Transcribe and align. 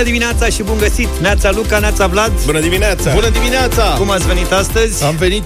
Bună 0.00 0.12
dimineața 0.12 0.46
și 0.46 0.62
bun 0.62 0.78
găsit! 0.78 1.08
Neața 1.20 1.50
Luca, 1.50 1.78
Neața 1.78 2.06
Vlad! 2.06 2.32
Bună 2.44 2.60
dimineața! 2.60 3.12
Bună 3.14 3.28
dimineața! 3.28 3.82
Cum 3.82 4.10
ați 4.10 4.26
venit 4.26 4.52
astăzi? 4.52 5.04
Am 5.04 5.16
venit 5.16 5.42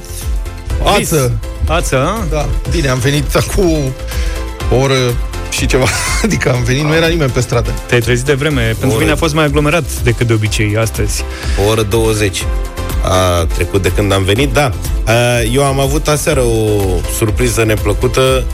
Vis. 0.97 1.13
ață. 1.13 1.33
Ață, 1.69 1.97
a? 1.97 2.27
Da, 2.31 2.49
bine, 2.71 2.89
am 2.89 2.99
venit 2.99 3.35
acum 3.35 3.77
o 4.71 4.75
oră 4.77 4.95
și 5.51 5.67
ceva. 5.67 5.85
Adică 6.25 6.53
am 6.53 6.63
venit, 6.63 6.83
nu 6.83 6.95
era 6.95 7.07
nimeni 7.07 7.31
pe 7.31 7.41
stradă. 7.41 7.71
Te-ai 7.87 8.01
trezit 8.01 8.25
de 8.25 8.33
vreme. 8.33 8.63
Pentru 8.63 8.89
oră. 8.89 8.99
mine 8.99 9.11
a 9.11 9.17
fost 9.17 9.35
mai 9.35 9.45
aglomerat 9.45 9.85
decât 10.03 10.27
de 10.27 10.33
obicei 10.33 10.77
astăzi. 10.77 11.25
O 11.65 11.69
oră 11.69 11.83
20 11.83 12.45
a 13.03 13.47
trecut 13.55 13.83
de 13.83 13.89
când 13.89 14.13
am 14.13 14.23
venit, 14.23 14.53
da. 14.53 14.71
A, 15.05 15.43
Eu 15.53 15.65
am 15.65 15.81
avut 15.81 16.09
aseară 16.09 16.41
o 16.41 16.81
surpriză 17.17 17.65
neplăcută, 17.65 18.45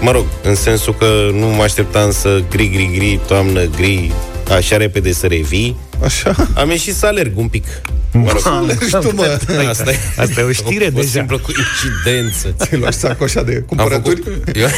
mă 0.00 0.10
rog, 0.10 0.24
în 0.42 0.54
sensul 0.54 0.94
că 0.98 1.06
nu 1.32 1.46
mă 1.46 1.62
așteptam 1.62 2.10
să 2.12 2.42
gri, 2.50 2.68
gri, 2.68 2.90
gri, 2.94 3.20
toamnă, 3.26 3.64
gri, 3.64 4.12
așa 4.50 4.76
repede 4.76 5.12
să 5.12 5.26
revii. 5.26 5.76
Așa? 6.04 6.48
Am 6.54 6.70
ieșit 6.70 6.94
să 6.94 7.06
alerg 7.06 7.38
un 7.38 7.48
pic. 7.48 7.64
Mă 8.12 8.30
rog, 8.32 8.42
Alergi 8.46 8.90
tu, 8.90 9.14
mă. 9.14 9.38
asta 9.68 9.90
e, 9.90 9.96
Asta 10.16 10.40
e 10.40 10.42
o 10.44 10.52
știre 10.52 10.86
o 10.86 10.90
deja. 10.90 11.08
simplă 11.08 11.38
coincidență. 11.38 12.54
Ți-ai 12.64 12.80
luat 12.80 12.92
sacoșa 12.94 13.42
de 13.42 13.54
Am 13.54 13.62
cumpărături? 13.66 14.22
făcut... 14.22 14.56
Eu... 14.56 14.68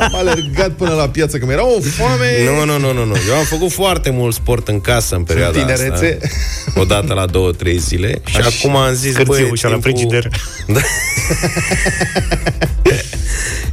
Am 0.00 0.14
alergat 0.14 0.70
până 0.70 0.94
la 0.94 1.08
piață, 1.08 1.38
că 1.38 1.46
mi 1.46 1.52
era 1.52 1.64
o 1.66 1.80
foame. 1.80 2.44
Nu, 2.44 2.64
nu, 2.64 2.78
nu, 2.78 2.92
nu, 2.92 3.04
nu. 3.04 3.16
Eu 3.28 3.34
am 3.36 3.44
făcut 3.44 3.72
foarte 3.72 4.10
mult 4.10 4.34
sport 4.34 4.68
în 4.68 4.80
casă 4.80 5.14
în 5.14 5.22
perioada 5.22 5.58
tinerețe. 5.58 6.18
asta. 6.22 6.80
O 6.80 6.84
dată 6.84 7.14
la 7.14 7.26
două, 7.26 7.52
trei 7.52 7.76
zile. 7.78 8.20
Și 8.24 8.36
Așa. 8.36 8.48
acum 8.58 8.76
am 8.76 8.92
zis, 8.94 9.14
Hârție 9.14 9.24
băi, 9.24 9.40
e 9.40 9.50
ușa 9.50 9.68
la 9.68 9.76
timpul- 9.78 9.90
frigider. 9.92 10.28
Da. 10.66 10.80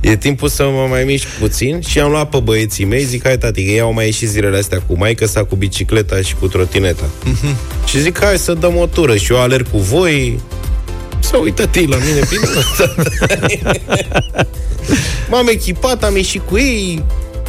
E 0.02 0.16
timpul 0.16 0.50
să 0.50 0.64
mă 0.64 0.88
mai 0.90 1.04
mișc 1.04 1.28
puțin 1.28 1.82
și 1.82 2.00
am 2.00 2.12
luat 2.12 2.30
pe 2.30 2.40
băieții 2.40 2.86
mei, 2.86 3.04
zic, 3.04 3.24
hai 3.24 3.38
tati, 3.38 3.64
că 3.64 3.72
ei 3.72 3.80
au 3.80 3.94
mai 3.94 4.06
ieșit 4.06 4.30
zilele 4.30 4.58
astea 4.58 4.82
cu 4.88 4.98
maică 4.98 5.26
sa, 5.26 5.44
cu 5.44 5.56
bicicleta 5.56 6.22
și 6.22 6.36
cu 6.36 6.48
trotineta. 6.48 7.04
Mm-hmm. 7.04 7.86
Și 7.86 8.02
zic, 8.02 8.20
hai 8.20 8.38
să 8.38 8.54
dăm 8.54 8.78
o 8.78 8.86
tură 8.86 9.16
și 9.16 9.32
eu 9.32 9.40
alerg 9.40 9.70
cu 9.72 9.78
voi. 9.78 10.40
Să 11.20 11.38
uită 11.38 11.62
tătii 11.62 11.88
la 11.88 11.98
mine 11.98 12.20
bine. 12.30 12.48
M-am 15.30 15.48
echipat, 15.48 16.04
am 16.04 16.16
ieșit 16.16 16.42
cu 16.46 16.58
ei, 16.58 17.04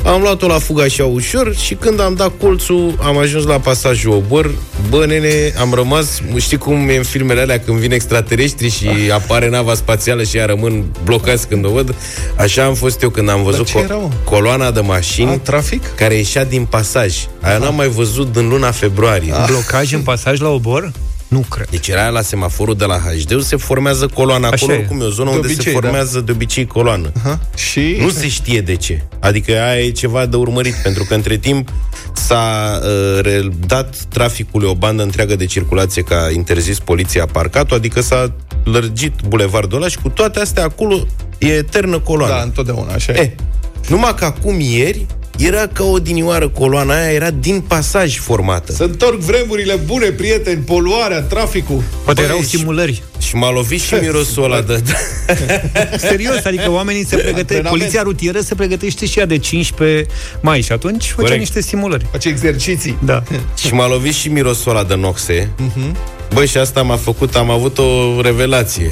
am 0.07 0.21
luat-o 0.21 0.47
la 0.47 0.59
fuga 0.59 0.83
așa 0.83 1.05
ușor 1.05 1.55
și 1.57 1.75
când 1.75 2.01
am 2.01 2.15
dat 2.15 2.31
colțul, 2.41 2.99
am 3.03 3.19
ajuns 3.19 3.45
la 3.45 3.59
pasajul 3.59 4.12
Obor. 4.12 4.51
Bă, 4.89 5.07
nene, 5.07 5.53
am 5.61 5.73
rămas, 5.75 6.21
știi 6.37 6.57
cum 6.57 6.89
e 6.89 6.97
în 6.97 7.03
filmele 7.03 7.41
alea 7.41 7.61
când 7.61 7.79
vin 7.79 7.93
extraterestri 7.93 8.71
și 8.71 8.89
apare 9.12 9.49
nava 9.49 9.75
spațială 9.75 10.23
și 10.23 10.37
ea 10.37 10.47
rămân 10.47 10.84
blocați 11.05 11.49
când 11.49 11.65
o 11.65 11.71
văd? 11.71 11.95
Așa 12.37 12.65
am 12.65 12.75
fost 12.75 13.03
eu 13.03 13.09
când 13.11 13.29
am 13.29 13.43
văzut 13.43 13.67
ce 13.67 13.79
era, 13.79 13.95
mă? 13.95 14.09
coloana 14.25 14.71
de 14.71 14.81
mașini 14.81 15.31
A, 15.31 15.39
trafic? 15.39 15.95
care 15.95 16.15
ieșea 16.15 16.45
din 16.45 16.65
pasaj. 16.65 17.17
Aia 17.41 17.59
n-am 17.59 17.75
mai 17.75 17.89
văzut 17.89 18.33
din 18.33 18.49
luna 18.49 18.71
februarie. 18.71 19.34
Blocaj 19.47 19.93
în 19.93 20.01
pasaj 20.03 20.41
la 20.41 20.49
obor? 20.49 20.93
Nu 21.29 21.39
cred. 21.39 21.69
Deci 21.71 21.89
era 21.89 22.09
la 22.09 22.23
semaforul 22.23 22.77
de 22.77 22.85
la 22.85 22.99
HD, 22.99 23.43
se 23.43 23.57
formează 23.57 24.07
coloana 24.07 24.49
Așa 24.49 24.57
acolo, 24.57 24.73
e. 24.73 24.79
oricum 24.79 25.01
e 25.01 25.05
o 25.05 25.11
zonă 25.11 25.31
De 25.31 25.37
unde 25.37 25.47
obicei, 25.47 25.73
se 25.73 25.79
formează 25.79 26.21
de 26.21 26.33
obicei 26.33 26.67
coloană. 26.67 27.13
Ha? 27.23 27.41
Și... 27.57 27.97
Nu 28.01 28.11
se 28.11 28.29
știe 28.29 28.61
de 28.61 28.77
ce. 28.77 29.03
Adică 29.21 29.53
aia 29.53 29.81
e 29.81 29.91
ceva 29.91 30.27
de 30.27 30.37
urmărit, 30.37 30.75
pentru 30.75 31.05
că 31.05 31.15
între 31.15 31.37
timp 31.37 31.73
s-a 32.13 32.79
uh, 32.83 33.21
re- 33.23 33.49
dat 33.67 33.97
traficului 33.97 34.69
o 34.69 34.75
bandă 34.75 35.03
întreagă 35.03 35.37
de 35.37 35.45
circulație 35.45 36.03
ca 36.03 36.29
interzis 36.33 36.79
poliția 36.79 37.27
parcat 37.27 37.73
adică 37.73 38.01
s-a 38.01 38.33
lărgit 38.65 39.13
bulevardul 39.29 39.77
ăla 39.77 39.89
și 39.89 39.99
cu 39.99 40.09
toate 40.09 40.41
astea 40.41 40.65
acolo 40.65 41.07
e 41.39 41.47
eternă 41.47 41.99
coloană. 41.99 42.35
Da, 42.35 42.43
întotdeauna, 42.43 42.93
așa 42.93 43.13
e. 43.13 43.21
Eh, 43.21 43.31
numai 43.89 44.15
că 44.15 44.25
acum 44.25 44.61
ieri 44.61 45.07
era 45.39 45.67
ca 45.73 45.84
o 45.84 45.98
dinioară 45.98 46.48
coloana 46.48 46.95
aia, 47.01 47.11
era 47.12 47.31
din 47.31 47.61
pasaj 47.61 48.19
formată. 48.19 48.72
Să 48.72 48.83
întorc 48.83 49.19
vremurile 49.19 49.75
bune, 49.75 50.06
prieteni, 50.06 50.62
poluarea, 50.62 51.21
traficul. 51.22 51.83
Poate 52.05 52.21
Băi, 52.21 52.31
erau 52.31 52.41
și- 52.43 52.47
simulări. 52.49 53.03
Și 53.19 53.37
m-a 53.37 53.50
lovit 53.50 53.81
și 53.81 53.94
mirosul 54.03 54.44
ăla 54.44 54.61
de... 54.61 54.83
Serios, 56.09 56.44
adică 56.44 56.71
oamenii 56.71 57.05
se 57.06 57.16
pregătește, 57.16 57.41
Antrenament. 57.41 57.78
poliția 57.78 58.03
rutieră 58.03 58.41
se 58.41 58.55
pregătește 58.55 59.06
și 59.06 59.19
ea 59.19 59.27
de 59.27 59.38
15 59.38 60.06
mai 60.41 60.61
și 60.61 60.72
atunci 60.72 61.05
făcea 61.05 61.15
Corect. 61.22 61.38
niște 61.38 61.61
simulări. 61.62 62.06
Face 62.11 62.28
exerciții. 62.28 62.99
Da. 63.05 63.22
și 63.65 63.72
m-a 63.75 63.88
lovit 63.88 64.15
și 64.15 64.28
mirosul 64.28 64.71
ăla 64.71 64.84
de 64.84 64.94
noxe. 64.94 65.50
Băi, 66.34 66.47
și 66.47 66.56
asta 66.56 66.82
m-a 66.82 66.97
făcut, 66.97 67.34
am 67.37 67.50
avut 67.50 67.78
o 67.78 68.21
revelație. 68.21 68.91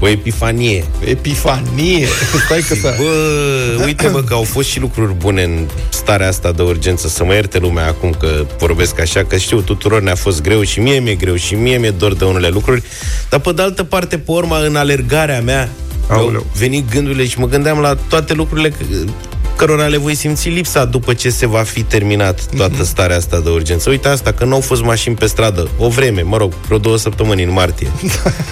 O 0.00 0.08
epifanie. 0.08 0.84
Epifanie. 1.04 2.06
Stai 2.46 2.60
că 2.68 2.74
să... 2.74 2.94
Bă, 2.98 3.84
uite 3.84 4.08
bă 4.08 4.22
că 4.22 4.34
au 4.34 4.42
fost 4.42 4.68
și 4.68 4.80
lucruri 4.80 5.12
bune 5.14 5.42
în 5.42 5.66
starea 5.88 6.28
asta 6.28 6.52
de 6.52 6.62
urgență 6.62 7.08
Să 7.08 7.24
mă 7.24 7.34
ierte 7.34 7.58
lumea 7.58 7.86
acum 7.86 8.14
că 8.18 8.46
vorbesc 8.58 9.00
așa 9.00 9.24
Că 9.24 9.36
știu, 9.36 9.60
tuturor 9.60 10.02
ne-a 10.02 10.14
fost 10.14 10.42
greu 10.42 10.62
și 10.62 10.80
mie 10.80 10.98
mi-e 10.98 11.14
greu 11.14 11.34
Și 11.34 11.54
mie 11.54 11.76
mi-e 11.76 11.90
dor 11.90 12.14
de 12.14 12.24
unele 12.24 12.48
lucruri 12.48 12.82
Dar 13.30 13.40
pe 13.40 13.52
de 13.52 13.62
altă 13.62 13.84
parte, 13.84 14.18
pe 14.18 14.30
urma, 14.30 14.58
în 14.58 14.76
alergarea 14.76 15.40
mea 15.40 15.68
Aoleu. 16.08 16.36
Au 16.38 16.46
venit 16.58 16.90
gândurile 16.90 17.26
și 17.26 17.38
mă 17.38 17.46
gândeam 17.46 17.78
la 17.78 17.96
toate 18.08 18.34
lucrurile 18.34 18.70
c- 18.70 19.08
cărora 19.56 19.86
le 19.86 19.96
voi 19.96 20.14
simți 20.14 20.48
lipsa 20.48 20.84
după 20.84 21.14
ce 21.14 21.30
se 21.30 21.46
va 21.46 21.62
fi 21.62 21.82
terminat 21.82 22.40
toată 22.56 22.84
starea 22.84 23.16
asta 23.16 23.40
de 23.40 23.50
urgență. 23.50 23.90
Uite 23.90 24.08
asta, 24.08 24.32
că 24.32 24.44
nu 24.44 24.54
au 24.54 24.60
fost 24.60 24.82
mașini 24.82 25.14
pe 25.14 25.26
stradă 25.26 25.68
o 25.78 25.88
vreme, 25.88 26.22
mă 26.22 26.36
rog, 26.36 26.52
vreo 26.66 26.78
două 26.78 26.96
săptămâni 26.96 27.42
în 27.42 27.52
martie. 27.52 27.90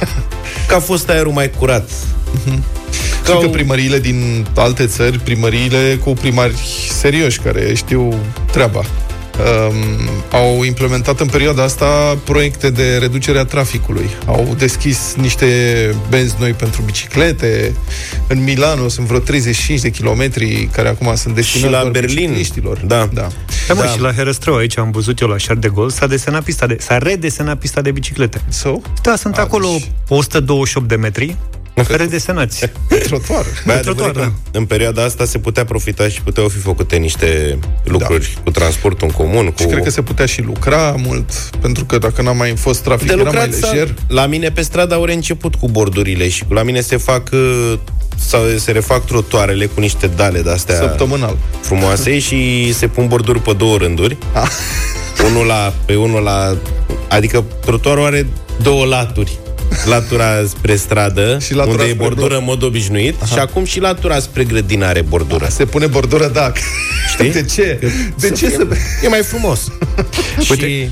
că 0.68 0.74
a 0.74 0.80
fost 0.80 1.08
aerul 1.08 1.32
mai 1.32 1.50
curat. 1.50 1.90
Că, 3.24 3.38
că 3.40 3.48
primăriile 3.48 3.98
din 3.98 4.46
alte 4.56 4.86
țări, 4.86 5.18
primăriile 5.18 5.98
cu 6.04 6.10
primari 6.10 6.56
serioși 6.90 7.38
care 7.38 7.74
știu 7.74 8.14
treaba, 8.52 8.84
um, 9.38 9.74
au 10.32 10.62
implementat 10.64 11.20
în 11.20 11.26
perioada 11.26 11.62
asta 11.62 12.18
proiecte 12.24 12.70
de 12.70 12.96
reducere 12.96 13.38
a 13.38 13.44
traficului. 13.44 14.10
Au 14.26 14.54
deschis 14.58 15.14
niște 15.16 15.46
benzi 16.08 16.34
noi 16.38 16.52
pentru 16.52 16.82
biciclete. 16.82 17.74
În 18.26 18.42
Milano 18.42 18.88
sunt 18.88 19.06
vreo 19.06 19.18
35 19.18 19.80
de 19.80 19.90
kilometri 19.90 20.68
care 20.72 20.88
acum 20.88 21.14
sunt 21.16 21.34
destinați 21.34 21.72
la 21.72 21.78
doar 21.80 21.90
Berlin. 21.92 22.16
bicicliștilor. 22.16 22.78
Da. 22.78 23.08
da. 23.12 23.28
Da, 23.68 23.74
mă, 23.74 23.90
și 23.94 24.00
la 24.00 24.12
Herăstrău, 24.12 24.56
aici 24.56 24.78
am 24.78 24.90
văzut 24.90 25.18
eu 25.20 25.28
la 25.28 25.36
Charles 25.36 25.58
de 25.58 25.70
Gaulle, 25.74 25.92
s-a 25.92 26.06
desenat 26.06 26.42
pista 26.42 26.66
de, 26.66 26.76
s-a 26.80 26.98
redesenat 26.98 27.58
pista 27.58 27.80
de 27.80 27.90
biciclete. 27.90 28.40
So? 28.48 28.74
Da, 29.02 29.16
sunt 29.16 29.38
A, 29.38 29.40
acolo 29.40 29.68
deci- 29.68 29.90
128 30.08 30.88
de 30.88 30.96
metri 30.96 31.36
redesenați. 31.74 32.70
Trotuar. 33.08 33.44
Băi, 33.66 33.80
trotuar, 33.80 34.08
adevărat 34.08 34.32
că 34.50 34.58
în 34.58 34.64
perioada 34.64 35.02
asta 35.04 35.24
se 35.24 35.38
putea 35.38 35.64
profita 35.64 36.08
și 36.08 36.22
puteau 36.22 36.48
fi 36.48 36.58
făcute 36.58 36.96
niște 36.96 37.58
lucruri 37.84 38.32
da. 38.34 38.40
cu 38.44 38.50
transportul 38.50 39.06
în 39.06 39.14
comun. 39.14 39.46
Cu... 39.46 39.62
Și 39.62 39.66
cred 39.66 39.82
că 39.82 39.90
se 39.90 40.02
putea 40.02 40.26
și 40.26 40.42
lucra 40.42 40.94
mult, 40.98 41.30
pentru 41.60 41.84
că 41.84 41.98
dacă 41.98 42.22
n-a 42.22 42.32
mai 42.32 42.56
fost 42.56 42.82
trafic, 42.82 43.06
de 43.06 43.12
era 43.12 43.22
mai 43.22 43.32
lucrat 43.32 43.52
s-a- 43.52 43.70
lejer. 43.70 43.94
La 44.08 44.26
mine 44.26 44.50
pe 44.50 44.62
stradă 44.62 44.94
au 44.94 45.04
reînceput 45.04 45.54
cu 45.54 45.68
bordurile 45.68 46.28
și 46.28 46.44
la 46.48 46.62
mine 46.62 46.80
se 46.80 46.96
fac 46.96 47.28
uh, 47.32 47.78
sau 48.16 48.40
se 48.56 48.72
refac 48.72 49.04
trotuarele 49.04 49.66
cu 49.66 49.80
niște 49.80 50.06
dale 50.06 50.40
de-astea 50.40 50.74
Săptămânal. 50.74 51.36
frumoase 51.60 52.18
și 52.26 52.72
se 52.72 52.86
pun 52.86 53.06
borduri 53.08 53.40
pe 53.40 53.52
două 53.52 53.76
rânduri. 53.76 54.16
Ah. 54.32 54.50
Unul 55.26 55.46
la, 55.46 55.74
pe 55.84 55.94
unul 55.94 56.22
la... 56.22 56.56
Adică 57.08 57.44
trotuarul 57.60 58.04
are 58.04 58.26
două 58.62 58.84
laturi. 58.84 59.38
Latura 59.84 60.44
spre 60.48 60.76
stradă, 60.76 61.38
Și 61.40 61.54
latura 61.54 61.72
unde 61.72 61.84
e 61.84 61.86
spre 61.86 62.02
bordură 62.04 62.26
bloc. 62.26 62.38
în 62.38 62.44
mod 62.44 62.62
obișnuit, 62.62 63.14
și 63.32 63.38
acum 63.38 63.64
și 63.64 63.80
latura 63.80 64.18
spre 64.18 64.44
grădină 64.44 64.86
are 64.86 65.02
bordură. 65.02 65.46
Se 65.50 65.64
pune 65.64 65.86
bordură, 65.86 66.28
da. 66.28 66.52
Știi? 67.12 67.30
De 67.32 67.42
ce? 67.42 67.78
De 68.18 68.30
ce 68.30 68.50
să... 68.50 68.66
E 69.02 69.08
mai 69.08 69.22
frumos. 69.22 69.60
și... 70.56 70.88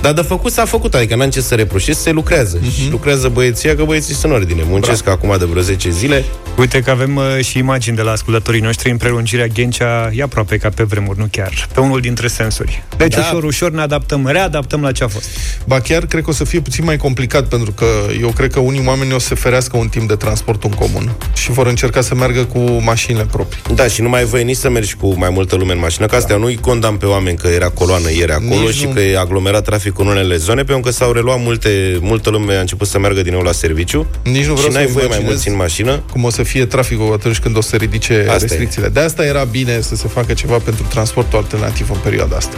Dar 0.00 0.12
de 0.12 0.20
făcut 0.22 0.52
s-a 0.52 0.64
făcut, 0.64 0.94
adică 0.94 1.16
n-am 1.16 1.30
ce 1.30 1.40
să 1.40 1.54
reproșez, 1.54 1.98
se 1.98 2.10
lucrează. 2.10 2.58
Mhm. 2.62 2.70
Și 2.72 2.88
lucrează 2.90 3.28
băieția, 3.28 3.76
că 3.76 3.84
băieții 3.84 4.14
sunt 4.14 4.32
în 4.32 4.38
ordine. 4.38 4.62
Muncesc 4.68 5.08
acum 5.08 5.34
de 5.38 5.44
vreo 5.44 5.62
10 5.62 5.90
zile. 5.90 6.24
Uite 6.58 6.80
că 6.80 6.90
avem 6.90 7.16
uh, 7.16 7.44
și 7.44 7.58
imagini 7.58 7.96
de 7.96 8.02
la 8.02 8.10
ascultătorii 8.10 8.60
noștri 8.60 8.90
în 8.90 8.96
prelungirea 8.96 9.46
Ghencea, 9.46 10.10
e 10.14 10.22
aproape 10.22 10.56
ca 10.56 10.68
pe 10.68 10.82
vremuri, 10.82 11.18
nu 11.18 11.26
chiar, 11.30 11.68
pe 11.74 11.80
unul 11.80 12.00
dintre 12.00 12.26
sensuri. 12.28 12.82
Deci 12.96 13.14
Da. 13.14 13.20
ușor, 13.20 13.44
ușor 13.44 13.70
ne 13.70 13.80
adaptăm, 13.80 14.26
readaptăm 14.26 14.80
la 14.82 14.92
ce 14.92 15.04
a 15.04 15.08
fost. 15.08 15.28
Ba 15.66 15.80
chiar 15.80 16.06
cred 16.06 16.22
că 16.24 16.30
o 16.30 16.32
să 16.32 16.44
fie 16.44 16.60
puțin 16.60 16.84
mai 16.84 16.96
complicat, 16.96 17.44
pentru 17.48 17.72
că 17.72 17.86
eu 18.20 18.28
cred 18.28 18.52
că 18.52 18.60
unii 18.60 18.82
oameni 18.86 19.12
o 19.12 19.18
să 19.18 19.26
se 19.26 19.34
ferească 19.34 19.76
un 19.76 19.88
timp 19.88 20.08
de 20.08 20.14
transport 20.14 20.64
în 20.64 20.70
comun 20.70 21.12
și 21.34 21.50
vor 21.50 21.66
încerca 21.66 22.00
să 22.00 22.14
meargă 22.14 22.44
cu 22.44 22.58
mașinile 22.84 23.24
proprii. 23.24 23.62
Da, 23.74 23.86
și 23.86 24.02
nu 24.02 24.08
mai 24.08 24.20
ai 24.20 24.26
voie 24.26 24.42
nici 24.42 24.56
să 24.56 24.70
mergi 24.70 24.94
cu 24.94 25.14
mai 25.18 25.30
multă 25.30 25.56
lume 25.56 25.72
în 25.72 25.78
mașină, 25.78 26.06
că 26.06 26.14
astea 26.16 26.36
nu-i 26.36 26.56
condamn 26.56 26.96
pe 26.96 27.06
oameni 27.06 27.36
că 27.36 27.46
era 27.48 27.68
coloană 27.68 28.10
ieri 28.12 28.32
acolo 28.32 28.60
Nici 28.60 28.74
și 28.74 28.84
nu. 28.84 28.90
că 28.90 29.00
e 29.00 29.18
aglomerat 29.18 29.64
trafic 29.64 29.89
în 29.98 30.06
unele 30.06 30.36
zone, 30.36 30.62
pentru 30.62 30.82
că 30.84 30.90
s-au 30.90 31.12
reluat 31.12 31.40
multe, 31.40 31.98
multă 32.00 32.30
lume 32.30 32.54
a 32.56 32.60
început 32.60 32.86
să 32.88 32.98
meargă 32.98 33.22
din 33.22 33.32
nou 33.32 33.42
la 33.42 33.52
serviciu 33.52 34.06
Nici 34.24 34.46
nu 34.46 34.54
vreau 34.54 34.56
și 34.56 34.62
să 34.72 34.78
n-ai 34.78 34.86
voie 34.86 35.06
mai 35.06 35.16
imaginez 35.16 35.24
mulți 35.32 35.48
în 35.48 35.56
mașină. 35.56 36.02
cum 36.12 36.24
o 36.24 36.30
să 36.30 36.42
fie 36.42 36.64
traficul 36.66 37.12
atunci 37.12 37.38
când 37.38 37.56
o 37.56 37.60
să 37.60 37.76
ridice 37.76 38.14
Asta 38.20 38.32
e. 38.32 38.36
restricțiile. 38.38 38.88
De 38.88 39.00
asta 39.00 39.24
era 39.24 39.44
bine 39.44 39.80
să 39.80 39.94
se 39.96 40.08
facă 40.08 40.32
ceva 40.32 40.56
pentru 40.58 40.84
transportul 40.88 41.38
alternativ 41.38 41.90
în 41.90 41.96
perioada 42.02 42.36
asta. 42.36 42.56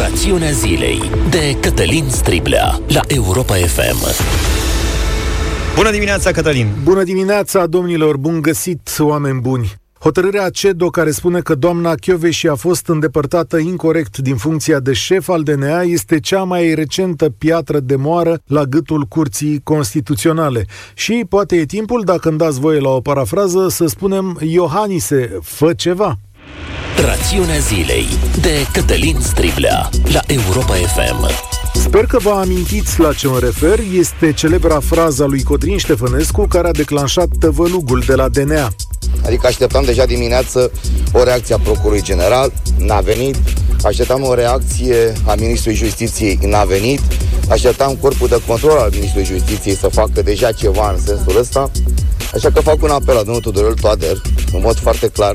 Rațiunea 0.00 0.50
zilei 0.50 1.10
de 1.30 1.56
Cătălin 1.60 2.04
Striblea 2.10 2.80
la 2.86 3.00
Europa 3.06 3.54
FM. 3.54 4.06
Bună 5.74 5.90
dimineața, 5.90 6.30
Cătălin! 6.30 6.68
Bună 6.82 7.02
dimineața, 7.02 7.66
domnilor, 7.66 8.16
bun 8.16 8.40
găsit, 8.42 8.96
oameni 8.98 9.40
buni! 9.40 9.81
Hotărârea 10.02 10.48
CEDO 10.50 10.90
care 10.90 11.10
spune 11.10 11.40
că 11.40 11.54
doamna 11.54 11.94
Chioveși 11.94 12.48
a 12.48 12.54
fost 12.54 12.86
îndepărtată 12.86 13.58
incorrect 13.58 14.18
din 14.18 14.36
funcția 14.36 14.80
de 14.80 14.92
șef 14.92 15.28
al 15.28 15.42
DNA 15.42 15.80
este 15.82 16.20
cea 16.20 16.42
mai 16.42 16.74
recentă 16.74 17.28
piatră 17.38 17.80
de 17.80 17.96
moară 17.96 18.40
la 18.46 18.64
gâtul 18.64 19.02
Curții 19.02 19.60
Constituționale. 19.64 20.66
Și 20.94 21.24
poate 21.28 21.56
e 21.56 21.64
timpul, 21.64 22.02
dacă 22.04 22.28
îmi 22.28 22.38
dați 22.38 22.60
voie 22.60 22.80
la 22.80 22.88
o 22.88 23.00
parafrază, 23.00 23.68
să 23.68 23.86
spunem 23.86 24.38
Iohanise, 24.40 25.38
fă 25.42 25.72
ceva. 25.72 26.18
Rațiunea 27.04 27.58
zilei 27.58 28.06
de 28.40 28.66
Cătălin 28.72 29.16
Striblea 29.20 29.88
la 30.12 30.20
Europa 30.26 30.74
FM. 30.74 31.30
Sper 31.74 32.06
că 32.06 32.18
vă 32.18 32.30
amintiți 32.30 33.00
la 33.00 33.12
ce 33.12 33.28
mă 33.28 33.38
refer. 33.38 33.78
Este 33.92 34.32
celebra 34.32 34.80
fraza 34.80 35.26
lui 35.26 35.42
Codrin 35.42 35.76
Ștefănescu 35.76 36.46
care 36.48 36.68
a 36.68 36.72
declanșat 36.72 37.28
tăvălugul 37.38 38.02
de 38.06 38.14
la 38.14 38.28
DNA. 38.28 38.68
Adică 39.24 39.46
așteptam 39.46 39.84
deja 39.84 40.04
dimineață 40.04 40.70
o 41.12 41.22
reacție 41.22 41.54
a 41.54 41.58
Procurorului 41.58 42.02
General, 42.02 42.52
n-a 42.78 43.00
venit. 43.00 43.36
Așteptam 43.82 44.22
o 44.22 44.34
reacție 44.34 45.12
a 45.26 45.34
Ministrului 45.34 45.78
Justiției, 45.78 46.38
n-a 46.42 46.64
venit. 46.64 47.00
Așteptam 47.48 47.94
corpul 48.00 48.28
de 48.28 48.40
control 48.46 48.78
al 48.78 48.90
Ministrului 48.92 49.26
Justiției 49.26 49.76
să 49.76 49.88
facă 49.88 50.22
deja 50.22 50.52
ceva 50.52 50.90
în 50.90 51.00
sensul 51.04 51.38
ăsta. 51.38 51.70
Așa 52.34 52.50
că 52.50 52.60
fac 52.60 52.82
un 52.82 52.90
apel 52.90 53.14
la 53.14 53.22
domnul 53.22 53.42
Tudorel 53.42 53.74
Toader, 53.74 54.20
în 54.52 54.60
mod 54.62 54.78
foarte 54.78 55.08
clar. 55.08 55.34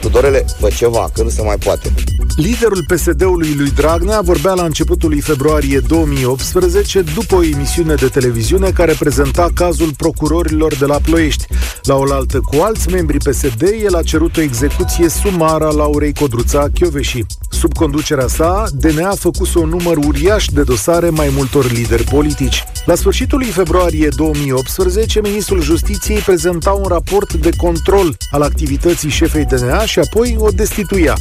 Tudorele, 0.00 0.44
fă 0.60 0.68
ceva, 0.68 1.10
că 1.14 1.22
nu 1.22 1.28
se 1.28 1.42
mai 1.42 1.56
poate. 1.56 1.92
Liderul 2.36 2.84
PSD-ului 2.86 3.54
lui 3.54 3.70
Dragnea 3.70 4.20
vorbea 4.20 4.52
la 4.52 4.64
începutul 4.64 5.08
lui 5.08 5.20
februarie 5.20 5.78
2018 5.78 7.00
după 7.00 7.34
o 7.34 7.42
emisiune 7.42 7.94
de 7.94 8.08
televiziune 8.08 8.70
care 8.70 8.94
prezenta 8.98 9.48
cazul 9.54 9.92
procurorilor 9.96 10.74
de 10.74 10.84
la 10.84 10.98
Ploiești. 11.02 11.46
La 11.82 11.94
oaltă 11.94 12.40
cu 12.40 12.60
alți 12.60 12.87
membri 12.90 13.16
PSD, 13.16 13.62
el 13.84 13.94
a 13.94 14.02
cerut 14.02 14.36
o 14.36 14.40
execuție 14.40 15.08
sumară 15.08 15.66
a 15.66 15.72
Laurei 15.72 16.14
Codruța 16.14 16.66
Chioveși. 16.74 17.24
Sub 17.50 17.74
conducerea 17.74 18.26
sa, 18.26 18.64
DNA 18.72 19.08
a 19.08 19.14
făcut 19.14 19.54
un 19.54 19.68
număr 19.68 19.96
uriaș 19.96 20.44
de 20.46 20.62
dosare 20.62 21.08
mai 21.10 21.30
multor 21.36 21.72
lideri 21.72 22.02
politici. 22.02 22.64
La 22.84 22.94
sfârșitul 22.94 23.38
lui 23.38 23.46
februarie 23.46 24.08
2018, 24.16 25.20
ministrul 25.20 25.60
Justiției 25.60 26.18
prezenta 26.18 26.70
un 26.70 26.84
raport 26.88 27.32
de 27.32 27.50
control 27.56 28.16
al 28.30 28.42
activității 28.42 29.10
șefei 29.10 29.44
DNA 29.44 29.84
și 29.84 29.98
apoi 29.98 30.36
o 30.38 30.48
destituia. 30.48 31.14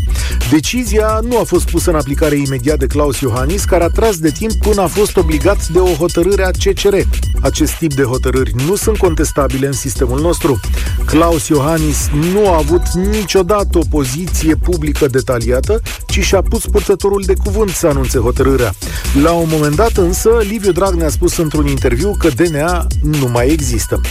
Decizia 0.51 1.19
nu 1.23 1.39
a 1.39 1.43
fost 1.43 1.69
pusă 1.69 1.89
în 1.89 1.95
aplicare 1.95 2.35
imediat 2.35 2.79
de 2.79 2.85
Claus 2.85 3.19
Iohannis, 3.19 3.63
care 3.63 3.83
a 3.83 3.87
tras 3.87 4.17
de 4.17 4.29
timp 4.29 4.53
până 4.53 4.81
a 4.81 4.87
fost 4.87 5.17
obligat 5.17 5.67
de 5.67 5.79
o 5.79 5.93
hotărâre 5.93 6.43
a 6.43 6.51
CCR. 6.51 6.95
Acest 7.41 7.73
tip 7.73 7.93
de 7.93 8.03
hotărâri 8.03 8.53
nu 8.67 8.75
sunt 8.75 8.97
contestabile 8.97 9.67
în 9.67 9.73
sistemul 9.73 10.19
nostru. 10.21 10.59
Claus 11.05 11.47
Iohannis 11.47 11.56
nu 12.31 12.50
a 12.50 12.57
avut 12.57 12.89
niciodată 12.92 13.77
o 13.77 13.81
poziție 13.89 14.56
publică 14.56 15.07
detaliată, 15.07 15.81
ci 16.07 16.19
și-a 16.19 16.42
pus 16.42 16.65
purtătorul 16.65 17.24
de 17.25 17.33
cuvânt 17.44 17.69
să 17.69 17.88
anunțe 17.88 18.19
hotărârea. 18.19 18.74
La 19.24 19.31
un 19.31 19.48
moment 19.51 19.75
dat 19.75 19.98
însă, 19.98 20.30
Liviu 20.50 20.71
Dragnea 20.71 21.06
a 21.06 21.09
spus 21.09 21.38
într-un 21.38 21.68
interviu 21.68 22.15
că 22.18 22.27
DNA 22.30 22.88
nu 23.01 23.27
mai 23.27 23.48
există. 23.48 24.01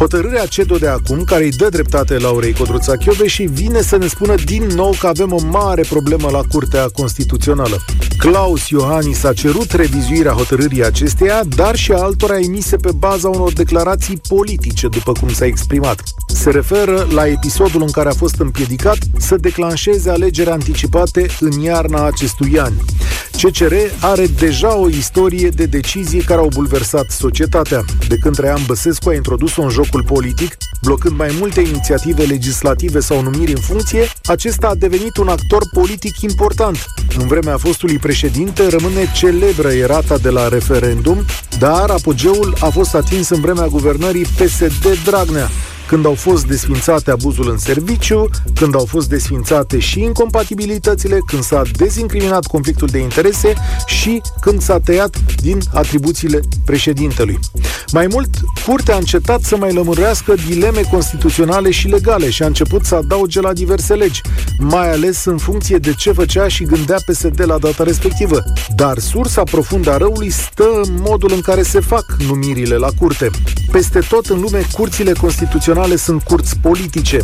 Hotărârea 0.00 0.46
CEDO 0.46 0.76
de 0.76 0.88
acum, 0.88 1.24
care 1.24 1.44
îi 1.44 1.50
dă 1.50 1.68
dreptate 1.68 2.18
Laurei 2.18 2.52
Codruța 2.52 2.92
și 3.26 3.42
vine 3.42 3.80
să 3.80 3.96
ne 3.96 4.06
spună 4.06 4.34
din 4.44 4.64
nou 4.64 4.94
că 4.98 5.06
avem 5.06 5.32
o 5.32 5.44
mare 5.50 5.82
problemă 5.88 6.28
la 6.30 6.40
Curtea 6.52 6.88
Constituțională. 6.94 7.84
Claus 8.18 8.68
Iohannis 8.68 9.24
a 9.24 9.32
cerut 9.32 9.72
revizuirea 9.72 10.32
hotărârii 10.32 10.84
acesteia, 10.84 11.42
dar 11.56 11.76
și 11.76 11.92
altora 11.92 12.38
emise 12.38 12.76
pe 12.76 12.90
baza 12.96 13.28
unor 13.28 13.52
declarații 13.52 14.20
politice, 14.28 14.88
după 14.88 15.12
cum 15.12 15.32
s-a 15.32 15.44
exprimat. 15.44 16.02
Se 16.26 16.50
referă 16.50 17.06
la 17.12 17.26
episodul 17.26 17.82
în 17.82 17.90
care 17.90 18.08
a 18.08 18.12
fost 18.12 18.38
împiedicat 18.38 18.98
să 19.18 19.36
declanșeze 19.36 20.10
alegeri 20.10 20.50
anticipate 20.50 21.26
în 21.40 21.60
iarna 21.60 22.06
acestui 22.06 22.60
an. 22.60 22.72
CCR 23.42 23.74
are 24.00 24.26
deja 24.26 24.76
o 24.76 24.88
istorie 24.88 25.48
de 25.48 25.66
decizii 25.66 26.20
care 26.20 26.40
au 26.40 26.48
bulversat 26.54 27.10
societatea. 27.10 27.84
De 28.08 28.16
când 28.16 28.36
Traian 28.36 28.62
Băsescu 28.66 29.08
a 29.08 29.14
introdus-o 29.14 29.62
în 29.62 29.68
jocul 29.90 30.16
politic, 30.16 30.56
blocând 30.82 31.16
mai 31.16 31.36
multe 31.38 31.60
inițiative 31.60 32.24
legislative 32.24 33.00
sau 33.00 33.22
numiri 33.22 33.50
în 33.50 33.60
funcție, 33.60 34.02
acesta 34.24 34.68
a 34.68 34.74
devenit 34.74 35.16
un 35.16 35.28
actor 35.28 35.62
politic 35.72 36.20
important. 36.20 36.86
În 37.18 37.26
vremea 37.26 37.56
fostului 37.56 37.98
președinte 37.98 38.68
rămâne 38.68 39.12
celebră 39.14 39.68
erata 39.68 40.18
de 40.18 40.28
la 40.28 40.48
referendum, 40.48 41.24
dar 41.58 41.90
apogeul 41.90 42.56
a 42.60 42.68
fost 42.68 42.94
atins 42.94 43.28
în 43.28 43.40
vremea 43.40 43.66
guvernării 43.66 44.24
PSD 44.24 45.02
Dragnea, 45.04 45.50
când 45.90 46.06
au 46.06 46.14
fost 46.14 46.46
desfințate 46.46 47.10
abuzul 47.10 47.50
în 47.50 47.58
serviciu, 47.58 48.28
când 48.54 48.74
au 48.74 48.84
fost 48.84 49.08
desfințate 49.08 49.78
și 49.78 50.00
incompatibilitățile, 50.00 51.18
când 51.26 51.42
s-a 51.42 51.62
dezincriminat 51.76 52.46
conflictul 52.46 52.88
de 52.88 52.98
interese 52.98 53.54
și 53.86 54.20
când 54.40 54.62
s-a 54.62 54.78
tăiat 54.78 55.16
din 55.42 55.58
atribuțiile 55.72 56.40
președintelui. 56.64 57.38
Mai 57.92 58.06
mult, 58.06 58.28
Curtea 58.66 58.94
a 58.94 58.98
încetat 58.98 59.42
să 59.42 59.56
mai 59.56 59.72
lămurească 59.72 60.34
dileme 60.46 60.80
constituționale 60.90 61.70
și 61.70 61.88
legale 61.88 62.30
și 62.30 62.42
a 62.42 62.46
început 62.46 62.84
să 62.84 62.94
adauge 62.94 63.40
la 63.40 63.52
diverse 63.52 63.94
legi, 63.94 64.20
mai 64.58 64.92
ales 64.92 65.24
în 65.24 65.38
funcție 65.38 65.76
de 65.76 65.94
ce 65.94 66.12
făcea 66.12 66.48
și 66.48 66.64
gândea 66.64 66.96
PSD 67.06 67.42
la 67.46 67.58
data 67.58 67.82
respectivă. 67.82 68.42
Dar 68.74 68.98
sursa 68.98 69.42
profundă 69.42 69.92
a 69.92 69.96
răului 69.96 70.30
stă 70.30 70.64
în 70.84 70.94
modul 71.00 71.30
în 71.34 71.40
care 71.40 71.62
se 71.62 71.80
fac 71.80 72.16
numirile 72.26 72.76
la 72.76 72.88
curte. 72.98 73.30
Peste 73.70 73.98
tot 74.08 74.26
în 74.26 74.40
lume, 74.40 74.62
curțile 74.72 75.12
constituționale 75.12 75.79
tribunale 75.80 76.06
sunt 76.08 76.22
curți 76.22 76.58
politice. 76.58 77.20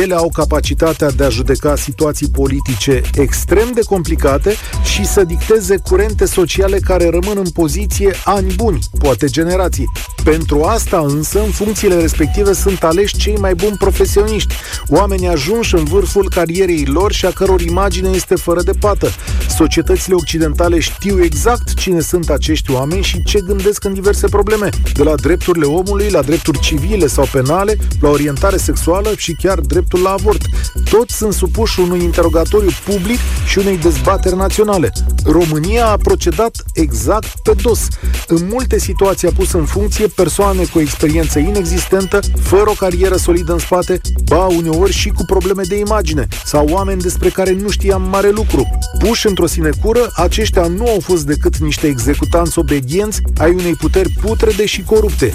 Ele 0.00 0.14
au 0.14 0.30
capacitatea 0.32 1.10
de 1.10 1.24
a 1.24 1.28
judeca 1.28 1.76
situații 1.76 2.28
politice 2.28 3.00
extrem 3.14 3.70
de 3.74 3.80
complicate 3.80 4.54
și 4.84 5.06
să 5.06 5.24
dicteze 5.24 5.76
curente 5.76 6.26
sociale 6.26 6.78
care 6.78 7.08
rămân 7.10 7.36
în 7.36 7.50
poziție 7.50 8.14
ani 8.24 8.54
buni, 8.54 8.78
poate 8.98 9.26
generații. 9.26 9.90
Pentru 10.24 10.62
asta 10.62 11.04
însă, 11.08 11.42
în 11.42 11.50
funcțiile 11.50 12.00
respective 12.00 12.52
sunt 12.52 12.82
aleși 12.82 13.16
cei 13.16 13.36
mai 13.36 13.54
buni 13.54 13.76
profesioniști, 13.78 14.54
oameni 14.88 15.28
ajunși 15.28 15.74
în 15.74 15.84
vârful 15.84 16.28
carierei 16.28 16.84
lor 16.84 17.12
și 17.12 17.26
a 17.26 17.30
căror 17.30 17.60
imagine 17.60 18.08
este 18.08 18.34
fără 18.34 18.62
de 18.62 18.72
pată. 18.80 19.08
Societățile 19.56 20.14
occidentale 20.14 20.78
știu 20.78 21.22
exact 21.22 21.74
cine 21.74 22.00
sunt 22.00 22.30
acești 22.30 22.72
oameni 22.72 23.02
și 23.02 23.22
ce 23.22 23.40
gândesc 23.46 23.84
în 23.84 23.94
diverse 23.94 24.28
probleme, 24.28 24.68
de 24.94 25.02
la 25.02 25.14
drepturile 25.14 25.64
omului, 25.64 26.10
la 26.10 26.22
drepturi 26.22 26.60
civile 26.60 27.06
sau 27.06 27.28
penale, 27.32 27.76
la 28.00 28.08
orientare 28.08 28.56
sexuală 28.56 29.12
și 29.16 29.32
chiar 29.32 29.58
dreptul 29.58 30.00
la 30.00 30.10
avort. 30.10 30.42
Toți 30.90 31.16
sunt 31.16 31.32
supuși 31.32 31.80
unui 31.80 32.02
interogatoriu 32.02 32.70
public 32.84 33.18
și 33.46 33.58
unei 33.58 33.78
dezbateri 33.78 34.36
naționale. 34.36 34.92
România 35.24 35.86
a 35.86 35.96
procedat 35.96 36.64
exact 36.74 37.40
pe 37.42 37.52
dos. 37.62 37.86
În 38.26 38.48
multe 38.50 38.78
situații 38.78 39.28
a 39.28 39.32
pus 39.36 39.52
în 39.52 39.64
funcție 39.64 40.06
persoane 40.06 40.64
cu 40.64 40.80
experiență 40.80 41.38
inexistentă, 41.38 42.20
fără 42.42 42.70
o 42.70 42.72
carieră 42.72 43.16
solidă 43.16 43.52
în 43.52 43.58
spate, 43.58 44.00
ba 44.24 44.46
uneori 44.46 44.92
și 44.92 45.08
cu 45.08 45.24
probleme 45.26 45.62
de 45.62 45.78
imagine, 45.78 46.28
sau 46.44 46.68
oameni 46.68 47.00
despre 47.00 47.28
care 47.28 47.52
nu 47.52 47.70
știam 47.70 48.02
mare 48.02 48.30
lucru. 48.30 48.68
Puși 48.98 49.26
într-o 49.26 49.46
sinecură, 49.46 50.10
aceștia 50.14 50.66
nu 50.66 50.86
au 50.86 51.00
fost 51.00 51.26
decât 51.26 51.56
niște 51.56 51.86
executanți 51.86 52.58
obedienți 52.58 53.22
ai 53.38 53.50
unei 53.50 53.74
puteri 53.74 54.08
putrede 54.08 54.66
și 54.66 54.82
corupte. 54.82 55.34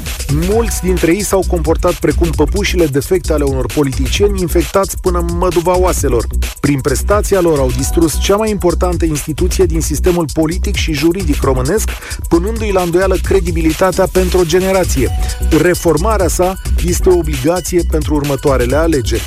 Mulți 0.50 0.81
dintre 0.81 1.12
ei 1.12 1.24
s-au 1.24 1.43
comportat 1.48 1.93
precum 1.93 2.29
păpușile 2.56 2.86
defecte 2.86 3.34
ale 3.34 3.44
unor 3.44 3.66
politicieni 3.74 4.42
infectați 4.42 4.98
până 5.02 5.20
în 5.20 5.38
măduva 5.38 5.78
oaselor. 5.78 6.26
Prin 6.60 6.82
prestația 6.82 7.40
lor 7.40 7.60
au 7.60 7.72
distrus 7.78 8.20
cea 8.22 8.36
mai 8.36 8.50
importantă 8.50 9.06
instituție 9.06 9.66
din 9.66 9.82
sistemul 9.82 10.26
politic 10.34 10.76
și 10.76 10.94
juridic 10.94 11.42
românesc, 11.42 11.90
punându-i 12.30 12.72
la 12.72 12.82
îndoială 12.82 13.16
credibilitatea 13.24 14.08
pentru 14.12 14.38
o 14.38 14.44
generație. 14.44 15.12
Reformarea 15.62 16.28
sa 16.28 16.62
este 16.86 17.10
o 17.10 17.18
obligație 17.18 17.84
pentru 17.92 18.14
următoarele 18.14 18.76
alegeri. 18.76 19.26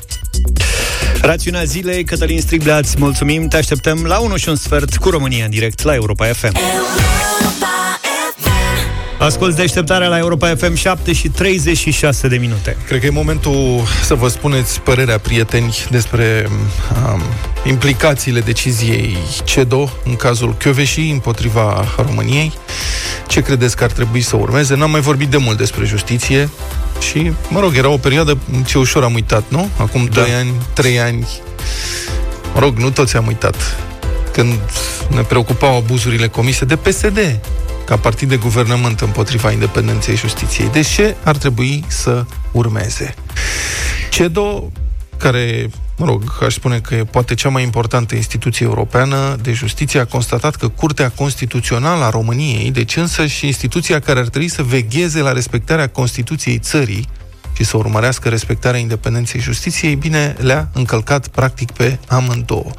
Rațiunea 1.21 1.65
zilei, 1.65 2.05
Cătălin 2.05 2.41
Striblea, 2.41 2.77
îți 2.77 2.95
mulțumim, 2.99 3.49
te 3.49 3.57
așteptăm 3.57 4.05
la 4.05 4.19
1 4.19 4.37
și 4.37 4.49
un 4.49 4.57
sfert 4.57 4.97
cu 4.97 5.11
România 5.11 5.45
în 5.45 5.51
direct 5.51 5.83
la 5.83 5.95
Europa 5.95 6.27
FM. 6.27 6.57
Asculți 9.29 9.57
deșteptarea 9.57 10.09
la 10.09 10.19
Europa 10.19 10.55
FM 10.55 10.75
7 10.75 11.13
și 11.13 11.29
36 11.29 12.29
de 12.29 12.37
minute. 12.37 12.77
Cred 12.87 13.01
că 13.01 13.07
e 13.07 13.11
momentul 13.11 13.83
să 14.05 14.15
vă 14.15 14.29
spuneți 14.29 14.81
părerea 14.81 15.19
prieteni 15.19 15.77
despre 15.91 16.49
um, 17.13 17.23
implicațiile 17.67 18.41
deciziei 18.41 19.17
CEDO 19.45 19.91
în 20.05 20.17
cazul 20.17 20.55
Chioveși 20.59 21.01
împotriva 21.01 21.85
României. 22.07 22.53
Ce 23.27 23.41
credeți 23.41 23.77
că 23.77 23.85
ar 23.85 23.91
trebui 23.91 24.21
să 24.21 24.37
urmeze? 24.37 24.75
N-am 24.75 24.91
mai 24.91 25.01
vorbit 25.01 25.29
de 25.29 25.37
mult 25.37 25.57
despre 25.57 25.85
justiție 25.85 26.49
și, 27.01 27.33
mă 27.49 27.61
rog, 27.61 27.77
era 27.77 27.89
o 27.89 27.97
perioadă 27.97 28.39
ce 28.67 28.79
ușor 28.79 29.05
am 29.05 29.15
uitat, 29.15 29.45
nu? 29.49 29.69
Acum 29.77 30.05
da. 30.05 30.21
2 30.21 30.31
ani, 30.35 30.53
3 30.73 31.01
ani. 31.01 31.27
Mă 32.55 32.61
rog, 32.61 32.77
nu 32.77 32.91
toți 32.91 33.17
am 33.17 33.27
uitat. 33.27 33.57
Când 34.33 34.53
ne 35.15 35.21
preocupau 35.21 35.77
abuzurile 35.77 36.27
comise 36.27 36.65
de 36.65 36.77
PSD, 36.77 37.41
ca 37.89 37.97
partid 37.97 38.29
de 38.29 38.37
guvernământ 38.37 39.01
împotriva 39.01 39.51
independenței 39.51 40.17
justiției. 40.17 40.67
De 40.67 40.73
deci 40.73 40.89
ce 40.89 41.17
ar 41.25 41.37
trebui 41.37 41.85
să 41.87 42.25
urmeze? 42.53 43.15
CEDO, 44.11 44.71
care 45.17 45.71
mă 45.97 46.07
rog, 46.07 46.23
aș 46.43 46.55
spune 46.55 46.81
că 46.81 46.95
e 46.95 47.05
poate 47.05 47.35
cea 47.35 47.49
mai 47.49 47.63
importantă 47.63 48.15
instituție 48.15 48.67
europeană 48.67 49.37
de 49.43 49.53
justiție, 49.53 50.01
a 50.01 50.05
constatat 50.05 50.55
că 50.55 50.69
Curtea 50.69 51.11
Constituțională 51.11 52.05
a 52.05 52.11
României, 52.11 52.71
deci 52.71 52.97
însă 52.97 53.27
și 53.27 53.47
instituția 53.47 54.01
care 54.01 54.19
ar 54.19 54.29
trebui 54.29 54.49
să 54.49 54.63
vegheze 54.63 55.21
la 55.21 55.33
respectarea 55.33 55.89
Constituției 55.89 56.59
țării, 56.59 57.09
și 57.59 57.65
să 57.65 57.77
urmărească 57.77 58.29
respectarea 58.29 58.81
independenței 58.81 59.41
justiției, 59.41 59.95
bine, 59.95 60.37
le-a 60.39 60.69
încălcat 60.73 61.29
practic 61.29 61.71
pe 61.71 61.99
amândouă. 62.09 62.71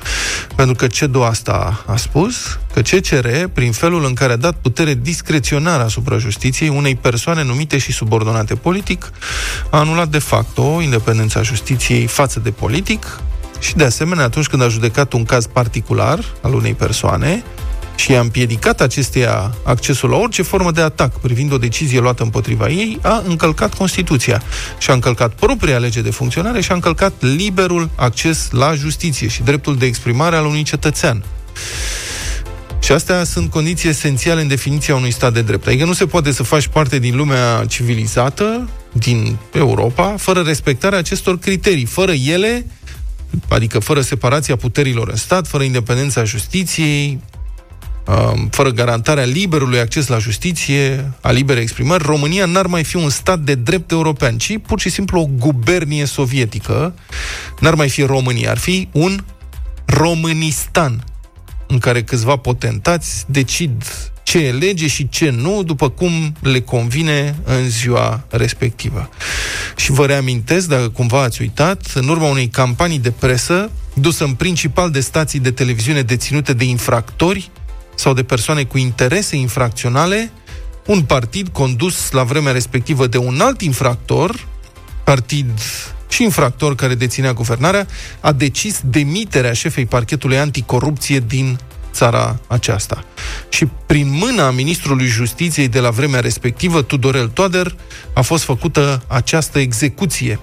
Pentru 0.55 0.75
că 0.75 0.87
ce 0.87 1.07
do 1.07 1.23
asta 1.23 1.83
a 1.87 1.95
spus? 1.95 2.59
Că 2.73 2.81
CCR, 2.81 3.27
prin 3.53 3.71
felul 3.71 4.05
în 4.05 4.13
care 4.13 4.33
a 4.33 4.35
dat 4.35 4.55
putere 4.61 4.93
discreționară 4.93 5.83
asupra 5.83 6.17
justiției 6.17 6.69
unei 6.69 6.95
persoane 6.95 7.43
numite 7.43 7.77
și 7.77 7.91
subordonate 7.91 8.55
politic, 8.55 9.11
a 9.69 9.79
anulat 9.79 10.07
de 10.07 10.19
facto 10.19 10.81
independența 10.81 11.41
justiției 11.41 12.05
față 12.05 12.39
de 12.39 12.51
politic 12.51 13.19
și, 13.59 13.75
de 13.75 13.83
asemenea, 13.83 14.23
atunci 14.23 14.47
când 14.47 14.61
a 14.61 14.67
judecat 14.67 15.13
un 15.13 15.23
caz 15.23 15.45
particular 15.45 16.19
al 16.41 16.53
unei 16.53 16.73
persoane, 16.73 17.43
și 17.99 18.15
a 18.15 18.19
împiedicat 18.19 18.81
acesteia 18.81 19.55
accesul 19.63 20.09
la 20.09 20.17
orice 20.17 20.41
formă 20.41 20.71
de 20.71 20.81
atac 20.81 21.19
privind 21.19 21.51
o 21.51 21.57
decizie 21.57 21.99
luată 21.99 22.23
împotriva 22.23 22.69
ei, 22.69 22.99
a 23.01 23.23
încălcat 23.27 23.73
Constituția 23.73 24.41
și 24.77 24.89
a 24.89 24.93
încălcat 24.93 25.33
propria 25.33 25.77
lege 25.77 26.01
de 26.01 26.09
funcționare 26.09 26.61
și 26.61 26.71
a 26.71 26.73
încălcat 26.73 27.13
liberul 27.19 27.89
acces 27.95 28.47
la 28.51 28.73
justiție 28.73 29.27
și 29.27 29.43
dreptul 29.43 29.77
de 29.77 29.85
exprimare 29.85 30.35
al 30.35 30.45
unui 30.45 30.63
cetățean. 30.63 31.23
Și 32.79 32.91
astea 32.91 33.23
sunt 33.23 33.49
condiții 33.49 33.89
esențiale 33.89 34.41
în 34.41 34.47
definiția 34.47 34.95
unui 34.95 35.11
stat 35.11 35.33
de 35.33 35.41
drept. 35.41 35.67
Adică 35.67 35.85
nu 35.85 35.93
se 35.93 36.05
poate 36.05 36.31
să 36.31 36.43
faci 36.43 36.67
parte 36.67 36.99
din 36.99 37.15
lumea 37.15 37.65
civilizată, 37.67 38.69
din 38.91 39.37
Europa, 39.53 40.15
fără 40.17 40.41
respectarea 40.41 40.97
acestor 40.97 41.39
criterii. 41.39 41.85
Fără 41.85 42.11
ele, 42.11 42.65
adică 43.47 43.79
fără 43.79 44.01
separația 44.01 44.55
puterilor 44.55 45.09
în 45.09 45.15
stat, 45.15 45.47
fără 45.47 45.63
independența 45.63 46.23
justiției, 46.23 47.19
Um, 47.19 47.28
fără 48.49 48.69
garantarea 48.69 49.23
liberului 49.23 49.79
acces 49.79 50.07
la 50.07 50.17
justiție, 50.17 51.11
a 51.21 51.31
liberei 51.31 51.61
exprimări, 51.61 52.03
România 52.03 52.45
n-ar 52.45 52.65
mai 52.65 52.83
fi 52.83 52.95
un 52.95 53.09
stat 53.09 53.39
de 53.39 53.55
drept 53.55 53.91
european, 53.91 54.37
ci 54.37 54.57
pur 54.67 54.79
și 54.79 54.89
simplu 54.89 55.19
o 55.19 55.25
gubernie 55.25 56.05
sovietică. 56.05 56.93
N-ar 57.59 57.75
mai 57.75 57.89
fi 57.89 58.01
România, 58.01 58.49
ar 58.49 58.57
fi 58.57 58.87
un 58.91 59.23
Românistan, 59.85 61.03
în 61.67 61.77
care 61.77 62.03
câțiva 62.03 62.35
potentați 62.35 63.25
decid 63.27 63.83
ce 64.23 64.37
e 64.37 64.51
lege 64.51 64.87
și 64.87 65.09
ce 65.09 65.29
nu, 65.29 65.63
după 65.63 65.89
cum 65.89 66.35
le 66.41 66.61
convine 66.61 67.35
în 67.43 67.69
ziua 67.69 68.23
respectivă. 68.29 69.09
Și 69.75 69.91
vă 69.91 70.05
reamintesc, 70.05 70.67
dacă 70.67 70.89
cumva 70.89 71.21
ați 71.21 71.41
uitat, 71.41 71.91
în 71.93 72.07
urma 72.07 72.29
unei 72.29 72.47
campanii 72.47 72.99
de 72.99 73.11
presă, 73.11 73.71
dusă 73.93 74.23
în 74.23 74.33
principal 74.33 74.91
de 74.91 74.99
stații 74.99 75.39
de 75.39 75.51
televiziune 75.51 76.01
deținute 76.01 76.53
de 76.53 76.63
infractori, 76.63 77.51
sau 77.99 78.13
de 78.13 78.23
persoane 78.23 78.63
cu 78.63 78.77
interese 78.77 79.35
infracționale, 79.35 80.31
un 80.85 81.01
partid 81.01 81.47
condus 81.47 82.11
la 82.11 82.23
vremea 82.23 82.51
respectivă 82.51 83.07
de 83.07 83.17
un 83.17 83.39
alt 83.41 83.61
infractor, 83.61 84.47
partid 85.03 85.49
și 86.09 86.23
infractor 86.23 86.75
care 86.75 86.95
deținea 86.95 87.33
guvernarea, 87.33 87.87
a 88.19 88.31
decis 88.31 88.81
demiterea 88.85 89.53
șefei 89.53 89.85
parchetului 89.85 90.37
anticorupție 90.37 91.19
din 91.19 91.59
țara 91.91 92.39
aceasta. 92.47 93.03
Și 93.49 93.65
prin 93.85 94.09
mâna 94.09 94.51
ministrului 94.51 95.05
justiției 95.05 95.67
de 95.67 95.79
la 95.79 95.89
vremea 95.89 96.19
respectivă, 96.19 96.81
Tudorel 96.81 97.27
Toader, 97.27 97.75
a 98.13 98.21
fost 98.21 98.43
făcută 98.43 99.03
această 99.07 99.59
execuție 99.59 100.39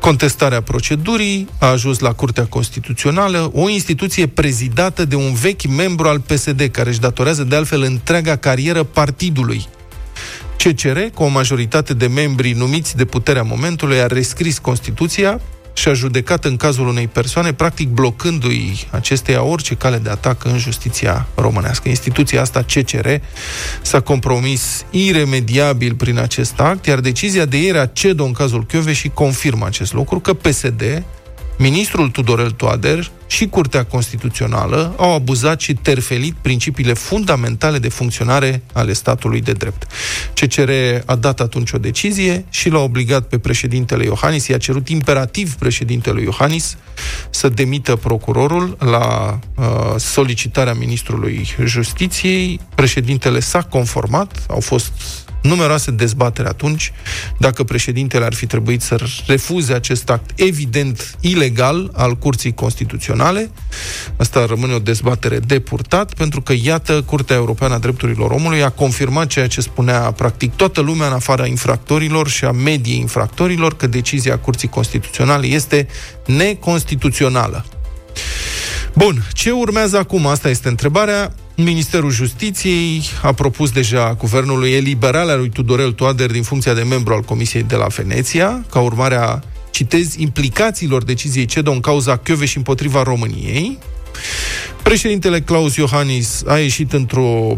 Contestarea 0.00 0.60
procedurii 0.60 1.48
a 1.58 1.66
ajuns 1.66 1.98
la 1.98 2.12
Curtea 2.12 2.44
Constituțională, 2.44 3.50
o 3.54 3.68
instituție 3.68 4.26
prezidată 4.26 5.04
de 5.04 5.14
un 5.14 5.32
vechi 5.34 5.66
membru 5.66 6.08
al 6.08 6.20
PSD, 6.20 6.68
care 6.72 6.88
își 6.88 7.00
datorează 7.00 7.44
de 7.44 7.56
altfel 7.56 7.82
întreaga 7.82 8.36
carieră 8.36 8.82
partidului. 8.82 9.66
CCR, 10.56 10.98
cu 11.14 11.22
o 11.22 11.28
majoritate 11.28 11.94
de 11.94 12.06
membri 12.06 12.52
numiți 12.52 12.96
de 12.96 13.04
puterea 13.04 13.42
momentului, 13.42 14.00
a 14.00 14.06
rescris 14.06 14.58
Constituția 14.58 15.40
și 15.76 15.88
a 15.88 15.92
judecat 15.92 16.44
în 16.44 16.56
cazul 16.56 16.88
unei 16.88 17.06
persoane, 17.06 17.52
practic 17.52 17.88
blocându-i 17.88 18.86
acesteia 18.90 19.42
orice 19.42 19.74
cale 19.74 19.98
de 19.98 20.10
atac 20.10 20.44
în 20.44 20.58
justiția 20.58 21.26
românească. 21.34 21.88
Instituția 21.88 22.40
asta, 22.40 22.62
CCR, 22.62 23.08
s-a 23.82 24.00
compromis 24.00 24.84
iremediabil 24.90 25.94
prin 25.94 26.18
acest 26.18 26.60
act, 26.60 26.86
iar 26.86 27.00
decizia 27.00 27.44
de 27.44 27.62
ieri 27.62 27.78
a 27.78 27.86
CEDO 27.86 28.24
în 28.24 28.32
cazul 28.32 28.66
și 28.92 29.08
confirmă 29.08 29.66
acest 29.66 29.92
lucru, 29.92 30.20
că 30.20 30.34
PSD 30.34 31.04
ministrul 31.58 32.08
Tudorel 32.08 32.50
Toader 32.50 33.10
și 33.26 33.46
Curtea 33.48 33.84
Constituțională 33.84 34.94
au 34.96 35.14
abuzat 35.14 35.60
și 35.60 35.74
terfelit 35.74 36.34
principiile 36.42 36.92
fundamentale 36.92 37.78
de 37.78 37.88
funcționare 37.88 38.62
ale 38.72 38.92
statului 38.92 39.40
de 39.40 39.52
drept. 39.52 39.86
CCR 40.34 40.70
a 41.04 41.14
dat 41.14 41.40
atunci 41.40 41.72
o 41.72 41.78
decizie 41.78 42.44
și 42.50 42.68
l-a 42.68 42.78
obligat 42.78 43.28
pe 43.28 43.38
președintele 43.38 44.04
Iohannis, 44.04 44.46
i-a 44.46 44.58
cerut 44.58 44.88
imperativ 44.88 45.54
președintele 45.54 46.22
Iohannis 46.22 46.76
să 47.30 47.48
demită 47.48 47.96
procurorul 47.96 48.76
la 48.80 49.38
uh, 49.54 49.64
solicitarea 49.96 50.74
ministrului 50.74 51.48
Justiției. 51.64 52.60
Președintele 52.74 53.40
s-a 53.40 53.62
conformat, 53.62 54.44
au 54.48 54.60
fost 54.60 54.92
numeroase 55.46 55.90
dezbatere 55.90 56.48
atunci 56.48 56.92
dacă 57.38 57.64
președintele 57.64 58.24
ar 58.24 58.34
fi 58.34 58.46
trebuit 58.46 58.82
să 58.82 58.98
refuze 59.26 59.72
acest 59.72 60.10
act 60.10 60.30
evident 60.34 61.16
ilegal 61.20 61.90
al 61.94 62.16
Curții 62.16 62.54
Constituționale. 62.54 63.50
Asta 64.16 64.46
rămâne 64.46 64.74
o 64.74 64.78
dezbatere 64.78 65.38
de 65.38 65.60
purtat, 65.60 66.14
pentru 66.14 66.40
că, 66.40 66.54
iată, 66.62 67.02
Curtea 67.02 67.36
Europeană 67.36 67.74
a 67.74 67.78
Drepturilor 67.78 68.30
Omului 68.30 68.62
a 68.62 68.70
confirmat 68.70 69.26
ceea 69.26 69.46
ce 69.46 69.60
spunea 69.60 70.00
practic 70.00 70.54
toată 70.54 70.80
lumea 70.80 71.06
în 71.06 71.12
afara 71.12 71.46
infractorilor 71.46 72.28
și 72.28 72.44
a 72.44 72.50
mediei 72.50 72.98
infractorilor, 72.98 73.76
că 73.76 73.86
decizia 73.86 74.38
Curții 74.38 74.68
Constituționale 74.68 75.46
este 75.46 75.86
neconstituțională. 76.26 77.64
Bun, 78.94 79.26
ce 79.32 79.50
urmează 79.50 79.98
acum? 79.98 80.26
Asta 80.26 80.48
este 80.48 80.68
întrebarea. 80.68 81.34
Ministerul 81.56 82.10
Justiției 82.10 83.02
a 83.22 83.32
propus 83.32 83.70
deja 83.70 84.14
guvernului 84.18 84.72
eliberarea 84.72 85.34
lui 85.34 85.48
Tudorel 85.48 85.92
Toader 85.92 86.30
din 86.30 86.42
funcția 86.42 86.74
de 86.74 86.82
membru 86.82 87.14
al 87.14 87.22
Comisiei 87.22 87.62
de 87.62 87.76
la 87.76 87.86
Veneția, 87.86 88.64
ca 88.70 88.80
urmare 88.80 89.14
a, 89.14 89.40
citez, 89.70 90.14
implicațiilor 90.14 91.04
deciziei 91.04 91.44
CEDO 91.44 91.70
în 91.70 91.80
cauza 91.80 92.20
și 92.44 92.56
împotriva 92.56 93.02
României. 93.02 93.78
Președintele 94.82 95.40
Claus 95.40 95.76
Iohannis 95.76 96.42
a 96.46 96.58
ieșit 96.58 96.92
într-o 96.92 97.56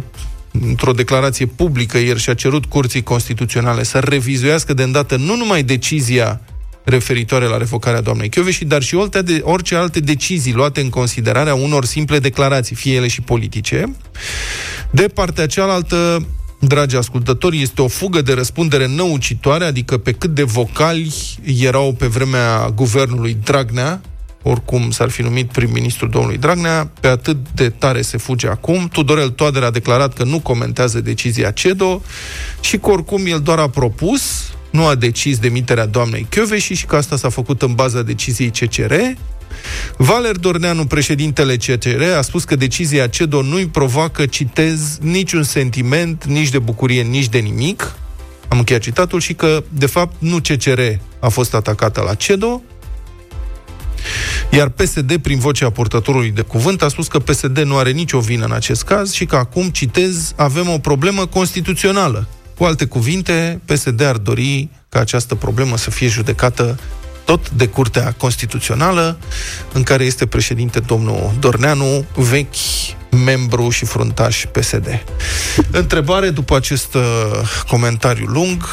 într-o 0.61 0.93
declarație 0.93 1.47
publică 1.47 1.99
ieri 1.99 2.21
și 2.21 2.31
a 2.31 2.35
cerut 2.35 2.64
Curții 2.64 3.02
Constituționale 3.02 3.83
să 3.83 3.99
revizuiască 3.99 4.75
de 4.75 4.83
îndată 4.83 5.17
nu 5.17 5.37
numai 5.37 5.62
decizia 5.62 6.40
referitoare 6.85 7.44
la 7.44 7.56
revocarea 7.56 8.00
doamnei 8.00 8.28
Chioveși, 8.28 8.64
dar 8.64 8.82
și 8.82 8.94
orice, 8.94 9.23
de, 9.23 9.40
orice 9.44 9.75
alte 9.75 10.00
decizii 10.00 10.52
luate 10.52 10.80
în 10.80 10.88
considerarea 10.88 11.54
unor 11.54 11.85
simple 11.85 12.18
declarații, 12.18 12.76
fie 12.76 12.94
ele 12.94 13.08
și 13.08 13.20
politice. 13.20 13.97
De 14.90 15.08
partea 15.14 15.47
cealaltă, 15.47 16.26
dragi 16.61 16.97
ascultători, 16.97 17.62
este 17.62 17.82
o 17.82 17.88
fugă 17.88 18.23
de 18.23 18.32
răspundere 18.32 18.87
năucitoare, 18.87 19.64
adică 19.64 19.99
pe 19.99 20.12
cât 20.12 20.35
de 20.35 20.42
vocali 20.42 21.14
erau 21.61 21.92
pe 21.92 22.06
vremea 22.06 22.70
guvernului 22.75 23.37
Dragnea, 23.44 24.00
oricum 24.42 24.90
s-ar 24.90 25.08
fi 25.08 25.23
numit 25.23 25.52
prim-ministru 25.52 26.06
domnului 26.06 26.38
Dragnea, 26.38 26.90
pe 27.00 27.08
atât 27.08 27.37
de 27.54 27.68
tare 27.68 28.02
se 28.02 28.16
fuge 28.16 28.49
acum. 28.49 28.88
Tudorel 28.92 29.30
Toader 29.30 29.62
a 29.62 29.70
declarat 29.70 30.14
că 30.14 30.25
nu 30.25 30.40
comentează 30.40 31.00
decizia 31.00 31.50
CEDO 31.50 32.02
și 32.61 32.78
că 32.78 32.90
oricum 32.90 33.26
el 33.26 33.40
doar 33.40 33.58
a 33.58 33.68
propus 33.68 34.52
nu 34.70 34.87
a 34.87 34.94
decis 34.94 35.38
demiterea 35.38 35.87
doamnei 35.87 36.26
Chioveși 36.30 36.75
și 36.75 36.87
că 36.87 36.96
asta 36.96 37.16
s-a 37.16 37.28
făcut 37.28 37.62
în 37.62 37.75
baza 37.75 38.02
deciziei 38.02 38.50
CCR. 38.50 38.94
Valer 39.96 40.37
Dorneanu, 40.37 40.87
președintele 40.87 41.56
CCR, 41.56 42.02
a 42.16 42.22
spus 42.22 42.44
că 42.44 42.56
decizia 42.56 43.06
CEDO 43.06 43.42
nu-i 43.42 43.66
provoacă, 43.66 44.26
citez, 44.26 44.98
niciun 45.00 45.42
sentiment, 45.42 46.25
nici 46.25 46.48
de 46.48 46.58
bucurie, 46.58 47.02
nici 47.02 47.28
de 47.28 47.38
nimic. 47.38 47.94
Am 48.48 48.58
încheiat 48.58 48.82
citatul 48.82 49.20
și 49.20 49.34
că, 49.34 49.64
de 49.68 49.87
fapt, 49.87 50.14
nu 50.18 50.37
CCR 50.37 50.80
a 51.20 51.28
fost 51.28 51.54
atacată 51.54 52.02
la 52.06 52.14
CEDO, 52.14 52.62
iar 54.50 54.68
PSD, 54.68 55.16
prin 55.16 55.38
vocea 55.38 55.70
purtătorului 55.70 56.30
de 56.30 56.40
cuvânt, 56.40 56.82
a 56.82 56.88
spus 56.88 57.06
că 57.06 57.18
PSD 57.18 57.58
nu 57.58 57.76
are 57.76 57.90
nicio 57.90 58.20
vină 58.20 58.44
în 58.44 58.52
acest 58.52 58.84
caz 58.84 59.12
și 59.12 59.25
că 59.25 59.37
acum, 59.37 59.68
citez, 59.68 60.32
avem 60.37 60.68
o 60.68 60.78
problemă 60.78 61.26
constituțională 61.26 62.28
cu 62.58 62.64
alte 62.64 62.84
cuvinte, 62.84 63.60
PSD 63.64 64.00
ar 64.00 64.16
dori 64.16 64.68
ca 64.88 65.00
această 65.00 65.34
problemă 65.34 65.76
să 65.76 65.90
fie 65.90 66.08
judecată 66.08 66.78
tot 67.24 67.50
de 67.50 67.68
Curtea 67.68 68.14
Constituțională, 68.16 69.18
în 69.72 69.82
care 69.82 70.04
este 70.04 70.26
președinte 70.26 70.80
domnul 70.80 71.32
Dorneanu, 71.40 72.04
vechi 72.14 72.54
membru 73.24 73.70
și 73.70 73.84
fruntaș 73.84 74.44
PSD. 74.52 75.04
Întrebare 75.70 76.30
după 76.30 76.56
acest 76.56 76.94
uh, 76.94 77.02
comentariu 77.68 78.26
lung, 78.26 78.64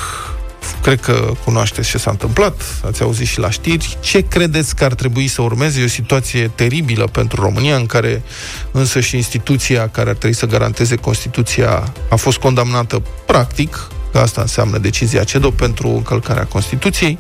cred 0.82 1.00
că 1.00 1.32
cunoașteți 1.44 1.90
ce 1.90 1.98
s-a 1.98 2.12
întâmplat, 2.12 2.62
ați 2.86 3.02
auzit 3.02 3.28
și 3.28 3.40
la 3.40 3.50
știri. 3.50 3.98
Ce 4.02 4.20
credeți 4.22 4.76
că 4.76 4.84
ar 4.84 4.94
trebui 4.94 5.28
să 5.28 5.42
urmeze? 5.42 5.82
E 5.82 5.84
o 5.84 5.88
situație 5.88 6.52
teribilă 6.56 7.08
pentru 7.08 7.42
România, 7.42 7.76
în 7.76 7.86
care 7.86 8.24
însă 8.72 9.00
și 9.00 9.16
instituția 9.16 9.90
care 9.90 10.10
ar 10.10 10.16
trebui 10.16 10.36
să 10.36 10.46
garanteze 10.46 10.96
Constituția 10.96 11.94
a 12.10 12.16
fost 12.16 12.38
condamnată 12.38 13.02
practic, 13.26 13.88
că 14.12 14.18
asta 14.18 14.42
înseamnă 14.42 14.78
decizia 14.78 15.24
CEDO 15.24 15.52
pentru 15.52 15.88
încălcarea 15.88 16.46
Constituției. 16.46 17.18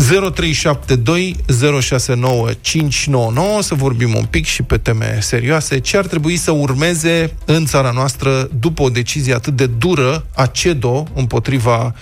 0372 0.00 1.36
069 1.80 2.52
599 2.60 3.62
să 3.62 3.74
vorbim 3.74 4.14
un 4.14 4.24
pic 4.24 4.44
și 4.44 4.62
pe 4.62 4.78
teme 4.78 5.18
serioase. 5.20 5.78
Ce 5.78 5.96
ar 5.96 6.06
trebui 6.06 6.36
să 6.36 6.50
urmeze 6.50 7.34
în 7.44 7.66
țara 7.66 7.90
noastră 7.90 8.48
după 8.60 8.82
o 8.82 8.88
decizie 8.88 9.34
atât 9.34 9.56
de 9.56 9.66
dură 9.66 10.26
a 10.34 10.46
CEDO 10.46 11.06
împotriva 11.14 11.94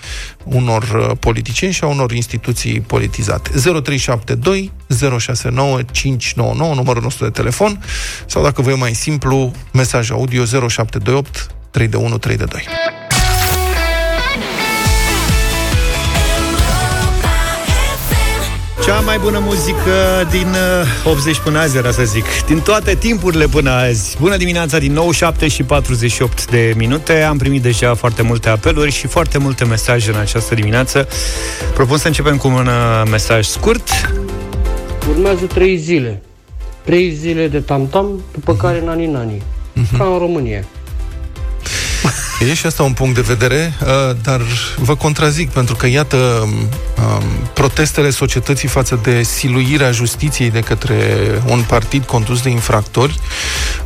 unor 0.43 0.83
uh, 0.83 1.17
politicieni 1.19 1.73
și 1.73 1.83
a 1.83 1.87
unor 1.87 2.11
instituții 2.11 2.81
politizate. 2.81 3.49
0372 3.49 4.71
069 5.17 5.81
599 5.91 6.73
numărul 6.73 7.01
nostru 7.01 7.23
de 7.23 7.31
telefon 7.31 7.83
sau 8.25 8.43
dacă 8.43 8.61
vă 8.61 8.69
e 8.69 8.75
mai 8.75 8.93
simplu, 8.93 9.51
mesaj 9.73 10.11
audio 10.11 10.43
0728 10.45 11.51
321 11.71 12.17
322. 12.17 12.98
Cea 18.89 18.99
mai 18.99 19.17
bună 19.17 19.39
muzică 19.39 20.27
din 20.29 20.47
80 21.03 21.35
uh, 21.35 21.41
până 21.43 21.59
azi, 21.59 21.77
era 21.77 21.91
să 21.91 22.03
zic. 22.03 22.25
Din 22.47 22.59
toate 22.59 22.95
timpurile 22.95 23.45
până 23.47 23.69
azi. 23.69 24.17
Bună 24.19 24.37
dimineața 24.37 24.77
din 24.77 24.93
nou, 24.93 25.11
7 25.11 25.47
și 25.47 25.63
48 25.63 26.49
de 26.49 26.73
minute. 26.77 27.21
Am 27.21 27.37
primit 27.37 27.61
deja 27.61 27.93
foarte 27.93 28.21
multe 28.21 28.49
apeluri 28.49 28.91
și 28.91 29.07
foarte 29.07 29.37
multe 29.37 29.65
mesaje 29.65 30.11
în 30.11 30.19
această 30.19 30.55
dimineață. 30.55 31.07
Propun 31.73 31.97
să 31.97 32.07
începem 32.07 32.37
cu 32.37 32.47
un 32.47 32.67
uh, 32.67 33.03
mesaj 33.09 33.45
scurt. 33.45 34.11
Urmează 35.09 35.45
3 35.45 35.77
zile. 35.77 36.21
3 36.83 37.13
zile 37.13 37.47
de 37.47 37.59
tam-tam, 37.59 38.23
după 38.31 38.55
care 38.55 38.81
nani-nani. 38.85 39.41
Uh-huh. 39.41 39.97
Ca 39.97 40.03
în 40.03 40.17
România. 40.17 40.63
E 42.47 42.53
și 42.53 42.65
asta 42.65 42.83
un 42.83 42.93
punct 42.93 43.15
de 43.15 43.21
vedere, 43.21 43.73
uh, 43.81 44.15
dar 44.23 44.41
vă 44.77 44.95
contrazic, 44.95 45.49
pentru 45.49 45.75
că, 45.75 45.87
iată, 45.87 46.17
um, 46.17 46.49
um, 46.49 47.23
protestele 47.53 48.09
societății 48.09 48.67
față 48.67 48.99
de 49.03 49.23
siluirea 49.23 49.91
justiției 49.91 50.51
de 50.51 50.59
către 50.59 50.95
un 51.47 51.63
partid 51.67 52.03
condus 52.03 52.41
de 52.41 52.49
infractori 52.49 53.19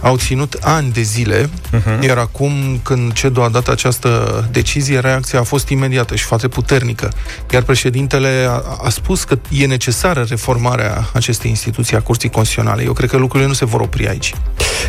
au 0.02 0.18
ținut 0.18 0.58
ani 0.62 0.92
de 0.92 1.02
zile, 1.02 1.50
uh-huh. 1.50 2.02
iar 2.02 2.18
acum, 2.18 2.80
când 2.84 3.14
CEDO 3.14 3.44
a 3.44 3.50
dat 3.50 3.68
această 3.68 4.44
decizie, 4.52 5.00
reacția 5.00 5.40
a 5.40 5.44
fost 5.44 5.70
imediată 5.70 6.16
și 6.16 6.24
foarte 6.24 6.48
puternică. 6.48 7.12
Iar 7.52 7.62
președintele 7.62 8.48
a, 8.50 8.64
a 8.84 8.90
spus 8.90 9.24
că 9.24 9.38
e 9.50 9.66
necesară 9.66 10.26
reformarea 10.30 11.10
acestei 11.14 11.50
instituții 11.50 11.96
a 11.96 12.02
Curții 12.02 12.30
Constituționale. 12.30 12.84
Eu 12.84 12.94
cred 12.94 13.10
că 13.10 13.18
lucrurile 13.18 13.48
nu 13.48 13.56
se 13.56 13.66
vor 13.66 13.82
opri 13.82 14.08
aici. 14.08 14.34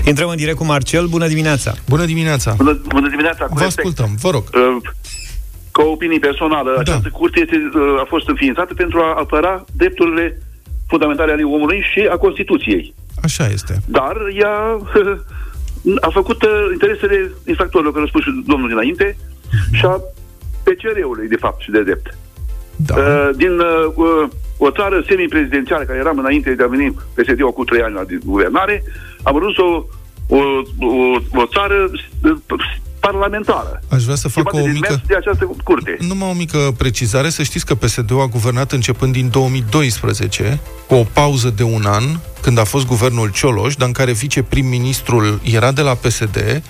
Intrăm 0.05 0.29
în 0.29 0.37
direct 0.37 0.57
cu 0.57 0.65
Marcel. 0.65 1.07
Bună 1.07 1.27
dimineața! 1.27 1.75
Bună 1.89 2.05
dimineața! 2.05 2.53
Bună, 2.57 2.81
bună 2.89 3.09
dimineața! 3.09 3.47
Vă 3.59 3.65
ascultăm, 3.65 4.17
vă 4.21 4.31
rog. 4.31 4.45
Uh, 4.55 4.77
ca 5.73 5.83
opinie 5.83 6.19
personală, 6.19 6.73
da. 6.75 6.81
această 6.81 7.09
curte 7.09 7.41
este, 7.41 7.57
uh, 7.75 8.01
a 8.01 8.05
fost 8.09 8.29
înființată 8.29 8.75
pentru 8.75 8.99
a 9.01 9.15
apăra 9.19 9.65
drepturile 9.77 10.39
fundamentale 10.89 11.33
ale 11.33 11.43
omului 11.43 11.85
și 11.93 12.09
a 12.11 12.17
Constituției. 12.17 12.95
Așa 13.23 13.47
este. 13.47 13.81
Dar 13.87 14.17
ea 14.33 14.57
a 16.07 16.09
făcut 16.13 16.43
uh, 16.43 16.51
interesele 16.73 17.31
infractorilor, 17.47 17.93
care 17.93 18.05
au 18.05 18.11
spus 18.11 18.23
și 18.23 18.45
domnul 18.47 18.69
dinainte, 18.69 19.17
uh-huh. 19.17 19.79
și 19.79 19.85
a 19.85 20.01
PCR-ului, 20.63 21.29
de 21.29 21.37
fapt, 21.37 21.61
și 21.61 21.71
de 21.71 21.83
drept. 21.83 22.19
Da. 22.77 22.95
Din 23.37 23.61
o 24.57 24.71
țară 24.71 25.05
semi-prezidențială, 25.09 25.85
care 25.85 25.99
eram 25.99 26.19
înainte 26.19 26.55
de 26.55 26.63
a 26.63 26.67
veni 26.67 26.97
PSD-ul 27.15 27.53
cu 27.53 27.65
trei 27.65 27.83
ani 27.83 27.95
la 27.95 28.05
guvernare, 28.25 28.83
am 29.23 29.35
vrut 29.35 29.59
o, 29.59 29.85
o, 30.29 30.39
o, 30.79 31.41
o 31.41 31.47
țară 31.47 31.91
parlamentară. 33.07 33.81
Aș 33.89 34.03
vrea 34.03 34.15
să 34.15 34.29
fac 34.29 34.53
o 34.53 34.67
mică... 34.67 35.01
de 35.07 35.17
această 35.17 35.57
curte. 35.65 35.97
Numai 36.01 36.31
o 36.31 36.33
mică 36.33 36.75
precizare. 36.79 37.29
Să 37.29 37.43
știți 37.43 37.67
că 37.67 37.75
PSD-ul 37.75 38.21
a 38.21 38.27
guvernat 38.27 38.73
începând 38.73 39.13
din 39.13 39.29
2012, 39.31 40.61
cu 40.87 40.95
o 40.95 41.05
pauză 41.13 41.51
de 41.51 41.63
un 41.63 41.85
an, 41.87 42.05
când 42.45 42.59
a 42.59 42.65
fost 42.65 42.87
guvernul 42.87 43.31
Cioloș, 43.31 43.75
dar 43.75 43.87
în 43.87 43.93
care 43.93 44.13
viceprim-ministrul 44.13 45.41
era 45.43 45.73
de 45.73 45.81
la 45.81 45.95
PSD, 45.95 46.63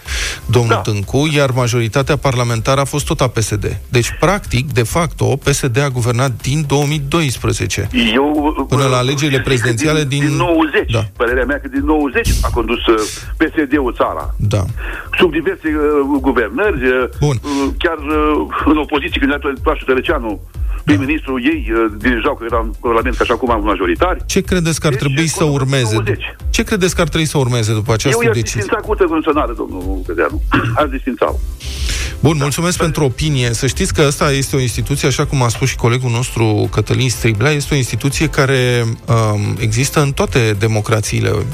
domnul 0.46 0.70
da. 0.74 0.76
Tâncu, 0.76 1.28
iar 1.34 1.50
majoritatea 1.50 2.16
parlamentară 2.16 2.80
a 2.80 2.84
fost 2.84 3.06
tot 3.06 3.20
a 3.20 3.28
PSD. 3.28 3.80
Deci, 3.88 4.16
practic, 4.20 4.72
de 4.72 4.82
facto, 4.82 5.24
PSD 5.24 5.78
a 5.78 5.88
guvernat 5.88 6.32
din 6.42 6.64
2012. 6.66 7.88
Eu, 8.14 8.66
până 8.68 8.87
la 8.87 8.96
alegerile 8.96 9.40
prezidențiale 9.40 10.04
din... 10.04 10.26
Din 10.26 10.37
90. 10.37 10.90
Da. 10.90 11.02
Părerea 11.16 11.44
mea 11.44 11.60
că 11.60 11.68
din 11.68 11.84
90 11.84 12.28
a 12.42 12.48
condus 12.48 12.87
uh, 12.87 12.94
PSD-ul 13.37 13.94
țara. 13.96 14.34
Da. 14.37 14.64
Sub 15.18 15.32
diverse 15.32 15.68
uh, 15.68 16.20
guvernări, 16.20 16.87
uh, 16.87 17.08
Bun. 17.20 17.37
Uh, 17.42 17.72
chiar 17.78 17.98
uh, 17.98 18.46
în 18.64 18.76
opoziție, 18.76 19.20
când 19.20 19.32
era 19.32 19.52
Pașu 19.62 19.84
Tărăceanu, 20.85 21.05
prim-ministrul 21.05 21.44
ei 21.44 21.73
uh, 21.73 21.92
dirijau 21.99 22.35
că 22.35 22.44
era 22.44 22.61
în 22.62 22.73
Parlament 22.81 23.20
așa 23.20 23.35
cum 23.35 23.51
am 23.51 23.62
majoritari. 23.62 24.23
Ce 24.27 24.40
credeți 24.40 24.81
că 24.81 24.87
ar 24.87 24.92
deci, 24.92 25.03
trebui 25.03 25.27
să 25.27 25.44
urmeze? 25.44 25.94
20. 25.94 26.18
Ce 26.51 26.62
credeți 26.62 26.94
că 26.94 27.01
ar 27.01 27.09
trebui 27.09 27.27
să 27.27 27.38
urmeze 27.38 27.73
după 27.73 27.92
această 27.92 28.25
Eu 28.25 28.33
decizie? 28.33 28.61
Eu 28.61 28.66
i-aș 28.73 28.85
Curtea 28.87 29.07
Constituțională, 29.07 29.55
domnul 29.57 30.03
Pedeanu. 30.07 30.42
Aș 30.77 30.88
disfința 30.97 31.35
Bun, 32.20 32.37
mulțumesc 32.40 32.77
da. 32.79 32.85
pentru 32.85 33.05
opinie. 33.05 33.53
Să 33.53 33.66
știți 33.66 33.94
că 33.94 34.03
asta 34.03 34.31
este 34.31 34.57
o 34.57 34.59
instituție, 34.59 35.09
așa 35.09 35.27
cum 35.27 35.42
a 35.42 35.49
spus 35.49 35.68
și 35.68 35.77
colegul 35.77 36.11
nostru 36.11 36.68
Cătălin 36.70 37.11
Striblea, 37.11 37.51
este 37.51 37.75
o 37.75 37.77
instituție 37.77 38.29
care 38.29 38.85
um, 38.85 39.57
există 39.59 40.01
în 40.03 40.12
toate 40.12 40.57
democrațiile 40.59 41.31
uh, 41.31 41.44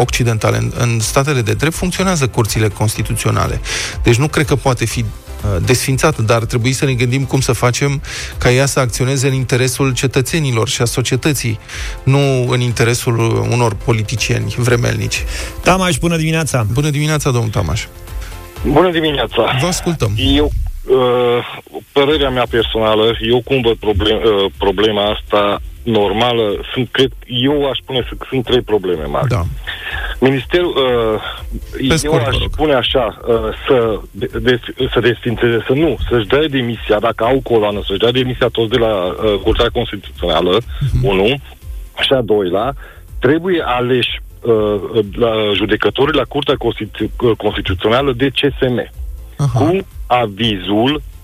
occidentale. 0.00 0.56
În, 0.56 0.72
în 0.78 1.00
statele 1.00 1.40
de 1.40 1.52
drept 1.52 1.74
funcționează 1.74 2.26
curțile 2.26 2.68
constituționale. 2.68 3.60
Deci 4.02 4.16
nu 4.16 4.28
cred 4.28 4.46
că 4.46 4.56
poate 4.56 4.84
fi 4.84 5.00
Uh, 5.00 5.25
desfințată, 5.64 6.22
dar 6.22 6.44
trebuie 6.44 6.72
să 6.72 6.84
ne 6.84 6.92
gândim 6.92 7.24
cum 7.24 7.40
să 7.40 7.52
facem 7.52 8.02
ca 8.38 8.50
ea 8.50 8.66
să 8.66 8.80
acționeze 8.80 9.26
în 9.26 9.34
interesul 9.34 9.94
cetățenilor 9.94 10.68
și 10.68 10.82
a 10.82 10.84
societății, 10.84 11.58
nu 12.02 12.48
în 12.48 12.60
interesul 12.60 13.46
unor 13.50 13.74
politicieni 13.84 14.54
vremelnici. 14.56 15.24
Tamaș, 15.62 15.96
bună 15.96 16.16
dimineața! 16.16 16.66
Bună 16.72 16.90
dimineața, 16.90 17.30
domnul 17.30 17.50
Tamaș! 17.50 17.84
Bună 18.66 18.90
dimineața! 18.90 19.58
Vă 19.60 19.66
ascultăm! 19.66 20.12
Eu, 20.16 20.50
uh, 20.84 21.60
părerea 21.92 22.30
mea 22.30 22.46
personală, 22.50 23.16
eu 23.20 23.42
cum 23.42 23.60
văd 23.60 23.76
problem, 23.76 24.16
uh, 24.16 24.50
problema 24.58 25.10
asta 25.10 25.60
normală, 25.86 26.60
sunt, 26.72 26.88
cred, 26.90 27.12
eu 27.26 27.68
aș 27.68 27.78
spune 27.78 28.06
că 28.18 28.26
sunt 28.28 28.44
trei 28.44 28.60
probleme 28.60 29.04
mari. 29.04 29.28
Da. 29.28 29.42
Ministerul, 30.20 30.74
uh, 30.76 31.88
eu 31.90 31.96
scurt, 31.96 32.26
aș 32.26 32.36
spune 32.52 32.74
așa, 32.74 33.18
uh, 33.28 33.34
să, 33.68 34.00
de, 34.40 34.60
să 34.92 35.00
desfințeze, 35.00 35.64
să 35.66 35.72
nu, 35.72 35.96
să-și 36.08 36.26
dea 36.26 36.48
demisia, 36.48 36.98
dacă 36.98 37.24
au 37.24 37.40
coloană, 37.42 37.80
să-și 37.86 37.98
dea 37.98 38.10
demisia 38.10 38.48
toți 38.48 38.70
de 38.70 38.76
la 38.76 39.04
uh, 39.04 39.34
Curtea 39.42 39.68
Constituțională, 39.72 40.58
uh-huh. 40.60 41.02
unu, 41.02 41.26
și 42.00 42.12
a 42.12 42.20
doilea, 42.20 42.74
trebuie 43.18 43.62
aleși 43.64 44.20
uh, 44.40 45.04
la 45.12 45.32
judecătorii 45.54 46.18
la 46.18 46.24
Curtea 46.28 46.54
Constitu- 46.54 47.10
uh, 47.20 47.36
Constituțională 47.36 48.12
de 48.12 48.28
CSM, 48.28 48.80
uh-huh. 48.80 49.52
cu 49.58 49.86
avizul 50.06 50.94
Uh, 50.94 51.15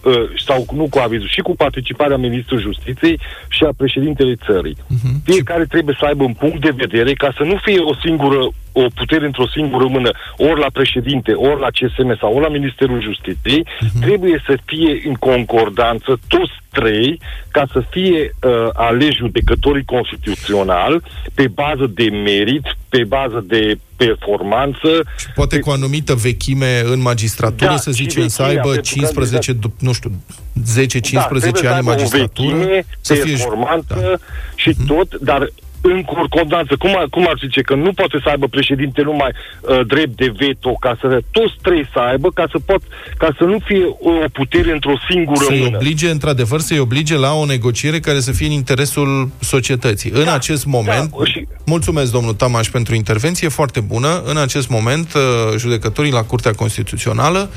sau 0.47 0.67
nu 0.75 0.87
cu 0.91 0.99
avizul, 0.99 1.29
și 1.29 1.41
cu 1.41 1.57
participarea 1.57 2.17
Ministrului 2.17 2.63
Justiției 2.63 3.21
și 3.49 3.65
a 3.65 3.73
președintelui 3.77 4.37
țării. 4.47 4.77
Uh-huh. 4.77 5.15
Fiecare 5.25 5.65
trebuie 5.65 5.97
să 5.99 6.07
aibă 6.07 6.25
un 6.25 6.33
punct 6.33 6.61
de 6.61 6.73
vedere 6.77 7.13
ca 7.13 7.33
să 7.37 7.43
nu 7.43 7.57
fie 7.63 7.79
o 7.79 7.95
singură 8.05 8.49
o 8.73 8.87
putere 8.95 9.27
într-o 9.27 9.49
singură 9.49 9.87
mână, 9.89 10.11
ori 10.37 10.61
la 10.61 10.67
președinte, 10.73 11.33
ori 11.33 11.61
la 11.61 11.69
CSM 11.71 12.19
sau 12.19 12.33
ori 12.35 12.43
la 12.43 12.49
Ministerul 12.49 13.03
Justiției, 13.03 13.67
uh-huh. 13.67 14.01
trebuie 14.01 14.43
să 14.47 14.59
fie 14.65 15.03
în 15.07 15.15
concordanță 15.15 16.19
toți 16.29 16.53
trei 16.73 17.21
ca 17.51 17.65
să 17.73 17.83
fie 17.91 18.35
uh, 18.43 18.69
aleși 18.73 19.17
judecătorii 19.17 19.85
constituțional 19.85 21.03
pe 21.35 21.49
bază 21.49 21.91
de 21.95 22.05
merit, 22.05 22.77
pe 22.89 23.05
bază 23.05 23.45
de 23.47 23.79
performanță. 23.97 24.89
Și 25.19 25.27
poate 25.35 25.55
pe... 25.55 25.61
cu 25.61 25.71
o 25.71 25.73
anumită 25.73 26.15
vechime 26.15 26.83
în 26.85 27.01
magistratură, 27.01 27.71
da, 27.71 27.77
să 27.77 27.91
zicem, 27.91 28.29
să 28.29 28.43
aibă 28.43 28.77
15, 28.77 29.53
că, 29.53 29.69
nu 29.79 29.93
știu, 29.93 30.11
10-15 30.11 31.13
da, 31.13 31.21
ani 31.23 31.79
în 31.79 31.85
magistratură. 31.85 32.57
Vechime, 32.57 32.85
să 33.01 33.15
fie 33.15 33.33
performanță 33.33 33.95
da. 34.01 34.15
și 34.55 34.71
uh-huh. 34.71 34.87
tot, 34.87 35.15
dar 35.21 35.49
în 35.83 36.03
concordanță, 36.03 36.77
cum 36.79 36.97
ar, 36.97 37.07
cum 37.11 37.27
ar 37.29 37.37
zice, 37.41 37.61
că 37.61 37.75
nu 37.75 37.93
poate 37.93 38.19
să 38.23 38.29
aibă 38.29 38.47
președinte 38.47 39.03
numai 39.03 39.31
uh, 39.33 39.87
drept 39.87 40.17
de 40.17 40.33
veto, 40.39 40.73
ca 40.73 40.97
să 41.01 41.21
toți 41.31 41.55
trei 41.63 41.89
să 41.93 41.99
aibă, 41.99 42.29
ca 42.31 42.45
să, 42.51 42.59
pot, 42.67 42.83
ca 43.17 43.29
să 43.39 43.45
nu 43.45 43.59
fie 43.65 43.85
o 43.85 44.29
putere 44.33 44.73
într-o 44.73 44.95
singură 45.11 45.45
să-i 45.45 45.61
mână. 45.61 45.77
oblige, 45.77 46.09
într-adevăr, 46.11 46.61
să-i 46.61 46.79
oblige 46.79 47.17
la 47.17 47.33
o 47.33 47.45
negociere 47.45 48.01
care 48.01 48.21
să 48.21 48.33
fie 48.33 48.47
în 48.47 48.53
interesul 48.53 49.31
societății. 49.41 50.11
Da, 50.11 50.21
în 50.21 50.29
acest 50.29 50.65
moment, 50.67 51.11
da, 51.19 51.25
și... 51.25 51.47
mulțumesc, 51.65 52.13
domnul 52.13 52.35
Tamaș, 52.35 52.69
pentru 52.69 52.95
intervenție 52.95 53.49
foarte 53.49 53.81
bună. 53.81 54.23
În 54.27 54.37
acest 54.37 54.69
moment, 54.69 55.13
uh, 55.15 55.21
judecătorii 55.59 56.13
la 56.13 56.23
Curtea 56.23 56.53
Constituțională 56.53 57.51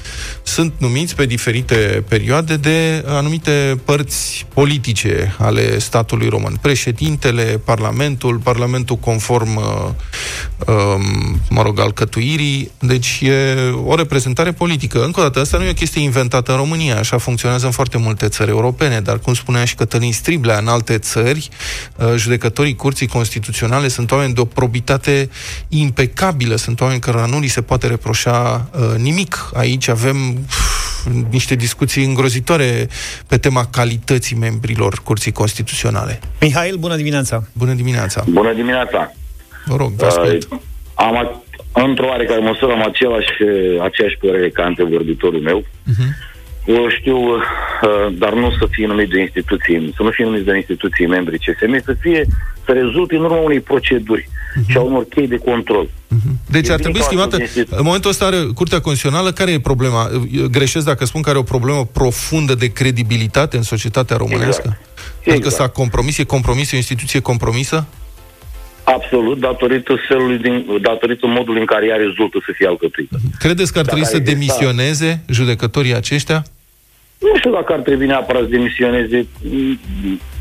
sunt 0.44 0.74
numiți 0.78 1.16
pe 1.16 1.26
diferite 1.26 2.04
perioade 2.10 2.56
de 2.56 3.04
anumite 3.08 3.82
părți 3.86 4.46
politice 4.54 5.36
ale 5.38 5.80
statului 5.80 6.28
român. 6.28 6.54
Președintele, 6.62 7.62
Parlamentul, 7.66 8.15
Parlamentul, 8.16 8.54
Parlamentul 8.54 8.96
conform, 8.96 9.56
uh, 9.56 9.64
um, 10.68 11.40
mă 11.50 11.62
rog, 11.62 11.80
alcătuirii, 11.80 12.72
deci 12.80 13.20
e 13.22 13.56
o 13.86 13.96
reprezentare 13.96 14.52
politică. 14.52 15.04
Încă 15.04 15.20
o 15.20 15.24
dată, 15.24 15.40
asta 15.40 15.58
nu 15.58 15.64
e 15.64 15.70
o 15.70 15.74
chestie 15.74 16.02
inventată 16.02 16.52
în 16.52 16.58
România, 16.58 16.98
așa 16.98 17.18
funcționează 17.18 17.66
în 17.66 17.72
foarte 17.72 17.98
multe 17.98 18.28
țări 18.28 18.50
europene, 18.50 19.00
dar 19.00 19.20
cum 19.20 19.34
spunea 19.34 19.66
și 19.66 19.76
Cătălin 19.76 20.14
Striblea, 20.14 20.58
în 20.58 20.68
alte 20.68 20.98
țări, 20.98 21.50
uh, 21.96 22.14
judecătorii 22.16 22.76
Curții 22.76 23.08
Constituționale 23.08 23.88
sunt 23.88 24.12
oameni 24.12 24.34
de 24.34 24.40
o 24.40 24.46
probitate 24.46 25.30
impecabilă, 25.68 26.56
sunt 26.56 26.82
oameni 26.82 27.00
cărora 27.00 27.26
nu 27.26 27.40
li 27.40 27.48
se 27.48 27.62
poate 27.62 27.88
reproșa 27.88 28.70
uh, 28.72 28.98
nimic. 28.98 29.50
Aici 29.54 29.88
avem 29.88 30.46
niște 31.30 31.56
discuții 31.56 32.06
îngrozitoare 32.06 32.88
pe 33.28 33.38
tema 33.38 33.66
calității 33.66 34.36
membrilor 34.36 35.02
Curții 35.04 35.32
Constituționale. 35.32 36.20
Mihail, 36.42 36.76
bună 36.76 36.96
dimineața! 36.96 37.44
Bună 37.54 37.74
dimineața! 37.74 38.24
Bună 38.28 38.54
dimineața! 38.54 39.12
Vă 39.66 39.76
rog, 39.76 39.92
vă 39.92 40.06
ascult. 40.06 40.48
Uh, 40.52 40.60
am, 40.96 41.44
într-o 41.74 42.06
oarecare 42.06 42.40
măsură 42.40 42.72
am 42.72 42.84
același, 42.84 43.32
aceeași 43.82 44.18
părere 44.20 44.50
ca 44.50 44.64
antevorbitorul 44.64 45.40
meu. 45.42 45.62
Uh-huh. 45.62 46.35
Eu 46.66 46.90
știu, 46.90 47.18
uh, 47.18 47.40
dar 48.12 48.34
nu 48.34 48.52
să 48.60 48.68
fie 48.70 48.88
numit 48.88 49.10
de 49.10 49.20
instituții, 49.20 49.94
să 49.96 50.04
nu 50.04 50.10
fie 50.10 50.26
numit 50.26 50.46
de 50.46 50.56
instituții 50.56 51.08
membri 51.08 51.38
CSM, 51.38 51.84
să 51.84 51.96
fie, 52.00 52.26
să 52.66 52.72
rezulte 52.72 53.16
în 53.16 53.24
urma 53.24 53.38
unei 53.38 53.60
proceduri 53.60 54.22
uh-huh. 54.22 54.68
și 54.68 54.78
a 54.78 54.82
unor 54.82 55.06
chei 55.10 55.28
de 55.28 55.38
control. 55.38 55.86
Uh-huh. 55.86 56.50
Deci 56.50 56.68
e 56.68 56.72
ar 56.72 56.80
trebui 56.80 57.02
schimbată, 57.02 57.38
în 57.70 57.84
momentul 57.84 58.10
ăsta 58.10 58.26
are 58.26 58.38
Curtea 58.56 58.80
Constituțională, 58.80 59.32
care 59.32 59.52
e 59.52 59.60
problema? 59.60 60.10
Greșesc 60.52 60.86
dacă 60.86 61.06
spun 61.06 61.22
că 61.22 61.30
are 61.30 61.38
o 61.38 61.44
problemă 61.44 61.86
profundă 61.86 62.56
de 62.56 62.72
credibilitate 62.72 63.58
în 63.58 63.64
societatea 63.64 64.18
românească? 64.18 64.68
Exact. 64.68 65.28
Adică 65.28 65.48
exact. 65.48 65.56
s-a 65.56 65.68
compromis, 65.68 66.18
e 66.18 66.24
compromis, 66.24 66.72
e 66.72 66.76
o 66.76 66.78
instituție 66.78 67.20
compromisă? 67.20 67.88
Absolut, 68.84 69.40
datorită 69.40 69.96
felului 70.08 70.38
din, 70.38 70.66
datorită 70.82 71.28
modului 71.28 71.60
în 71.60 71.66
care 71.66 71.88
ea 71.88 71.96
rezultă 71.96 72.38
să 72.46 72.52
fie 72.56 72.68
alcătuită. 72.68 73.18
Credeți 73.40 73.74
că 73.74 73.80
ar 73.80 73.86
trebui 73.86 74.06
să 74.06 74.20
demisioneze 74.20 75.24
judecătorii 75.30 75.96
aceștia? 75.96 76.46
Nu 77.20 77.38
știu 77.38 77.52
dacă 77.52 77.74
ar 77.74 77.80
trebui 77.80 78.06
neapărat 78.06 78.42
să 78.42 78.48
demisioneze, 78.48 79.28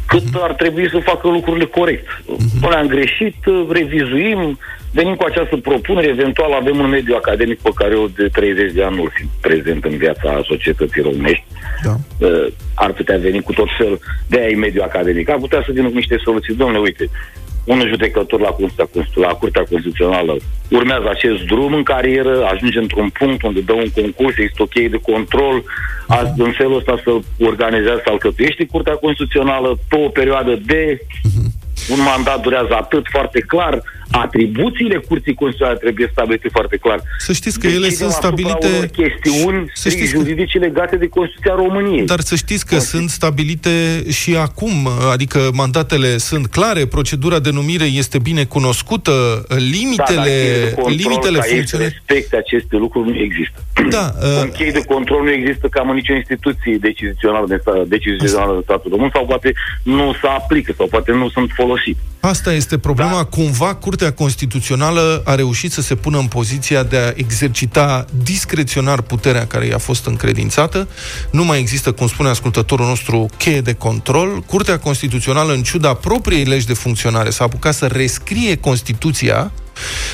cât 0.06 0.22
uh-huh. 0.22 0.42
ar 0.42 0.52
trebui 0.52 0.90
să 0.90 0.98
facă 0.98 1.28
lucrurile 1.28 1.64
corect. 1.64 2.06
Uh-huh. 2.06 2.60
Noi 2.60 2.74
am 2.74 2.86
greșit, 2.86 3.36
revizuim, 3.70 4.58
venim 4.92 5.14
cu 5.14 5.24
această 5.24 5.56
propunere, 5.56 6.06
eventual 6.06 6.52
avem 6.52 6.78
un 6.78 6.88
mediu 6.88 7.14
academic 7.14 7.58
pe 7.60 7.70
care 7.74 7.94
eu 7.94 8.10
de 8.16 8.28
30 8.28 8.72
de 8.72 8.82
ani 8.82 8.96
nu 8.96 9.08
fi 9.12 9.26
prezent 9.40 9.84
în 9.84 9.96
viața 9.96 10.40
societății 10.44 11.02
românești. 11.02 11.44
Da. 11.84 11.94
Uh, 12.26 12.46
ar 12.74 12.92
putea 12.92 13.18
veni 13.18 13.42
cu 13.42 13.52
tot 13.52 13.68
fel 13.78 14.00
de 14.28 14.40
aia 14.40 14.56
mediu 14.56 14.82
academic. 14.82 15.28
Ar 15.28 15.38
putea 15.38 15.62
să 15.66 15.72
vină 15.72 15.88
cu 15.88 15.94
niște 15.94 16.16
soluții. 16.24 16.54
Domnule, 16.54 16.78
uite, 16.78 17.10
un 17.64 17.86
judecător 17.88 18.40
la 18.40 18.48
Curtea, 18.48 18.88
la 19.14 19.28
Curtea 19.28 19.64
Constituțională 19.70 20.36
urmează 20.70 21.08
acest 21.08 21.42
drum 21.42 21.74
în 21.74 21.82
carieră, 21.82 22.44
ajunge 22.52 22.78
într-un 22.78 23.08
punct 23.08 23.42
unde 23.42 23.60
dă 23.60 23.72
un 23.72 23.90
concurs, 23.90 24.36
există 24.36 24.62
o 24.62 24.66
cheie 24.66 24.88
de 24.88 25.00
control, 25.12 25.62
uh-huh. 25.62 26.32
în 26.36 26.52
felul 26.52 26.76
ăsta 26.76 27.00
să 27.04 27.10
organizează, 27.44 28.00
să 28.04 28.10
alcătuiește 28.10 28.66
Curtea 28.66 28.94
Constituțională 28.94 29.78
pe 29.88 29.96
o 29.96 30.08
perioadă 30.08 30.60
de 30.66 30.98
uh-huh. 31.00 31.48
un 31.94 32.00
mandat 32.02 32.40
durează 32.40 32.74
atât 32.74 33.04
foarte 33.10 33.40
clar, 33.40 33.82
atribuțiile 34.22 34.96
curții 35.08 35.34
constituționale 35.34 35.78
trebuie 35.78 36.08
stabilite 36.12 36.48
foarte 36.52 36.76
clar. 36.76 37.02
Să 37.18 37.32
știți 37.32 37.60
că 37.60 37.66
ele 37.66 37.88
sunt 37.88 38.10
stabilite... 38.10 38.90
chestiuni 38.92 39.70
să 39.74 39.88
știți 39.88 40.10
juridice 40.10 40.58
că... 40.58 40.64
legate 40.64 40.96
de 40.96 41.08
Constituția 41.08 41.54
României. 41.54 42.06
Dar 42.06 42.20
să 42.20 42.34
știți 42.34 42.66
că 42.66 42.78
sunt 42.78 43.10
stabilite 43.10 44.04
și 44.10 44.36
acum, 44.36 44.88
adică 45.12 45.50
mandatele 45.52 46.16
sunt 46.16 46.46
clare, 46.46 46.86
procedura 46.86 47.38
de 47.38 47.50
numire 47.50 47.84
este 47.84 48.18
bine 48.18 48.44
cunoscută, 48.44 49.12
limitele, 49.48 50.34
da, 50.64 50.74
control, 50.74 50.96
limitele 50.96 51.38
funcționale... 51.40 51.90
respecte 51.90 52.36
aceste 52.36 52.76
lucruri 52.76 53.10
nu 53.10 53.18
există. 53.18 53.64
Da, 53.90 54.12
uh... 54.22 54.42
Un 54.42 54.50
chei 54.50 54.72
de 54.72 54.84
control 54.84 55.22
nu 55.22 55.30
există 55.30 55.66
cam 55.68 55.88
în 55.88 55.94
nicio 55.94 56.14
instituție 56.14 56.76
decizională 56.80 57.46
de, 57.48 57.58
stat, 57.60 57.86
decizională 57.86 58.54
de 58.54 58.60
statul 58.62 58.90
român 58.90 59.10
sau 59.12 59.26
poate 59.26 59.52
nu 59.82 60.14
se 60.20 60.26
aplică 60.26 60.72
sau 60.76 60.86
poate 60.86 61.12
nu 61.12 61.28
sunt 61.28 61.50
folosite. 61.54 61.98
Asta 62.20 62.52
este 62.52 62.78
problema. 62.78 63.12
Da. 63.12 63.24
Cumva 63.24 63.74
Curtea 63.74 64.03
Constituțională 64.12 65.22
a 65.24 65.34
reușit 65.34 65.72
să 65.72 65.80
se 65.80 65.94
pună 65.94 66.18
în 66.18 66.26
poziția 66.26 66.82
de 66.82 66.96
a 66.96 67.12
exercita 67.14 68.04
discreționar 68.22 69.00
puterea 69.00 69.46
care 69.46 69.66
i-a 69.66 69.78
fost 69.78 70.06
încredințată. 70.06 70.88
Nu 71.30 71.44
mai 71.44 71.58
există, 71.58 71.92
cum 71.92 72.08
spune 72.08 72.28
ascultătorul 72.28 72.86
nostru, 72.86 73.26
cheie 73.36 73.60
de 73.60 73.72
control. 73.72 74.40
Curtea 74.40 74.78
Constituțională, 74.78 75.52
în 75.52 75.62
ciuda 75.62 75.94
propriei 75.94 76.44
legi 76.44 76.66
de 76.66 76.74
funcționare, 76.74 77.30
s-a 77.30 77.44
apucat 77.44 77.74
să 77.74 77.86
rescrie 77.86 78.56
Constituția 78.56 79.52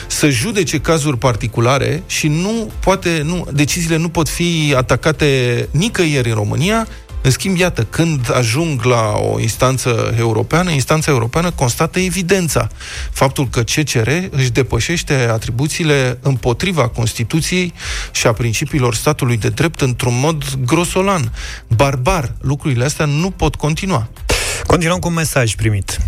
să 0.07 0.29
judece 0.29 0.79
cazuri 0.81 1.19
particulare 1.19 2.03
și 2.07 2.29
nu 2.29 2.71
poate, 2.81 3.23
nu, 3.25 3.47
deciziile 3.53 3.97
nu 3.97 4.09
pot 4.09 4.29
fi 4.29 4.75
atacate 4.77 5.69
nicăieri 5.71 6.29
în 6.29 6.35
România, 6.35 6.87
în 7.23 7.31
schimb, 7.31 7.57
iată, 7.57 7.83
când 7.83 8.33
ajung 8.35 8.85
la 8.85 9.17
o 9.33 9.41
instanță 9.41 10.15
europeană, 10.19 10.71
instanța 10.71 11.11
europeană 11.11 11.51
constată 11.51 11.99
evidența. 11.99 12.69
Faptul 13.11 13.49
că 13.49 13.63
CCR 13.63 14.09
își 14.31 14.51
depășește 14.51 15.15
atribuțiile 15.15 16.19
împotriva 16.23 16.89
Constituției 16.89 17.73
și 18.13 18.27
a 18.27 18.33
principiilor 18.33 18.95
statului 18.95 19.37
de 19.37 19.49
drept 19.49 19.81
într-un 19.81 20.19
mod 20.21 20.45
grosolan, 20.65 21.33
barbar. 21.77 22.35
Lucrurile 22.41 22.85
astea 22.85 23.05
nu 23.05 23.31
pot 23.31 23.55
continua. 23.55 24.09
Continuăm 24.67 24.99
cu 24.99 25.09
un 25.09 25.15
mesaj 25.15 25.55
primit. 25.55 25.99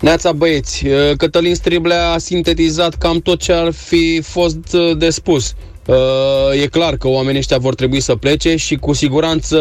Neața 0.00 0.32
băieți, 0.32 0.84
Cătălin 1.16 1.54
Striblea 1.54 2.10
a 2.10 2.18
sintetizat 2.18 2.94
cam 2.94 3.20
tot 3.20 3.40
ce 3.40 3.52
ar 3.52 3.72
fi 3.72 4.22
fost 4.24 4.70
de 4.96 5.10
spus. 5.10 5.54
Uh, 5.90 6.62
e 6.62 6.66
clar 6.66 6.96
că 6.96 7.08
oamenii 7.08 7.38
ăștia 7.38 7.58
vor 7.58 7.74
trebui 7.74 8.00
să 8.00 8.14
plece 8.14 8.56
și 8.56 8.76
cu 8.76 8.92
siguranță, 8.92 9.58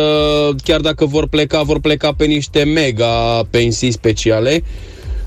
chiar 0.63 0.79
dacă 0.79 1.05
vor 1.05 1.27
pleca, 1.27 1.61
vor 1.61 1.79
pleca 1.79 2.13
pe 2.13 2.25
niște 2.25 2.63
mega 2.63 3.43
pensii 3.49 3.91
speciale. 3.91 4.63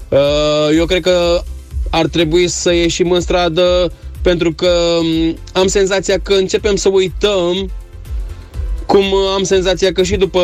Uh, 0.09 0.77
eu 0.77 0.85
cred 0.85 1.03
că 1.03 1.43
ar 1.91 2.07
trebui 2.07 2.49
să 2.49 2.75
ieșim 2.75 3.11
în 3.11 3.21
stradă 3.21 3.93
pentru 4.23 4.53
că 4.53 4.99
um, 5.01 5.37
am 5.53 5.67
senzația 5.67 6.19
că 6.19 6.33
începem 6.35 6.77
să 6.77 6.88
uităm 6.88 7.71
cum 8.87 9.05
am 9.35 9.42
senzația 9.42 9.92
că 9.92 10.03
și 10.03 10.16
după 10.16 10.40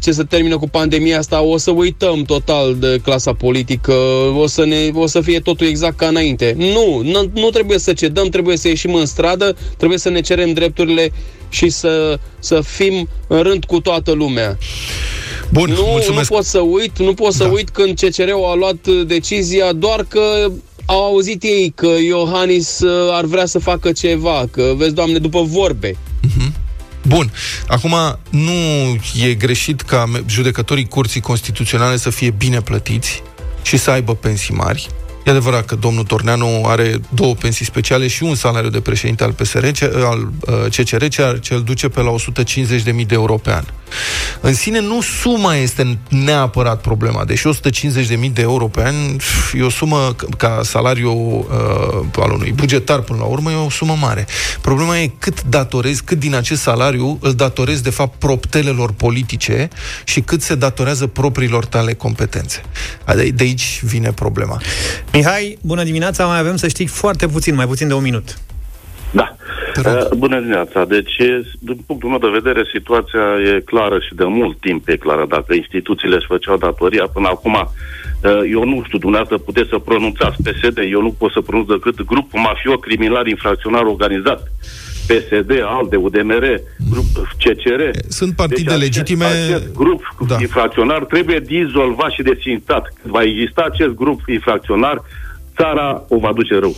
ce 0.00 0.12
se 0.12 0.22
termină 0.22 0.58
cu 0.58 0.68
pandemia 0.68 1.18
asta 1.18 1.42
o 1.42 1.56
să 1.56 1.70
uităm 1.70 2.22
total 2.22 2.76
de 2.78 3.00
clasa 3.02 3.32
politică, 3.32 3.92
o 4.38 4.46
să, 4.46 4.64
ne, 4.64 4.90
o 4.94 5.06
să 5.06 5.20
fie 5.20 5.40
totul 5.40 5.66
exact 5.66 5.96
ca 5.96 6.06
înainte. 6.06 6.54
Nu, 6.56 7.00
nu, 7.02 7.30
nu 7.34 7.50
trebuie 7.50 7.78
să 7.78 7.92
cedăm, 7.92 8.28
trebuie 8.28 8.56
să 8.56 8.68
ieșim 8.68 8.94
în 8.94 9.06
stradă, 9.06 9.56
trebuie 9.76 9.98
să 9.98 10.08
ne 10.08 10.20
cerem 10.20 10.52
drepturile 10.52 11.12
și 11.48 11.68
să, 11.68 12.18
să 12.38 12.60
fim 12.60 13.08
în 13.26 13.42
rând 13.42 13.64
cu 13.64 13.80
toată 13.80 14.12
lumea. 14.12 14.58
Bun, 15.52 15.70
nu, 15.70 15.84
mulțumesc. 15.86 16.30
nu 16.30 16.36
pot 16.36 16.44
să 16.44 16.58
uit, 16.58 16.98
nu 16.98 17.14
pot 17.14 17.32
să 17.32 17.44
da. 17.44 17.50
uit 17.50 17.70
când 17.70 17.98
CCR-ul 17.98 18.44
a 18.44 18.54
luat 18.54 18.88
decizia 19.06 19.72
doar 19.72 20.06
că 20.08 20.50
au 20.86 21.04
auzit 21.04 21.42
ei 21.42 21.72
că 21.74 21.88
Iohannis 22.06 22.80
uh, 22.80 23.08
ar 23.12 23.24
vrea 23.24 23.46
să 23.46 23.58
facă 23.58 23.92
ceva, 23.92 24.44
că 24.50 24.72
vezi, 24.76 24.94
Doamne, 24.94 25.18
după 25.18 25.42
vorbe. 25.42 25.96
Uh-huh. 27.06 27.14
Bun. 27.14 27.32
Acum, 27.68 28.18
nu 28.30 28.52
e 29.22 29.34
greșit 29.34 29.80
ca 29.80 30.10
judecătorii 30.26 30.88
Curții 30.88 31.20
Constituționale 31.20 31.96
să 31.96 32.10
fie 32.10 32.30
bine 32.30 32.60
plătiți 32.60 33.22
și 33.62 33.76
să 33.76 33.90
aibă 33.90 34.14
pensii 34.14 34.54
mari. 34.54 34.88
E 35.26 35.30
adevărat 35.30 35.64
că 35.64 35.74
domnul 35.74 36.04
Torneanu 36.04 36.62
are 36.64 37.00
două 37.08 37.34
pensii 37.34 37.64
speciale 37.64 38.06
și 38.06 38.22
un 38.22 38.34
salariu 38.34 38.70
de 38.70 38.80
președinte 38.80 39.24
al 39.24 39.32
PSR, 39.32 39.64
al 40.04 40.28
uh, 40.40 40.54
CCR, 40.76 41.04
ceea 41.06 41.38
ce 41.38 41.54
îl 41.54 41.62
duce 41.62 41.88
pe 41.88 42.00
la 42.00 42.14
150.000 42.44 42.84
de 42.84 43.04
euro 43.08 43.34
pe 43.34 43.52
an. 43.52 43.64
În 44.40 44.54
sine, 44.54 44.80
nu 44.80 45.00
suma 45.00 45.54
este 45.54 45.98
neapărat 46.08 46.80
problema. 46.80 47.24
Deși 47.24 47.48
150.000 47.48 48.32
de 48.32 48.42
euro 48.42 48.66
pe 48.66 48.82
an 48.82 48.94
e 49.52 49.62
o 49.62 49.70
sumă, 49.70 50.14
ca 50.36 50.60
salariu 50.62 51.12
uh, 51.12 52.22
al 52.22 52.30
unui 52.30 52.52
bugetar 52.52 53.00
până 53.00 53.18
la 53.18 53.24
urmă, 53.24 53.50
e 53.50 53.54
o 53.54 53.70
sumă 53.70 53.96
mare. 54.00 54.26
Problema 54.60 54.98
e 54.98 55.10
cât 55.18 55.42
datorezi, 55.42 56.02
cât 56.02 56.18
din 56.18 56.34
acest 56.34 56.62
salariu 56.62 57.18
îl 57.20 57.32
datorezi, 57.32 57.82
de 57.82 57.90
fapt, 57.90 58.18
proptelelor 58.18 58.92
politice 58.92 59.68
și 60.04 60.20
cât 60.20 60.42
se 60.42 60.54
datorează 60.54 61.06
propriilor 61.06 61.64
tale 61.64 61.94
competențe. 61.94 62.62
De 63.34 63.42
aici 63.44 63.80
vine 63.82 64.12
problema. 64.12 64.60
Mihai, 65.16 65.58
bună 65.62 65.82
dimineața, 65.82 66.26
mai 66.26 66.38
avem 66.38 66.56
să 66.56 66.68
știi 66.68 66.86
foarte 66.86 67.26
puțin, 67.26 67.54
mai 67.54 67.66
puțin 67.66 67.88
de 67.88 67.94
un 67.94 68.02
minut. 68.02 68.38
Da. 69.10 69.36
Uh, 69.84 70.08
bună 70.16 70.38
dimineața. 70.38 70.84
Deci, 70.84 71.16
din 71.60 71.78
punctul 71.86 72.08
meu 72.08 72.18
de 72.18 72.38
vedere, 72.40 72.68
situația 72.72 73.26
e 73.54 73.60
clară 73.60 73.98
și 73.98 74.14
de 74.14 74.24
mult 74.24 74.60
timp 74.60 74.88
e 74.88 74.96
clară. 74.96 75.26
Dacă 75.28 75.54
instituțiile 75.54 76.16
își 76.16 76.26
făceau 76.26 76.56
datoria 76.56 77.06
până 77.12 77.28
acum, 77.28 77.54
uh, 77.54 78.40
eu 78.50 78.64
nu 78.64 78.82
știu, 78.86 78.98
dumneavoastră 78.98 79.38
puteți 79.38 79.68
să 79.68 79.78
pronunțați 79.78 80.42
PSD, 80.42 80.78
eu 80.90 81.02
nu 81.02 81.12
pot 81.18 81.32
să 81.32 81.40
pronunț 81.40 81.68
decât 81.68 82.04
grupul 82.04 82.40
mafio 82.40 82.76
criminal 82.76 83.26
infracționar 83.26 83.82
organizat. 83.82 84.50
PSD, 85.06 85.50
ALDE, 85.64 85.96
UDMR, 85.96 86.60
grup 86.90 87.28
CCR. 87.38 87.80
Sunt 88.08 88.36
partide 88.36 88.70
deci, 88.70 88.80
legitime. 88.80 89.24
Acest 89.24 89.72
grup 89.74 90.02
da. 90.28 90.36
infracționar 90.40 91.04
trebuie 91.04 91.38
dizolvat 91.38 92.10
și 92.10 92.22
desfințat. 92.22 92.92
Va 93.02 93.22
exista 93.22 93.68
acest 93.72 93.94
grup 93.94 94.20
infracționar, 94.26 95.02
țara 95.56 96.04
o 96.08 96.18
va 96.18 96.32
duce 96.32 96.58
rău 96.58 96.76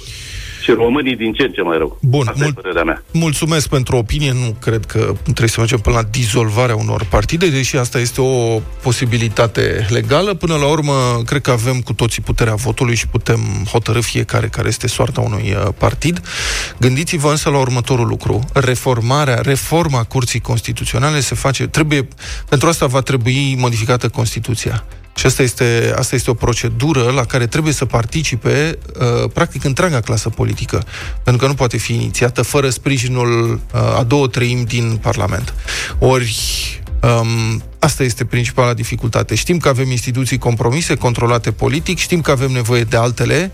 și 0.62 0.70
românii 0.70 1.16
din 1.16 1.32
ce 1.32 1.42
în 1.42 1.50
ce 1.52 1.62
mai 1.62 1.78
rău. 1.78 1.98
Bun, 2.02 2.26
Asta 2.28 2.44
mul- 2.72 2.84
mea. 2.84 3.02
mulțumesc 3.12 3.68
pentru 3.68 3.96
opinie. 3.96 4.32
Nu 4.32 4.56
cred 4.60 4.84
că 4.86 4.98
trebuie 5.22 5.48
să 5.48 5.60
mergem 5.60 5.78
până 5.78 5.96
la 5.96 6.02
dizolvarea 6.02 6.76
unor 6.76 7.04
partide, 7.10 7.48
deși 7.48 7.76
asta 7.76 7.98
este 7.98 8.20
o 8.20 8.60
posibilitate 8.82 9.86
legală. 9.88 10.34
Până 10.34 10.54
la 10.56 10.66
urmă, 10.66 11.22
cred 11.26 11.40
că 11.42 11.50
avem 11.50 11.80
cu 11.80 11.92
toții 11.92 12.22
puterea 12.22 12.54
votului 12.54 12.94
și 12.94 13.06
putem 13.08 13.40
hotărâ 13.70 14.00
fiecare 14.00 14.46
care 14.48 14.68
este 14.68 14.86
soarta 14.88 15.20
unui 15.20 15.54
uh, 15.56 15.68
partid. 15.78 16.20
Gândiți-vă 16.78 17.30
însă 17.30 17.50
la 17.50 17.58
următorul 17.58 18.06
lucru. 18.06 18.44
Reformarea, 18.52 19.34
reforma 19.42 20.04
Curții 20.04 20.40
Constituționale 20.40 21.20
se 21.20 21.34
face, 21.34 21.66
trebuie, 21.66 22.08
pentru 22.48 22.68
asta 22.68 22.86
va 22.86 23.00
trebui 23.00 23.56
modificată 23.58 24.08
Constituția. 24.08 24.84
Și 25.18 25.26
asta 25.26 25.42
este, 25.42 25.94
asta 25.96 26.14
este 26.14 26.30
o 26.30 26.34
procedură 26.34 27.10
la 27.10 27.24
care 27.24 27.46
trebuie 27.46 27.72
să 27.72 27.84
participe 27.84 28.78
uh, 29.00 29.30
practic 29.32 29.64
întreaga 29.64 30.00
clasă 30.00 30.28
politică, 30.28 30.84
pentru 31.22 31.42
că 31.42 31.48
nu 31.48 31.54
poate 31.54 31.76
fi 31.76 31.94
inițiată 31.94 32.42
fără 32.42 32.70
sprijinul 32.70 33.60
uh, 33.74 33.80
a 33.98 34.02
două 34.02 34.28
treimi 34.28 34.64
din 34.64 34.98
Parlament. 35.02 35.54
Ori 35.98 36.36
Um, 37.02 37.62
asta 37.78 38.02
este 38.02 38.24
principala 38.24 38.74
dificultate. 38.74 39.34
Știm 39.34 39.58
că 39.58 39.68
avem 39.68 39.90
instituții 39.90 40.38
compromise, 40.38 40.94
controlate 40.94 41.52
politic, 41.52 41.98
știm 41.98 42.20
că 42.20 42.30
avem 42.30 42.50
nevoie 42.50 42.82
de 42.82 42.96
altele, 42.96 43.52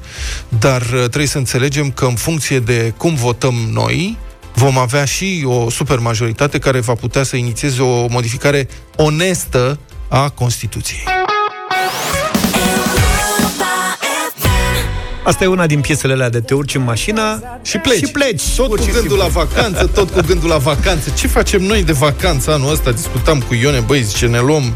dar 0.48 0.80
uh, 0.80 0.98
trebuie 0.98 1.26
să 1.26 1.38
înțelegem 1.38 1.90
că 1.90 2.04
în 2.04 2.14
funcție 2.14 2.58
de 2.58 2.94
cum 2.96 3.14
votăm 3.14 3.54
noi, 3.72 4.18
vom 4.54 4.78
avea 4.78 5.04
și 5.04 5.42
o 5.46 5.70
supermajoritate 5.70 6.58
care 6.58 6.80
va 6.80 6.94
putea 6.94 7.22
să 7.22 7.36
inițieze 7.36 7.82
o 7.82 8.06
modificare 8.08 8.68
onestă 8.96 9.78
a 10.08 10.28
Constituției. 10.28 11.23
Asta 15.24 15.44
e 15.44 15.46
una 15.46 15.66
din 15.66 15.80
piesele 15.80 16.12
alea 16.12 16.28
de 16.28 16.40
te 16.40 16.54
urci 16.54 16.74
în 16.74 16.82
mașină 16.82 17.42
și 17.62 17.78
pleci. 17.78 17.98
Și 17.98 18.06
pleci. 18.06 18.42
Tot 18.56 18.68
cu 18.68 18.74
gândul 18.74 18.92
simplu. 19.00 19.16
la 19.16 19.26
vacanță, 19.26 19.86
tot 19.86 20.10
cu 20.10 20.20
gândul 20.26 20.48
la 20.48 20.56
vacanță. 20.56 21.10
Ce 21.18 21.26
facem 21.26 21.62
noi 21.62 21.82
de 21.82 21.92
vacanță 21.92 22.52
anul 22.52 22.72
ăsta? 22.72 22.90
Discutam 22.90 23.40
cu 23.40 23.54
Ione, 23.54 23.80
băi, 23.80 24.02
zice, 24.02 24.26
ne 24.26 24.40
luăm 24.40 24.74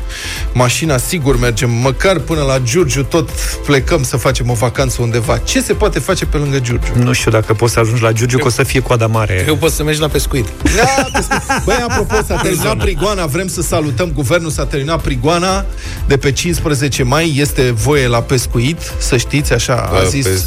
mașina, 0.53 0.97
sigur 0.97 1.39
mergem, 1.39 1.71
măcar 1.71 2.19
până 2.19 2.43
la 2.43 2.59
Giurgiu, 2.59 3.03
tot 3.03 3.31
plecăm 3.67 4.03
să 4.03 4.17
facem 4.17 4.51
o 4.51 4.55
vacanță 4.55 5.03
undeva. 5.03 5.39
Ce 5.39 5.61
se 5.61 5.73
poate 5.73 5.99
face 5.99 6.27
pe 6.27 6.37
lângă 6.37 6.59
Giurgiu? 6.59 6.93
Nu 6.95 7.13
știu 7.13 7.31
dacă 7.31 7.55
poți 7.55 7.73
să 7.73 7.79
ajungi 7.79 8.03
la 8.03 8.13
Giurgiu, 8.13 8.39
că 8.39 8.47
o 8.47 8.51
să 8.51 8.63
fie 8.63 8.81
coada 8.81 9.07
mare. 9.07 9.45
Eu 9.47 9.57
pot 9.57 9.73
să 9.73 9.83
mergi 9.83 10.01
la 10.01 10.09
pescuit. 10.09 10.47
Da, 10.63 11.09
pescuit. 11.13 11.43
Băi, 11.65 11.77
apropo, 11.89 12.15
s-a 12.27 12.37
terminat 12.37 12.77
prigoana, 12.77 13.27
vrem 13.27 13.49
să 13.49 13.63
salutăm 13.63 14.11
guvernul, 14.15 14.51
s-a 14.51 14.67
terminat 14.67 15.01
prigoana 15.01 15.65
de 16.07 16.17
pe 16.17 16.33
15 16.33 17.03
mai, 17.03 17.35
este 17.37 17.71
voie 17.71 18.07
la 18.07 18.23
pescuit, 18.23 18.79
să 18.99 19.17
știți, 19.17 19.53
așa, 19.53 19.91
a 19.93 20.05
zis 20.05 20.38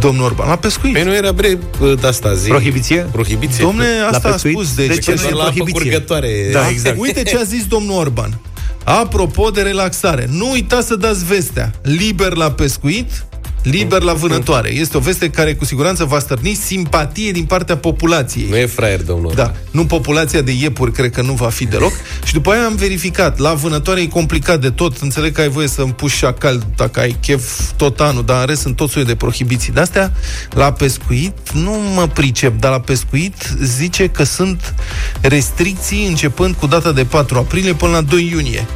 domnul 0.00 0.24
Orban. 0.24 0.48
La 0.48 0.56
pescuit. 0.56 0.92
Păi 0.92 1.02
nu 1.02 1.14
era 1.14 1.32
bre 1.32 1.58
de 2.00 2.06
asta 2.06 2.34
zi. 2.34 2.48
Prohibiție? 2.48 3.06
Prohibiție. 3.12 3.64
Domne, 3.64 3.86
asta 4.10 4.28
a 4.28 4.36
spus. 4.36 4.74
Deci, 4.74 4.86
deci 4.86 5.06
nu 5.06 5.28
e 5.28 5.30
la 5.30 5.42
prohibiție. 5.44 6.04
Da, 6.52 6.68
exact. 6.68 6.96
Uite 7.00 7.22
ce 7.22 7.36
a 7.36 7.42
zis 7.42 7.64
domnul 7.64 7.98
Orban. 7.98 8.40
Apropo 8.84 9.50
de 9.50 9.62
relaxare, 9.62 10.28
nu 10.30 10.50
uitați 10.50 10.86
să 10.86 10.96
dați 10.96 11.24
vestea. 11.24 11.70
Liber 11.82 12.34
la 12.34 12.50
pescuit, 12.50 13.24
Liber 13.62 14.02
la 14.02 14.12
vânătoare. 14.12 14.72
Este 14.72 14.96
o 14.96 15.00
veste 15.00 15.30
care 15.30 15.54
cu 15.54 15.64
siguranță 15.64 16.04
va 16.04 16.18
stârni 16.18 16.54
simpatie 16.54 17.30
din 17.30 17.44
partea 17.44 17.76
populației. 17.76 18.46
Nu 18.48 18.56
e 18.56 18.66
fraier, 18.66 19.02
domnul. 19.02 19.32
Da. 19.34 19.52
Nu 19.70 19.86
populația 19.86 20.40
de 20.40 20.52
iepuri, 20.60 20.92
cred 20.92 21.10
că 21.10 21.22
nu 21.22 21.32
va 21.32 21.48
fi 21.48 21.66
deloc. 21.66 21.92
Și 22.24 22.32
după 22.32 22.50
aia 22.50 22.64
am 22.64 22.74
verificat. 22.74 23.38
La 23.38 23.52
vânătoare 23.52 24.00
e 24.00 24.06
complicat 24.06 24.60
de 24.60 24.70
tot. 24.70 24.96
Înțeleg 24.96 25.32
că 25.32 25.40
ai 25.40 25.48
voie 25.48 25.68
să 25.68 25.82
împuși 25.82 26.16
șacal 26.16 26.66
dacă 26.76 27.00
ai 27.00 27.16
chef 27.20 27.70
tot 27.76 28.00
anul, 28.00 28.24
dar 28.24 28.40
în 28.40 28.46
rest 28.46 28.60
sunt 28.60 28.76
tot 28.76 28.90
soiul 28.90 29.08
de 29.08 29.14
prohibiții. 29.14 29.72
De-astea, 29.72 30.12
la 30.50 30.72
pescuit, 30.72 31.52
nu 31.52 31.78
mă 31.94 32.06
pricep, 32.06 32.60
dar 32.60 32.70
la 32.70 32.80
pescuit 32.80 33.34
zice 33.62 34.08
că 34.08 34.22
sunt 34.24 34.74
restricții 35.20 36.06
începând 36.06 36.54
cu 36.54 36.66
data 36.66 36.92
de 36.92 37.04
4 37.04 37.38
aprilie 37.38 37.72
până 37.72 37.92
la 37.92 38.00
2 38.00 38.28
iunie. 38.32 38.66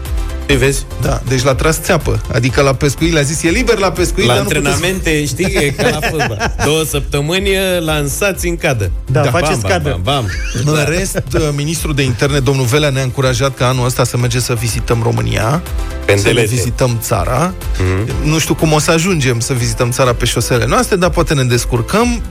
Îi 0.48 0.56
vezi? 0.56 0.84
Da, 1.00 1.20
deci 1.28 1.42
l-a 1.42 1.54
tras 1.54 1.80
țeapă. 1.80 2.20
Adică 2.32 2.62
la 2.62 2.72
pescuit 2.72 3.12
le-a 3.12 3.22
zis, 3.22 3.42
e 3.42 3.48
liber 3.48 3.78
la 3.78 3.90
pescuit, 3.90 4.26
La 4.26 4.32
dar 4.32 4.42
antrenamente, 4.42 5.18
nu 5.20 5.26
știi, 5.26 5.56
e 5.56 5.70
ca 5.70 5.88
la 5.88 5.98
fotbal. 6.00 6.54
Două 6.64 6.84
săptămâni 6.84 7.48
lansați 7.78 8.46
în 8.46 8.56
cadă. 8.56 8.90
Da, 9.06 9.22
da 9.22 9.30
faceți 9.30 9.60
bam, 9.60 9.70
cadă. 9.70 9.88
Bam, 9.88 10.02
bam, 10.02 10.30
bam. 10.64 10.74
În 10.74 10.84
rest, 10.88 11.22
ministrul 11.56 11.94
de 11.94 12.02
interne, 12.02 12.38
domnul 12.38 12.64
Velea, 12.64 12.90
ne-a 12.90 13.02
încurajat 13.02 13.54
ca 13.54 13.68
anul 13.68 13.84
ăsta 13.84 14.04
să 14.04 14.16
mergem 14.16 14.40
să 14.40 14.54
vizităm 14.54 15.00
România, 15.02 15.62
Pendelete. 16.04 16.28
să 16.28 16.32
ne 16.32 16.56
vizităm 16.56 16.98
țara. 17.00 17.52
Mm-hmm. 17.52 18.24
Nu 18.24 18.38
știu 18.38 18.54
cum 18.54 18.72
o 18.72 18.78
să 18.78 18.90
ajungem 18.90 19.40
să 19.40 19.52
vizităm 19.52 19.90
țara 19.90 20.12
pe 20.14 20.24
șosele 20.24 20.66
noastre, 20.66 20.96
dar 20.96 21.10
poate 21.10 21.34
ne 21.34 21.44
descurcăm. 21.44 22.22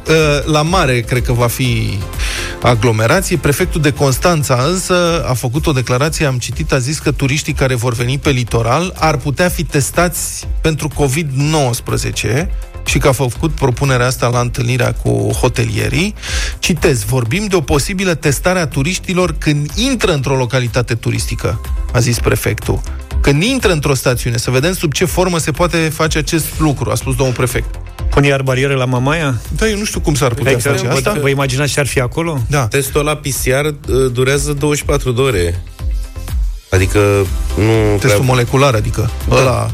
La 0.45 0.61
mare, 0.61 0.99
cred 0.99 1.23
că 1.23 1.33
va 1.33 1.47
fi 1.47 1.99
aglomerație. 2.61 3.37
Prefectul 3.37 3.81
de 3.81 3.91
Constanța 3.91 4.65
însă 4.67 5.25
a 5.27 5.33
făcut 5.33 5.67
o 5.67 5.71
declarație, 5.71 6.25
am 6.25 6.37
citit, 6.37 6.71
a 6.71 6.77
zis 6.77 6.97
că 6.97 7.11
turiștii 7.11 7.53
care 7.53 7.75
vor 7.75 7.93
veni 7.93 8.04
pe 8.21 8.29
litoral 8.29 8.93
ar 8.99 9.17
putea 9.17 9.49
fi 9.49 9.63
testați 9.63 10.47
pentru 10.61 10.87
COVID-19 10.87 12.47
și 12.85 12.97
că 12.97 13.07
a 13.07 13.11
făcut 13.11 13.51
propunerea 13.51 14.05
asta 14.05 14.27
la 14.27 14.39
întâlnirea 14.39 14.93
cu 14.93 15.09
hotelierii. 15.39 16.15
Citez, 16.59 17.03
vorbim 17.03 17.45
de 17.45 17.55
o 17.55 17.61
posibilă 17.61 18.13
testare 18.13 18.59
a 18.59 18.67
turiștilor 18.67 19.35
când 19.37 19.71
intră 19.75 20.13
într-o 20.13 20.35
localitate 20.35 20.95
turistică, 20.95 21.61
a 21.93 21.99
zis 21.99 22.19
prefectul. 22.19 22.81
Când 23.21 23.43
intră 23.43 23.71
într-o 23.71 23.93
stațiune, 23.93 24.37
să 24.37 24.51
vedem 24.51 24.73
sub 24.73 24.93
ce 24.93 25.05
formă 25.05 25.37
se 25.37 25.51
poate 25.51 25.77
face 25.77 26.17
acest 26.17 26.45
lucru, 26.59 26.91
a 26.91 26.95
spus 26.95 27.15
domnul 27.15 27.35
prefect. 27.35 27.75
Pun 28.09 28.23
iar 28.23 28.41
bariere 28.41 28.73
la 28.73 28.85
Mamaia? 28.85 29.41
Da, 29.55 29.67
eu 29.67 29.77
nu 29.77 29.83
știu 29.83 29.99
cum 29.99 30.15
s-ar 30.15 30.33
putea 30.33 30.51
exact. 30.51 30.79
face 30.79 30.87
asta. 30.87 31.17
Vă 31.21 31.29
imaginați 31.29 31.71
ce 31.71 31.79
ar 31.79 31.85
fi 31.85 31.99
acolo? 31.99 32.41
Da. 32.49 32.67
Testul 32.67 33.03
la 33.03 33.15
PCR 33.15 33.65
uh, 33.65 34.11
durează 34.11 34.53
24 34.53 35.11
de 35.11 35.21
ore. 35.21 35.63
Adică 36.69 36.99
nu... 37.55 37.91
Testul 37.91 38.09
prea... 38.09 38.19
molecular, 38.19 38.73
adică 38.73 39.09
da. 39.29 39.35
ăla... 39.35 39.71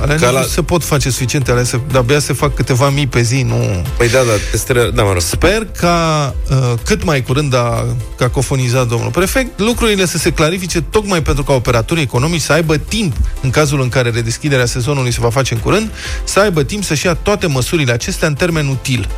alea 0.00 0.16
nu 0.16 0.32
la... 0.32 0.42
se 0.42 0.62
pot 0.62 0.84
face 0.84 1.10
suficiente, 1.10 1.50
alea 1.50 1.64
se, 1.64 1.80
de-abia 1.90 2.18
se 2.18 2.32
fac 2.32 2.54
câteva 2.54 2.88
mii 2.88 3.06
pe 3.06 3.22
zi, 3.22 3.42
nu... 3.42 3.82
Păi 3.96 4.08
da, 4.08 4.18
da, 4.18 4.32
testele... 4.50 4.90
Da, 4.94 5.02
mă 5.02 5.12
rog. 5.12 5.20
Sper 5.20 5.66
ca 5.78 6.34
uh, 6.50 6.72
cât 6.84 7.04
mai 7.04 7.22
curând 7.22 7.54
a 7.54 7.86
cacofonizat 8.16 8.88
domnul 8.88 9.10
prefect, 9.10 9.60
lucrurile 9.60 10.06
să 10.06 10.18
se 10.18 10.32
clarifice 10.32 10.80
tocmai 10.80 11.22
pentru 11.22 11.42
ca 11.42 11.52
operatorii 11.52 12.02
economici 12.02 12.40
să 12.40 12.52
aibă 12.52 12.76
timp, 12.76 13.16
în 13.42 13.50
cazul 13.50 13.80
în 13.80 13.88
care 13.88 14.10
redeschiderea 14.10 14.66
sezonului 14.66 15.12
se 15.12 15.20
va 15.20 15.30
face 15.30 15.54
în 15.54 15.60
curând, 15.60 15.90
să 16.24 16.40
aibă 16.40 16.62
timp 16.62 16.84
să-și 16.84 17.06
ia 17.06 17.14
toate 17.14 17.46
măsurile 17.46 17.92
acestea 17.92 18.28
în 18.28 18.34
termen 18.34 18.66
util. 18.66 19.08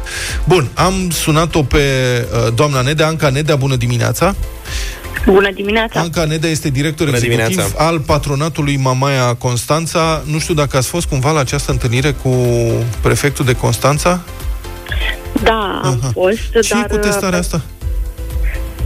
Bun, 0.44 0.68
am 0.74 1.10
sunat-o 1.10 1.62
pe 1.62 1.78
uh, 1.78 2.52
doamna 2.54 2.80
Nedea, 2.80 3.06
Anca 3.06 3.28
Nedea, 3.28 3.56
bună 3.56 3.76
dimineața! 3.76 4.34
Bună 5.26 5.50
dimineața! 5.50 6.00
Anca 6.00 6.24
Neda 6.24 6.48
este 6.48 6.68
director 6.68 7.06
Bună 7.06 7.16
executiv 7.18 7.46
dimineața. 7.46 7.84
al 7.84 8.00
patronatului 8.00 8.76
Mamaia 8.76 9.34
Constanța. 9.34 10.22
Nu 10.26 10.38
știu 10.38 10.54
dacă 10.54 10.76
ați 10.76 10.88
fost 10.88 11.06
cumva 11.06 11.30
la 11.30 11.40
această 11.40 11.72
întâlnire 11.72 12.10
cu 12.22 12.30
prefectul 13.00 13.44
de 13.44 13.52
Constanța? 13.56 14.20
Da, 15.42 15.80
am 15.84 15.98
Aha. 16.00 16.10
fost, 16.12 16.66
Ce 16.68 16.74
dar... 16.74 16.86
cu 16.86 16.96
testarea 16.96 17.38
asta? 17.38 17.60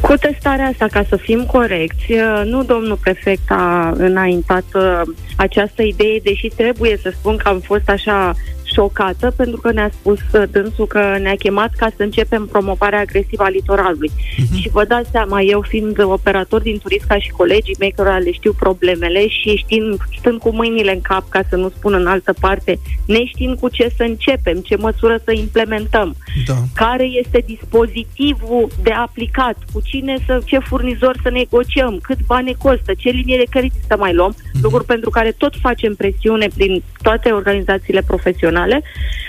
Cu 0.00 0.14
testarea 0.14 0.66
asta, 0.66 0.86
ca 0.90 1.04
să 1.08 1.16
fim 1.16 1.44
corecți, 1.44 2.06
nu 2.44 2.62
domnul 2.62 2.96
prefect 2.96 3.42
a 3.48 3.92
înaintat 3.96 4.64
uh, 4.74 5.00
această 5.36 5.82
idee, 5.82 6.18
deși 6.22 6.48
trebuie 6.56 6.98
să 7.02 7.12
spun 7.18 7.36
că 7.36 7.48
am 7.48 7.60
fost 7.60 7.88
așa 7.88 8.34
șocată 8.74 9.32
pentru 9.36 9.60
că 9.60 9.72
ne-a 9.72 9.90
spus 10.00 10.18
uh, 10.32 10.42
dânsul 10.50 10.86
că 10.86 11.16
ne-a 11.20 11.34
chemat 11.34 11.70
ca 11.76 11.88
să 11.96 12.02
începem 12.02 12.46
promovarea 12.46 13.00
agresivă 13.00 13.42
a 13.42 13.48
litoralului. 13.48 14.10
Uh-huh. 14.10 14.60
Și 14.60 14.68
vă 14.68 14.84
dați 14.84 15.10
seama, 15.10 15.40
eu 15.40 15.60
fiind 15.60 16.02
operator 16.02 16.60
din 16.60 16.78
turism 16.78 17.06
ca 17.06 17.18
și 17.18 17.30
colegii 17.30 17.76
mei 17.78 17.92
care 17.96 18.18
le 18.18 18.32
știu 18.32 18.52
problemele 18.52 19.28
și 19.28 19.56
știind, 19.56 19.96
stând 20.18 20.38
cu 20.40 20.50
mâinile 20.50 20.92
în 20.92 21.00
cap, 21.00 21.28
ca 21.28 21.40
să 21.48 21.56
nu 21.56 21.68
spun 21.68 21.94
în 21.94 22.06
altă 22.06 22.34
parte, 22.40 22.78
neștiind 23.06 23.58
cu 23.58 23.68
ce 23.68 23.88
să 23.96 24.02
începem, 24.02 24.58
ce 24.58 24.76
măsură 24.76 25.20
să 25.24 25.32
implementăm, 25.32 26.16
da. 26.46 26.54
care 26.74 27.04
este 27.04 27.42
dispozitivul 27.46 28.68
de 28.82 28.90
aplicat, 28.90 29.56
cu 29.72 29.80
cine 29.84 30.16
să, 30.26 30.40
ce 30.44 30.58
furnizor 30.58 31.16
să 31.22 31.30
negociem, 31.30 31.98
cât 32.02 32.18
bani 32.26 32.56
costă, 32.58 32.92
ce 32.96 33.10
linie 33.10 33.36
de 33.36 33.46
credit 33.50 33.72
să 33.88 33.96
mai 33.98 34.14
luăm, 34.14 34.34
uh-huh. 34.34 34.60
lucruri 34.62 34.84
pentru 34.84 35.10
care 35.10 35.30
tot 35.30 35.54
facem 35.60 35.94
presiune 35.94 36.48
prin 36.54 36.82
toate 37.02 37.30
organizațiile 37.30 38.02
profesionale, 38.06 38.67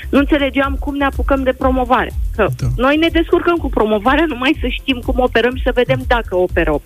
nu 0.09 0.19
înțelegeam 0.19 0.77
cum 0.79 0.95
ne 0.95 1.05
apucăm 1.05 1.43
de 1.43 1.53
promovare. 1.57 2.11
Că 2.35 2.47
da. 2.57 2.67
Noi 2.75 2.97
ne 2.97 3.07
descurcăm 3.07 3.55
cu 3.55 3.69
promovarea 3.69 4.25
numai 4.27 4.57
să 4.61 4.67
știm 4.67 5.01
cum 5.05 5.19
operăm 5.19 5.55
și 5.55 5.63
să 5.63 5.71
vedem 5.73 6.01
dacă 6.07 6.35
operăm. 6.35 6.81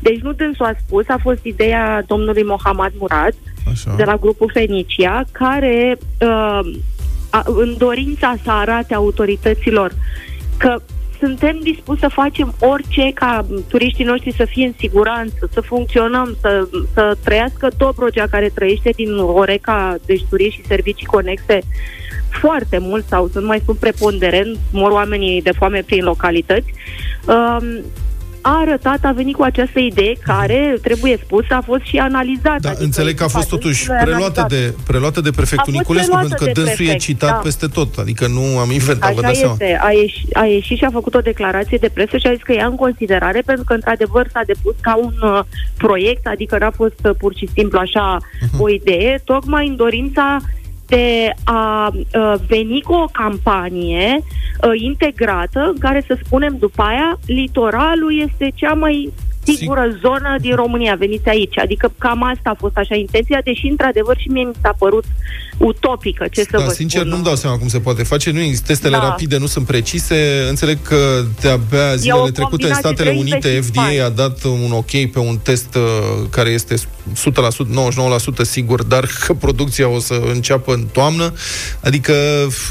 Deci 0.00 0.20
nu 0.20 0.32
dânsul 0.32 0.64
a 0.64 0.72
spus, 0.86 1.08
a 1.08 1.18
fost 1.22 1.44
ideea 1.44 2.02
domnului 2.06 2.42
Mohamed 2.42 2.92
Murad 2.98 3.34
Așa. 3.70 3.94
de 3.96 4.04
la 4.04 4.16
grupul 4.16 4.50
Fenicia, 4.52 5.24
care 5.32 5.98
uh, 6.20 6.60
a, 7.30 7.42
în 7.44 7.74
dorința 7.78 8.34
să 8.42 8.50
arate 8.50 8.94
autorităților 8.94 9.92
că 10.56 10.82
suntem 11.18 11.58
dispuși 11.62 12.00
să 12.00 12.08
facem 12.08 12.54
orice 12.60 13.10
ca 13.14 13.46
turiștii 13.68 14.04
noștri 14.04 14.34
să 14.36 14.44
fie 14.44 14.66
în 14.66 14.72
siguranță, 14.78 15.48
să 15.52 15.60
funcționăm, 15.60 16.36
să, 16.40 16.68
să 16.94 17.16
trăiască 17.24 17.68
Dobrogea 17.76 18.26
care 18.30 18.48
trăiește 18.48 18.90
din 18.96 19.16
Oreca, 19.18 19.96
deci 20.06 20.24
turiști 20.28 20.60
și 20.60 20.66
servicii 20.66 21.06
conexe 21.06 21.60
foarte 22.40 22.78
mult 22.78 23.06
sau 23.06 23.28
să 23.28 23.40
nu 23.40 23.46
mai 23.46 23.58
spun 23.58 23.74
preponderent, 23.74 24.58
mor 24.72 24.90
oamenii 24.90 25.42
de 25.42 25.52
foame 25.52 25.82
prin 25.86 26.04
localități. 26.04 26.72
Um, 27.26 27.84
a 28.48 28.60
arătat, 28.60 28.98
a 29.02 29.12
venit 29.12 29.36
cu 29.36 29.42
această 29.42 29.78
idee 29.78 30.12
care, 30.12 30.78
trebuie 30.82 31.18
spus, 31.24 31.44
a 31.50 31.62
fost 31.64 31.82
și 31.82 31.96
analizată. 31.96 32.58
Da, 32.60 32.68
adică 32.68 32.84
înțeleg 32.84 33.14
că 33.16 33.24
a 33.24 33.28
fost 33.28 33.48
totuși 33.48 33.86
preluată 34.02 34.46
de, 34.48 34.74
preluată 34.86 35.20
de 35.20 35.30
prefectul 35.30 35.72
Niculescu, 35.72 36.16
pentru 36.16 36.44
că 36.44 36.44
dânsul 36.44 36.74
prefect, 36.74 36.94
e 36.94 36.96
citat 36.96 37.30
da. 37.30 37.36
peste 37.36 37.66
tot, 37.66 37.98
adică 37.98 38.26
nu 38.26 38.58
am 38.58 38.70
inventat, 38.70 39.08
Așa 39.08 39.14
vă 39.14 39.20
dați 39.20 39.44
este, 39.44 39.78
a, 39.82 39.90
ieși, 39.90 40.26
a 40.32 40.44
ieșit 40.44 40.76
și 40.76 40.84
a 40.84 40.90
făcut 40.90 41.14
o 41.14 41.20
declarație 41.20 41.78
de 41.80 41.90
presă 41.94 42.16
și 42.16 42.26
a 42.26 42.32
zis 42.32 42.42
că 42.42 42.52
ia 42.52 42.66
în 42.66 42.76
considerare, 42.76 43.42
pentru 43.46 43.64
că 43.64 43.72
într-adevăr 43.72 44.28
s-a 44.32 44.42
depus 44.46 44.74
ca 44.80 44.96
un 44.96 45.14
uh, 45.22 45.40
proiect, 45.76 46.26
adică 46.26 46.58
n-a 46.58 46.70
fost 46.70 47.00
uh, 47.04 47.10
pur 47.18 47.34
și 47.36 47.48
simplu 47.54 47.78
așa 47.78 48.16
uh-huh. 48.20 48.58
o 48.58 48.68
idee, 48.68 49.20
tocmai 49.24 49.66
în 49.66 49.76
dorința 49.76 50.36
de 50.88 51.34
a 51.44 51.90
uh, 51.92 52.34
veni 52.46 52.82
cu 52.82 52.92
o 52.92 53.08
campanie 53.12 54.20
uh, 54.20 54.70
integrată 54.74 55.60
în 55.60 55.78
care 55.78 56.04
să 56.06 56.18
spunem 56.24 56.56
după 56.58 56.82
aia 56.82 57.18
litoralul 57.26 58.20
este 58.20 58.50
cea 58.54 58.72
mai 58.72 59.12
sigură 59.52 59.98
zonă 60.00 60.36
din 60.40 60.54
România, 60.54 60.94
veniți 60.98 61.28
aici. 61.28 61.58
Adică 61.58 61.92
cam 61.98 62.22
asta 62.22 62.50
a 62.50 62.56
fost 62.58 62.76
așa 62.76 62.94
intenția, 62.94 63.40
deși 63.44 63.66
într-adevăr 63.66 64.16
și 64.18 64.28
mie 64.28 64.44
mi 64.44 64.54
s-a 64.62 64.74
părut 64.78 65.04
utopică, 65.58 66.26
ce 66.30 66.46
da, 66.50 66.58
să 66.58 66.64
vă 66.64 66.72
sincer, 66.72 67.00
spun. 67.00 67.12
nu-mi 67.12 67.24
dau 67.24 67.34
seama 67.34 67.58
cum 67.58 67.68
se 67.68 67.78
poate 67.78 68.02
face. 68.02 68.30
Nu 68.30 68.40
testele 68.66 68.96
da. 68.96 69.02
rapide 69.02 69.38
nu 69.38 69.46
sunt 69.46 69.66
precise. 69.66 70.46
Înțeleg 70.48 70.82
că 70.82 71.24
de-abia 71.40 71.94
zilele 71.94 72.30
trecute 72.30 72.66
în 72.66 72.74
Statele 72.74 73.14
Unite 73.18 73.60
FDA 73.60 74.04
a 74.04 74.08
dat 74.08 74.44
un 74.44 74.72
ok 74.72 74.90
pe 74.90 75.18
un 75.18 75.38
test 75.42 75.74
uh, 75.74 76.26
care 76.30 76.50
este 76.50 76.74
100%, 76.74 76.78
99% 78.42 78.42
sigur, 78.42 78.82
dar 78.82 79.08
că 79.26 79.34
producția 79.34 79.88
o 79.88 79.98
să 79.98 80.22
înceapă 80.32 80.72
în 80.72 80.86
toamnă. 80.92 81.32
Adică 81.80 82.12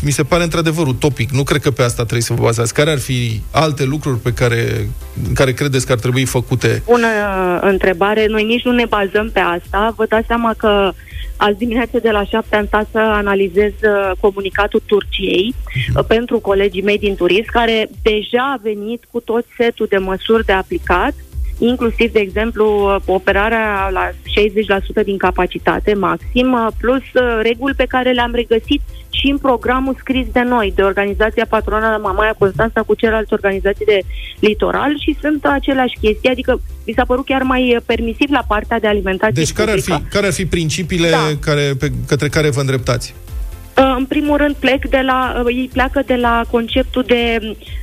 mi 0.02 0.12
se 0.12 0.24
pare 0.24 0.44
într-adevăr 0.44 0.88
utopic. 0.88 1.30
Nu 1.30 1.44
cred 1.44 1.62
că 1.62 1.72
pe 1.72 1.82
asta 1.84 2.02
trebuie 2.02 2.22
să 2.22 2.34
vă 2.34 2.44
bazați. 2.44 2.74
Care 2.74 2.92
ar 2.92 3.00
fi 3.00 3.42
alte 3.52 3.84
lucruri 3.84 4.20
pe 4.20 4.32
care, 4.32 4.90
care 5.34 5.54
credeți 5.54 5.86
că 5.86 5.92
ar 5.92 6.00
trebui 6.00 6.26
făcute? 6.26 6.67
Bună 6.86 7.08
uh, 7.08 7.60
întrebare. 7.62 8.26
Noi 8.28 8.44
nici 8.44 8.64
nu 8.64 8.72
ne 8.72 8.86
bazăm 8.86 9.30
pe 9.32 9.40
asta. 9.40 9.94
Vă 9.96 10.06
dați 10.06 10.28
seama 10.28 10.54
că 10.58 10.92
Azi 11.38 11.58
dimineață 11.58 12.00
de 12.00 12.10
la 12.10 12.24
7 12.24 12.56
am 12.56 12.66
stat 12.66 12.88
să 12.92 12.98
analizez 12.98 13.72
uh, 13.82 14.12
comunicatul 14.20 14.82
Turciei 14.86 15.54
uh, 15.96 16.04
pentru 16.08 16.40
colegii 16.40 16.82
mei 16.82 16.98
din 16.98 17.16
turism, 17.16 17.52
care 17.52 17.90
deja 18.02 18.52
a 18.54 18.60
venit 18.62 19.06
cu 19.12 19.20
tot 19.20 19.46
setul 19.58 19.86
de 19.90 19.98
măsuri 19.98 20.46
de 20.46 20.54
aplicat, 20.54 21.14
inclusiv, 21.58 22.12
de 22.12 22.20
exemplu, 22.20 22.66
uh, 22.66 23.02
operarea 23.06 23.90
la 23.92 24.10
60% 24.10 25.04
din 25.04 25.18
capacitate 25.18 25.94
maxim, 25.94 26.52
uh, 26.52 26.68
plus 26.78 27.02
uh, 27.14 27.40
reguli 27.42 27.74
pe 27.74 27.86
care 27.86 28.12
le-am 28.12 28.32
regăsit 28.34 28.82
și 29.10 29.28
în 29.30 29.38
programul 29.38 29.96
scris 30.00 30.28
de 30.32 30.42
noi, 30.42 30.74
de 30.76 30.82
Organizația 30.82 31.46
Patronală 31.50 32.00
Mamaia 32.02 32.36
Constanța 32.38 32.82
cu 32.82 32.94
celelalte 32.94 33.34
organizații 33.34 33.86
de 33.86 34.00
litoral 34.40 35.00
și 35.00 35.18
sunt 35.22 35.46
aceleași 35.46 35.98
chestii, 36.02 36.30
adică 36.30 36.62
mi 36.86 36.94
s-a 36.94 37.06
părut 37.06 37.26
chiar 37.26 37.42
mai 37.42 37.78
permisiv 37.86 38.30
la 38.30 38.44
partea 38.48 38.80
de 38.80 38.88
alimentație 38.88 39.34
Deci 39.34 39.52
care 39.52 39.72
ar, 39.72 39.80
fi, 39.80 40.00
care 40.10 40.26
ar 40.26 40.34
fi 40.34 40.46
principiile 40.46 41.10
da. 41.10 41.30
care, 41.40 41.74
pe, 41.80 41.92
către 42.08 42.28
care 42.28 42.50
vă 42.50 42.60
îndreptați? 42.60 43.14
Uh, 43.78 43.94
în 43.98 44.06
primul 44.06 44.38
rând 44.38 44.56
plec 44.56 44.88
de 44.88 45.02
la, 45.02 45.44
uh, 45.46 45.56
ei 45.56 45.70
pleacă 45.74 46.02
de 46.06 46.16
la 46.16 46.44
conceptul 46.52 47.04
de, 47.04 47.40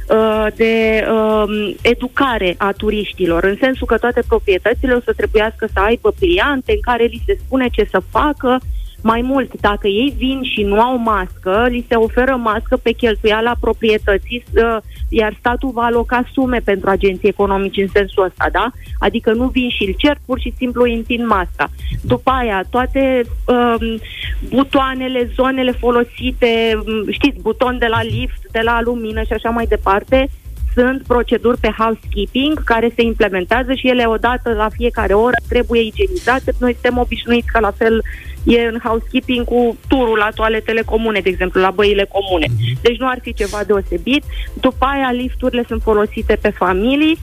uh, 0.08 0.46
de 0.54 1.04
um, 1.10 1.74
educare 1.82 2.54
a 2.58 2.72
turiștilor, 2.72 3.44
în 3.44 3.56
sensul 3.60 3.86
că 3.86 3.98
toate 3.98 4.22
proprietățile 4.28 4.92
o 4.92 5.00
să 5.00 5.12
trebuiască 5.16 5.66
să 5.72 5.80
aibă 5.80 6.14
pliante 6.18 6.72
în 6.72 6.80
care 6.80 7.04
li 7.04 7.22
se 7.26 7.38
spune 7.44 7.68
ce 7.68 7.86
să 7.90 8.02
facă, 8.10 8.60
mai 9.10 9.20
mult, 9.22 9.60
dacă 9.60 9.86
ei 9.86 10.14
vin 10.16 10.42
și 10.42 10.62
nu 10.62 10.80
au 10.80 10.96
mască, 10.98 11.66
li 11.68 11.84
se 11.88 11.94
oferă 11.94 12.36
mască 12.36 12.76
pe 12.76 12.92
cheltuiala 12.92 13.54
proprietății, 13.60 14.44
uh, 14.54 14.76
iar 15.08 15.36
statul 15.38 15.70
va 15.70 15.82
aloca 15.82 16.24
sume 16.32 16.58
pentru 16.64 16.90
agenții 16.90 17.28
economici 17.28 17.76
în 17.76 17.88
sensul 17.88 18.24
ăsta, 18.24 18.46
da? 18.52 18.70
Adică 18.98 19.32
nu 19.32 19.46
vin 19.48 19.68
și 19.68 19.84
îl 19.86 19.94
cer, 19.98 20.16
pur 20.26 20.40
și 20.40 20.54
simplu 20.56 20.82
îi 20.82 20.94
întind 20.94 21.26
masca. 21.26 21.68
După 22.02 22.30
aia, 22.30 22.64
toate 22.70 23.22
um, 23.46 23.98
butoanele, 24.48 25.30
zonele 25.34 25.70
folosite, 25.70 26.72
um, 26.74 27.10
știți, 27.10 27.40
buton 27.40 27.78
de 27.78 27.86
la 27.86 28.02
lift, 28.02 28.50
de 28.50 28.60
la 28.62 28.80
lumină 28.82 29.22
și 29.22 29.32
așa 29.32 29.50
mai 29.50 29.66
departe, 29.66 30.28
sunt 30.74 31.02
proceduri 31.06 31.58
pe 31.58 31.74
housekeeping 31.78 32.64
care 32.64 32.92
se 32.94 33.02
implementează 33.02 33.74
și 33.74 33.88
ele 33.88 34.04
odată 34.04 34.52
la 34.52 34.68
fiecare 34.68 35.12
oră 35.12 35.36
trebuie 35.48 35.82
igienizate. 35.82 36.52
Noi 36.58 36.72
suntem 36.72 36.98
obișnuiți 36.98 37.52
că 37.52 37.60
la 37.60 37.70
fel 37.70 38.02
e 38.44 38.60
în 38.60 38.78
housekeeping 38.82 39.44
cu 39.44 39.76
turul 39.88 40.18
la 40.18 40.28
toaletele 40.34 40.82
comune, 40.82 41.20
de 41.20 41.28
exemplu, 41.28 41.60
la 41.60 41.70
băile 41.70 42.06
comune. 42.12 42.46
Mhm. 42.48 42.78
Deci 42.82 42.98
nu 42.98 43.08
ar 43.08 43.18
fi 43.22 43.32
ceva 43.32 43.60
deosebit. 43.66 44.24
După 44.60 44.84
aia 44.84 45.10
lifturile 45.12 45.64
sunt 45.66 45.82
folosite 45.82 46.38
pe 46.40 46.50
familii, 46.50 47.18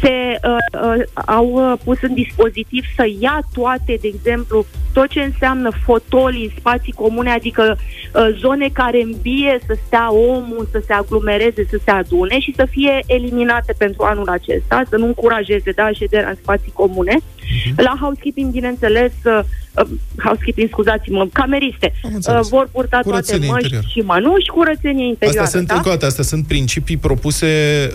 se 0.00 0.38
uh, 0.44 0.80
uh, 0.82 1.04
au 1.26 1.46
uh, 1.46 1.78
pus 1.84 1.98
în 2.02 2.14
dispozitiv 2.14 2.84
să 2.96 3.04
ia 3.20 3.40
toate, 3.52 3.98
de 4.00 4.08
exemplu, 4.14 4.66
tot 4.92 5.08
ce 5.08 5.20
înseamnă 5.20 5.70
fotolii, 5.84 6.54
spații 6.58 6.92
comune, 6.92 7.30
adică 7.30 7.78
uh, 7.78 8.28
zone 8.40 8.68
care 8.72 9.02
îmbie 9.02 9.58
să 9.66 9.76
stea 9.86 10.12
omul, 10.12 10.68
să 10.70 10.82
se 10.86 10.92
aglomereze, 10.92 11.66
să 11.70 11.78
se 11.84 11.90
adune 11.90 12.40
și 12.40 12.52
să 12.56 12.66
fie 12.70 13.02
eliminate 13.06 13.74
pentru 13.78 14.02
anul 14.02 14.28
acesta, 14.28 14.82
să 14.88 14.96
nu 14.96 15.06
încurajeze 15.06 15.70
da, 15.70 15.90
șederea 15.92 16.28
în 16.28 16.36
spații 16.42 16.72
comune. 16.72 17.16
Uh-huh. 17.16 17.74
La 17.76 17.96
housekeeping, 18.00 18.50
bineînțeles, 18.50 19.12
uh, 19.24 19.40
uh, 19.74 19.88
housekeeping, 20.16 20.68
scuzați-mă, 20.68 21.26
cameriste, 21.32 21.92
uh, 22.02 22.40
vor 22.48 22.68
purta 22.72 23.00
toate 23.00 23.36
măști 23.36 23.52
interior. 23.54 23.84
și 23.88 23.98
mănuși, 23.98 24.46
curățenie 24.46 25.06
interioară. 25.06 25.40
Astea 25.40 25.58
sunt, 25.58 25.68
da? 25.68 25.74
încă 25.74 26.06
astea 26.06 26.24
sunt 26.24 26.46
principii 26.46 26.96
propuse 26.96 27.46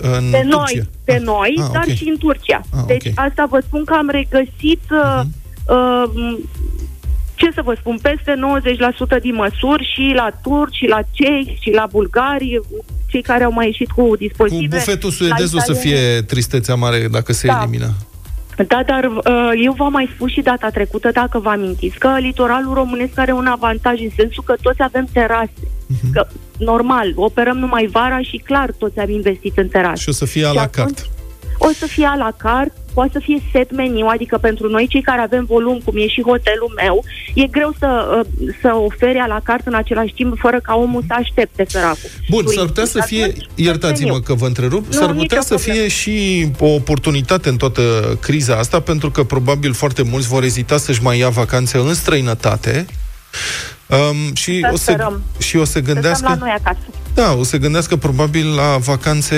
în 0.01 0.31
de 0.31 0.37
Turcia. 0.41 0.57
noi, 0.57 0.89
de 1.05 1.13
ah. 1.13 1.21
noi, 1.21 1.53
ah, 1.59 1.69
dar 1.73 1.83
okay. 1.83 1.95
și 1.95 2.09
în 2.09 2.17
Turcia. 2.17 2.61
Ah, 2.73 2.83
deci 2.87 3.07
okay. 3.07 3.27
asta 3.27 3.47
vă 3.49 3.59
spun 3.67 3.83
că 3.83 3.93
am 3.93 4.09
regăsit 4.09 4.81
uh-huh. 4.81 5.23
uh, 5.67 6.37
ce 7.41 7.51
să 7.53 7.61
vă 7.63 7.75
spun, 7.79 7.97
peste 8.01 8.33
90% 9.17 9.21
din 9.21 9.35
măsuri 9.35 9.91
și 9.93 10.13
la 10.15 10.29
turci, 10.41 10.75
și 10.75 10.85
la 10.87 11.01
cehi, 11.11 11.57
și 11.59 11.71
la 11.71 11.87
bulgari, 11.91 12.59
cei 13.11 13.21
care 13.21 13.43
au 13.43 13.51
mai 13.51 13.65
ieșit 13.65 13.91
cu 13.91 14.15
dispozitive. 14.17 14.77
Cu 14.77 14.83
bufetul 14.83 15.11
suedez 15.11 15.53
o 15.53 15.59
să 15.59 15.73
fie 15.73 16.21
tristețea 16.21 16.75
mare 16.75 17.07
dacă 17.11 17.33
se 17.33 17.47
da. 17.47 17.59
elimină. 17.61 17.93
Da, 18.67 18.83
dar 18.85 19.03
uh, 19.03 19.51
eu 19.63 19.73
v-am 19.73 19.91
mai 19.91 20.09
spus 20.15 20.31
și 20.31 20.41
data 20.41 20.69
trecută, 20.69 21.09
dacă 21.13 21.39
vă 21.39 21.49
amintiți, 21.49 21.97
că 21.97 22.17
litoralul 22.19 22.73
românesc 22.73 23.17
are 23.17 23.31
un 23.31 23.45
avantaj 23.45 23.99
în 23.99 24.09
sensul 24.15 24.43
că 24.43 24.55
toți 24.61 24.81
avem 24.81 25.07
terase. 25.11 25.61
Uh-huh. 25.61 26.11
Că, 26.13 26.27
normal, 26.57 27.11
operăm 27.15 27.57
numai 27.57 27.89
vara 27.91 28.21
și 28.21 28.41
clar 28.45 28.71
toți 28.77 28.99
am 28.99 29.09
investit 29.09 29.57
în 29.57 29.67
terase. 29.67 30.01
Și 30.01 30.09
o 30.09 30.11
să 30.11 30.25
fie 30.25 30.45
a 30.45 30.51
la 30.51 30.67
carte 30.67 31.01
o 31.67 31.71
să 31.79 31.85
fie 31.85 32.05
a 32.05 32.15
la 32.15 32.31
carte, 32.37 32.73
poate 32.93 33.09
să 33.13 33.19
fie 33.23 33.41
set 33.51 33.75
meniu, 33.75 34.05
adică 34.05 34.37
pentru 34.37 34.69
noi 34.69 34.87
cei 34.87 35.01
care 35.01 35.21
avem 35.21 35.45
volum, 35.45 35.81
cum 35.85 35.97
e 35.97 36.07
și 36.07 36.21
hotelul 36.21 36.73
meu, 36.75 37.03
e 37.33 37.47
greu 37.47 37.73
să, 37.79 37.89
uh, 38.17 38.47
să 38.61 38.75
ofere 38.75 39.19
a 39.19 39.25
la 39.25 39.39
carte 39.43 39.69
în 39.69 39.75
același 39.75 40.13
timp, 40.13 40.37
fără 40.39 40.59
ca 40.59 40.75
omul 40.75 41.03
să 41.07 41.13
aștepte 41.17 41.65
săracul. 41.67 42.09
Bun, 42.29 42.47
s-ar 42.47 42.65
putea 42.65 42.85
să 42.85 43.01
fie, 43.05 43.33
iertați-mă 43.55 44.19
că 44.19 44.33
vă 44.33 44.45
întrerup, 44.45 44.85
nu, 44.85 44.91
s-ar 44.91 45.13
putea 45.13 45.41
să 45.41 45.57
fie 45.57 45.87
și 45.87 46.47
o 46.59 46.67
oportunitate 46.67 47.49
în 47.49 47.57
toată 47.57 47.81
criza 48.21 48.55
asta, 48.55 48.79
pentru 48.79 49.11
că 49.11 49.23
probabil 49.23 49.73
foarte 49.73 50.03
mulți 50.03 50.27
vor 50.27 50.43
ezita 50.43 50.77
să-și 50.77 51.03
mai 51.03 51.17
ia 51.17 51.29
vacanțe 51.29 51.77
în 51.77 51.93
străinătate, 51.93 52.85
Um, 53.91 54.33
și, 54.35 54.59
Să 54.59 54.69
o 54.73 54.75
să, 54.75 54.91
sperăm. 54.91 55.23
și 55.39 55.57
o 55.57 55.63
să 55.63 55.79
gândească... 55.79 56.27
la 56.29 56.35
noi 56.35 56.55
acasă. 56.59 56.79
Da, 57.21 57.35
o 57.39 57.43
să 57.43 57.57
gândească 57.57 57.95
probabil 57.95 58.55
la 58.55 58.77
vacanțe 58.77 59.35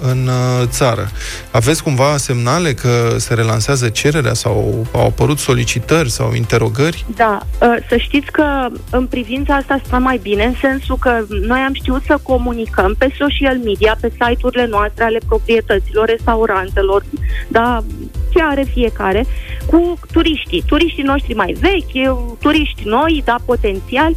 în 0.00 0.26
uh, 0.26 0.66
țară. 0.66 1.08
Aveți 1.50 1.82
cumva 1.82 2.16
semnale 2.16 2.72
că 2.72 3.14
se 3.18 3.34
relansează 3.34 3.88
cererea 3.88 4.32
sau 4.32 4.86
au 4.92 5.06
apărut 5.06 5.38
solicitări 5.38 6.10
sau 6.10 6.34
interogări? 6.34 7.04
Da, 7.16 7.40
ă, 7.60 7.76
să 7.88 7.96
știți 7.96 8.30
că 8.30 8.66
în 8.90 9.06
privința 9.06 9.54
asta 9.54 9.80
stă 9.84 9.96
mai 9.96 10.18
bine, 10.22 10.44
în 10.44 10.54
sensul 10.60 10.96
că 10.96 11.24
noi 11.28 11.60
am 11.60 11.74
știut 11.74 12.02
să 12.06 12.18
comunicăm 12.22 12.94
pe 12.98 13.14
social 13.18 13.58
media, 13.64 13.96
pe 14.00 14.12
site-urile 14.20 14.66
noastre 14.66 15.04
ale 15.04 15.18
proprietăților, 15.26 16.06
restaurantelor, 16.06 17.04
da, 17.48 17.84
ce 18.32 18.42
are 18.42 18.64
fiecare, 18.72 19.26
cu 19.66 19.98
turiștii. 20.12 20.64
Turiștii 20.66 21.02
noștri 21.02 21.34
mai 21.34 21.56
vechi, 21.60 22.16
turiști 22.40 22.82
noi, 22.84 23.22
da, 23.24 23.36
potențiali, 23.44 24.16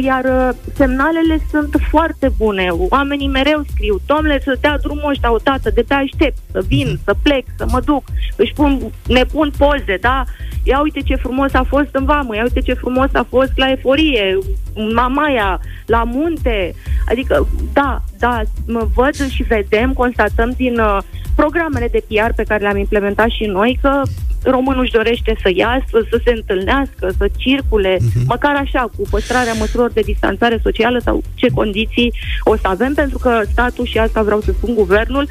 iar 0.00 0.24
ă, 0.24 0.54
semnalele 0.74 1.46
sunt 1.50 1.76
foarte 1.90 2.32
bune. 2.36 2.51
Oamenii 2.90 3.28
mereu 3.28 3.62
scriu, 3.70 4.00
domnule, 4.06 4.40
să 4.44 4.56
dea 4.60 4.78
drumul 4.78 5.10
ăștia 5.10 5.32
o 5.32 5.36
dată, 5.42 5.70
de 5.70 5.84
pe 5.88 5.94
aștept, 5.94 6.36
să 6.50 6.62
vin, 6.66 6.98
să 7.04 7.14
plec, 7.22 7.44
să 7.56 7.66
mă 7.70 7.80
duc, 7.80 8.04
își 8.36 8.52
pun, 8.52 8.80
ne 9.06 9.24
pun 9.24 9.52
poze, 9.58 9.96
da, 10.00 10.24
ia 10.62 10.80
uite 10.80 11.00
ce 11.00 11.14
frumos 11.14 11.54
a 11.54 11.62
fost 11.68 11.88
în 11.92 12.04
vamă, 12.04 12.36
ia 12.36 12.42
uite 12.42 12.60
ce 12.60 12.74
frumos 12.74 13.08
a 13.12 13.26
fost 13.28 13.52
la 13.54 13.70
eforie, 13.70 14.38
în 14.74 14.92
Mamaia, 14.94 15.60
la 15.86 16.02
munte, 16.04 16.74
adică, 17.08 17.48
da, 17.72 18.00
da, 18.18 18.42
mă 18.66 18.88
văd 18.94 19.30
și 19.30 19.42
vedem, 19.42 19.92
constatăm 19.92 20.52
din 20.56 20.78
uh, 20.78 20.98
programele 21.34 21.88
de 21.88 22.04
PR 22.08 22.32
pe 22.36 22.42
care 22.42 22.62
le-am 22.62 22.76
implementat 22.76 23.28
și 23.28 23.44
noi 23.44 23.78
că 23.82 24.02
românul 24.42 24.82
își 24.82 24.92
dorește 24.92 25.36
să 25.42 25.50
iasă, 25.54 26.06
să 26.10 26.20
se 26.24 26.30
întâlnească, 26.30 27.12
să 27.18 27.28
circule, 27.36 27.96
uh-huh. 27.96 28.26
măcar 28.26 28.54
așa, 28.54 28.90
cu 28.96 29.02
păstrarea 29.10 29.52
măsurilor 29.52 29.90
de 29.90 30.00
distanțare 30.00 30.60
socială 30.62 30.98
sau 30.98 31.22
ce 31.34 31.46
condiții 31.54 32.12
o 32.44 32.56
să 32.56 32.68
avem, 32.68 32.94
pentru 32.94 33.18
că 33.18 33.40
statul, 33.52 33.86
și 33.86 33.98
asta 33.98 34.22
vreau 34.22 34.40
să 34.40 34.52
spun, 34.52 34.74
guvernul, 34.74 35.28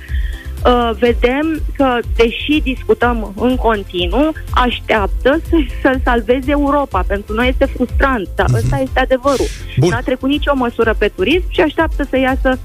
uh, 0.66 0.92
vedem 1.00 1.62
că, 1.76 1.98
deși 2.16 2.62
discutăm 2.64 3.34
în 3.36 3.56
continuu, 3.56 4.32
așteaptă 4.50 5.40
să, 5.50 5.56
să 5.82 6.00
salveze 6.04 6.52
Europa. 6.52 7.04
Pentru 7.08 7.34
noi 7.34 7.48
este 7.48 7.66
frustrant, 7.66 8.28
dar 8.36 8.46
uh-huh. 8.50 8.64
ăsta 8.64 8.78
este 8.78 9.00
adevărul. 9.00 9.48
Bun. 9.80 9.90
N-a 9.90 10.00
trecut 10.00 10.30
nicio 10.30 10.56
măsură 10.56 10.96
pe 10.98 11.12
turism 11.16 11.46
și 11.50 11.62
așteaptă 11.62 12.08
să 12.10 12.18
iasă 12.18 12.60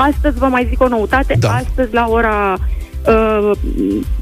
Astăzi 0.00 0.38
vă 0.38 0.46
mai 0.46 0.66
zic 0.68 0.80
o 0.80 0.88
noutate, 0.88 1.36
Da. 1.38 1.54
astăzi 1.54 1.92
la 1.92 2.06
ora 2.08 2.56
uh, 3.06 3.50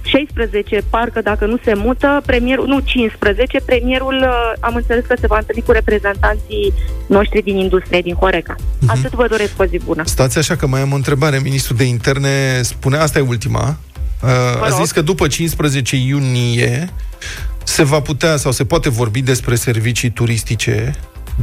16, 0.02 0.82
parcă 0.90 1.20
dacă 1.20 1.46
nu 1.46 1.58
se 1.64 1.74
mută, 1.74 2.22
premierul, 2.26 2.66
nu 2.66 2.80
15, 2.80 3.60
premierul 3.66 4.14
uh, 4.22 4.52
am 4.60 4.74
înțeles 4.74 5.04
că 5.06 5.14
se 5.20 5.26
va 5.26 5.38
întâlni 5.38 5.62
cu 5.62 5.72
reprezentanții 5.72 6.72
noștri 7.06 7.42
din 7.42 7.56
industrie, 7.56 8.00
din 8.00 8.14
Horeca. 8.14 8.54
Mhm. 8.80 8.90
Atât 8.90 9.12
vă 9.12 9.26
doresc 9.28 9.52
o 9.56 9.64
zi 9.64 9.80
bună. 9.84 10.02
Stați 10.04 10.38
așa 10.38 10.56
că 10.56 10.66
mai 10.66 10.80
am 10.80 10.92
o 10.92 10.96
întrebare. 10.96 11.38
Ministrul 11.42 11.76
de 11.76 11.84
interne 11.84 12.62
spune, 12.62 12.96
asta 12.96 13.18
e 13.18 13.22
ultima, 13.22 13.78
uh, 14.22 14.28
a 14.62 14.68
rog. 14.68 14.78
zis 14.80 14.90
că 14.90 15.00
după 15.00 15.26
15 15.26 15.96
iunie 15.96 16.92
se 17.64 17.82
va 17.82 18.00
putea 18.00 18.36
sau 18.36 18.52
se 18.52 18.64
poate 18.64 18.88
vorbi 18.88 19.22
despre 19.22 19.54
servicii 19.54 20.10
turistice, 20.10 20.94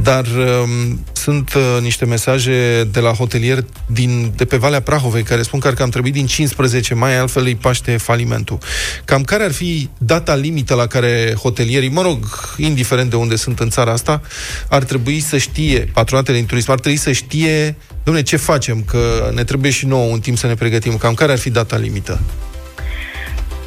dar 0.02 0.26
um, 0.26 1.04
sunt 1.12 1.54
uh, 1.54 1.78
niște 1.80 2.04
mesaje 2.04 2.88
de 2.92 3.00
la 3.00 3.12
hotelieri 3.12 3.64
din, 3.86 4.32
de 4.36 4.44
pe 4.44 4.56
Valea 4.56 4.80
Prahovei 4.80 5.22
care 5.22 5.42
spun 5.42 5.60
că 5.60 5.66
ar 5.66 5.74
cam 5.74 5.88
trebui 5.88 6.10
din 6.10 6.26
15 6.26 6.94
mai, 6.94 7.18
altfel 7.18 7.44
îi 7.44 7.54
paște 7.54 7.96
falimentul. 7.96 8.58
Cam 9.04 9.22
care 9.22 9.44
ar 9.44 9.52
fi 9.52 9.88
data 9.98 10.34
limită 10.34 10.74
la 10.74 10.86
care 10.86 11.34
hotelierii, 11.42 11.88
mă 11.88 12.02
rog, 12.02 12.18
indiferent 12.56 13.10
de 13.10 13.16
unde 13.16 13.36
sunt 13.36 13.60
în 13.60 13.70
țara 13.70 13.92
asta, 13.92 14.20
ar 14.68 14.84
trebui 14.84 15.20
să 15.20 15.38
știe, 15.38 15.90
patronatele 15.92 16.36
din 16.36 16.46
turism, 16.46 16.70
ar 16.70 16.80
trebui 16.80 16.98
să 16.98 17.12
știe, 17.12 17.76
domne, 18.04 18.22
ce 18.22 18.36
facem, 18.36 18.82
că 18.82 19.30
ne 19.34 19.44
trebuie 19.44 19.70
și 19.70 19.86
nouă 19.86 20.12
un 20.12 20.20
timp 20.20 20.38
să 20.38 20.46
ne 20.46 20.54
pregătim. 20.54 20.96
Cam 20.96 21.14
care 21.14 21.32
ar 21.32 21.38
fi 21.38 21.50
data 21.50 21.76
limită? 21.76 22.20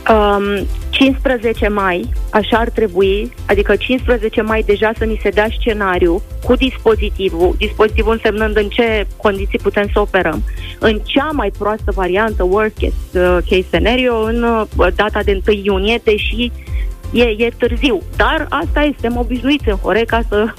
Um, 0.09 0.67
15 0.97 1.67
mai, 1.67 2.09
așa 2.29 2.57
ar 2.57 2.69
trebui, 2.69 3.31
adică 3.47 3.75
15 3.75 4.41
mai 4.41 4.63
deja 4.65 4.91
să 4.97 5.03
ni 5.03 5.19
se 5.21 5.29
dea 5.29 5.47
scenariu 5.59 6.21
cu 6.43 6.55
dispozitivul, 6.55 7.55
dispozitivul 7.57 8.11
însemnând 8.11 8.57
în 8.57 8.67
ce 8.69 9.07
condiții 9.17 9.59
putem 9.59 9.89
să 9.93 9.99
operăm. 9.99 10.43
În 10.79 10.99
cea 11.03 11.29
mai 11.31 11.51
proastă 11.57 11.91
variantă, 11.91 12.43
worst 12.43 12.73
case, 12.77 12.93
uh, 13.13 13.37
case 13.49 13.65
scenario, 13.67 14.21
în 14.21 14.43
uh, 14.43 14.87
data 14.95 15.23
de 15.23 15.41
1 15.47 15.57
iunie, 15.63 16.01
deși 16.03 16.51
e, 17.11 17.23
e 17.23 17.49
târziu. 17.57 18.01
Dar 18.15 18.45
asta 18.49 18.81
este, 18.81 18.97
suntem 18.99 19.19
obișnuiți 19.19 19.69
în 19.69 19.75
Horeca 19.75 20.21
să 20.29 20.53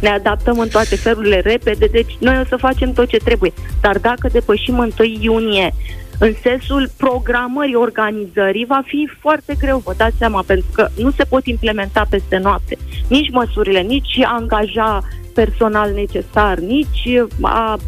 ne 0.00 0.08
adaptăm 0.08 0.58
în 0.58 0.68
toate 0.68 0.96
felurile 0.96 1.40
repede, 1.40 1.86
deci 1.86 2.16
noi 2.18 2.40
o 2.40 2.44
să 2.48 2.56
facem 2.56 2.92
tot 2.92 3.08
ce 3.08 3.16
trebuie. 3.16 3.52
Dar 3.80 3.98
dacă 3.98 4.28
depășim 4.32 4.78
1 4.78 4.90
iunie 5.20 5.74
în 6.20 6.34
sensul 6.42 6.90
programării, 6.96 7.74
organizării, 7.74 8.64
va 8.64 8.82
fi 8.84 9.10
foarte 9.20 9.54
greu, 9.58 9.78
vă 9.78 9.94
dați 9.96 10.16
seama, 10.16 10.42
pentru 10.46 10.66
că 10.74 10.88
nu 10.96 11.10
se 11.10 11.24
pot 11.24 11.46
implementa 11.46 12.06
peste 12.10 12.36
noapte. 12.36 12.76
Nici 13.08 13.30
măsurile, 13.30 13.80
nici 13.80 14.20
a 14.24 14.34
angaja 14.34 15.02
personal 15.34 15.92
necesar, 15.92 16.58
nici 16.58 17.08
a 17.42 17.74
uh, 17.74 17.80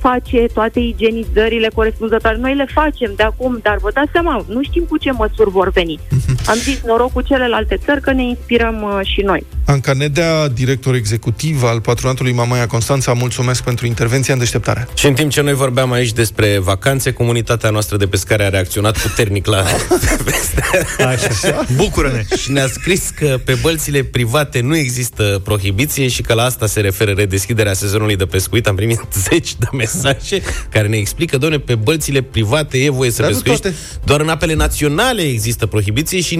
face 0.00 0.46
toate 0.52 0.80
igienizările 0.80 1.68
corespunzătoare. 1.74 2.36
Noi 2.36 2.54
le 2.54 2.66
facem 2.74 3.12
de 3.16 3.22
acum, 3.22 3.58
dar 3.62 3.76
vă 3.80 3.90
dați 3.94 4.10
seama, 4.12 4.44
nu 4.48 4.62
știm 4.62 4.84
cu 4.88 4.96
ce 4.96 5.10
măsuri 5.10 5.50
vor 5.50 5.70
veni. 5.70 6.00
Am 6.46 6.56
zis 6.56 6.80
noroc 6.86 7.12
cu 7.12 7.20
celelalte 7.20 7.78
țări 7.84 8.00
că 8.00 8.12
ne 8.12 8.22
inspirăm 8.22 8.82
uh, 8.82 9.06
și 9.06 9.20
noi. 9.20 9.46
Anca 9.66 9.92
Nedea, 9.92 10.48
director 10.48 10.94
executiv 10.94 11.62
al 11.62 11.80
patronatului 11.80 12.32
Mamaia 12.32 12.66
Constanța, 12.66 13.12
mulțumesc 13.12 13.62
pentru 13.62 13.86
intervenția 13.86 14.34
în 14.34 14.40
deșteptare. 14.40 14.88
Și 14.94 15.06
în 15.06 15.14
timp 15.14 15.30
ce 15.30 15.40
noi 15.40 15.54
vorbeam 15.54 15.92
aici 15.92 16.12
despre 16.12 16.58
vacanțe, 16.58 17.12
comunitatea 17.12 17.70
noastră 17.70 17.96
de 17.96 18.06
pescare 18.06 18.44
a 18.44 18.48
reacționat 18.48 18.98
puternic 18.98 19.46
la 19.46 19.64
Așa. 21.12 21.64
Bucură-ne! 21.76 22.36
și 22.36 22.52
ne-a 22.52 22.66
scris 22.66 23.10
că 23.16 23.38
pe 23.44 23.58
bălțile 23.62 24.02
private 24.02 24.60
nu 24.60 24.76
există 24.76 25.40
prohibiție 25.44 26.08
și 26.08 26.22
că 26.22 26.34
la 26.34 26.42
asta 26.42 26.66
se 26.66 26.80
referă 26.80 27.10
redeschiderea 27.10 27.72
sezonului 27.72 28.16
de 28.16 28.24
pescuit. 28.24 28.66
Am 28.66 28.74
primit 28.74 29.00
zeci 29.12 29.56
de 29.56 29.66
mesaje 29.72 30.42
care 30.70 30.88
ne 30.88 30.96
explică, 30.96 31.36
doamne, 31.38 31.58
pe 31.58 31.74
bălțile 31.74 32.22
private 32.22 32.78
e 32.78 32.90
voie 32.90 33.10
să 33.10 33.22
Dar 33.22 33.30
nu 33.30 33.36
pescuiești. 33.36 33.62
toate. 33.62 33.76
Doar 34.04 34.20
în 34.20 34.28
apele 34.28 34.54
naționale 34.54 35.22
există 35.22 35.66
prohibiție 35.66 36.20
și 36.20 36.36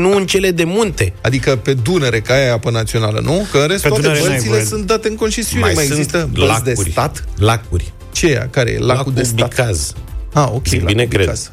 nu 0.00 0.16
în 0.16 0.26
cele 0.26 0.50
de 0.50 0.64
munte. 0.64 1.12
Adică 1.22 1.56
pe 1.56 1.74
Dunăre, 1.74 2.20
ca 2.20 2.34
aia 2.34 2.44
e 2.44 2.50
apă 2.50 2.70
națională, 2.70 3.20
nu? 3.24 3.46
Că 3.50 3.58
în 3.58 3.66
rest 3.66 3.82
Pe 3.82 3.88
toate 3.88 4.02
Dunăre 4.02 4.20
n-ai 4.20 4.28
bălțile 4.30 4.52
voie. 4.52 4.64
sunt 4.64 4.86
date 4.86 5.08
în 5.08 5.14
concesiune. 5.16 5.62
Mai, 5.62 5.74
sunt 5.74 5.98
există 5.98 6.28
bălți 6.32 6.62
de 6.64 6.70
lacuri. 6.70 6.90
stat? 6.90 7.24
Lacuri. 7.36 7.92
Ce 8.12 8.26
e 8.26 8.30
ea? 8.30 8.48
Care 8.50 8.70
e? 8.70 8.78
Lacul, 8.78 8.86
Lacul 8.94 9.12
de 9.12 9.22
stat? 9.22 9.48
Bicaz. 9.48 9.92
Ah, 10.32 10.48
ok. 10.52 10.66
Zic 10.66 10.80
lacul 10.80 10.94
bine, 10.94 11.04
cred. 11.04 11.20
Bicaz. 11.20 11.50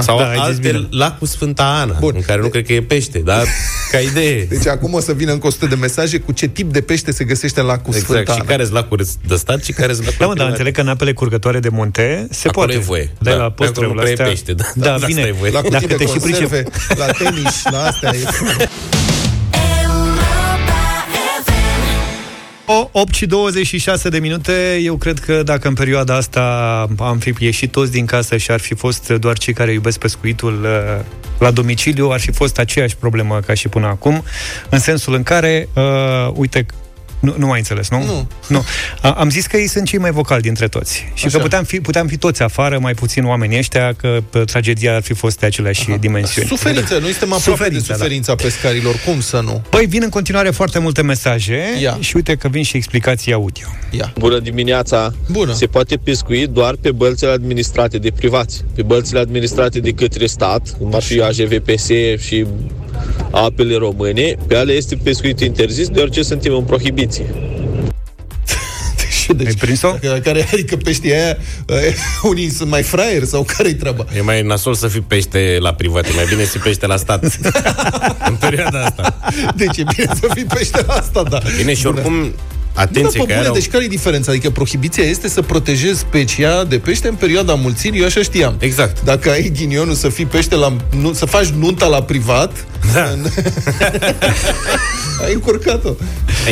Sau 0.00 0.18
Da, 0.18 0.22
da, 0.24 0.28
ai 0.30 0.36
zis 0.36 0.44
alte, 0.46 0.60
bine. 0.60 0.86
lacul 0.90 1.26
Sfânta 1.26 1.64
Ana, 1.64 1.96
Bun. 2.00 2.12
în 2.16 2.22
care 2.22 2.40
nu 2.40 2.48
cred 2.48 2.66
că 2.66 2.72
e 2.72 2.82
pește, 2.82 3.18
dar 3.18 3.44
ca 3.90 3.98
idee. 3.98 4.44
Deci 4.54 4.66
acum 4.66 4.92
o 4.94 5.00
să 5.00 5.12
vină 5.12 5.32
încă 5.32 5.46
100 5.46 5.66
de 5.66 5.74
mesaje 5.74 6.18
cu 6.18 6.32
ce 6.32 6.46
tip 6.46 6.72
de 6.72 6.80
pește 6.80 7.12
se 7.12 7.24
găsește 7.24 7.60
în 7.60 7.66
lacul 7.66 7.94
Exact, 7.94 8.04
Sfânta 8.12 8.32
și 8.32 8.38
Ana. 8.38 8.48
care 8.48 8.62
sunt 8.62 8.74
lacuri 8.74 9.04
de 9.26 9.36
stat 9.36 9.62
și 9.64 9.72
care 9.72 9.92
sunt 9.92 10.04
lacuri 10.04 10.18
Da, 10.18 10.26
mă, 10.26 10.34
dar 10.34 10.44
private. 10.44 10.50
înțeleg 10.50 10.74
că 10.74 10.80
în 10.80 10.88
apele 10.88 11.12
curgătoare 11.12 11.58
de 11.60 11.68
munte 11.68 12.26
se 12.30 12.48
Acolo 12.48 12.66
poate. 12.66 12.80
e 12.80 12.84
voie. 12.84 13.10
De 13.18 13.30
Da, 13.30 13.36
la 13.36 13.50
pe 13.50 13.64
acolo 13.64 13.68
păstrău 13.68 13.88
nu 13.88 13.94
la 13.94 14.00
prea 14.02 14.10
e 14.10 14.14
astea. 14.14 14.26
pește, 14.26 14.52
da. 14.52 14.64
Da, 14.74 14.84
Da, 14.86 14.94
asta 14.94 15.06
bine. 15.06 15.20
e 15.20 15.32
voie. 15.38 15.50
La 15.50 15.60
cutii 15.60 15.72
Dacă 15.72 15.86
de 15.86 15.94
te 15.94 16.06
și 16.06 16.18
pricep. 16.18 16.40
conserve, 16.40 16.64
la 16.96 17.06
tenis, 17.06 17.62
la 17.70 17.84
astea 17.86 18.10
e... 18.14 18.24
8 22.92 23.14
și 23.14 23.26
26 23.26 24.08
de 24.08 24.18
minute, 24.18 24.80
eu 24.82 24.96
cred 24.96 25.18
că 25.18 25.42
dacă 25.42 25.68
în 25.68 25.74
perioada 25.74 26.14
asta 26.14 26.86
am 26.98 27.18
fi 27.18 27.34
ieșit 27.38 27.70
toți 27.70 27.90
din 27.90 28.06
casă 28.06 28.36
și 28.36 28.50
ar 28.50 28.60
fi 28.60 28.74
fost 28.74 29.08
doar 29.08 29.38
cei 29.38 29.52
care 29.52 29.72
iubesc 29.72 29.98
pescuitul 29.98 30.62
uh, 30.62 31.04
la 31.38 31.50
domiciliu, 31.50 32.10
ar 32.10 32.20
fi 32.20 32.32
fost 32.32 32.58
aceeași 32.58 32.96
problemă 32.96 33.40
ca 33.46 33.54
și 33.54 33.68
până 33.68 33.86
acum, 33.86 34.24
în 34.68 34.78
sensul 34.78 35.14
în 35.14 35.22
care, 35.22 35.68
uh, 35.74 36.32
uite, 36.34 36.66
nu, 37.20 37.34
nu 37.38 37.46
mai 37.46 37.58
înțeles, 37.58 37.90
nu? 37.90 38.04
Nu. 38.04 38.28
nu. 38.46 38.64
A, 39.00 39.10
am 39.10 39.30
zis 39.30 39.46
că 39.46 39.56
ei 39.56 39.66
sunt 39.66 39.86
cei 39.86 39.98
mai 39.98 40.10
vocali 40.10 40.42
dintre 40.42 40.68
toți. 40.68 40.94
Și 41.14 41.26
Așa. 41.26 41.36
că 41.36 41.42
puteam 41.42 41.64
fi, 41.64 41.80
puteam 41.80 42.06
fi 42.06 42.16
toți 42.16 42.42
afară, 42.42 42.78
mai 42.78 42.94
puțin 42.94 43.24
oamenii 43.24 43.58
ăștia, 43.58 43.92
că 43.92 44.18
uh, 44.34 44.42
tragedia 44.44 44.94
ar 44.94 45.02
fi 45.02 45.14
fost 45.14 45.38
de 45.38 45.46
aceleași 45.46 45.90
dimensiuni. 46.00 46.48
Suferință, 46.48 46.98
noi 46.98 47.10
suntem 47.10 47.32
aproape 47.32 47.50
Suferință, 47.50 47.86
de 47.86 47.88
da. 47.88 47.94
suferința 47.94 48.34
pescarilor, 48.34 48.94
cum 49.04 49.20
să 49.20 49.40
nu? 49.44 49.62
Păi 49.70 49.86
vin 49.86 50.02
în 50.02 50.08
continuare 50.08 50.50
foarte 50.50 50.78
multe 50.78 51.02
mesaje 51.02 51.62
Ia. 51.80 51.96
și 52.00 52.16
uite 52.16 52.34
că 52.34 52.48
vin 52.48 52.62
și 52.62 52.76
explicații 52.76 53.32
audio. 53.32 53.66
Ia. 53.90 54.12
Bună 54.18 54.38
dimineața! 54.38 55.14
Bună. 55.30 55.52
Se 55.54 55.66
poate 55.66 55.96
pescui 55.96 56.46
doar 56.46 56.74
pe 56.80 56.92
bălțile 56.92 57.30
administrate 57.30 57.98
de 57.98 58.10
privați. 58.10 58.64
Pe 58.74 58.82
bălțile 58.82 59.18
administrate 59.18 59.80
de 59.80 59.90
către 59.90 60.26
stat, 60.26 60.76
cum 60.78 60.94
ar 60.94 61.02
fi 61.02 61.20
AJVPS 61.20 61.86
și 62.18 62.46
apele 63.30 63.76
române, 63.76 64.36
pe 64.46 64.56
ale 64.56 64.72
este 64.72 64.96
pescuit 65.02 65.40
interzis, 65.40 65.88
deoarece 65.88 66.22
suntem 66.22 66.54
în 66.54 66.62
prohibiție. 66.62 67.09
Ce? 67.12 67.22
Deci, 69.36 69.46
Ai 69.46 69.54
prins-o? 69.54 69.94
Care, 70.22 70.48
adică 70.52 70.76
peștii 70.76 71.12
aia, 71.12 71.36
unii 72.22 72.50
sunt 72.50 72.70
mai 72.70 72.82
fraieri 72.82 73.26
sau 73.26 73.46
care-i 73.56 73.74
treaba? 73.74 74.06
E 74.16 74.20
mai 74.20 74.42
nasol 74.42 74.74
să 74.74 74.88
fii 74.88 75.00
pește 75.00 75.56
la 75.60 75.74
privat, 75.74 76.06
e 76.06 76.12
mai 76.14 76.24
bine 76.28 76.44
să 76.44 76.50
fii 76.50 76.60
pește 76.60 76.86
la 76.86 76.96
stat. 76.96 77.24
în 78.28 78.34
perioada 78.34 78.84
asta. 78.84 79.18
Deci 79.56 79.76
e 79.76 79.84
bine 79.96 80.12
să 80.20 80.28
fii 80.34 80.44
pește 80.44 80.84
la 80.86 80.92
asta, 80.94 81.22
da. 81.22 81.40
Bine, 81.56 81.74
și 81.74 81.86
oricum, 81.86 82.12
Nu, 82.14 82.32
atenție 82.80 83.02
da, 83.02 83.08
că 83.08 83.24
pe 83.24 83.32
bune, 83.32 83.34
erau... 83.40 83.52
deci 83.52 83.68
care 83.68 83.84
e 83.84 83.88
diferența? 83.88 84.30
Adică 84.30 84.50
prohibiția 84.50 85.04
este 85.04 85.28
să 85.28 85.42
protejezi 85.42 85.98
specia 85.98 86.64
de 86.64 86.78
pește 86.78 87.08
în 87.08 87.14
perioada 87.14 87.54
mulțirii, 87.54 88.00
eu 88.00 88.06
așa 88.06 88.22
știam. 88.22 88.54
Exact. 88.58 89.02
Dacă 89.04 89.30
ai 89.30 89.52
ghinionul 89.56 89.94
să 89.94 90.08
fii 90.08 90.26
pește 90.26 90.54
la, 90.54 90.76
nu, 91.00 91.12
să 91.12 91.26
faci 91.26 91.46
nunta 91.46 91.86
la 91.86 92.02
privat, 92.02 92.64
Da. 92.94 93.04
în... 93.12 93.26
ai 95.24 95.32
încurcat-o. 95.32 95.90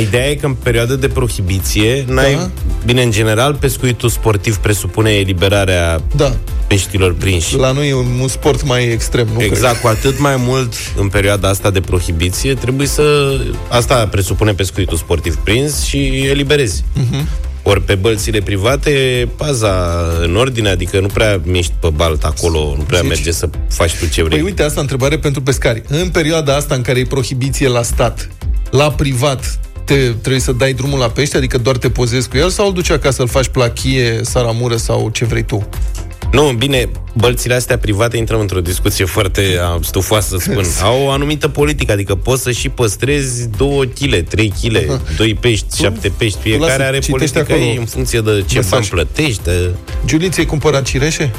Ideea 0.01 0.31
e 0.31 0.35
că 0.35 0.47
în 0.47 0.55
perioada 0.55 0.95
de 0.95 1.09
prohibiție, 1.09 2.05
n-ai, 2.09 2.35
Da. 2.35 2.51
bine, 2.85 3.03
în 3.03 3.11
general, 3.11 3.55
pescuitul 3.55 4.09
sportiv 4.09 4.57
presupune 4.57 5.11
eliberarea 5.11 6.01
Da. 6.17 6.37
peștilor 6.67 7.15
prinși. 7.15 7.57
La 7.57 7.73
noi 7.73 7.89
e 7.89 7.95
un, 7.95 8.19
un 8.21 8.29
sport 8.29 8.65
mai 8.65 8.89
extrem, 8.89 9.29
nu 9.35 9.43
Exact, 9.43 9.81
cu 9.81 9.87
atât 9.87 10.19
mai 10.19 10.37
mult 10.39 10.73
în 10.97 11.09
perioada 11.09 11.49
asta 11.49 11.71
de 11.71 11.81
prohibiție, 11.81 12.55
trebuie 12.55 12.87
să... 12.87 13.37
Asta 13.69 14.07
presupune 14.11 14.53
pescuitul 14.53 14.97
sportiv 14.97 15.37
prins 15.37 15.83
și 15.83 16.18
eliberezi. 16.27 16.85
Mhm. 16.93 17.29
Ori 17.63 17.83
pe 17.83 17.95
bălțile 17.95 18.41
private, 18.41 19.29
paza 19.37 20.03
în 20.23 20.37
ordine, 20.37 20.69
adică 20.69 21.01
nu 21.01 21.07
prea 21.07 21.41
miști 21.45 21.73
pe 21.81 21.89
balt 21.95 22.25
acolo, 22.25 22.75
nu 22.77 22.83
prea 22.83 22.99
Zici? 23.01 23.09
merge 23.09 23.31
să 23.33 23.49
faci 23.69 23.95
tu 23.97 24.07
ce 24.07 24.23
vrei. 24.23 24.39
Păi 24.39 24.47
uite, 24.47 24.63
asta 24.63 24.81
întrebare 24.81 25.19
pentru 25.19 25.43
pescari. 25.43 25.83
În 25.89 26.09
perioada 26.09 26.57
asta 26.57 26.75
în 26.75 26.83
care 26.83 26.99
e 26.99 27.05
prohibiție 27.05 27.69
la 27.69 27.83
stat, 27.83 28.29
la 28.71 28.91
privat, 28.91 29.61
te, 29.85 29.95
trebuie 29.95 30.41
să 30.41 30.53
dai 30.53 30.73
drumul 30.73 30.99
la 30.99 31.09
pește, 31.09 31.37
adică 31.37 31.59
doar 31.59 31.77
te 31.77 31.91
pozezi 31.91 32.29
cu 32.29 32.37
el 32.37 32.49
sau 32.49 32.67
îl 32.67 32.73
duci 32.73 32.91
acasă, 32.91 33.17
să-l 33.17 33.29
faci 33.29 33.49
plachie, 33.49 34.21
saramură 34.23 34.77
sau 34.77 35.09
ce 35.13 35.25
vrei 35.25 35.43
tu? 35.45 35.69
Nu, 36.33 36.53
bine, 36.53 36.89
bălțile 37.15 37.55
astea 37.55 37.79
private 37.79 38.17
intrăm 38.17 38.41
într-o 38.41 38.61
discuție 38.61 39.05
foarte 39.05 39.59
a, 39.61 39.79
stufoasă, 39.83 40.37
să 40.39 40.51
spun. 40.51 40.65
Au 40.89 41.03
o 41.03 41.11
anumită 41.11 41.49
politică, 41.49 41.93
adică 41.93 42.15
poți 42.15 42.43
să 42.43 42.51
și 42.51 42.69
păstrezi 42.69 43.49
2 43.49 43.89
kg, 44.01 44.29
3 44.29 44.53
kg, 44.63 45.01
2 45.17 45.35
pești, 45.35 45.77
7 45.77 46.13
pești. 46.17 46.39
Fiecare 46.41 46.71
lasă, 46.71 46.83
are 46.83 46.99
citește 46.99 47.11
politica 47.11 47.41
acolo 47.41 47.71
ei 47.71 47.77
în 47.77 47.85
funcție 47.85 48.21
de 48.21 48.45
ce 48.47 48.55
mesaj. 48.55 48.71
bani 48.71 48.87
plătești. 48.87 49.43
De... 49.45 49.71
Giulie, 50.05 50.29
ți-ai 50.29 50.47
cumpărat 50.47 50.83
cireșe? 50.83 51.33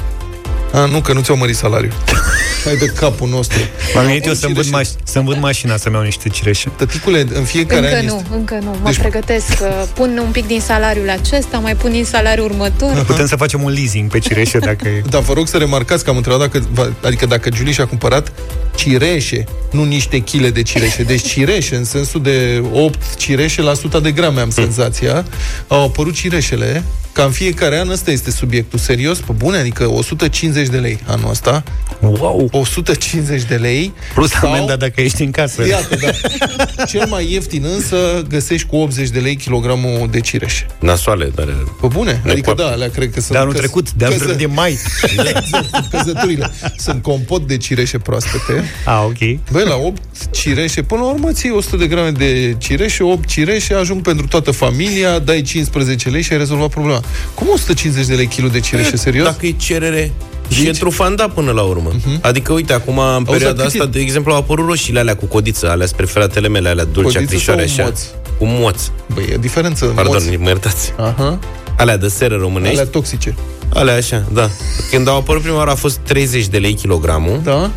A, 0.72 0.84
nu, 0.84 1.00
că 1.00 1.12
nu 1.12 1.20
ți-au 1.20 1.36
mărit 1.36 1.56
salariul. 1.56 1.92
Hai 2.64 2.76
de 2.76 2.86
capul 2.86 3.28
nostru. 3.28 3.58
M-am 3.94 4.04
gândit 4.04 4.26
eu 4.26 4.32
să-mi 4.34 4.54
vând, 4.54 4.66
Cireșe. 4.66 4.90
maș- 4.94 5.02
să-mi 5.04 5.24
vând 5.24 5.40
mașina 5.40 5.76
să-mi 5.76 5.94
iau 5.94 6.04
niște 6.04 6.28
cireșe. 6.28 6.68
Tăticule, 6.76 7.26
în 7.34 7.44
fiecare 7.44 7.80
Încă 7.86 7.96
an 7.96 8.04
nu, 8.04 8.14
este... 8.16 8.28
încă 8.34 8.58
nu. 8.62 8.70
Mă 8.70 8.78
Deci- 8.84 8.98
pregătesc. 8.98 9.54
că 9.58 9.72
Pun 9.94 10.20
un 10.24 10.30
pic 10.30 10.46
din 10.46 10.60
salariul 10.60 11.10
acesta, 11.10 11.58
mai 11.58 11.76
pun 11.76 11.90
din 11.90 12.04
salariul 12.04 12.44
următor. 12.46 13.04
Putem 13.06 13.26
să 13.26 13.36
facem 13.36 13.62
un 13.62 13.72
leasing 13.72 14.10
pe 14.10 14.18
cireșe 14.18 14.58
dacă 14.58 14.88
e... 14.88 15.02
Dar 15.08 15.20
vă 15.22 15.32
rog 15.32 15.48
să 15.48 15.56
remarcați 15.56 16.04
că 16.04 16.10
am 16.10 16.16
întrebat 16.16 16.40
dacă, 16.40 16.66
va- 16.72 16.92
adică 17.04 17.26
dacă 17.26 17.48
Giulie 17.48 17.72
și-a 17.72 17.86
cumpărat 17.86 18.32
cireșe, 18.74 19.44
nu 19.72 19.84
niște 19.84 20.18
chile 20.18 20.50
de 20.50 20.62
cireșe. 20.62 21.02
Deci 21.02 21.28
cireșe, 21.28 21.76
în 21.76 21.84
sensul 21.84 22.22
de 22.22 22.62
8 22.72 23.16
cireșe 23.16 23.62
la 23.62 23.70
100 23.70 23.98
de 23.98 24.10
grame, 24.10 24.40
am 24.40 24.50
senzația. 24.50 25.24
Au 25.68 25.84
apărut 25.84 26.14
cireșele, 26.14 26.84
ca 27.12 27.22
în 27.24 27.30
fiecare 27.30 27.78
an 27.78 27.88
ăsta 27.88 28.10
este 28.10 28.30
subiectul 28.30 28.78
serios, 28.78 29.18
pe 29.18 29.32
bune, 29.32 29.58
adică 29.58 29.86
150 29.90 30.68
de 30.68 30.76
lei 30.78 30.98
anul 31.06 31.30
ăsta. 31.30 31.62
Wow! 32.00 32.48
150 32.52 33.42
de 33.42 33.54
lei. 33.54 33.92
Plus 34.14 34.30
sau- 34.30 34.50
amenda 34.52 34.76
dacă 34.76 35.00
ești 35.00 35.22
în 35.22 35.30
casă. 35.30 35.66
Iată, 35.66 35.96
da. 35.96 36.84
Cel 36.84 37.06
mai 37.08 37.32
ieftin 37.32 37.64
însă 37.74 38.24
găsești 38.28 38.66
cu 38.66 38.76
80 38.76 39.08
de 39.08 39.18
lei 39.18 39.36
kilogramul 39.36 40.08
de 40.10 40.20
cireșe. 40.20 40.66
Nasoale, 40.80 41.32
dar... 41.34 41.46
Pe 41.80 41.86
bune? 41.86 42.20
Nu 42.24 42.30
Adică 42.30 42.52
poate. 42.54 42.62
da, 42.70 42.74
alea 42.76 42.90
cred 42.90 43.10
că 43.12 43.20
sunt... 43.20 43.32
De 43.32 43.38
anul 43.38 43.50
căs- 43.52 43.60
trecut, 43.60 43.92
de 43.92 44.04
anul 44.04 44.16
căză- 44.18 44.24
trecut 44.26 44.46
de 44.46 44.54
mai. 44.54 44.78
Exact, 45.02 45.88
căzăturile. 45.96 46.50
Sunt 46.76 47.02
compot 47.02 47.46
de 47.46 47.56
cireșe 47.56 47.98
proaspete. 47.98 48.64
A, 48.84 49.02
ok. 49.04 49.18
Băi, 49.62 49.68
la 49.68 49.76
8 49.86 50.02
cireșe, 50.30 50.82
până 50.82 51.00
la 51.00 51.06
urmă 51.06 51.32
ții 51.32 51.50
100 51.50 51.76
de 51.76 51.86
grame 51.86 52.10
de 52.10 52.54
cireșe, 52.58 53.02
8 53.02 53.28
cireșe, 53.28 53.74
ajung 53.74 54.02
pentru 54.02 54.26
toată 54.26 54.50
familia, 54.50 55.18
dai 55.18 55.42
15 55.42 56.08
lei 56.08 56.22
și 56.22 56.32
ai 56.32 56.38
rezolvat 56.38 56.68
problema. 56.68 57.00
Cum 57.34 57.46
150 57.52 58.06
de 58.06 58.14
lei 58.14 58.26
kilo 58.26 58.48
de 58.48 58.60
cireșe, 58.60 58.96
serios? 58.96 59.24
Dacă 59.24 59.46
e 59.46 59.54
cerere, 59.58 60.12
și 60.48 60.58
Zici? 60.58 60.68
e 60.68 60.70
trufanda 60.78 61.28
până 61.28 61.50
la 61.52 61.62
urmă. 61.62 61.90
Adică, 62.20 62.52
uite, 62.52 62.72
acum, 62.72 62.98
în 62.98 63.24
perioada 63.24 63.62
cât 63.62 63.74
e? 63.74 63.78
asta, 63.78 63.90
de 63.90 64.00
exemplu, 64.00 64.32
au 64.32 64.38
apărut 64.38 64.66
roșiile 64.66 64.98
alea 64.98 65.16
cu 65.16 65.24
codiță, 65.26 65.70
alea 65.70 65.86
spre 65.86 66.04
preferatele 66.04 66.48
mele, 66.48 66.68
alea 66.68 66.84
dulce, 66.84 67.02
Codiță 67.18 67.22
acrișoare, 67.24 67.66
sau 67.66 67.74
așa. 67.74 67.84
moț? 67.84 68.00
Cu 68.38 68.44
moț. 68.46 68.82
Băi, 69.14 69.24
e 69.32 69.36
diferență. 69.36 69.86
în 69.88 69.94
Pardon, 69.94 70.12
moți. 70.12 70.36
mă 70.36 70.48
iertați. 70.48 70.92
Aha. 70.98 71.38
Alea 71.76 71.96
de 71.96 72.08
seră 72.08 72.36
românești. 72.36 72.78
Alea 72.78 72.90
toxice. 72.90 73.34
Alea 73.74 73.94
așa, 73.96 74.24
da. 74.32 74.48
Când 74.90 75.08
au 75.08 75.16
apărut 75.16 75.42
prima 75.42 75.56
oară 75.56 75.70
a 75.70 75.74
fost 75.74 75.96
30 75.98 76.46
de 76.46 76.58
lei 76.58 76.74
kilogramul. 76.74 77.40
Da. 77.44 77.70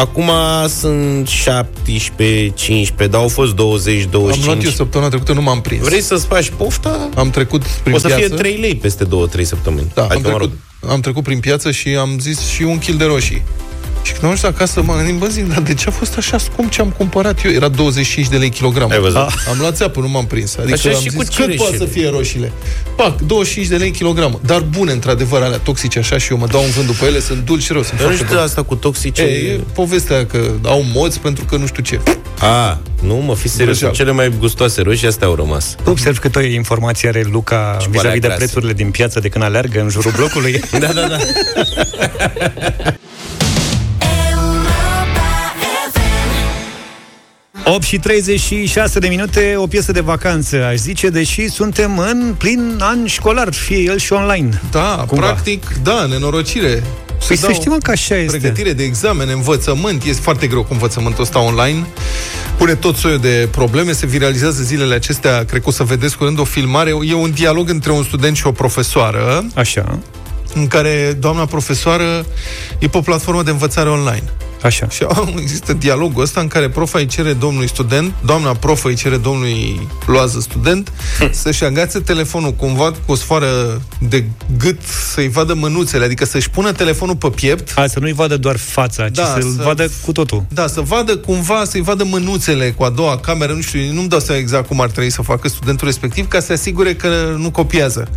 Acum 0.00 0.30
sunt 0.68 1.28
17, 1.28 2.52
15, 2.54 3.06
dar 3.06 3.20
au 3.20 3.28
fost 3.28 3.54
20, 3.54 3.94
Am 4.02 4.08
luat 4.12 4.14
eu 4.14 4.20
25. 4.20 4.72
săptămâna 4.74 5.08
trecută, 5.08 5.32
nu 5.32 5.42
m-am 5.42 5.60
prins. 5.60 5.82
Vrei 5.84 6.00
să-ți 6.00 6.26
faci 6.26 6.50
pofta? 6.56 7.08
Am 7.14 7.30
trecut 7.30 7.62
prin 7.64 7.94
O 7.94 7.98
să 7.98 8.06
piață. 8.06 8.26
fie 8.26 8.36
3 8.36 8.56
lei 8.56 8.74
peste 8.74 9.04
2-3 9.04 9.42
săptămâni. 9.42 9.90
Da, 9.94 10.02
am 10.02 10.08
adică, 10.10 10.30
mă 10.30 10.36
rog. 10.36 10.48
trecut, 10.48 10.90
am 10.90 11.00
trecut 11.00 11.22
prin 11.22 11.40
piață 11.40 11.70
și 11.70 11.88
am 11.88 12.18
zis 12.18 12.40
și 12.48 12.62
un 12.62 12.78
kil 12.78 12.96
de 12.96 13.04
roșii. 13.04 13.42
Și 14.02 14.12
când 14.12 14.24
am 14.24 14.30
ajuns 14.30 14.54
acasă, 14.54 14.82
m-am 14.82 14.96
gândit, 14.96 15.14
bă, 15.14 15.26
zic, 15.26 15.48
dar 15.52 15.60
de 15.62 15.74
ce 15.74 15.84
a 15.88 15.90
fost 15.90 16.16
așa 16.16 16.38
scump 16.38 16.70
ce 16.70 16.80
am 16.80 16.88
cumpărat 16.96 17.44
eu? 17.44 17.50
Era 17.50 17.68
25 17.68 18.28
de 18.28 18.36
lei 18.36 18.48
kilogramul. 18.50 18.92
Ai 18.94 19.00
văzut? 19.00 19.16
Am 19.18 19.56
luat 19.58 19.76
țeapă, 19.76 20.00
nu 20.00 20.08
m-am 20.08 20.26
prins. 20.26 20.56
Adică 20.56 20.72
Așa 20.74 20.88
am 20.88 20.94
și 20.94 21.00
zis, 21.00 21.12
cu 21.12 21.18
cât 21.18 21.28
cireșele. 21.28 21.56
poate 21.56 21.76
să 21.76 21.84
fie 21.84 22.08
roșiile? 22.08 22.52
Pac, 22.96 23.20
25 23.20 23.66
de 23.70 23.76
lei 23.76 23.90
kilogramul. 23.90 24.40
Dar 24.44 24.60
bune, 24.60 24.92
într-adevăr, 24.92 25.42
alea 25.42 25.58
toxice 25.58 25.98
așa 25.98 26.18
și 26.18 26.32
eu 26.32 26.38
mă 26.38 26.46
dau 26.46 26.62
un 26.62 26.70
vânt 26.70 26.86
după 26.86 27.04
ele, 27.04 27.20
sunt 27.20 27.44
dulci 27.44 27.62
și 27.62 27.72
rău. 27.72 27.82
Sunt 27.82 27.98
Dar 27.98 28.00
nu 28.00 28.06
foarte 28.06 28.22
știu 28.24 28.34
bune. 28.36 28.46
asta 28.48 28.62
cu 28.62 28.74
toxice. 28.74 29.22
E, 29.22 29.50
e 29.52 29.60
povestea 29.74 30.26
că 30.26 30.50
au 30.64 30.84
moți 30.94 31.20
pentru 31.20 31.44
că 31.44 31.56
nu 31.56 31.66
știu 31.66 31.82
ce. 31.82 32.00
A, 32.38 32.78
nu, 33.02 33.14
mă, 33.14 33.34
fi 33.34 33.48
serios, 33.48 33.56
Vrăjeală. 33.78 33.94
sunt 33.94 34.06
cele 34.06 34.10
mai 34.12 34.32
gustoase 34.38 34.82
roșii, 34.82 35.06
astea 35.06 35.26
au 35.26 35.34
rămas. 35.34 35.74
Observ 35.84 36.18
că 36.18 36.28
tot 36.28 36.42
informație 36.42 37.08
are 37.08 37.26
Luca 37.32 37.76
Și 37.80 37.88
vis-a-vis 37.90 38.12
de 38.20 38.26
grase. 38.26 38.36
prețurile 38.36 38.72
din 38.72 38.90
piață 38.90 39.20
de 39.20 39.28
când 39.28 39.44
aleargă 39.44 39.80
în 39.80 39.88
jurul 39.88 40.12
blocului. 40.16 40.60
Da, 40.80 40.86
da, 40.92 41.06
da. 41.08 41.16
8 47.72 47.82
și 47.82 47.98
36 47.98 48.98
de 48.98 49.08
minute, 49.08 49.54
o 49.56 49.66
piesă 49.66 49.92
de 49.92 50.00
vacanță, 50.00 50.64
aș 50.64 50.76
zice, 50.76 51.08
deși 51.08 51.48
suntem 51.48 51.98
în 51.98 52.34
plin 52.38 52.76
an 52.80 53.06
școlar, 53.06 53.52
fie 53.52 53.78
el 53.78 53.98
și 53.98 54.12
online. 54.12 54.60
Da, 54.70 55.04
Cumva. 55.06 55.26
practic, 55.26 55.66
da, 55.82 56.06
nenorocire. 56.06 56.82
Păi 57.26 57.36
Se 57.36 57.42
să 57.42 57.46
dau 57.46 57.54
știm 57.54 57.78
că 57.82 57.90
așa 57.90 58.16
este. 58.16 58.36
Pregătire 58.36 58.72
de 58.72 58.82
examene, 58.82 59.32
învățământ. 59.32 60.04
Este 60.04 60.20
foarte 60.20 60.46
greu 60.46 60.62
cu 60.62 60.72
învățământul 60.72 61.22
ăsta 61.22 61.38
online. 61.38 61.86
Pune 62.56 62.74
tot 62.74 62.96
soiul 62.96 63.18
de 63.18 63.48
probleme. 63.50 63.92
Se 63.92 64.06
viralizează 64.06 64.62
zilele 64.62 64.94
acestea, 64.94 65.44
cred 65.44 65.62
că 65.62 65.68
o 65.68 65.72
să 65.72 65.82
vedeți 65.82 66.16
curând 66.16 66.38
o 66.38 66.44
filmare. 66.44 66.92
E 67.04 67.14
un 67.14 67.30
dialog 67.30 67.68
între 67.68 67.92
un 67.92 68.02
student 68.02 68.36
și 68.36 68.46
o 68.46 68.52
profesoară, 68.52 69.44
Așa, 69.54 69.98
în 70.54 70.66
care 70.66 71.16
doamna 71.20 71.44
profesoară 71.44 72.26
e 72.78 72.88
pe 72.88 72.96
o 72.96 73.00
platformă 73.00 73.42
de 73.42 73.50
învățare 73.50 73.88
online. 73.88 74.22
așa. 74.62 74.88
Și 74.88 75.02
au- 75.02 75.34
există 75.40 75.72
dialogul 75.72 76.22
ăsta 76.22 76.40
în 76.40 76.46
care 76.48 76.68
profa 76.68 76.98
îi 76.98 77.06
cere 77.06 77.32
domnului 77.32 77.68
student, 77.68 78.12
doamna 78.24 78.54
profă 78.54 78.88
îi 78.88 78.94
cere 78.94 79.16
domnului 79.16 79.88
loază 80.06 80.40
student 80.40 80.92
să-și 81.32 81.64
agațe 81.64 81.98
telefonul 82.00 82.52
cumva 82.52 82.90
cu 82.90 83.12
o 83.12 83.14
sfoară 83.14 83.80
de 83.98 84.24
gât 84.58 84.78
să-i 85.12 85.28
vadă 85.28 85.54
mânuțele, 85.54 86.04
adică 86.04 86.24
să-și 86.24 86.50
pună 86.50 86.72
telefonul 86.72 87.16
pe 87.16 87.28
piept 87.28 87.72
A, 87.78 87.86
să 87.86 87.98
nu-i 87.98 88.12
vadă 88.12 88.36
doar 88.36 88.56
fața, 88.56 89.08
ci 89.08 89.14
Da, 89.16 89.24
să-l 89.24 89.42
să- 89.42 89.62
vadă 89.62 89.90
cu 90.04 90.12
totul. 90.12 90.44
Da, 90.48 90.66
să 90.66 90.80
vadă 90.80 91.16
cumva, 91.16 91.64
să-i 91.64 91.80
vadă 91.82 92.04
mânuțele 92.04 92.70
cu 92.70 92.82
a 92.84 92.88
doua 92.90 93.18
cameră, 93.18 93.52
nu 93.52 93.60
știu, 93.60 93.92
nu-mi 93.92 94.08
dau 94.08 94.20
seama 94.20 94.40
exact 94.40 94.66
cum 94.66 94.80
ar 94.80 94.90
trebui 94.90 95.10
să 95.10 95.22
facă 95.22 95.48
studentul 95.48 95.86
respectiv 95.86 96.28
ca 96.28 96.40
să 96.40 96.46
se 96.46 96.52
asigure 96.52 96.94
că 96.94 97.34
nu 97.38 97.50
copiază. 97.50 98.08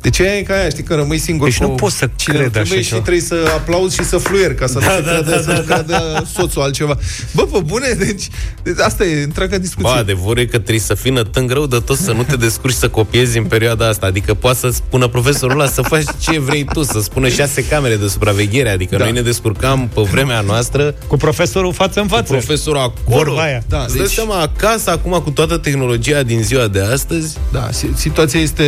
Deci 0.00 0.20
aia 0.20 0.36
e 0.36 0.42
ca 0.42 0.54
aia, 0.54 0.68
știi, 0.68 0.82
că 0.82 0.94
rămâi 0.94 1.18
singur 1.18 1.48
Deci 1.48 1.56
cu 1.58 1.62
nu 1.62 1.68
pot 1.68 1.92
să 1.92 2.08
cine 2.16 2.36
cred 2.36 2.50
trebuie 2.50 2.72
așa 2.72 2.82
și 2.82 2.88
ceva. 2.88 3.00
trebuie 3.00 3.22
să 3.22 3.34
aplauzi 3.54 3.94
și 3.96 4.04
să 4.04 4.16
fluier 4.16 4.54
ca 4.54 4.66
să 4.66 4.78
nu 4.78 4.80
se 4.80 5.00
creadă, 5.02 5.42
să 5.44 5.52
nu 5.52 5.60
creadă 5.60 6.26
soțul 6.34 6.62
altceva. 6.62 6.96
Bă, 7.34 7.42
pe 7.42 7.58
bune, 7.64 7.88
deci, 7.98 8.28
deci 8.62 8.78
asta 8.78 9.04
e 9.04 9.22
întreaga 9.22 9.58
discuție. 9.58 9.90
Ba, 9.90 9.96
adevărul 9.98 10.38
e 10.38 10.44
că 10.44 10.58
trebuie 10.58 10.78
să 10.78 10.94
fii 10.94 11.10
nătâng 11.10 11.50
rău 11.52 11.66
de 11.66 11.78
tot 11.78 11.98
să 11.98 12.12
nu 12.12 12.22
te 12.22 12.36
descurci 12.36 12.74
să 12.74 12.88
copiezi 12.88 13.38
în 13.38 13.44
perioada 13.44 13.88
asta. 13.88 14.06
Adică 14.06 14.34
poate 14.34 14.58
să 14.58 14.68
spună 14.70 15.08
profesorul 15.08 15.60
ăla 15.60 15.68
să 15.70 15.82
faci 15.82 16.04
ce 16.20 16.38
vrei 16.40 16.64
tu, 16.72 16.82
să 16.82 17.00
spună 17.00 17.28
șase 17.28 17.64
camere 17.64 17.96
de 17.96 18.08
supraveghere. 18.08 18.68
Adică 18.70 18.96
Da. 18.96 19.04
noi 19.04 19.12
ne 19.12 19.20
descurcam 19.22 19.90
pe 19.94 20.00
vremea 20.00 20.40
noastră 20.40 20.94
Cu 21.06 21.16
profesorul 21.16 21.72
față 21.72 22.00
în 22.00 22.06
față. 22.06 22.32
profesorul 22.32 22.80
acolo. 22.80 23.16
Vorba 23.16 23.42
aia. 23.42 23.62
Da, 23.68 23.82
Îți 23.84 23.94
dai 23.96 24.04
deci- 24.06 24.14
seama, 24.14 24.40
acasă, 24.40 24.90
acum, 24.90 25.12
cu 25.24 25.30
toată 25.30 25.56
tehnologia 25.56 26.22
din 26.22 26.42
ziua 26.42 26.66
de 26.68 26.80
astăzi, 26.80 27.36
Da, 27.52 27.68
si- 27.72 27.90
situația 27.96 28.40
este 28.40 28.64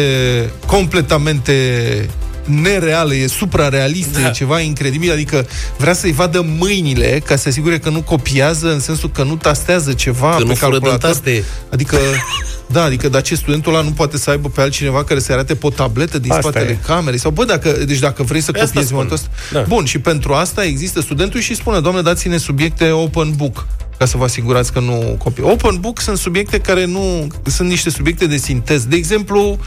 completamente 1.22 2.08
nereală, 2.44 3.14
e 3.14 3.26
suprarealistă, 3.26 4.20
da. 4.20 4.26
e 4.26 4.30
ceva 4.30 4.60
incredibil, 4.60 5.12
adică 5.12 5.46
vrea 5.78 5.92
să-i 5.92 6.12
vadă 6.12 6.44
mâinile 6.58 7.22
ca 7.24 7.36
să 7.36 7.42
se 7.42 7.48
asigure 7.48 7.78
că 7.78 7.88
nu 7.90 8.02
copiază, 8.02 8.72
în 8.72 8.80
sensul 8.80 9.10
că 9.10 9.22
nu 9.22 9.36
tastează 9.36 9.92
ceva 9.92 10.30
Că 10.30 10.36
pe 10.36 10.44
nu 10.44 10.54
fură 10.54 10.70
din 10.70 10.80
calculator. 10.80 11.10
taste. 11.10 11.44
Adică 11.72 11.96
Da, 12.66 12.82
adică 12.84 13.08
dar 13.08 13.22
ce 13.22 13.34
studentul 13.34 13.74
ăla 13.74 13.82
nu 13.82 13.90
poate 13.90 14.18
să 14.18 14.30
aibă 14.30 14.48
pe 14.48 14.60
altcineva 14.60 15.04
care 15.04 15.20
să 15.20 15.32
arate 15.32 15.54
pe 15.54 15.66
o 15.66 15.70
tabletă 15.70 16.18
din 16.18 16.30
Asta 16.30 16.42
spatele 16.42 16.70
e. 16.70 16.78
camerei? 16.86 17.18
Sau, 17.18 17.30
bă, 17.30 17.44
dacă, 17.44 17.70
deci 17.86 17.98
dacă 17.98 18.22
vrei 18.22 18.40
să 18.40 18.50
Asta 18.54 18.64
copiezi 18.64 18.86
spun. 18.88 18.96
momentul 19.02 19.16
ăsta... 19.16 19.28
Da. 19.52 19.64
Bun, 19.68 19.84
și 19.84 19.98
pentru 19.98 20.32
asta 20.32 20.64
există 20.64 21.00
studentul 21.00 21.40
și 21.40 21.54
spune, 21.54 21.80
doamne, 21.80 22.00
dați-ne 22.02 22.36
subiecte 22.36 22.90
open 22.90 23.32
book 23.36 23.66
ca 24.03 24.09
să 24.09 24.16
vă 24.16 24.24
asigurați 24.24 24.72
că 24.72 24.80
nu 24.80 25.14
copii. 25.18 25.42
Open 25.42 25.76
book 25.80 26.00
sunt 26.00 26.18
subiecte 26.18 26.59
care 26.59 26.84
nu... 26.84 27.26
Sunt 27.44 27.68
niște 27.68 27.90
subiecte 27.90 28.26
de 28.26 28.36
sintez. 28.36 28.84
De 28.84 28.96
exemplu, 28.96 29.59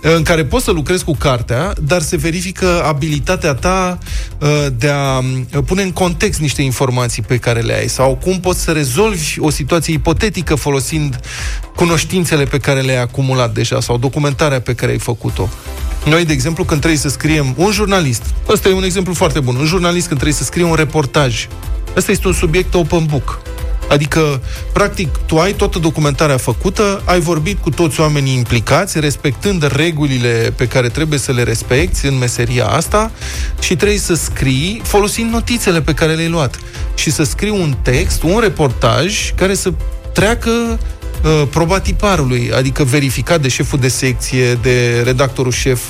în 0.00 0.22
care 0.22 0.44
poți 0.44 0.64
să 0.64 0.70
lucrezi 0.70 1.04
cu 1.04 1.14
cartea, 1.16 1.72
dar 1.82 2.02
se 2.02 2.16
verifică 2.16 2.84
abilitatea 2.84 3.54
ta 3.54 3.98
uh, 4.38 4.66
de 4.76 4.88
a 4.88 5.18
uh, 5.18 5.62
pune 5.66 5.82
în 5.82 5.90
context 5.90 6.40
niște 6.40 6.62
informații 6.62 7.22
pe 7.22 7.36
care 7.36 7.60
le 7.60 7.74
ai 7.74 7.88
sau 7.88 8.18
cum 8.22 8.40
poți 8.40 8.60
să 8.60 8.70
rezolvi 8.70 9.36
o 9.38 9.50
situație 9.50 9.94
ipotetică 9.94 10.54
folosind 10.54 11.20
cunoștințele 11.74 12.44
pe 12.44 12.58
care 12.58 12.80
le-ai 12.80 13.00
acumulat 13.00 13.54
deja 13.54 13.80
sau 13.80 13.98
documentarea 13.98 14.60
pe 14.60 14.74
care 14.74 14.92
ai 14.92 14.98
făcut-o. 14.98 15.48
Noi, 16.04 16.24
de 16.24 16.32
exemplu, 16.32 16.64
când 16.64 16.80
trebuie 16.80 17.00
să 17.00 17.08
scriem 17.08 17.54
un 17.56 17.70
jurnalist, 17.72 18.22
ăsta 18.48 18.68
e 18.68 18.72
un 18.72 18.84
exemplu 18.84 19.14
foarte 19.14 19.40
bun, 19.40 19.56
un 19.56 19.66
jurnalist 19.66 20.06
când 20.06 20.20
trebuie 20.20 20.38
să 20.38 20.44
scrie 20.44 20.64
un 20.64 20.74
reportaj, 20.74 21.46
ăsta 21.96 22.10
este 22.10 22.26
un 22.26 22.32
subiect 22.32 22.74
open 22.74 23.06
book. 23.06 23.42
Adică, 23.90 24.40
practic, 24.72 25.08
tu 25.26 25.38
ai 25.38 25.52
toată 25.52 25.78
documentarea 25.78 26.36
făcută, 26.36 27.02
ai 27.04 27.20
vorbit 27.20 27.58
cu 27.58 27.70
toți 27.70 28.00
oamenii 28.00 28.36
implicați, 28.36 29.00
respectând 29.00 29.72
regulile 29.76 30.52
pe 30.56 30.66
care 30.66 30.88
trebuie 30.88 31.18
să 31.18 31.32
le 31.32 31.42
respecti 31.42 32.06
în 32.06 32.18
meseria 32.18 32.66
asta 32.66 33.10
și 33.60 33.76
trebuie 33.76 33.98
să 33.98 34.14
scrii 34.14 34.80
folosind 34.84 35.32
notițele 35.32 35.80
pe 35.80 35.94
care 35.94 36.14
le-ai 36.14 36.28
luat. 36.28 36.58
Și 36.94 37.10
să 37.10 37.22
scrii 37.22 37.50
un 37.50 37.76
text, 37.82 38.22
un 38.22 38.38
reportaj 38.40 39.32
care 39.34 39.54
să 39.54 39.72
treacă 40.12 40.50
uh, 40.50 41.42
probatiparului, 41.50 42.52
adică 42.54 42.84
verificat 42.84 43.40
de 43.40 43.48
șeful 43.48 43.78
de 43.78 43.88
secție, 43.88 44.54
de 44.54 45.02
redactorul 45.04 45.52
șef, 45.52 45.80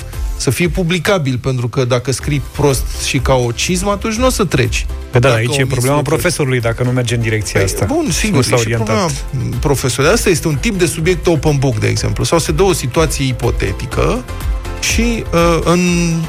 să 0.41 0.49
fie 0.49 0.67
publicabil, 0.67 1.37
pentru 1.37 1.67
că 1.67 1.85
dacă 1.85 2.11
scrii 2.11 2.41
prost 2.51 2.85
și 3.07 3.17
ca 3.19 3.33
o 3.33 3.51
cizmă, 3.51 3.91
atunci 3.91 4.15
nu 4.15 4.25
o 4.25 4.29
să 4.29 4.43
treci. 4.45 4.85
Pe 5.11 5.19
da, 5.19 5.27
Dacă 5.27 5.33
aici 5.39 5.47
e 5.47 5.51
omiți 5.53 5.67
problema 5.69 5.95
lucruri. 5.95 6.19
profesorului 6.19 6.59
dacă 6.59 6.83
nu 6.83 6.89
merge 6.91 7.15
în 7.15 7.21
direcția 7.21 7.59
Păi, 7.59 7.69
asta. 7.73 7.85
Bun, 7.85 8.03
Nu 8.05 8.11
sigur, 8.11 8.43
s-a 8.43 8.55
e 8.55 8.57
și 8.57 8.63
orientat. 8.63 8.85
problema 8.85 9.57
profesorului. 9.59 10.13
Asta 10.15 10.29
este 10.29 10.47
un 10.47 10.55
tip 10.55 10.77
de 10.79 10.85
subiect 10.85 11.27
open 11.27 11.57
book, 11.57 11.79
de 11.79 11.87
exemplu. 11.87 12.23
Sau 12.23 12.39
se 12.39 12.51
dă 12.51 12.63
o 12.63 12.73
situație 12.73 13.25
ipotetică 13.27 14.23
și 14.79 15.23
uh, 15.33 15.59
în, 15.63 15.79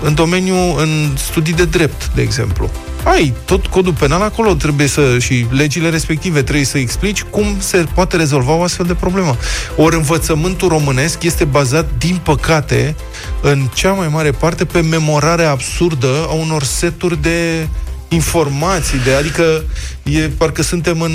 în 0.03 0.15
domeniul, 0.15 0.75
în 0.79 1.11
studii 1.17 1.55
de 1.55 1.65
drept, 1.65 2.11
de 2.15 2.23
exemplu. 2.23 2.71
Ai 3.05 3.35
tot 3.45 3.67
codul 3.67 3.93
penal 3.93 4.23
acolo, 4.23 4.55
trebuie 4.55 4.87
să, 4.87 5.19
și 5.19 5.47
legile 5.51 5.89
respective, 5.89 6.43
trebuie 6.43 6.65
să 6.65 6.79
explici 6.79 7.23
cum 7.23 7.57
se 7.59 7.87
poate 7.95 8.17
rezolva 8.17 8.53
o 8.53 8.63
astfel 8.63 8.87
de 8.87 8.95
problemă. 8.95 9.37
Ori 9.77 9.97
învățământul 9.97 10.69
românesc 10.69 11.23
este 11.23 11.45
bazat, 11.45 11.89
din 11.99 12.21
păcate, 12.23 12.97
în 13.41 13.69
cea 13.75 13.93
mai 13.93 14.09
mare 14.09 14.31
parte, 14.31 14.65
pe 14.65 14.81
memorarea 14.81 15.51
absurdă 15.51 16.27
a 16.29 16.33
unor 16.33 16.63
seturi 16.63 17.23
de 17.23 17.69
informații, 18.09 18.99
de, 18.99 19.13
adică 19.13 19.65
e, 20.03 20.19
parcă 20.19 20.63
suntem 20.63 21.01
în 21.01 21.13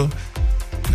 uh, 0.00 0.08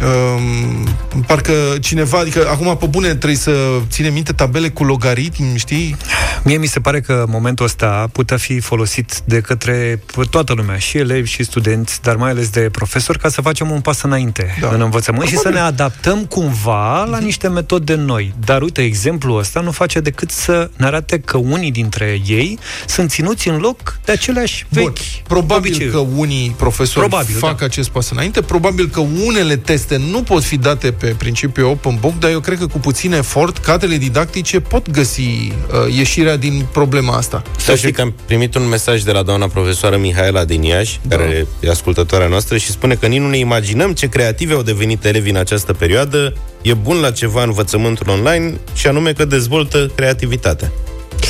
um, 0.04 0.88
parcă 1.28 1.54
cineva, 1.80 2.18
adică 2.18 2.48
acum 2.50 2.78
pe 2.78 2.86
bune 2.86 3.08
trebuie 3.08 3.36
să 3.36 3.52
ține 3.90 4.10
minte 4.10 4.32
tabele 4.32 4.70
cu 4.70 4.84
logaritmi, 4.84 5.58
știi? 5.58 5.96
Mie 6.44 6.58
mi 6.58 6.66
se 6.66 6.80
pare 6.80 7.02
că 7.02 7.26
momentul 7.28 7.66
ăsta 7.66 8.10
putea 8.12 8.38
fi 8.38 8.60
folosit 8.60 9.22
de 9.26 9.42
către 9.42 10.04
toată 10.30 10.54
lumea, 10.54 10.78
și 10.78 10.98
elevi, 10.98 11.30
și 11.30 11.44
studenți, 11.44 12.02
dar 12.02 12.16
mai 12.16 12.30
ales 12.30 12.50
de 12.50 12.70
profesori, 12.72 13.20
ca 13.20 13.30
să 13.30 13.42
facem 13.42 13.72
un 13.72 13.82
pas 13.82 14.02
înainte 14.02 14.58
da. 14.62 14.70
în 14.74 14.82
învățământ 14.82 15.28
și 15.28 15.38
să 15.38 15.50
ne 15.50 15.60
adaptăm 15.60 16.26
cumva 16.26 17.04
la 17.04 17.18
niște 17.20 17.48
metode 17.48 17.96
noi. 17.96 18.34
Dar 18.46 18.62
uite, 18.62 18.82
exemplul 18.82 19.40
ăsta 19.40 19.60
nu 19.60 19.72
face 19.72 20.00
decât 20.00 20.32
să 20.32 20.70
ne 20.78 20.86
arate 20.86 21.20
că 21.20 21.38
unii 21.38 21.72
dintre 21.72 22.22
ei 22.28 22.60
sunt 22.88 23.10
ținuți 23.10 23.48
în 23.48 23.58
loc 23.58 24.00
de 24.06 24.12
aceleași 24.12 24.66
vechi 24.70 24.84
Bun, 24.84 24.94
probabil 25.28 25.70
obiceiuri. 25.72 25.96
că 25.96 26.02
unii 26.16 26.56
profesori 26.58 27.08
Probabil, 27.08 27.36
fac 27.36 27.60
da. 27.60 27.66
acest 27.66 27.90
pas 27.90 28.10
înainte, 28.10 28.42
probabil 28.42 28.90
că 28.90 29.00
unele 29.00 29.56
teste 29.56 29.81
nu 29.90 30.24
pot 30.24 30.44
fi 30.44 30.58
date 30.58 30.92
pe 30.92 31.08
principiu 31.18 31.70
open 31.70 31.98
book, 32.00 32.20
dar 32.20 32.32
eu 32.32 32.40
cred 32.40 32.58
că 32.58 32.68
cu 32.68 32.80
puțin 32.80 33.14
efort 33.14 33.58
cadrele 33.58 33.98
didactice 33.98 34.60
pot 34.60 34.90
găsi 34.90 35.22
uh, 35.22 35.96
ieșirea 35.96 36.38
din 36.38 36.66
problema 36.72 37.16
asta. 37.16 37.44
Să 37.58 37.76
știi 37.76 37.92
că 37.92 38.02
am 38.02 38.14
primit 38.26 38.56
un 38.56 38.68
mesaj 38.68 39.02
de 39.02 39.12
la 39.12 39.22
doamna 39.22 39.48
profesoară 39.48 39.98
Mihaela 39.98 40.46
din 40.46 40.62
Iași, 40.62 41.00
da. 41.02 41.16
care 41.16 41.48
e 41.60 41.70
ascultătoarea 41.70 42.28
noastră 42.28 42.58
și 42.58 42.72
spune 42.72 42.96
că 42.96 43.08
nici 43.08 43.20
nu 43.20 43.30
ne 43.30 43.38
imaginăm 43.38 43.94
ce 43.94 44.08
creativi 44.08 44.54
au 44.54 44.62
devenit 44.62 45.06
elevii 45.06 45.32
în 45.32 45.38
această 45.38 45.74
perioadă. 45.74 46.34
E 46.62 46.74
bun 46.74 47.00
la 47.00 47.12
ceva 47.12 47.44
învățământul 47.44 48.10
online 48.10 48.54
și 48.74 48.88
anume 48.88 49.14
că 49.14 49.26
dezvoltă 49.26 49.92
creativitatea. 49.96 50.72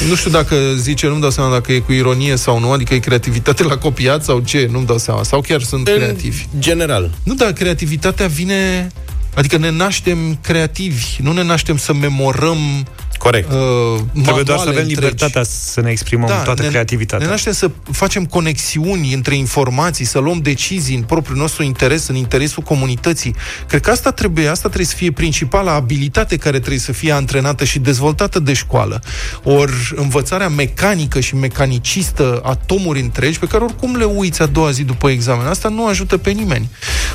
Nu 0.10 0.16
știu 0.16 0.32
dacă 0.32 0.56
zice, 0.78 1.08
nu-mi 1.08 1.22
dau 1.22 1.30
seama 1.30 1.52
dacă 1.52 1.72
e 1.72 1.80
cu 1.80 1.92
ironie 1.92 2.36
sau 2.36 2.60
nu, 2.60 2.72
adică 2.72 2.94
e 2.94 3.00
creativitate 3.00 3.64
la 3.64 3.78
copiat 3.78 4.24
sau 4.24 4.40
ce, 4.40 4.68
nu-mi 4.72 4.86
dau 4.86 4.98
seama. 4.98 5.24
Sau 5.24 5.42
chiar 5.42 5.62
sunt 5.62 5.88
În 5.88 5.96
creativi. 5.96 6.46
general. 6.60 7.12
Nu, 7.24 7.34
dar 7.34 7.52
creativitatea 7.52 8.28
vine... 8.28 8.88
Adică 9.36 9.58
ne 9.58 9.70
naștem 9.70 10.38
creativi, 10.42 11.06
nu 11.22 11.32
ne 11.32 11.44
naștem 11.44 11.78
să 11.78 11.94
memorăm 11.94 12.58
Corect. 13.24 13.52
Uh, 13.52 13.58
Trebuie 14.24 14.44
doar 14.44 14.58
să 14.58 14.66
manuale 14.66 14.70
avem 14.70 14.78
întregi. 14.78 14.94
libertatea 14.94 15.44
să 15.44 15.82
ne 15.82 15.92
exprimăm 15.92 16.28
Da, 16.28 16.36
toată 16.36 16.62
ne, 16.62 16.68
creativitatea. 16.68 17.26
Ne 17.26 17.32
naștem 17.32 17.54
să 17.54 17.72
facem 17.92 18.26
conexiuni 18.26 19.14
între 19.14 19.36
informații, 19.36 20.06
să 20.06 20.20
luăm 20.20 20.40
decizii 20.40 20.96
în 20.96 21.02
propriul 21.02 21.38
nostru 21.38 21.64
interes, 21.64 22.08
în 22.08 22.16
interesul 22.16 22.64
comunității. 22.64 23.36
Cred 23.68 23.82
că 23.82 23.92
asta 23.92 24.12
trebuie, 24.12 24.48
asta 24.48 24.68
trebuie 24.68 24.86
să 24.86 24.96
fie 24.96 25.12
principala 25.12 25.74
abilitate 25.74 26.38
care 26.38 26.58
trebuie 26.58 26.80
să 26.80 26.92
fie 26.92 27.12
antrenată 27.12 27.64
și 27.64 27.80
dezvoltată 27.80 28.40
de 28.40 28.54
școală. 28.54 29.02
Ori 29.44 29.94
învățarea 29.96 30.50
mecanică 30.50 31.20
și 31.20 31.36
mecanicistă 31.36 32.42
a 32.44 32.56
tomuri 32.56 33.00
întregi, 33.00 33.40
pe 33.40 33.48
care 33.48 33.64
oricum 33.64 33.96
le 33.96 34.04
uiți 34.04 34.42
a 34.42 34.46
doua 34.46 34.72
zi 34.72 34.84
după 34.84 35.10
examen, 35.10 35.46
asta 35.46 35.70
nu 35.70 35.88
ajută 35.88 36.18
pe 36.18 36.32
nimeni. 36.32 36.70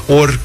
Ori, 0.06 0.38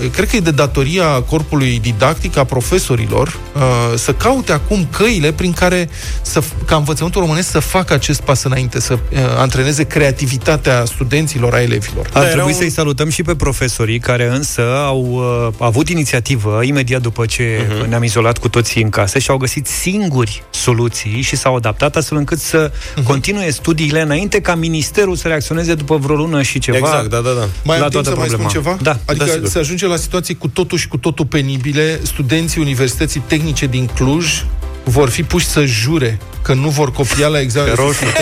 uh, 0.00 0.10
cred 0.10 0.28
că 0.28 0.36
e 0.36 0.40
de 0.40 0.50
datoria 0.50 1.06
corpului 1.06 1.78
didactic, 1.82 2.36
a 2.36 2.44
profesorilor, 2.44 3.28
uh, 3.54 3.62
să 3.98 4.12
caute 4.12 4.52
acum 4.52 4.88
căile 4.96 5.32
prin 5.32 5.52
care 5.52 5.88
să, 6.22 6.42
ca 6.66 6.76
învățământul 6.76 7.20
românesc 7.20 7.50
să 7.50 7.58
facă 7.58 7.92
acest 7.94 8.20
pas 8.20 8.42
înainte, 8.42 8.80
să 8.80 8.92
uh, 8.92 9.18
antreneze 9.36 9.84
creativitatea 9.84 10.84
studenților, 10.84 11.54
a 11.54 11.62
elevilor. 11.62 12.08
Ar 12.12 12.24
trebui 12.24 12.52
un... 12.52 12.58
să-i 12.58 12.70
salutăm 12.70 13.08
și 13.08 13.22
pe 13.22 13.34
profesorii 13.34 13.98
care 13.98 14.26
însă 14.26 14.62
au 14.76 15.00
uh, 15.48 15.54
avut 15.58 15.88
inițiativă 15.88 16.60
imediat 16.62 17.00
după 17.00 17.26
ce 17.26 17.66
uh-huh. 17.66 17.88
ne-am 17.88 18.02
izolat 18.02 18.38
cu 18.38 18.48
toții 18.48 18.82
în 18.82 18.88
casă 18.88 19.18
și 19.18 19.30
au 19.30 19.36
găsit 19.36 19.66
singuri 19.66 20.42
soluții 20.50 21.20
și 21.20 21.36
s-au 21.36 21.54
adaptat 21.56 21.96
astfel 21.96 22.18
încât 22.18 22.38
să 22.38 22.70
uh-huh. 22.70 23.02
continue 23.02 23.50
studiile 23.50 24.00
înainte 24.00 24.40
ca 24.40 24.54
ministerul 24.54 25.16
să 25.16 25.28
reacționeze 25.28 25.74
după 25.74 25.96
vreo 25.96 26.16
lună 26.16 26.42
și 26.42 26.58
ceva 26.58 26.76
Exact, 26.78 27.10
da, 27.10 27.18
da, 27.20 27.30
da. 27.30 27.48
Mai 27.64 27.78
la 27.78 27.84
am 27.84 27.90
timp 27.90 28.04
toată 28.04 28.08
să 28.08 28.16
mai 28.16 28.26
problema. 28.26 28.48
spun 28.48 28.62
ceva? 28.62 28.78
Da. 28.82 28.98
Adică 29.04 29.24
Da, 29.24 29.30
sigur. 29.30 29.48
se 29.48 29.58
ajunge 29.58 29.86
la 29.86 29.96
situații 29.96 30.36
cu 30.36 30.48
totul 30.48 30.78
și 30.78 30.88
cu 30.88 30.96
totul 30.96 31.26
penibile. 31.26 32.00
Studenții 32.02 32.60
Universității 32.60 33.22
Tehnice 33.26 33.66
din 33.66 33.86
Cluj 33.94 34.44
vor 34.84 35.08
fi 35.08 35.22
puși 35.22 35.46
să 35.46 35.64
jure 35.64 36.18
că 36.42 36.54
nu 36.54 36.68
vor 36.68 36.92
copia 36.92 37.26
la 37.26 37.40
examen. 37.40 37.74
roșu. 37.74 38.04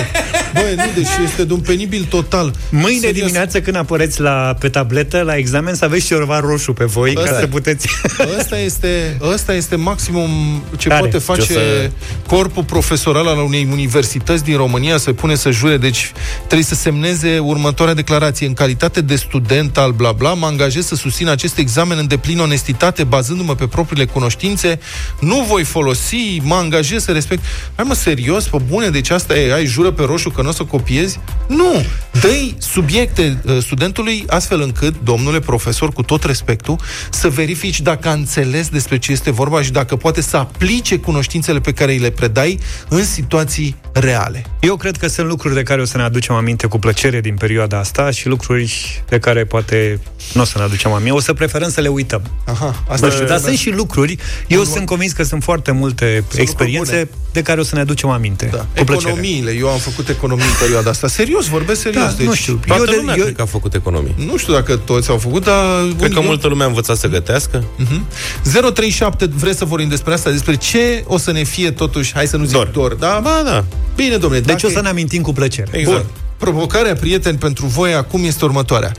Băi, 0.55 0.75
nu, 0.77 0.83
deci 0.95 1.09
este 1.25 1.45
de 1.45 1.53
un 1.53 1.61
penibil 1.61 2.07
total. 2.11 2.53
Mâine 2.71 2.99
Serios. 3.01 3.15
dimineață 3.27 3.61
când 3.61 3.77
apăreți 3.77 4.21
la, 4.21 4.57
pe 4.59 4.69
tabletă, 4.69 5.21
la 5.21 5.37
examen, 5.37 5.75
să 5.75 5.85
aveți 5.85 6.07
ceva 6.07 6.41
roșu 6.41 6.73
pe 6.73 6.85
voi, 6.85 7.13
Ăsta 7.17 7.31
ca 7.31 7.37
e. 7.37 7.41
să 7.41 7.47
puteți... 7.47 7.89
Ăsta 8.39 8.59
este, 8.59 9.17
ăsta 9.33 9.55
este 9.55 9.77
maximum 9.77 10.63
ce 10.77 10.89
Care? 10.89 11.01
poate 11.01 11.17
Ce 11.17 11.23
face 11.23 11.41
o 11.41 11.45
să- 11.45 11.91
corpul 12.27 12.65
profesoral 12.65 13.27
al 13.27 13.39
unei 13.39 13.69
universități 13.73 14.45
din 14.45 14.57
România 14.57 14.97
să 14.97 15.13
pune 15.13 15.35
să 15.35 15.51
jure. 15.51 15.77
Deci 15.77 16.13
trebuie 16.39 16.63
să 16.63 16.75
semneze 16.75 17.39
următoarea 17.39 17.95
declarație. 17.95 18.47
În 18.47 18.55
calitate 18.55 19.01
de 19.01 19.17
student 19.17 19.77
al 19.79 19.91
bla 19.93 20.13
bla, 20.13 20.35
mă 20.35 20.47
angajez 20.47 20.87
să 20.87 20.95
susțin 20.95 21.29
acest 21.29 21.59
examen 21.59 21.99
în 21.99 22.07
deplin 22.07 22.39
onestitate, 22.39 23.05
bazându-mă 23.05 23.55
pe 23.55 23.67
propriile 23.67 24.05
cunoștințe. 24.05 24.79
Nu 25.21 25.45
voi 25.49 25.65
folosi, 25.65 26.41
mă 26.53 26.59
angajez 26.59 27.03
să 27.05 27.13
respect. 27.13 27.43
Hai 27.75 27.85
mă, 27.89 27.95
serios, 27.95 28.45
pe 28.49 28.57
bune, 28.69 28.89
deci 28.89 29.11
asta 29.11 29.39
e, 29.39 29.53
ai 29.53 29.67
jură 29.67 29.91
pe 29.91 30.03
roșu 30.03 30.31
că 30.31 30.43
nu 30.43 30.49
o 30.49 30.53
să 30.53 30.65
copiezi? 30.65 31.21
Nu! 31.49 31.85
Dă-i 32.21 32.55
subiecte 32.59 33.43
uh, 33.45 33.59
studentului 33.61 34.25
astfel 34.27 34.61
încât, 34.61 34.95
domnule 35.05 35.41
profesor, 35.41 35.93
cu 35.93 36.03
tot 36.03 36.25
respectul, 36.25 36.77
să 37.11 37.29
verifici 37.29 37.81
dacă 37.81 38.09
a 38.09 38.13
înțeles 38.13 38.69
despre 38.69 38.99
ce 38.99 39.13
este 39.13 39.31
vorba 39.31 39.63
și 39.63 39.73
dacă 39.73 39.97
poate 39.97 40.21
să 40.21 40.37
aplice 40.37 40.97
cunoștințele 40.97 41.61
pe 41.61 41.73
care 41.73 41.93
îi 41.93 41.99
le 41.99 42.11
predai 42.11 42.59
în 42.89 43.05
situații 43.05 43.77
reale. 43.93 44.45
Eu 44.61 44.77
cred 44.77 44.97
că 44.97 45.07
sunt 45.07 45.27
lucruri 45.29 45.55
de 45.55 45.63
care 45.63 45.81
o 45.81 45.85
să 45.85 45.97
ne 45.97 46.03
aducem 46.03 46.35
aminte 46.35 46.67
cu 46.67 46.79
plăcere 46.79 47.21
din 47.21 47.35
perioada 47.35 47.79
asta 47.79 48.11
și 48.11 48.29
lucruri 48.29 49.03
de 49.09 49.19
care 49.19 49.45
poate 49.45 50.01
nu 50.35 50.41
o 50.41 50.45
să 50.45 50.59
ne 50.59 50.65
aducem 50.65 50.93
aminte. 50.93 51.13
O 51.13 51.21
să 51.21 51.33
preferăm 51.33 51.71
să 51.71 51.81
le 51.81 51.89
uităm. 51.89 52.23
Aha, 52.47 52.83
Asta 52.89 53.07
nu 53.07 53.13
știu, 53.13 53.27
dar 53.27 53.39
sunt 53.39 53.57
și 53.57 53.71
lucruri, 53.71 54.17
eu 54.47 54.65
sunt 54.65 54.87
convins 54.87 55.13
că 55.13 55.23
sunt 55.23 55.43
foarte 55.43 55.71
multe 55.71 56.25
experiențe 56.43 56.91
bune. 56.93 57.09
de 57.33 57.43
care 57.43 57.61
o 57.61 57.65
să 57.65 57.75
ne 57.75 57.81
aducem 57.81 58.09
aminte. 58.09 58.49
Da. 58.53 58.59
Cu 58.77 58.85
plăcere. 58.85 59.09
Economiile. 59.11 59.51
Eu 59.59 59.69
am 59.69 59.79
făcut 59.79 60.09
economie 60.09 60.21
economii 60.23 60.45
în 60.45 60.59
perioada 60.61 60.91
asta. 60.91 61.09
Serios, 61.09 61.47
vorbesc 61.47 61.81
serios. 61.81 62.05
Da, 62.05 62.11
deci, 62.17 62.27
nu 62.27 62.35
știu. 62.35 62.61
Toată 62.67 62.83
Eu 62.83 62.91
de- 62.91 62.97
lumea 62.97 63.15
eu- 63.17 63.23
cred 63.23 63.37
că 63.37 63.43
a 63.43 63.47
făcut 63.47 63.75
economii. 63.75 64.15
Nu 64.27 64.37
știu 64.37 64.53
dacă 64.53 64.77
toți 64.77 65.11
au 65.11 65.19
făcut, 65.19 65.45
dar... 65.45 65.65
Cred 65.99 66.13
că 66.13 66.19
eu- 66.19 66.25
multă 66.27 66.47
lume 66.49 66.63
a 66.65 66.67
învățat 66.67 66.97
să 66.97 67.09
gătească. 67.09 67.65
Mhm. 67.77 68.07
037, 68.43 69.27
vreți 69.35 69.59
să 69.59 69.65
vorbim 69.65 69.89
despre 69.89 70.13
asta? 70.13 70.31
Despre 70.31 70.55
ce 70.57 71.05
o 71.07 71.19
să 71.19 71.33
ne 71.33 71.43
fie 71.43 71.71
totuși, 71.71 72.13
hai 72.15 72.27
să 72.27 72.37
nu 72.37 72.45
zic 72.45 72.53
dor, 72.57 72.67
dor 72.67 72.95
da? 72.95 73.21
Ba, 73.23 73.43
da. 73.45 73.65
Bine, 73.97 74.17
domnule. 74.17 74.41
Deci 74.43 74.55
dacă- 74.55 74.67
o 74.67 74.71
să 74.71 74.81
ne 74.81 74.89
amintim 74.89 75.23
cu 75.23 75.33
plăcere. 75.33 75.79
Exact. 75.79 75.97
Bun. 75.97 76.07
Provocarea, 76.37 76.95
prieteni, 76.95 77.39
pentru 77.39 77.67
voi 77.67 77.95
acum 77.95 78.25
este 78.25 78.45
următoarea. 78.45 78.93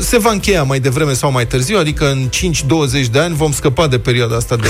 Se 0.00 0.18
va 0.18 0.30
încheia 0.30 0.62
mai 0.62 0.80
devreme 0.80 1.12
sau 1.12 1.32
mai 1.32 1.46
târziu, 1.46 1.78
adică 1.78 2.10
în 2.10 2.28
5-20 2.28 3.06
de 3.10 3.18
ani 3.18 3.34
vom 3.34 3.52
scăpa 3.52 3.86
de 3.86 3.98
perioada 3.98 4.36
asta 4.36 4.56
de... 4.56 4.68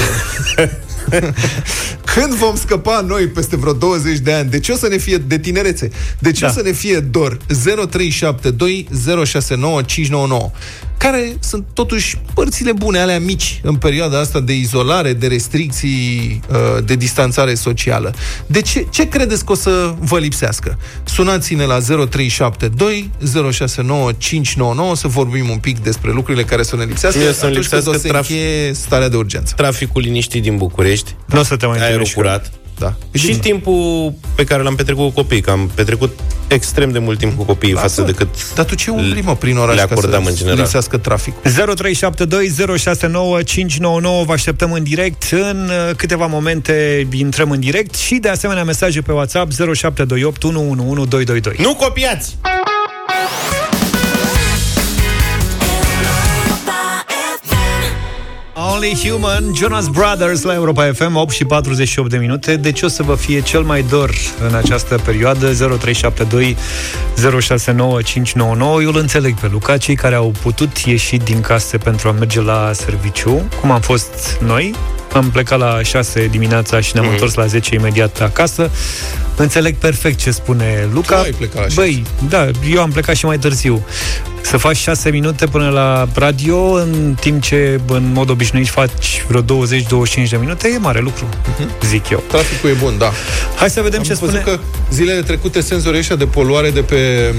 Când 2.14 2.34
vom 2.34 2.56
scăpa 2.56 3.00
noi 3.00 3.26
peste 3.26 3.56
vreo 3.56 3.72
20 3.72 4.18
de 4.18 4.32
ani? 4.32 4.50
De 4.50 4.60
ce 4.60 4.72
o 4.72 4.76
să 4.76 4.88
ne 4.88 4.96
fie 4.96 5.16
de 5.16 5.38
tinerețe? 5.38 5.90
De 6.18 6.32
ce 6.32 6.40
da. 6.40 6.46
o 6.46 6.50
să 6.50 6.62
ne 6.64 6.72
fie 6.72 6.98
dor? 6.98 7.38
0372 7.46 8.88
069 9.24 9.82
599 9.82 10.50
care 10.98 11.36
sunt 11.40 11.64
totuși 11.72 12.18
părțile 12.34 12.72
bune, 12.72 12.98
alea 12.98 13.20
mici, 13.20 13.60
în 13.62 13.76
perioada 13.76 14.18
asta 14.20 14.40
de 14.40 14.52
izolare, 14.54 15.12
de 15.12 15.26
restricții, 15.26 16.40
uh, 16.50 16.84
de 16.84 16.94
distanțare 16.94 17.54
socială. 17.54 18.14
De 18.46 18.60
ce, 18.62 18.86
ce 18.90 19.08
credeți 19.08 19.44
că 19.44 19.52
o 19.52 19.54
să 19.54 19.94
vă 19.98 20.18
lipsească? 20.18 20.78
Sunați-ne 21.04 21.64
la 21.64 21.78
0372 21.80 23.10
069 23.52 24.12
599 24.12 24.96
să 24.96 25.08
vorbim 25.08 25.48
un 25.48 25.58
pic 25.58 25.78
despre 25.82 26.10
lucrurile 26.12 26.44
care 26.44 26.62
să 26.62 26.76
ne 26.76 26.84
lipsească 26.84 27.18
Mie 27.18 27.32
să-mi 27.32 27.50
atunci 27.50 27.66
când 27.68 27.82
lipsească 27.82 27.90
o 27.90 27.92
să 28.00 28.08
traf- 28.08 28.30
încheie 28.30 28.72
starea 28.72 29.08
de 29.08 29.16
urgență. 29.16 29.54
Traficul 29.56 30.02
liniștit 30.02 30.42
din 30.42 30.56
București. 30.56 31.14
Nu 31.26 31.40
o 31.40 31.42
să 31.42 31.56
te 31.56 31.66
mai 31.66 31.78
Aerul 31.78 31.88
întâlnești 31.90 32.14
cu 32.14 32.20
curat. 32.20 32.50
Da. 32.78 32.94
Și 33.12 33.36
timpul 33.38 34.12
pe 34.34 34.44
care 34.44 34.62
l-am 34.62 34.74
petrecut 34.74 35.04
cu 35.04 35.10
copiii, 35.10 35.40
că 35.40 35.50
am 35.50 35.70
petrecut 35.74 36.18
extrem 36.48 36.90
de 36.90 36.98
mult 36.98 37.18
timp 37.18 37.36
cu 37.36 37.42
copiii 37.44 37.72
Lasă. 37.72 37.86
față 37.86 38.02
de 38.02 38.12
cât 38.12 38.54
Dar 38.54 38.64
tu 38.64 38.74
ce 38.74 38.90
umbli, 38.90 39.20
mă, 39.20 39.36
prin 39.36 39.56
oraș 39.56 39.74
le 39.74 39.80
ca 39.82 39.88
acordam 39.90 40.22
să 40.24 40.28
în 40.30 40.36
general. 40.36 40.58
lipsească 40.58 40.96
traficul? 40.96 41.50
0372069599 41.50 44.24
Vă 44.26 44.32
așteptăm 44.32 44.72
în 44.72 44.82
direct 44.82 45.22
În 45.30 45.70
uh, 45.88 45.94
câteva 45.96 46.26
momente 46.26 47.06
intrăm 47.12 47.50
în 47.50 47.60
direct 47.60 47.94
Și 47.94 48.14
de 48.14 48.28
asemenea 48.28 48.64
mesaje 48.64 49.00
pe 49.00 49.12
WhatsApp 49.12 49.52
0728 49.52 50.42
111222 50.44 51.56
Nu 51.66 51.74
copiați! 51.74 52.36
Only 58.76 59.08
Human, 59.08 59.52
Jonas 59.54 59.88
Brothers 59.88 60.42
la 60.42 60.54
Europa 60.54 60.90
FM 60.94 61.14
8 61.16 61.30
și 61.32 61.44
48 61.44 62.10
de 62.10 62.16
minute 62.16 62.56
De 62.56 62.72
ce 62.72 62.84
o 62.84 62.88
să 62.88 63.02
vă 63.02 63.14
fie 63.14 63.40
cel 63.40 63.62
mai 63.62 63.82
dor 63.88 64.10
în 64.48 64.54
această 64.54 65.00
perioadă 65.04 65.46
0372 65.52 66.56
069599 67.40 68.82
Eu 68.82 68.88
îl 68.88 68.96
înțeleg 68.96 69.34
pe 69.38 69.48
Luca 69.52 69.76
Cei 69.76 69.94
care 69.94 70.14
au 70.14 70.32
putut 70.42 70.76
ieși 70.78 71.16
din 71.16 71.40
case 71.40 71.76
pentru 71.78 72.08
a 72.08 72.12
merge 72.12 72.40
la 72.42 72.70
serviciu 72.74 73.48
Cum 73.60 73.70
am 73.70 73.80
fost 73.80 74.38
noi 74.40 74.74
am 75.12 75.30
plecat 75.30 75.58
la 75.58 75.82
6 75.82 76.26
dimineața 76.26 76.80
și 76.80 76.90
ne-am 76.94 77.04
Mhm. 77.06 77.14
mm. 77.14 77.20
întors 77.20 77.34
la 77.34 77.46
10 77.46 77.74
imediat 77.74 78.20
acasă. 78.20 78.70
Înțeleg 79.36 79.76
perfect 79.76 80.18
ce 80.18 80.30
spune 80.30 80.88
Luca. 80.92 81.16
Tu 81.16 81.22
ai 81.22 81.30
plecat 81.30 81.54
la 81.54 81.62
6. 81.62 81.74
Băi, 81.74 82.04
da, 82.28 82.50
eu 82.72 82.80
am 82.80 82.90
plecat 82.90 83.16
și 83.16 83.24
mai 83.24 83.38
târziu. 83.38 83.84
Să 84.40 84.56
faci 84.56 84.76
6 84.76 85.10
minute 85.10 85.46
până 85.46 85.68
la 85.68 86.08
radio, 86.14 86.72
în 86.72 87.16
timp 87.20 87.42
ce 87.42 87.80
în 87.86 88.12
mod 88.12 88.30
obișnuit 88.30 88.68
faci 88.68 89.24
vreo 89.28 89.42
20-25 89.42 89.44
de 90.30 90.36
minute, 90.36 90.68
e 90.74 90.78
mare 90.78 91.00
lucru, 91.00 91.28
zic 91.86 92.08
eu. 92.10 92.22
Traficul 92.28 92.70
e 92.70 92.72
bun, 92.72 92.98
da. 92.98 93.12
Hai 93.56 93.70
să 93.70 93.80
vedem 93.80 93.98
Am 93.98 94.04
ce 94.04 94.14
văzut 94.14 94.40
spune... 94.40 94.56
că 94.56 94.58
zilele 94.90 95.22
trecute 95.22 95.60
senzorii 95.60 95.98
ăștia 95.98 96.16
de 96.16 96.26
poluare 96.26 96.70
de 96.70 96.80
pe, 96.80 97.32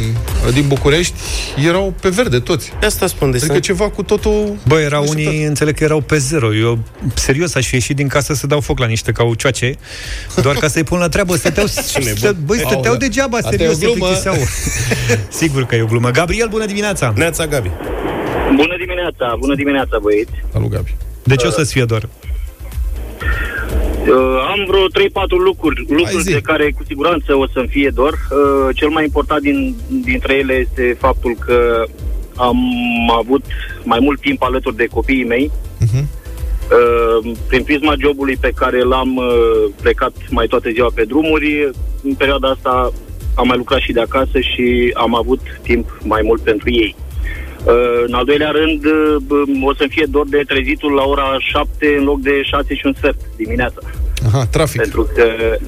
din 0.54 0.68
București 0.68 1.14
erau 1.66 1.94
pe 2.02 2.10
verde 2.10 2.40
toți. 2.40 2.72
De 2.80 2.86
asta 2.86 3.08
spun, 3.08 3.32
de 3.32 3.38
Adică 3.38 3.60
ceva 3.60 3.90
cu 3.90 4.04
totul... 4.04 4.56
Bă, 4.68 4.80
erau 4.80 5.06
unii, 5.08 5.44
înțeleg 5.44 5.76
că 5.76 5.84
erau 5.84 6.02
pe 6.02 6.18
zero. 6.18 6.56
Eu, 6.56 6.80
serios, 7.14 7.56
aș 7.56 7.68
fi 7.68 7.76
ieșit 7.76 7.96
din 7.96 8.08
casă 8.08 8.34
să 8.34 8.48
dau 8.48 8.60
foc 8.60 8.80
la 8.80 8.86
niște 8.86 9.12
caucioace, 9.12 9.76
doar 10.42 10.56
ca 10.56 10.68
să-i 10.68 10.84
pun 10.84 11.00
la 11.00 11.10
treabă. 11.10 11.36
Stăteau, 11.36 11.66
să, 11.88 12.36
băi, 12.46 12.58
stăteau 12.58 12.82
Aolea. 12.84 12.98
degeaba, 12.98 13.38
Asta 13.38 13.50
e 13.54 13.58
serios, 13.58 13.74
o 13.76 13.78
se 13.80 13.86
glumă. 13.86 14.06
plictiseau. 14.06 14.36
Sigur 15.42 15.64
că 15.66 15.76
e 15.76 15.82
o 15.82 15.86
glumă. 15.86 16.10
Gabriel, 16.10 16.48
bună 16.48 16.66
dimineața! 16.66 17.14
Neața 17.16 17.46
Gabi. 17.48 17.72
Bună 18.56 18.76
dimineața, 18.80 19.36
bună 19.40 19.56
dimineața, 19.56 19.98
băieți. 20.02 20.32
Salut, 20.52 20.70
Gabi. 20.70 20.96
De 21.24 21.36
ce 21.36 21.48
o 21.48 21.50
să-ți 21.50 21.72
fie 21.74 21.84
doar? 21.86 22.04
Uh, 24.08 24.14
am 24.52 24.66
vreo 24.68 24.86
3-4 24.88 25.30
lucruri, 25.46 25.86
lucruri 25.90 26.24
de 26.24 26.40
care 26.42 26.72
cu 26.72 26.84
siguranță 26.88 27.36
o 27.36 27.48
să-mi 27.54 27.68
fie 27.68 27.92
dor. 27.94 28.14
Uh, 28.14 28.76
cel 28.76 28.90
mai 28.90 29.04
important 29.04 29.42
din, 29.42 29.76
dintre 30.04 30.34
ele 30.34 30.54
este 30.54 30.98
faptul 31.00 31.36
că 31.46 31.84
am 32.36 32.58
avut 33.20 33.44
mai 33.84 34.00
mult 34.02 34.22
timp 34.22 34.42
alături 34.44 34.76
de 34.76 34.86
copiii 34.86 35.26
mei. 35.26 35.52
Uh, 36.72 37.32
prin 37.48 37.64
prisma 37.64 37.94
jobului 38.00 38.38
pe 38.38 38.52
care 38.56 38.84
l-am 38.84 39.16
uh, 39.16 39.72
plecat 39.82 40.12
mai 40.30 40.48
toată 40.48 40.70
ziua 40.70 40.90
pe 40.94 41.04
drumuri, 41.04 41.70
în 42.04 42.14
perioada 42.14 42.50
asta 42.50 42.92
am 43.36 43.48
mai 43.48 43.58
lucrat 43.58 43.80
și 43.80 43.92
de 43.92 44.00
acasă 44.02 44.40
și 44.40 44.94
am 44.94 45.16
avut 45.16 45.40
timp 45.62 45.98
mai 46.04 46.22
mult 46.24 46.42
pentru 46.42 46.70
ei. 46.72 46.96
Uh, 47.66 48.04
în 48.06 48.14
al 48.14 48.26
doilea 48.26 48.52
rând, 48.52 48.86
uh, 48.86 49.64
o 49.64 49.74
să-mi 49.74 49.90
fie 49.90 50.06
dor 50.10 50.28
de 50.28 50.44
trezitul 50.48 50.92
la 50.92 51.04
ora 51.04 51.36
7 51.40 51.96
în 51.98 52.04
loc 52.04 52.20
de 52.20 52.42
6 52.42 52.74
și 52.74 52.86
un 52.86 52.94
sfert 52.94 53.20
dimineața. 53.36 53.80
Aha, 54.28 54.46
trafic. 54.46 54.82
Pentru 54.82 55.10
că 55.16 55.24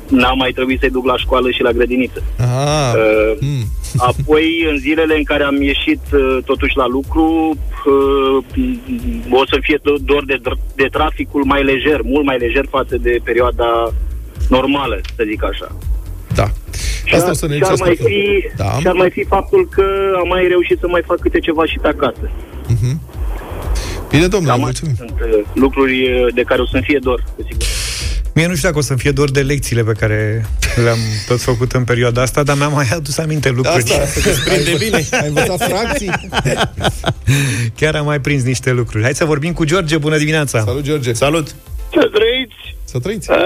n-am 0.07 0.37
mai 0.37 0.51
trebuit 0.51 0.79
să-i 0.79 0.89
duc 0.89 1.05
la 1.05 1.17
școală 1.17 1.49
și 1.51 1.61
la 1.61 1.71
grădiniță. 1.71 2.23
Ah, 2.37 2.93
Uh, 2.95 3.61
Apoi, 4.09 4.67
în 4.71 4.77
zilele 4.77 5.15
în 5.17 5.23
care 5.23 5.43
am 5.43 5.61
ieșit 5.61 6.01
uh, 6.13 6.37
totuși 6.45 6.77
la 6.77 6.87
lucru, 6.87 7.55
uh, 7.85 8.43
o 9.29 9.45
să 9.45 9.57
fie 9.61 9.77
do- 9.77 10.01
dor 10.05 10.25
de, 10.25 10.37
dr- 10.37 10.75
de 10.75 10.87
traficul 10.91 11.43
mai 11.45 11.63
lejer, 11.63 11.99
mult 12.03 12.25
mai 12.25 12.37
lejer 12.37 12.65
față 12.69 12.97
de 12.97 13.19
perioada 13.23 13.93
normală, 14.49 14.99
să 15.15 15.23
zic 15.29 15.43
așa. 15.43 15.67
Da. 16.35 16.47
Și 17.05 17.13
Asta 17.13 17.25
ar, 17.25 17.31
o 17.31 17.35
să 17.35 17.47
ne 17.47 17.55
și 17.55 17.63
ar 17.63 17.69
lipsească 17.69 17.85
mai 17.87 17.95
foarte 17.95 18.13
fi, 18.15 18.29
mult. 18.31 18.53
Da. 18.55 18.79
și 18.79 18.87
ar 18.87 18.93
mai 18.93 19.09
fi 19.09 19.23
faptul 19.23 19.67
că 19.75 19.83
am 20.21 20.27
mai 20.27 20.47
reușit 20.47 20.77
să 20.79 20.87
mai 20.87 21.01
fac 21.05 21.19
câte 21.19 21.39
ceva 21.39 21.65
și 21.65 21.77
pe 21.81 21.87
acasă. 21.87 22.29
Bine, 24.09 24.27
domnule, 24.27 24.51
Cam 24.51 24.59
mulțumim. 24.61 24.95
Sunt 24.95 25.13
uh, 25.21 25.39
lucruri 25.53 25.97
uh, 26.11 26.33
de 26.33 26.41
care 26.41 26.61
o 26.61 26.65
să-mi 26.65 26.83
fie 26.83 26.99
dor, 27.01 27.19
cu 27.35 27.41
siguranță. 27.47 27.67
Mie 28.35 28.47
nu 28.47 28.55
știu 28.55 28.67
dacă 28.67 28.79
o 28.79 28.81
să-mi 28.81 28.99
fie 28.99 29.11
dor 29.11 29.31
de 29.31 29.41
lecțiile 29.41 29.83
pe 29.83 29.91
care 29.91 30.45
le-am 30.83 30.97
tot 31.27 31.41
făcut 31.41 31.71
în 31.71 31.83
perioada 31.83 32.21
asta, 32.21 32.43
dar 32.43 32.57
mi-am 32.57 32.73
mai 32.73 32.87
adus 32.93 33.17
aminte 33.17 33.49
lucruri. 33.49 33.77
Asta, 33.77 34.05
se 34.05 34.19
desprinde 34.29 34.73
bine. 34.85 35.01
Ai 35.21 35.27
învățat 35.27 35.61
fracții? 35.69 36.11
Chiar 37.79 37.95
am 37.95 38.05
mai 38.05 38.19
prins 38.21 38.43
niște 38.43 38.71
lucruri. 38.71 39.03
Hai 39.03 39.15
să 39.15 39.25
vorbim 39.25 39.53
cu 39.53 39.63
George. 39.65 39.97
Bună 39.97 40.17
dimineața! 40.17 40.59
Salut, 40.59 40.83
George! 40.83 41.13
Salut! 41.13 41.47
Să 41.97 42.05
trăiți! 42.17 42.59
Să 42.91 42.97
trăiți! 43.05 43.27
Uh, 43.31 43.37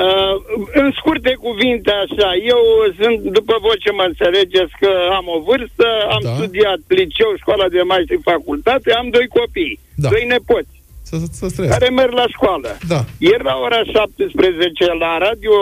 în 0.82 0.88
scurte 1.00 1.34
cuvinte 1.46 1.92
așa, 2.04 2.30
eu 2.54 2.62
sunt, 3.00 3.18
după 3.38 3.56
voi 3.66 3.78
ce 3.86 3.92
mă 3.98 4.06
înțelegeți 4.12 4.74
că 4.82 4.92
am 5.20 5.26
o 5.36 5.40
vârstă, 5.50 5.88
am 6.16 6.22
da. 6.28 6.34
studiat 6.38 6.82
liceu, 7.00 7.30
școala 7.42 7.66
de 7.76 7.82
maestri, 7.92 8.28
facultate, 8.32 8.90
am 9.02 9.08
doi 9.16 9.28
copii, 9.40 9.80
Da. 10.04 10.10
doi 10.14 10.24
nepoți, 10.34 10.74
Să, 11.20 11.26
să 11.32 11.46
trăiască. 11.56 11.78
care 11.78 11.90
merg 12.02 12.14
la 12.22 12.28
școală. 12.36 12.70
Da. 12.94 13.02
Ieri 13.18 13.44
la 13.44 13.56
ora 13.66 13.82
17 13.84 14.86
la 15.04 15.12
Radio 15.28 15.56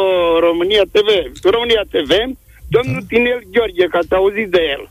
România 0.47 0.84
TV, 0.95 1.10
România 1.56 1.84
TV, 1.95 2.12
domnul 2.76 3.02
da. 3.02 3.08
Tinel 3.10 3.41
Gheorghe, 3.54 3.86
că 3.91 3.97
ați 3.97 4.14
auzit 4.20 4.49
de 4.56 4.62
el. 4.76 4.84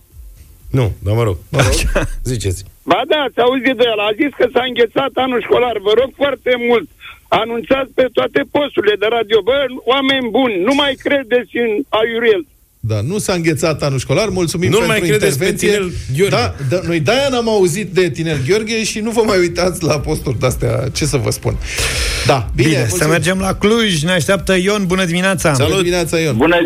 Nu, 0.78 0.86
dar 1.04 1.14
mă 1.18 1.22
rog. 1.28 1.36
Mă 1.54 1.60
rog. 1.66 1.78
Ziceți. 2.32 2.60
Ba 2.90 3.00
da, 3.12 3.18
ați 3.28 3.40
auzit 3.46 3.76
de 3.80 3.86
el. 3.92 4.00
A 4.08 4.12
zis 4.20 4.32
că 4.38 4.46
s-a 4.52 4.64
înghețat 4.68 5.12
anul 5.24 5.42
școlar. 5.46 5.76
Vă 5.88 5.92
rog 6.00 6.10
foarte 6.22 6.52
mult, 6.68 6.88
anunțați 7.28 7.92
pe 7.98 8.06
toate 8.16 8.40
posturile 8.56 8.96
de 9.02 9.08
radio. 9.16 9.38
Bă, 9.48 9.56
oameni 9.92 10.30
buni, 10.36 10.56
nu 10.68 10.74
mai 10.74 10.92
credeți 11.04 11.56
în 11.64 11.70
aiurel. 12.00 12.42
Da, 12.82 13.00
nu 13.00 13.18
s-a 13.18 13.32
înghețat 13.32 13.82
anul 13.82 13.98
școlar, 13.98 14.28
mulțumim 14.28 14.70
Nu 14.70 14.76
pentru 14.78 14.92
mai 14.98 15.00
credeți 15.08 15.38
pe 15.38 15.44
intervenție. 15.44 15.68
Tinel 15.68 15.90
Gheorghe. 16.16 16.36
Da, 16.36 16.76
da, 16.76 16.80
noi 16.86 17.00
de-aia 17.00 17.28
n-am 17.30 17.48
auzit 17.48 17.88
de 17.92 18.10
Tinel 18.10 18.38
Gheorghe 18.48 18.84
și 18.84 18.98
nu 19.00 19.10
vă 19.10 19.22
mai 19.26 19.38
uitați 19.38 19.82
la 19.84 19.98
posturi 20.00 20.38
de-astea, 20.38 20.84
ce 20.92 21.04
să 21.04 21.16
vă 21.16 21.30
spun. 21.30 21.56
Da, 22.26 22.46
bine, 22.54 22.68
Bine, 22.68 22.78
mulțumim. 22.80 23.02
să 23.02 23.08
mergem 23.08 23.38
la 23.38 23.54
Cluj. 23.54 24.02
Ne 24.02 24.12
așteaptă 24.12 24.54
Ion. 24.56 24.86
Bună 24.86 25.04
dimineața! 25.04 25.54
Bună 25.58 25.76
dimineața, 25.76 26.18
Ion. 26.18 26.36
Bună! 26.36 26.56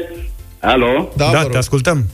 Alo? 0.60 1.12
Da, 1.16 1.30
da 1.32 1.42
te 1.42 1.56
ascultăm. 1.56 2.04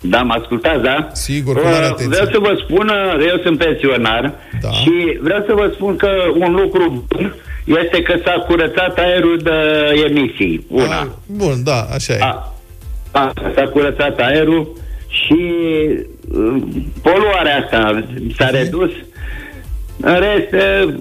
Da, 0.00 0.22
mă 0.22 0.34
ascultați, 0.40 0.82
da? 0.82 1.10
Sigur, 1.12 1.54
cu 1.56 1.62
mare 1.64 1.76
Uh, 1.84 1.90
atenție. 1.90 2.06
Vreau 2.08 2.26
să 2.32 2.38
vă 2.38 2.62
spun, 2.64 2.88
uh, 2.88 3.26
eu 3.30 3.40
sunt 3.44 3.58
pensionar 3.58 4.34
Da. 4.62 4.70
și 4.70 5.18
vreau 5.22 5.44
să 5.46 5.52
vă 5.54 5.70
spun 5.74 5.96
că 5.96 6.08
un 6.38 6.52
lucru 6.52 7.04
bun 7.08 7.34
este 7.64 8.02
că 8.02 8.14
s-a 8.24 8.44
curățat 8.46 8.98
aerul 8.98 9.38
de 9.42 9.50
emisii. 10.08 10.66
Una. 10.68 11.00
Ah, 11.00 11.06
Bun, 11.26 11.62
da, 11.64 11.80
așa 11.94 12.12
e. 12.12 12.18
A, 12.20 12.54
a, 13.10 13.32
s-a 13.54 13.62
curățat 13.72 14.18
aerul 14.20 14.76
și 15.08 15.38
uh, 16.32 16.62
poluarea 17.02 17.56
asta 17.64 18.04
s-a 18.38 18.50
redus. 18.50 18.90
În 20.00 20.18
rest, 20.18 20.52
uh, 20.52 20.94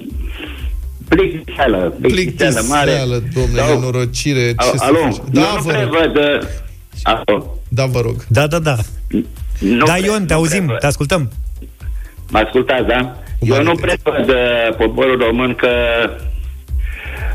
plictiseală, 1.10 1.93
plictiseală 2.01 2.62
mare. 2.70 2.91
Plictiseală, 2.91 3.24
domnule, 3.34 3.62
Sau- 3.62 3.80
nenorocire. 3.80 4.47
Ce 4.47 4.53
A- 4.55 4.64
să 4.64 4.84
Alo, 4.84 4.97
faci? 4.97 5.16
da, 5.32 5.41
Da, 5.41 5.41
eu 5.41 5.53
nu 5.55 5.62
vă 5.62 5.72
rog. 5.72 5.89
prevăd... 5.89 6.16
uh, 6.18 6.47
Alo. 7.03 7.57
Da, 7.70 7.86
vă 7.86 7.99
rog. 8.01 8.16
Da, 8.28 8.47
da, 8.47 8.60
da. 8.60 8.76
Nu 9.60 9.86
da, 9.86 9.93
pre- 9.93 10.01
Ion, 10.05 10.26
te 10.26 10.34
nu 10.34 10.39
auzim, 10.39 10.57
prevăd. 10.64 10.80
te 10.80 10.86
ascultăm. 10.86 11.32
Mă 12.32 12.39
ascultați, 12.39 12.88
da? 12.88 13.16
Eu 13.41 13.64
nu 13.64 13.76
prevăd 13.76 14.30
uh, 14.30 14.76
poporul 14.78 15.18
român 15.28 15.55
că 15.55 15.70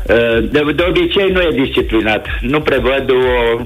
uh, 0.07 0.49
de, 0.51 0.63
de 0.75 0.85
obicei 0.89 1.31
nu 1.31 1.41
e 1.41 1.63
disciplinat. 1.63 2.25
Nu 2.41 2.61
prevăd 2.61 3.09
o... 3.09 3.61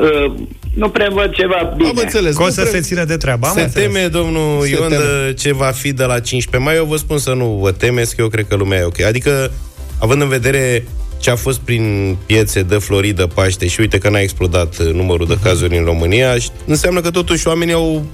Uh, 0.00 0.32
nu 0.74 0.88
prevăd 0.90 1.32
ceva 1.32 1.72
bine. 1.76 1.88
Am 1.88 1.96
înțeles. 1.96 2.36
Că 2.36 2.42
o 2.42 2.44
nu 2.44 2.50
să 2.50 2.60
pre- 2.60 2.70
se 2.70 2.80
țină 2.80 3.04
de 3.04 3.16
treabă. 3.16 3.46
Am 3.46 3.54
Se 3.54 3.60
înțeles. 3.62 3.86
teme 3.92 4.06
domnul 4.06 4.60
Se 4.62 4.68
Ion 4.68 4.88
teme. 4.88 5.02
de 5.26 5.32
ce 5.32 5.52
va 5.52 5.66
fi 5.66 5.92
de 5.92 6.04
la 6.04 6.20
15 6.20 6.70
mai. 6.70 6.76
Eu 6.76 6.84
vă 6.84 6.96
spun 6.96 7.18
să 7.18 7.32
nu 7.32 7.58
vă 7.62 7.70
temeți, 7.72 8.14
că 8.16 8.22
eu 8.22 8.28
cred 8.28 8.46
că 8.48 8.54
lumea 8.56 8.78
e 8.78 8.82
ok. 8.84 9.00
Adică, 9.00 9.52
având 10.00 10.22
în 10.22 10.28
vedere 10.28 10.84
ce 11.18 11.30
a 11.30 11.36
fost 11.36 11.58
prin 11.58 12.16
piețe 12.26 12.62
de 12.62 12.74
Floridă, 12.76 13.26
Paște 13.26 13.66
și 13.66 13.80
uite 13.80 13.98
că 13.98 14.08
n-a 14.08 14.20
explodat 14.20 14.78
uh, 14.78 14.92
numărul 14.92 15.26
de 15.26 15.38
cazuri 15.42 15.76
în 15.76 15.84
România, 15.84 16.34
și 16.38 16.48
înseamnă 16.66 17.00
că 17.00 17.10
totuși 17.10 17.46
oamenii 17.48 17.74
au 17.74 18.04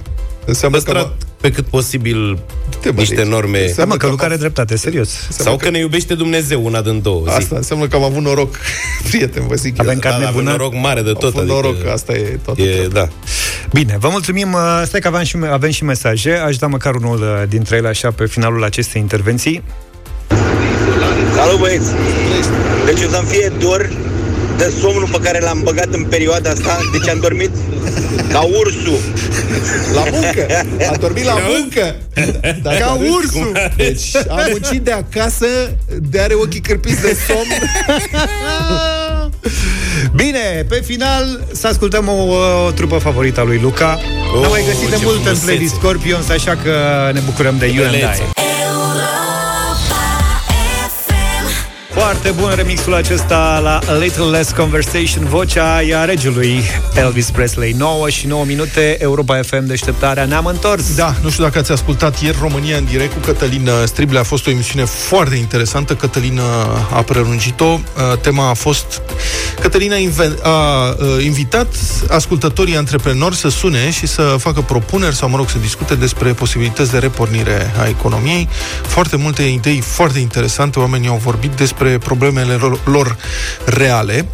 Înseamnă 0.47 0.77
că 0.77 0.83
păstrat 0.91 1.13
pe 1.41 1.51
cât 1.51 1.65
posibil 1.65 2.39
Te 2.81 2.91
bă, 2.91 2.99
niște 2.99 3.15
deci, 3.15 3.25
norme. 3.25 3.57
Da, 3.59 3.63
înseamnă 3.65 3.93
mă, 3.93 3.99
că 3.99 4.05
că 4.05 4.11
Luca 4.11 4.23
am- 4.25 4.29
are 4.29 4.39
dreptate, 4.39 4.75
serios. 4.77 5.09
Sau 5.29 5.57
că 5.57 5.69
ne 5.69 5.79
iubește 5.79 6.13
Dumnezeu 6.15 6.65
una 6.65 6.81
din 6.81 7.01
două. 7.01 7.23
Zi. 7.27 7.35
Asta 7.35 7.55
înseamnă 7.55 7.87
că 7.87 7.95
am 7.95 8.03
avut 8.03 8.21
noroc, 8.23 8.55
prieten, 9.09 9.47
vă 9.47 9.55
zic 9.55 9.79
Avem 9.79 9.93
eu. 9.93 9.99
carne 9.99 10.23
da, 10.23 10.27
avem 10.29 10.39
bună. 10.43 10.51
noroc 10.51 10.73
mare 10.73 11.01
de 11.01 11.09
Am 11.09 11.15
tot. 11.15 11.23
avut 11.23 11.39
adică 11.39 11.53
noroc, 11.53 11.87
asta 11.93 12.13
e 12.13 12.39
toată 12.45 12.61
e, 12.61 12.73
treaba. 12.75 12.93
da. 12.93 13.07
Bine, 13.73 13.97
vă 13.99 14.07
mulțumim. 14.11 14.53
Uh, 14.53 14.81
Stai 14.85 14.99
că 14.99 15.07
avem 15.07 15.23
și, 15.23 15.37
avem 15.51 15.71
și 15.71 15.83
mesaje. 15.83 16.31
Aș 16.33 16.57
da 16.57 16.67
măcar 16.67 16.95
unul 16.95 17.17
uh, 17.21 17.47
dintre 17.49 17.75
ele 17.75 17.87
așa 17.87 18.11
pe 18.11 18.25
finalul 18.25 18.63
acestei 18.63 19.01
intervenții. 19.01 19.63
Salut 21.35 21.59
băieți! 21.59 21.89
Deci 22.85 23.03
o 23.03 23.09
să-mi 23.09 23.27
fie 23.27 23.51
dor 23.59 23.89
de 24.57 24.73
somnul 24.81 25.07
pe 25.11 25.17
care 25.23 25.39
l-am 25.39 25.61
băgat 25.63 25.87
în 25.91 26.03
perioada 26.03 26.49
asta, 26.49 26.77
deci 26.91 27.07
am 27.09 27.19
dormit 27.19 27.49
ca 28.31 28.39
ursul. 28.39 28.99
La 29.93 30.03
muncă! 30.11 30.45
A 30.91 30.95
dormit 30.95 31.23
la 31.23 31.35
muncă! 31.47 31.95
Da, 32.61 32.69
Ca 32.71 32.77
da, 32.79 32.97
ursul! 33.11 33.51
Deci 33.75 34.15
a 34.27 34.45
muncit 34.49 34.81
de 34.81 34.91
acasă, 34.91 35.45
de 36.01 36.19
are 36.19 36.33
ochii 36.33 36.59
cârpiți 36.59 37.01
de 37.01 37.17
somn. 37.27 37.69
Bine, 40.15 40.65
pe 40.69 40.81
final 40.85 41.43
să 41.51 41.67
ascultăm 41.67 42.07
o, 42.07 42.33
o 42.65 42.71
trupă 42.71 42.97
favorită 42.97 43.39
a 43.39 43.43
lui 43.43 43.59
Luca. 43.61 43.99
Oh, 44.35 44.41
N-am 44.41 44.49
mai 44.51 44.63
găsit 44.65 44.89
de 44.89 44.95
ce 44.95 45.01
mult 45.03 45.15
în 45.15 45.21
frumusețe. 45.21 45.45
playlist 45.45 45.73
Scorpions, 45.73 46.29
așa 46.29 46.57
că 46.63 46.71
ne 47.13 47.19
bucurăm 47.19 47.55
de 47.57 47.65
You 47.65 47.83
and 47.85 47.91
Belețe. 47.91 48.21
I. 48.21 48.56
Foarte 52.07 52.31
bun 52.31 52.51
remixul 52.55 52.93
acesta 52.93 53.59
la 53.63 53.79
A 53.87 53.93
Little 53.93 54.23
Less 54.23 54.51
Conversation, 54.51 55.25
vocea 55.25 55.83
ea 55.83 56.03
regelui 56.03 56.63
Elvis 56.93 57.31
Presley. 57.31 57.71
9 57.71 58.09
și 58.09 58.27
9 58.27 58.45
minute, 58.45 58.97
Europa 58.99 59.39
FM, 59.41 59.65
deșteptarea, 59.65 60.25
ne-am 60.25 60.45
întors. 60.45 60.95
Da, 60.95 61.15
nu 61.23 61.29
știu 61.29 61.43
dacă 61.43 61.59
ați 61.59 61.71
ascultat 61.71 62.21
ieri 62.21 62.37
România 62.41 62.77
în 62.77 62.85
direct 62.85 63.13
cu 63.13 63.19
Cătălin 63.19 63.69
Strible. 63.85 64.19
A 64.19 64.23
fost 64.23 64.47
o 64.47 64.49
emisiune 64.49 64.85
foarte 64.85 65.35
interesantă. 65.35 65.95
Cătălin 65.95 66.39
a 66.93 67.01
prelungit-o. 67.01 67.65
Uh, 67.65 68.17
Tema 68.21 68.49
a 68.49 68.53
fost... 68.53 69.01
Cătălin 69.61 69.93
a, 69.93 69.97
inven- 69.97 70.41
a 70.43 70.87
uh, 70.99 71.23
invitat 71.23 71.67
ascultătorii 72.09 72.77
antreprenori 72.77 73.35
să 73.35 73.49
sune 73.49 73.91
și 73.91 74.07
să 74.07 74.21
facă 74.21 74.61
propuneri 74.61 75.15
sau, 75.15 75.29
mă 75.29 75.37
rog, 75.37 75.49
să 75.49 75.57
discute 75.61 75.95
despre 75.95 76.31
posibilități 76.31 76.91
de 76.91 76.97
repornire 76.97 77.73
a 77.79 77.87
economiei. 77.87 78.49
Foarte 78.81 79.15
multe 79.15 79.43
idei 79.43 79.79
foarte 79.79 80.19
interesante. 80.19 80.79
Oamenii 80.79 81.07
au 81.07 81.19
vorbit 81.23 81.51
despre 81.51 81.96
problemele 81.97 82.53
lor- 82.53 82.83
lor 82.83 83.17
reale. 83.65 84.27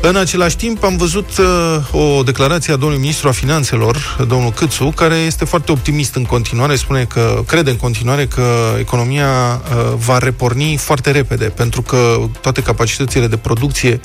În 0.00 0.16
același 0.16 0.56
timp 0.56 0.84
am 0.84 0.96
văzut 0.96 1.28
uh, 1.38 2.16
o 2.18 2.22
declarație 2.22 2.72
a 2.72 2.76
domnului 2.76 3.00
ministru 3.00 3.28
a 3.28 3.32
finanțelor, 3.32 4.24
domnul 4.28 4.50
Câțu, 4.50 4.92
care 4.96 5.14
este 5.14 5.44
foarte 5.44 5.72
optimist 5.72 6.14
în 6.14 6.24
continuare, 6.24 6.76
spune 6.76 7.04
că 7.04 7.42
crede 7.46 7.70
în 7.70 7.76
continuare 7.76 8.26
că 8.26 8.74
economia 8.78 9.28
uh, 9.28 9.94
va 9.96 10.18
reporni 10.18 10.76
foarte 10.76 11.10
repede, 11.10 11.44
pentru 11.44 11.82
că 11.82 12.16
toate 12.40 12.62
capacitățile 12.62 13.26
de 13.26 13.36
producție 13.36 14.00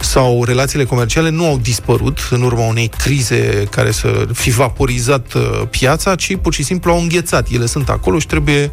sau 0.00 0.44
relațiile 0.44 0.84
comerciale 0.84 1.28
nu 1.30 1.46
au 1.46 1.58
dispărut 1.62 2.28
în 2.30 2.42
urma 2.42 2.66
unei 2.66 2.90
crize 2.98 3.66
care 3.70 3.90
să 3.90 4.26
fi 4.32 4.50
vaporizat 4.50 5.32
uh, 5.32 5.42
piața, 5.70 6.14
ci 6.14 6.36
pur 6.42 6.54
și 6.54 6.62
simplu 6.62 6.90
au 6.90 7.00
înghețat. 7.00 7.48
Ele 7.50 7.66
sunt 7.66 7.88
acolo 7.88 8.18
și 8.18 8.26
trebuie 8.26 8.72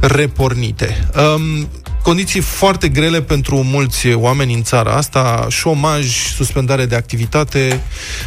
repornite. 0.00 1.08
Um, 1.36 1.68
condiții 2.08 2.40
foarte 2.40 2.88
grele 2.88 3.22
pentru 3.22 3.62
mulți 3.62 4.12
oameni 4.12 4.54
în 4.54 4.62
țara 4.62 4.90
asta, 4.90 5.46
șomaj, 5.48 6.06
suspendare 6.34 6.86
de 6.86 6.94
activitate. 6.94 7.80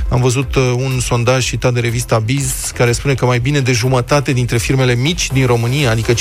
Am 0.10 0.22
văzut 0.22 0.56
uh, 0.56 0.74
un 0.76 1.00
sondaj 1.00 1.46
citat 1.46 1.74
de 1.74 1.80
revista 1.80 2.20
Biz 2.20 2.72
care 2.76 2.92
spune 2.92 3.14
că 3.14 3.26
mai 3.26 3.40
bine 3.40 3.60
de 3.60 3.72
jumătate 3.72 4.32
dintre 4.32 4.58
firmele 4.58 4.96
mici 4.96 5.32
din 5.32 5.46
România, 5.46 5.90
adică 5.90 6.14
54%, 6.14 6.18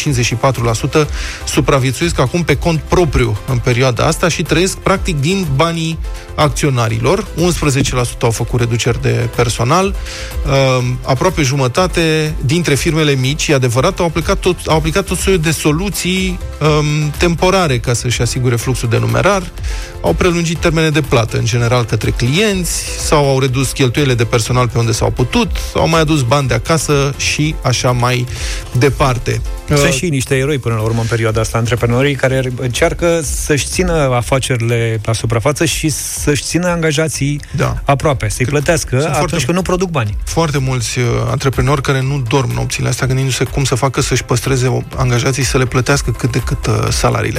supraviețuiesc 1.46 2.18
acum 2.18 2.42
pe 2.42 2.56
cont 2.56 2.80
propriu 2.80 3.38
în 3.48 3.58
perioada 3.58 4.04
asta 4.04 4.28
și 4.28 4.42
trăiesc 4.42 4.76
practic 4.76 5.20
din 5.20 5.46
banii 5.54 5.98
acționarilor. 6.34 7.24
11% 7.24 7.26
au 8.20 8.30
făcut 8.30 8.60
reduceri 8.60 9.02
de 9.02 9.28
personal. 9.36 9.86
Uh, 10.46 10.84
aproape 11.02 11.42
jumătate 11.42 12.34
dintre 12.44 12.74
firmele 12.74 13.12
mici, 13.12 13.48
e 13.48 13.54
adevărat, 13.54 13.98
au 13.98 14.06
aplicat 14.06 14.38
tot, 14.38 14.56
au 14.66 14.76
aplicat 14.76 15.04
tot 15.04 15.18
soiul 15.18 15.40
de 15.40 15.50
soluții 15.50 16.38
um, 16.60 17.10
temporare 17.10 17.48
ca 17.78 17.92
să-și 17.92 18.22
asigure 18.22 18.56
fluxul 18.56 18.88
de 18.88 18.98
numerar, 18.98 19.42
au 20.02 20.12
prelungit 20.12 20.58
termene 20.58 20.90
de 20.90 21.00
plată, 21.00 21.36
în 21.38 21.44
general, 21.44 21.84
către 21.84 22.10
clienți, 22.10 22.82
sau 23.06 23.28
au 23.28 23.40
redus 23.40 23.70
cheltuielile 23.72 24.14
de 24.16 24.24
personal 24.24 24.68
pe 24.68 24.78
unde 24.78 24.92
s-au 24.92 25.10
putut, 25.10 25.50
au 25.74 25.88
mai 25.88 26.00
adus 26.00 26.22
bani 26.22 26.48
de 26.48 26.54
acasă 26.54 27.14
și 27.16 27.54
așa 27.62 27.90
mai 27.92 28.26
departe. 28.78 29.40
Sunt 29.68 29.78
Uh, 29.88 29.92
și 29.92 30.08
niște 30.08 30.34
eroi 30.36 30.58
până 30.58 30.74
la 30.74 30.80
urmă 30.80 31.00
în 31.00 31.06
perioada 31.06 31.40
asta, 31.40 31.58
antreprenorii 31.58 32.14
care 32.14 32.52
încearcă 32.60 33.20
să-și 33.44 33.66
țină 33.66 33.92
afacerile 33.92 35.00
la 35.04 35.12
suprafață 35.12 35.64
și 35.64 35.88
să-și 35.88 36.42
țină 36.42 36.66
angajații 36.68 37.40
Da. 37.56 37.76
aproape, 37.84 38.28
să-i 38.28 38.46
plătească 38.46 38.96
atunci 38.96 39.16
foarte- 39.16 39.44
când 39.44 39.56
nu 39.56 39.62
produc 39.62 39.90
bani. 39.90 40.16
foarte 40.24 40.58
mulți 40.58 40.98
uh, 40.98 41.04
antreprenori 41.30 41.82
care 41.82 42.00
nu 42.02 42.22
dorm 42.28 42.52
nopțile 42.54 42.88
astea 42.88 43.06
gândindu-se 43.06 43.44
cum 43.44 43.64
să 43.64 43.74
facă 43.74 44.00
să-și 44.00 44.24
păstreze 44.24 44.66
o- 44.66 44.82
angajații 44.96 45.42
să 45.44 45.58
le 45.58 45.64
plătească 45.66 46.10
cât 46.10 46.32
de 46.32 46.38
cât 46.38 46.66
uh, 46.66 46.74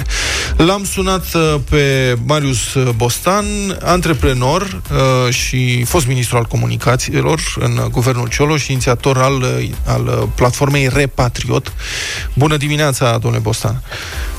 salariile. 0.02 0.72
L-am 0.72 0.84
sunat 0.84 1.34
uh, 1.34 1.56
pe 1.70 2.16
Marius 2.26 2.74
uh, 2.74 2.90
Bostan, 2.96 3.46
antreprenor 3.84 4.82
uh, 4.92 5.34
și 5.34 5.84
fost 5.84 6.08
ministru 6.08 6.38
al 6.38 6.44
comunicațiilor 6.44 7.40
în 7.60 7.78
uh, 7.78 7.86
guvernul 7.86 8.28
Cioloș 8.28 8.64
și 8.64 8.72
inițiator 8.72 9.18
al, 9.18 9.42
uh, 9.42 9.70
al 9.86 10.06
uh, 10.06 10.28
platformei 10.36 10.90
Repatriot. 10.94 11.74
Bună 12.34 12.58
dimineața, 12.58 13.18
domnule 13.18 13.44
Bostan! 13.44 13.82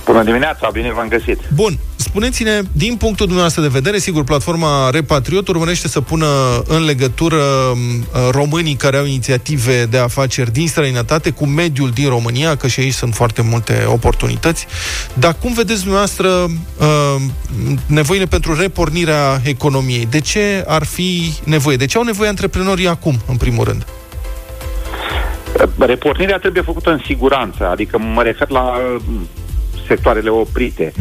Bună 0.04 0.22
dimineața, 0.22 0.68
bine 0.72 0.92
v-am 0.92 1.08
găsit. 1.08 1.38
Bun, 1.54 1.78
spuneți-ne, 1.96 2.60
din 2.72 2.96
punctul 2.96 3.26
dumneavoastră 3.26 3.62
de 3.62 3.68
vedere, 3.68 3.98
sigur, 3.98 4.24
platforma 4.24 4.90
Repatriot 4.90 5.48
urmărește 5.48 5.88
să 5.88 6.00
pună 6.00 6.26
în 6.66 6.84
legătură 6.84 7.42
m, 7.74 8.06
românii 8.30 8.74
care 8.74 8.96
au 8.96 9.04
inițiative 9.04 9.84
de 9.84 9.98
afaceri 9.98 10.52
din 10.52 10.68
străinătate 10.68 11.30
cu 11.30 11.46
mediul 11.46 11.90
din 11.90 12.08
România, 12.08 12.56
că 12.56 12.66
și 12.66 12.80
aici 12.80 12.92
sunt 12.92 13.14
foarte 13.14 13.42
multe 13.42 13.84
oportunități. 13.86 14.66
Dar 15.14 15.36
cum 15.40 15.52
vedeți 15.52 15.80
dumneavoastră 15.80 16.28
uh, 16.28 17.16
nevoile 17.86 18.26
pentru 18.26 18.54
repornirea 18.54 19.40
economiei? 19.44 20.06
De 20.10 20.20
ce 20.20 20.64
ar 20.66 20.84
fi 20.84 21.32
nevoie? 21.44 21.76
De 21.76 21.86
ce 21.86 21.96
au 21.96 22.04
nevoie 22.04 22.28
antreprenorii 22.28 22.88
acum, 22.88 23.20
în 23.28 23.36
primul 23.36 23.64
rând? 23.64 23.86
Repornirea 25.78 26.38
trebuie 26.38 26.62
făcută 26.62 26.90
în 26.90 27.00
siguranță, 27.04 27.68
adică 27.68 27.98
mă 27.98 28.22
refer 28.22 28.50
la 28.50 28.72
mm, 29.06 29.28
sectoarele 29.92 30.28
oprite. 30.28 30.92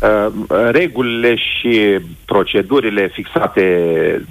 Uh, 0.00 0.26
Regulile 0.70 1.34
și 1.36 2.00
procedurile 2.24 3.08
fixate 3.12 3.66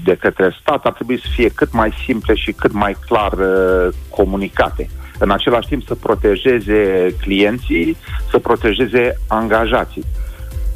de 0.04 0.16
către 0.20 0.56
stat 0.62 0.86
ar 0.86 0.94
trebui 0.94 1.20
să 1.20 1.28
fie 1.36 1.50
cât 1.50 1.74
mai 1.74 1.94
simple 2.06 2.36
și 2.36 2.52
cât 2.52 2.72
mai 2.72 2.96
clar 3.08 3.32
uh, 3.32 3.94
comunicate. 4.10 4.90
În 5.20 5.32
același 5.32 5.68
timp 5.68 5.84
să 5.88 5.96
protejeze 5.96 7.16
clienții, 7.22 7.98
să 8.32 8.40
protejeze 8.40 9.20
angajații. 9.28 10.04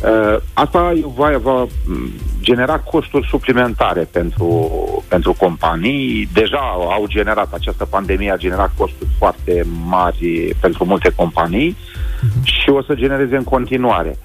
Uh, 0.04 0.38
asta 0.54 0.94
va, 1.16 1.38
va 1.38 1.62
m, 1.62 1.68
genera 2.42 2.80
costuri 2.80 3.28
suplimentare 3.28 4.08
pentru, 4.12 4.72
pentru 5.08 5.34
companii. 5.34 6.30
Deja 6.34 6.60
au 6.98 7.06
generat, 7.08 7.54
această 7.54 7.86
pandemie 7.86 8.32
a 8.32 8.38
generat 8.38 8.72
costuri 8.78 9.10
foarte 9.18 9.66
mari 9.86 10.56
pentru 10.60 10.86
multe 10.86 11.12
companii 11.16 11.78
și 12.44 12.70
o 12.70 12.82
să 12.82 12.94
genereze 12.94 13.36
în 13.36 13.44
continuare. 13.44 14.18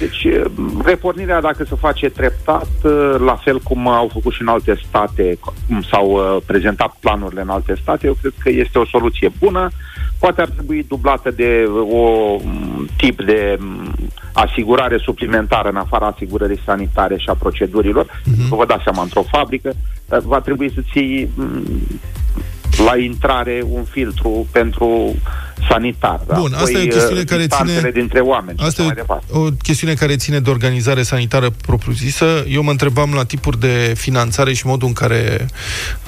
Deci, 0.00 0.24
uh, 0.24 0.44
repornirea, 0.84 1.40
dacă 1.40 1.64
se 1.64 1.74
face 1.74 2.08
treptat, 2.08 2.68
uh, 2.82 3.14
la 3.18 3.34
fel 3.34 3.58
cum 3.58 3.88
au 3.88 4.10
făcut 4.12 4.32
și 4.32 4.42
în 4.42 4.48
alte 4.48 4.80
state, 4.88 5.38
cum 5.66 5.82
s-au 5.82 6.10
uh, 6.10 6.42
prezentat 6.46 6.96
planurile 7.00 7.40
în 7.40 7.48
alte 7.48 7.74
state, 7.82 8.06
eu 8.06 8.16
cred 8.20 8.32
că 8.38 8.48
este 8.48 8.78
o 8.78 8.86
soluție 8.86 9.32
bună. 9.38 9.68
Poate 10.18 10.40
ar 10.40 10.48
trebui 10.48 10.84
dublată 10.88 11.30
de 11.30 11.70
o 11.90 12.36
m, 12.36 12.88
tip 12.96 13.22
de 13.22 13.56
m, 13.60 13.94
asigurare 14.32 14.96
suplimentară 14.96 15.68
în 15.68 15.76
afara 15.76 16.06
asigurării 16.06 16.60
sanitare 16.64 17.16
și 17.18 17.28
a 17.28 17.34
procedurilor. 17.34 18.06
Uh-huh. 18.06 18.48
Vă 18.48 18.64
dați 18.66 18.82
seama, 18.82 19.02
într-o 19.02 19.22
fabrică 19.22 19.72
uh, 20.08 20.18
va 20.18 20.40
trebui 20.40 20.72
să 20.74 20.80
ții 20.92 21.30
mm, 21.34 22.00
la 22.86 22.96
intrare 22.96 23.62
un 23.68 23.84
filtru 23.84 24.46
pentru 24.52 25.14
sanitar. 25.68 26.20
Da? 26.26 26.34
Bun, 26.38 26.52
asta 26.54 26.78
e 26.78 26.82
o 26.82 26.94
chestiune 26.94 27.22
care 27.22 27.46
ține... 27.46 27.90
dintre 27.90 28.20
oameni. 28.20 28.58
Asta 28.58 28.82
e 28.82 29.04
o, 29.30 29.40
o 29.40 29.48
chestiune 29.62 29.94
care 29.94 30.16
ține 30.16 30.38
de 30.40 30.50
organizare 30.50 31.02
sanitară 31.02 31.50
propriu-zisă. 31.66 32.44
Eu 32.48 32.62
mă 32.62 32.70
întrebam 32.70 33.12
la 33.14 33.24
tipuri 33.24 33.60
de 33.60 33.92
finanțare 33.96 34.52
și 34.52 34.66
modul 34.66 34.88
în 34.88 34.94
care 34.94 35.46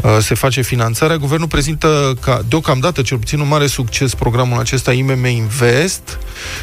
uh, 0.03 0.17
se 0.21 0.35
face 0.35 0.61
finanțarea. 0.61 1.17
Guvernul 1.17 1.49
prezintă 1.49 2.15
ca, 2.21 2.43
deocamdată, 2.49 3.03
cel 3.03 3.19
puțin 3.19 3.41
un 3.41 3.49
mare 3.49 3.67
succes 3.67 4.15
programul 4.15 4.59
acesta 4.59 4.93
IMM 4.93 5.25
Invest. 5.25 6.19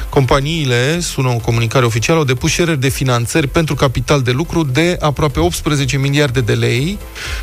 Companiile, 0.10 1.00
sună 1.00 1.30
o 1.30 1.38
comunicare 1.38 1.86
oficială, 1.86 2.20
au 2.20 2.26
depus 2.26 2.52
cereri 2.52 2.80
de 2.80 2.90
finanțări 2.90 3.48
pentru 3.48 3.76
capital 3.76 4.22
de 4.22 4.32
lucru 4.32 4.64
de 4.64 4.98
aproape 5.00 5.40
18 5.40 5.98
miliarde 5.98 6.42
de 6.42 6.54
lei 6.54 6.98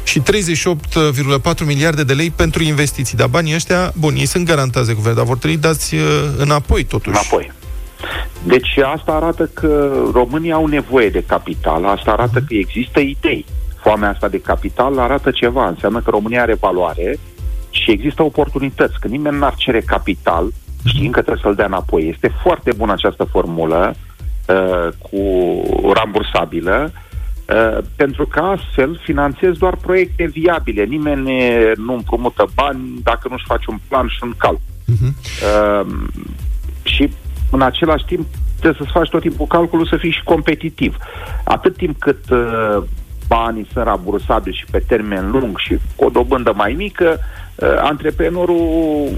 și 0.05 0.21
38,4 0.21 1.65
miliarde 1.67 2.05
de 2.05 2.13
lei 2.13 2.31
pentru 2.31 2.63
investiții. 2.63 3.17
Dar 3.17 3.29
banii 3.29 3.55
ăștia, 3.55 3.93
bun, 3.99 4.15
ei 4.17 4.27
sunt 4.27 4.47
garantați 4.47 4.87
de 4.87 4.93
guvern, 4.93 5.17
dar 5.17 5.25
vor 5.25 5.39
trebui 5.41 5.57
dați 5.57 5.95
uh, 5.95 6.01
înapoi, 6.37 6.85
totuși. 6.85 7.19
Înapoi. 7.19 7.53
Deci 8.43 8.79
asta 8.95 9.13
arată 9.13 9.51
că 9.55 9.93
România 10.13 10.55
au 10.55 10.67
nevoie 10.67 11.09
de 11.09 11.25
capital, 11.27 11.85
asta 11.85 12.11
arată 12.11 12.39
că 12.39 12.55
există 12.55 13.01
idei. 13.01 13.45
Foamea 13.83 14.11
asta 14.11 14.29
de 14.29 14.41
capital 14.41 14.99
arată 14.99 15.31
ceva, 15.31 15.69
înseamnă 15.69 16.01
că 16.01 16.11
România 16.11 16.43
are 16.43 16.55
valoare 16.55 17.19
și 17.71 17.91
există 17.91 18.23
oportunități. 18.23 19.01
Că 19.01 19.09
nimeni 19.09 19.39
n-ar 19.39 19.55
cere 19.55 19.81
capital 19.81 20.53
știind 20.85 21.13
că 21.13 21.21
trebuie 21.21 21.43
să-l 21.43 21.55
dea 21.55 21.67
înapoi. 21.67 22.09
Este 22.09 22.33
foarte 22.43 22.73
bună 22.77 22.93
această 22.93 23.25
formulă 23.25 23.95
uh, 24.49 24.89
cu 24.99 25.23
rambursabilă, 25.93 26.93
uh, 26.93 27.85
pentru 27.97 28.27
că 28.27 28.41
astfel 28.41 29.01
finanțezi 29.05 29.59
doar 29.59 29.77
proiecte 29.77 30.25
viabile. 30.25 30.85
Nimeni 30.85 31.31
nu 31.75 31.95
împrumută 31.95 32.47
bani 32.55 33.01
dacă 33.03 33.29
nu-și 33.31 33.47
face 33.47 33.65
un 33.69 33.79
plan 33.89 34.09
și 34.09 34.19
un 34.23 34.35
calcul. 34.37 34.70
Uh-huh. 34.91 35.13
Uh, 35.81 35.87
și 36.83 37.11
în 37.51 37.63
același 37.63 38.05
timp 38.05 38.27
trebuie 38.59 38.81
să-ți 38.81 38.99
faci 38.99 39.09
tot 39.09 39.21
timpul 39.21 39.47
calculul 39.47 39.87
să 39.87 39.97
fii 39.97 40.11
și 40.11 40.23
competitiv. 40.25 40.97
Atât 41.45 41.77
timp 41.77 41.99
cât 41.99 42.31
uh, 42.31 42.83
banii 43.27 43.69
sunt 43.73 43.85
rambursabili 43.85 44.57
și 44.57 44.65
pe 44.71 44.83
termen 44.87 45.31
lung 45.31 45.59
și 45.59 45.79
cu 45.97 46.05
o 46.05 46.09
dobândă 46.09 46.53
mai 46.57 46.73
mică, 46.73 47.19
uh, 47.55 47.69
antreprenorul 47.83 49.09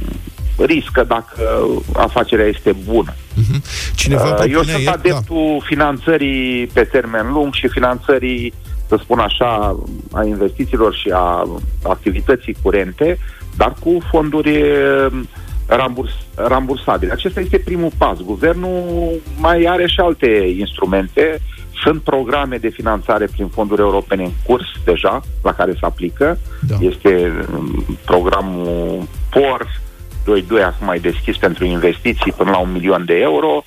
riscă 0.56 1.04
dacă 1.04 1.66
afacerea 1.92 2.46
este 2.46 2.76
bună. 2.84 3.12
Uh-huh. 3.12 3.60
Cineva 3.94 4.34
uh, 4.34 4.52
Eu 4.52 4.62
sunt 4.62 4.86
adeptul 4.86 5.56
da. 5.58 5.64
finanțării 5.66 6.66
pe 6.66 6.82
termen 6.82 7.32
lung 7.32 7.52
și 7.52 7.68
finanțării, 7.68 8.52
să 8.88 8.98
spun 9.02 9.18
așa, 9.18 9.76
a 10.12 10.24
investițiilor 10.24 10.94
și 10.94 11.10
a 11.14 11.48
activității 11.82 12.56
curente, 12.62 13.18
dar 13.56 13.74
cu 13.80 13.98
fonduri 14.10 14.62
uh, 14.62 15.20
ramburs, 15.66 16.12
rambursabile. 16.34 17.12
Acesta 17.12 17.40
este 17.40 17.58
primul 17.58 17.90
pas. 17.98 18.18
Guvernul 18.20 19.20
mai 19.38 19.64
are 19.64 19.86
și 19.86 20.00
alte 20.00 20.54
instrumente. 20.58 21.40
Sunt 21.82 22.02
programe 22.02 22.56
de 22.56 22.68
finanțare 22.68 23.26
prin 23.26 23.46
fonduri 23.46 23.80
europene 23.80 24.24
în 24.24 24.30
curs 24.46 24.66
deja, 24.84 25.20
la 25.42 25.54
care 25.54 25.72
se 25.72 25.86
aplică. 25.86 26.38
Da. 26.68 26.76
Este 26.80 27.32
um, 27.54 27.96
programul 28.04 29.02
POR 29.30 29.80
2.2 30.22 30.62
acum 30.64 30.86
mai 30.86 30.98
deschis 30.98 31.36
pentru 31.36 31.64
investiții 31.64 32.32
până 32.32 32.50
la 32.50 32.58
un 32.58 32.72
milion 32.72 33.04
de 33.04 33.18
euro. 33.18 33.64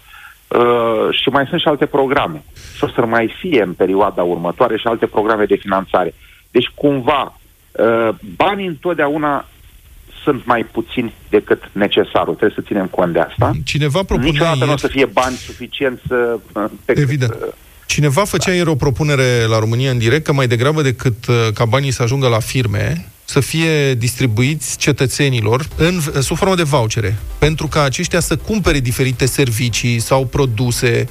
Uh, 0.47 1.07
și 1.21 1.29
mai 1.29 1.45
sunt 1.49 1.61
și 1.61 1.67
alte 1.67 1.85
programe. 1.85 2.43
Și 2.75 2.83
o 2.83 2.87
să 2.87 3.05
mai 3.05 3.35
fie 3.39 3.61
în 3.61 3.73
perioada 3.73 4.23
următoare 4.23 4.77
și 4.77 4.87
alte 4.87 5.05
programe 5.05 5.45
de 5.45 5.55
finanțare. 5.55 6.13
Deci, 6.51 6.71
cumva, 6.75 7.39
uh, 7.71 8.09
banii 8.35 8.67
întotdeauna 8.67 9.45
sunt 10.26 10.45
mai 10.45 10.63
puțini 10.71 11.13
decât 11.30 11.61
necesarul. 11.71 12.36
Trebuie 12.36 12.59
să 12.59 12.67
ținem 12.67 12.88
cont 12.88 13.13
de 13.13 13.19
asta. 13.19 13.51
Cineva 13.63 14.03
propunea 14.03 14.32
Niciodată 14.32 14.55
ieri... 14.55 14.67
nu 14.67 14.73
o 14.73 14.78
să 14.78 14.88
fie 14.88 15.05
bani 15.05 15.36
suficienți 15.36 16.01
să... 16.07 16.39
Pe 16.86 16.93
Evident. 16.99 17.32
Cât, 17.32 17.41
uh, 17.41 17.53
Cineva 17.86 18.23
făcea 18.23 18.49
da. 18.49 18.55
ieri 18.55 18.69
o 18.69 18.76
propunere 18.76 19.45
la 19.47 19.59
România 19.59 19.91
în 19.91 19.97
direct 19.97 20.23
că 20.26 20.34
mai 20.34 20.47
degrabă 20.47 20.82
decât 20.82 21.28
uh, 21.28 21.36
ca 21.53 21.65
banii 21.65 21.91
să 21.91 22.03
ajungă 22.03 22.28
la 22.28 22.39
firme, 22.39 23.05
să 23.26 23.39
fie 23.39 23.93
distribuiți 23.93 24.78
cetățenilor 24.78 25.67
în, 25.76 26.21
sub 26.21 26.38
formă 26.38 26.55
de 26.55 26.63
vouchere, 26.63 27.17
pentru 27.39 27.67
ca 27.67 27.84
aceștia 27.84 28.19
să 28.19 28.36
cumpere 28.36 28.80
diferite 28.80 29.26
servicii 29.26 29.99
sau 29.99 30.26
produse, 30.26 31.05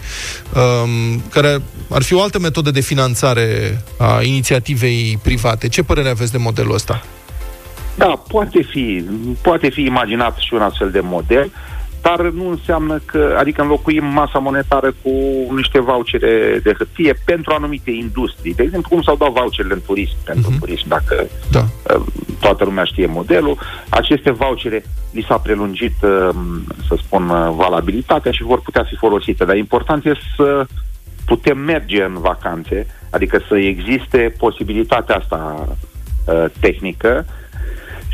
um, 0.54 1.22
care 1.30 1.62
ar 1.90 2.02
fi 2.02 2.14
o 2.14 2.22
altă 2.22 2.38
metodă 2.38 2.70
de 2.70 2.80
finanțare 2.80 3.80
a 3.98 4.22
inițiativei 4.22 5.18
private. 5.22 5.68
Ce 5.68 5.82
părere 5.82 6.08
aveți 6.08 6.32
de 6.32 6.38
modelul 6.38 6.74
ăsta? 6.74 7.04
Da, 7.96 8.22
poate 8.28 8.62
fi, 8.62 9.04
poate 9.42 9.68
fi 9.68 9.82
imaginat 9.82 10.36
și 10.36 10.54
un 10.54 10.60
astfel 10.60 10.90
de 10.90 11.00
model, 11.00 11.50
dar 12.04 12.20
nu 12.20 12.48
înseamnă 12.48 13.00
că, 13.04 13.36
adică 13.38 13.62
înlocuim 13.62 14.04
masa 14.04 14.38
monetară 14.38 14.94
cu 15.02 15.10
niște 15.54 15.80
vouchere 15.80 16.60
de 16.62 16.74
hârtie 16.78 17.14
pentru 17.24 17.52
anumite 17.52 17.90
industrii. 17.90 18.54
De 18.54 18.62
exemplu, 18.62 18.88
cum 18.88 19.02
s-au 19.02 19.16
dat 19.16 19.32
voucherele 19.32 19.74
în 19.74 19.80
turism, 19.86 20.16
pentru 20.24 20.50
uh-huh. 20.50 20.58
turism, 20.58 20.88
dacă 20.88 21.26
da. 21.50 21.60
Uh, 21.60 22.02
toată 22.40 22.64
lumea 22.64 22.84
știe 22.84 23.06
modelul. 23.06 23.58
Aceste 23.88 24.30
vouchere 24.30 24.84
li 25.10 25.24
s-a 25.28 25.38
prelungit, 25.38 25.94
uh, 26.02 26.28
să 26.88 26.96
spun, 26.96 27.28
uh, 27.28 27.52
valabilitatea 27.56 28.32
și 28.32 28.42
vor 28.42 28.60
putea 28.60 28.82
fi 28.82 28.96
folosite. 28.96 29.44
Dar 29.44 29.56
important 29.56 30.04
este 30.04 30.24
să 30.36 30.66
putem 31.26 31.58
merge 31.58 32.02
în 32.02 32.18
vacanțe, 32.20 32.86
adică 33.10 33.40
să 33.48 33.56
existe 33.56 34.34
posibilitatea 34.38 35.16
asta 35.16 35.68
tehnică 36.60 37.26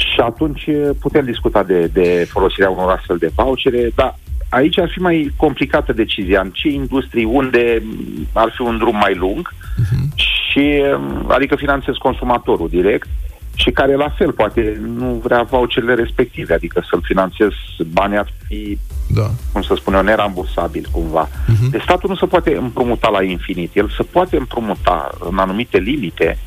și 0.01 0.21
atunci 0.21 0.69
putem 1.01 1.25
discuta 1.25 1.63
de, 1.63 1.87
de 1.87 2.27
folosirea 2.31 2.71
unor 2.71 2.91
astfel 2.91 3.17
de 3.17 3.31
vouchere, 3.35 3.91
dar 3.95 4.19
aici 4.49 4.79
ar 4.79 4.91
fi 4.91 4.99
mai 4.99 5.33
complicată 5.37 5.93
decizia. 5.93 6.41
În 6.41 6.51
ce 6.51 6.69
industrii, 6.69 7.25
unde 7.25 7.83
ar 8.33 8.53
fi 8.55 8.63
un 8.63 8.79
drum 8.79 8.97
mai 8.97 9.15
lung 9.15 9.53
uh-huh. 9.53 10.15
și 10.15 10.83
adică 11.29 11.57
finanțez 11.57 11.95
consumatorul 11.95 12.69
direct 12.69 13.09
și 13.55 13.71
care 13.71 13.95
la 13.95 14.09
fel 14.09 14.33
poate 14.33 14.81
nu 14.97 15.21
vrea 15.25 15.43
voucherele 15.43 15.95
respective, 15.95 16.55
adică 16.55 16.83
să-l 16.91 17.01
finanțez 17.03 17.49
banii 17.93 18.19
ar 18.19 18.33
fi, 18.47 18.79
da. 19.09 19.31
cum 19.53 19.63
să 19.63 19.75
spun 19.75 19.95
eu, 19.95 20.03
nerambursabil 20.03 20.89
cumva. 20.91 21.29
Uh-huh. 21.29 21.71
Deci 21.71 21.83
statul 21.83 22.09
nu 22.09 22.17
se 22.17 22.27
poate 22.27 22.57
împrumuta 22.57 23.09
la 23.09 23.23
infinit. 23.23 23.77
El 23.77 23.89
se 23.97 24.03
poate 24.03 24.37
împrumuta 24.37 25.11
în 25.31 25.39
anumite 25.39 25.79
limite, 25.79 26.39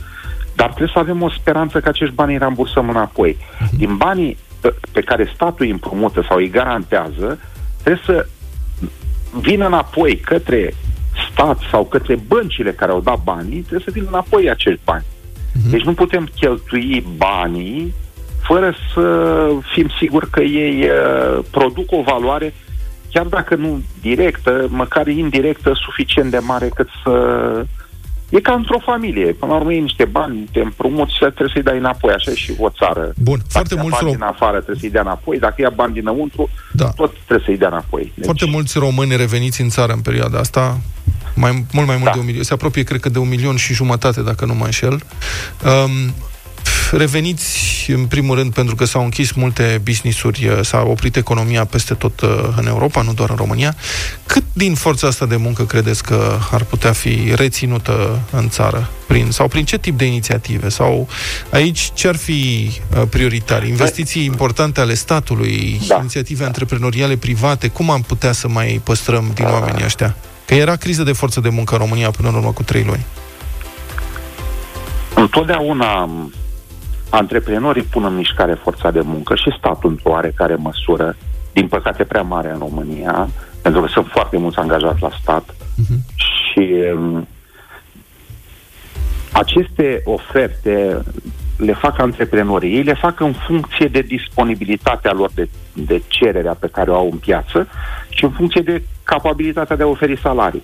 dar 0.55 0.67
trebuie 0.67 0.91
să 0.93 0.99
avem 0.99 1.21
o 1.21 1.29
speranță 1.29 1.79
că 1.79 1.89
acești 1.89 2.15
bani 2.15 2.31
îi 2.31 2.39
rambursăm 2.39 2.89
înapoi. 2.89 3.37
Mhm. 3.59 3.77
Din 3.77 3.97
banii 3.97 4.37
pe 4.91 5.01
care 5.01 5.31
statul 5.33 5.65
îi 5.65 5.71
împrumută 5.71 6.25
sau 6.27 6.37
îi 6.37 6.49
garantează, 6.49 7.39
trebuie 7.83 8.03
să 8.05 8.27
vină 9.39 9.65
înapoi 9.65 10.15
către 10.15 10.73
stat 11.31 11.59
sau 11.71 11.85
către 11.85 12.15
băncile 12.27 12.71
care 12.71 12.91
au 12.91 13.01
dat 13.01 13.23
banii, 13.23 13.59
trebuie 13.59 13.85
să 13.85 13.91
vină 13.93 14.07
înapoi 14.07 14.49
acești 14.49 14.81
bani. 14.83 15.03
Uh-huh. 15.03 15.69
Deci 15.69 15.83
nu 15.83 15.93
putem 15.93 16.29
cheltui 16.35 17.05
banii 17.17 17.93
fără 18.41 18.73
să 18.93 19.47
fim 19.73 19.89
siguri 19.99 20.29
că 20.29 20.41
ei 20.41 20.83
uh, 20.83 21.45
produc 21.51 21.91
o 21.91 22.01
valoare, 22.01 22.53
chiar 23.11 23.25
dacă 23.25 23.55
nu 23.55 23.81
directă, 24.01 24.67
măcar 24.69 25.07
indirectă, 25.07 25.71
suficient 25.85 26.31
de 26.31 26.37
mare 26.37 26.67
cât 26.67 26.87
să 27.03 27.09
uh, 27.09 27.65
E 28.29 28.39
ca 28.39 28.53
într-o 28.53 28.79
familie. 28.79 29.25
Până 29.25 29.51
la 29.51 29.57
urmă, 29.57 29.71
niște 29.71 30.05
bani, 30.05 30.49
te 30.51 30.59
împrumuți 30.59 31.13
și 31.13 31.19
trebuie 31.19 31.49
să-i 31.53 31.63
dai 31.63 31.77
înapoi. 31.77 32.13
Așa 32.13 32.31
e 32.31 32.35
și 32.35 32.53
o 32.57 32.69
țară. 32.69 33.13
Bun, 33.17 33.37
dacă 33.37 33.49
foarte 33.49 33.75
mulți 33.75 33.89
bani 33.89 34.03
rom... 34.03 34.11
din 34.11 34.23
afară 34.23 34.55
trebuie 34.55 34.77
să-i 34.79 34.89
dea 34.89 35.01
înapoi. 35.01 35.39
Dacă 35.39 35.55
ia 35.57 35.69
bani 35.69 35.93
dinăuntru, 35.93 36.49
da. 36.71 36.89
tot 36.89 37.11
trebuie 37.25 37.45
să-i 37.45 37.57
dea 37.57 37.67
înapoi. 37.67 38.11
Deci... 38.15 38.25
Foarte 38.25 38.45
mulți 38.45 38.79
români 38.79 39.15
reveniți 39.15 39.61
în 39.61 39.69
țară 39.69 39.93
în 39.93 39.99
perioada 40.01 40.39
asta, 40.39 40.79
mai, 41.35 41.65
mult 41.71 41.87
mai 41.87 41.95
mult 41.95 42.05
da. 42.05 42.11
de 42.11 42.19
un 42.19 42.25
milion. 42.25 42.43
Se 42.43 42.53
apropie, 42.53 42.83
cred 42.83 42.99
că, 42.99 43.09
de 43.09 43.19
un 43.19 43.27
milion 43.27 43.55
și 43.55 43.73
jumătate, 43.73 44.21
dacă 44.21 44.45
nu 44.45 44.53
mă 44.53 44.65
înșel. 44.65 44.93
Um, 44.93 46.13
reveniți, 46.97 47.91
în 47.91 48.05
primul 48.05 48.35
rând, 48.35 48.53
pentru 48.53 48.75
că 48.75 48.85
s-au 48.85 49.03
închis 49.03 49.31
multe 49.31 49.81
business-uri, 49.83 50.47
uh, 50.47 50.59
s-a 50.61 50.83
oprit 50.87 51.15
economia 51.15 51.65
peste 51.65 51.93
tot 51.93 52.21
uh, 52.21 52.29
în 52.57 52.67
Europa, 52.67 53.01
nu 53.01 53.13
doar 53.13 53.29
în 53.29 53.35
România. 53.35 53.75
Cât 54.25 54.43
din 54.53 54.73
forța 54.73 55.07
asta 55.07 55.25
de 55.25 55.35
muncă 55.35 55.63
credeți 55.63 56.03
că 56.03 56.37
ar 56.51 56.63
putea 56.63 56.91
fi 56.91 57.31
reținută 57.35 58.19
în 58.31 58.49
țară? 58.49 58.89
Prin, 59.07 59.31
sau 59.31 59.47
prin 59.47 59.65
ce 59.65 59.77
tip 59.77 59.97
de 59.97 60.05
inițiative? 60.05 60.69
Sau 60.69 61.07
aici 61.49 61.91
ce 61.93 62.07
ar 62.07 62.15
fi 62.15 62.71
uh, 62.95 63.01
prioritar? 63.09 63.63
Investiții 63.63 64.25
importante 64.25 64.81
ale 64.81 64.93
statului, 64.93 65.81
da. 65.87 65.97
inițiative 65.99 66.45
antreprenoriale 66.45 67.15
private? 67.15 67.67
Cum 67.67 67.89
am 67.89 68.01
putea 68.01 68.31
să 68.31 68.47
mai 68.47 68.81
păstrăm 68.83 69.31
din 69.33 69.45
oamenii 69.45 69.83
ăștia? 69.85 70.15
Că 70.45 70.53
era 70.53 70.75
criză 70.75 71.03
de 71.03 71.11
forță 71.11 71.39
de 71.39 71.49
muncă 71.49 71.73
în 71.73 71.79
România 71.79 72.11
până 72.11 72.27
în 72.29 72.35
urmă 72.35 72.51
cu 72.51 72.63
trei 72.63 72.83
luni. 72.83 73.05
Întotdeauna 75.15 76.09
antreprenorii 77.15 77.83
pun 77.83 78.03
în 78.03 78.15
mișcare 78.15 78.53
forța 78.53 78.91
de 78.91 79.01
muncă 79.01 79.35
și 79.35 79.55
statul 79.57 79.89
într-o 79.89 80.09
oarecare 80.09 80.55
măsură, 80.55 81.15
din 81.51 81.67
păcate 81.67 82.03
prea 82.03 82.21
mare 82.21 82.51
în 82.51 82.57
România, 82.57 83.29
pentru 83.61 83.81
că 83.81 83.87
sunt 83.87 84.07
foarte 84.07 84.37
mulți 84.37 84.57
angajați 84.57 85.01
la 85.01 85.09
stat 85.21 85.43
uh-huh. 85.43 85.97
și 86.15 86.73
um, 86.95 87.27
aceste 89.31 90.01
oferte 90.03 91.03
le 91.57 91.73
fac 91.73 91.99
antreprenorii. 91.99 92.75
Ei 92.75 92.83
le 92.83 92.93
fac 92.93 93.19
în 93.19 93.33
funcție 93.33 93.87
de 93.87 94.01
disponibilitatea 94.01 95.11
lor, 95.11 95.31
de, 95.33 95.49
de 95.73 96.01
cererea 96.07 96.53
pe 96.53 96.69
care 96.71 96.91
o 96.91 96.95
au 96.95 97.09
în 97.11 97.17
piață 97.17 97.67
și 98.09 98.23
în 98.23 98.29
funcție 98.29 98.61
de 98.61 98.83
capabilitatea 99.03 99.75
de 99.75 99.83
a 99.83 99.87
oferi 99.87 100.19
salarii. 100.19 100.63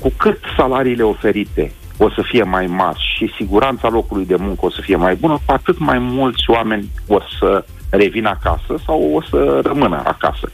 Cu 0.00 0.12
cât 0.16 0.38
salariile 0.56 1.02
oferite 1.02 1.72
o 1.98 2.10
să 2.10 2.22
fie 2.22 2.42
mai 2.42 2.66
mari 2.66 3.14
și 3.16 3.32
siguranța 3.36 3.88
locului 3.88 4.26
de 4.26 4.36
muncă 4.36 4.66
o 4.66 4.70
să 4.70 4.80
fie 4.80 4.96
mai 4.96 5.14
bună, 5.14 5.32
cu 5.46 5.52
atât 5.52 5.78
mai 5.78 5.98
mulți 5.98 6.50
oameni 6.50 6.90
o 7.06 7.18
să 7.38 7.64
revină 7.90 8.28
acasă 8.28 8.82
sau 8.84 9.12
o 9.14 9.22
să 9.22 9.60
rămână 9.64 10.02
acasă. 10.04 10.50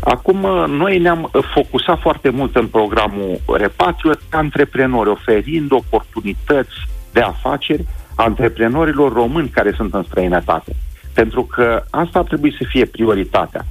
Acum, 0.00 0.40
noi 0.68 0.98
ne-am 0.98 1.30
focusat 1.54 2.00
foarte 2.00 2.28
mult 2.30 2.56
în 2.56 2.66
programul 2.66 3.40
Repatriot 3.56 4.20
antreprenori, 4.30 5.08
oferind 5.08 5.72
oportunități 5.72 6.74
de 7.12 7.20
afaceri 7.20 7.86
antreprenorilor 8.14 9.12
români 9.12 9.48
care 9.48 9.72
sunt 9.76 9.94
în 9.94 10.02
străinătate. 10.02 10.76
Pentru 11.14 11.42
că 11.42 11.84
asta 11.90 12.18
ar 12.18 12.24
trebui 12.24 12.54
să 12.58 12.64
fie 12.68 12.84
prioritatea. 12.84 13.64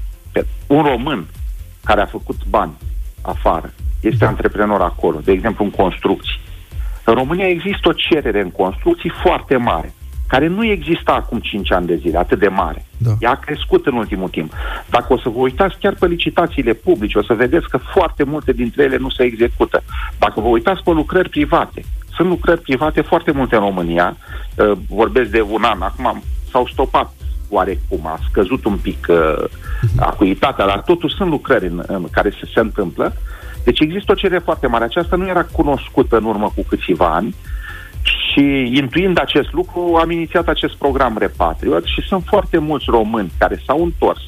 Un 0.67 0.83
român 0.83 1.25
care 1.83 2.01
a 2.01 2.05
făcut 2.05 2.35
bani 2.49 2.71
afară, 3.21 3.73
este 4.01 4.25
antreprenor 4.25 4.81
acolo, 4.81 5.19
de 5.23 5.31
exemplu 5.31 5.63
în 5.63 5.71
construcții. 5.71 6.39
În 7.09 7.15
România 7.15 7.47
există 7.47 7.87
o 7.87 7.93
cerere 7.93 8.41
în 8.41 8.51
construcții 8.51 9.11
foarte 9.23 9.57
mare, 9.57 9.93
care 10.27 10.47
nu 10.47 10.65
exista 10.65 11.11
acum 11.11 11.39
5 11.39 11.71
ani 11.71 11.85
de 11.87 11.95
zile, 11.95 12.17
atât 12.17 12.39
de 12.39 12.47
mare. 12.47 12.85
Da. 12.97 13.11
Ea 13.19 13.31
a 13.31 13.35
crescut 13.35 13.85
în 13.85 13.93
ultimul 13.93 14.29
timp. 14.29 14.53
Dacă 14.89 15.13
o 15.13 15.17
să 15.17 15.29
vă 15.29 15.39
uitați 15.39 15.77
chiar 15.79 15.95
pe 15.99 16.07
licitațiile 16.07 16.73
publice, 16.73 17.17
o 17.17 17.23
să 17.23 17.33
vedeți 17.33 17.69
că 17.69 17.77
foarte 17.77 18.23
multe 18.23 18.51
dintre 18.51 18.83
ele 18.83 18.97
nu 18.97 19.09
se 19.09 19.23
execută. 19.23 19.83
Dacă 20.19 20.41
vă 20.41 20.47
uitați 20.47 20.83
pe 20.83 20.91
lucrări 20.91 21.29
private, 21.29 21.81
sunt 22.15 22.27
lucrări 22.27 22.61
private 22.61 23.01
foarte 23.01 23.31
multe 23.31 23.55
în 23.55 23.61
România, 23.61 24.17
uh, 24.55 24.71
vorbesc 24.89 25.29
de 25.29 25.41
un 25.41 25.63
an, 25.63 25.81
acum 25.81 26.21
s-au 26.51 26.67
stopat 26.67 27.13
oarecum, 27.49 28.07
a 28.07 28.19
scăzut 28.29 28.65
un 28.65 28.77
pic 28.77 29.07
uh, 29.09 29.43
acuitatea, 29.99 30.65
dar 30.65 30.81
totuși 30.81 31.15
sunt 31.15 31.29
lucrări 31.29 31.65
în, 31.65 31.83
în 31.87 32.07
care 32.11 32.29
se, 32.29 32.49
se 32.53 32.59
întâmplă. 32.59 33.13
Deci 33.63 33.79
există 33.79 34.11
o 34.11 34.15
cerere 34.15 34.41
foarte 34.43 34.67
mare. 34.67 34.83
Aceasta 34.83 35.15
nu 35.15 35.27
era 35.27 35.43
cunoscută 35.43 36.17
în 36.17 36.23
urmă 36.23 36.51
cu 36.55 36.65
câțiva 36.67 37.13
ani 37.13 37.35
și 38.01 38.71
intuind 38.73 39.19
acest 39.19 39.51
lucru 39.51 39.95
am 40.01 40.11
inițiat 40.11 40.47
acest 40.47 40.75
program 40.75 41.17
Repatriot 41.17 41.85
și 41.85 42.01
sunt 42.01 42.23
foarte 42.25 42.57
mulți 42.57 42.85
români 42.87 43.31
care 43.37 43.61
s-au 43.65 43.83
întors 43.83 44.21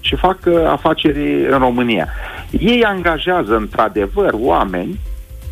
și 0.00 0.16
fac 0.16 0.38
uh, 0.46 0.54
afaceri 0.66 1.46
în 1.50 1.58
România. 1.58 2.08
Ei 2.50 2.84
angajează 2.84 3.56
într-adevăr 3.56 4.32
oameni 4.32 4.98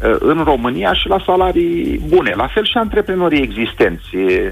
Uh, 0.05 0.17
în 0.19 0.43
România 0.45 0.93
și 0.93 1.09
la 1.09 1.23
salarii 1.27 2.01
bune. 2.09 2.33
La 2.37 2.47
fel 2.47 2.65
și 2.65 2.77
antreprenorii 2.77 3.43
existenți 3.43 4.17
uh, 4.17 4.51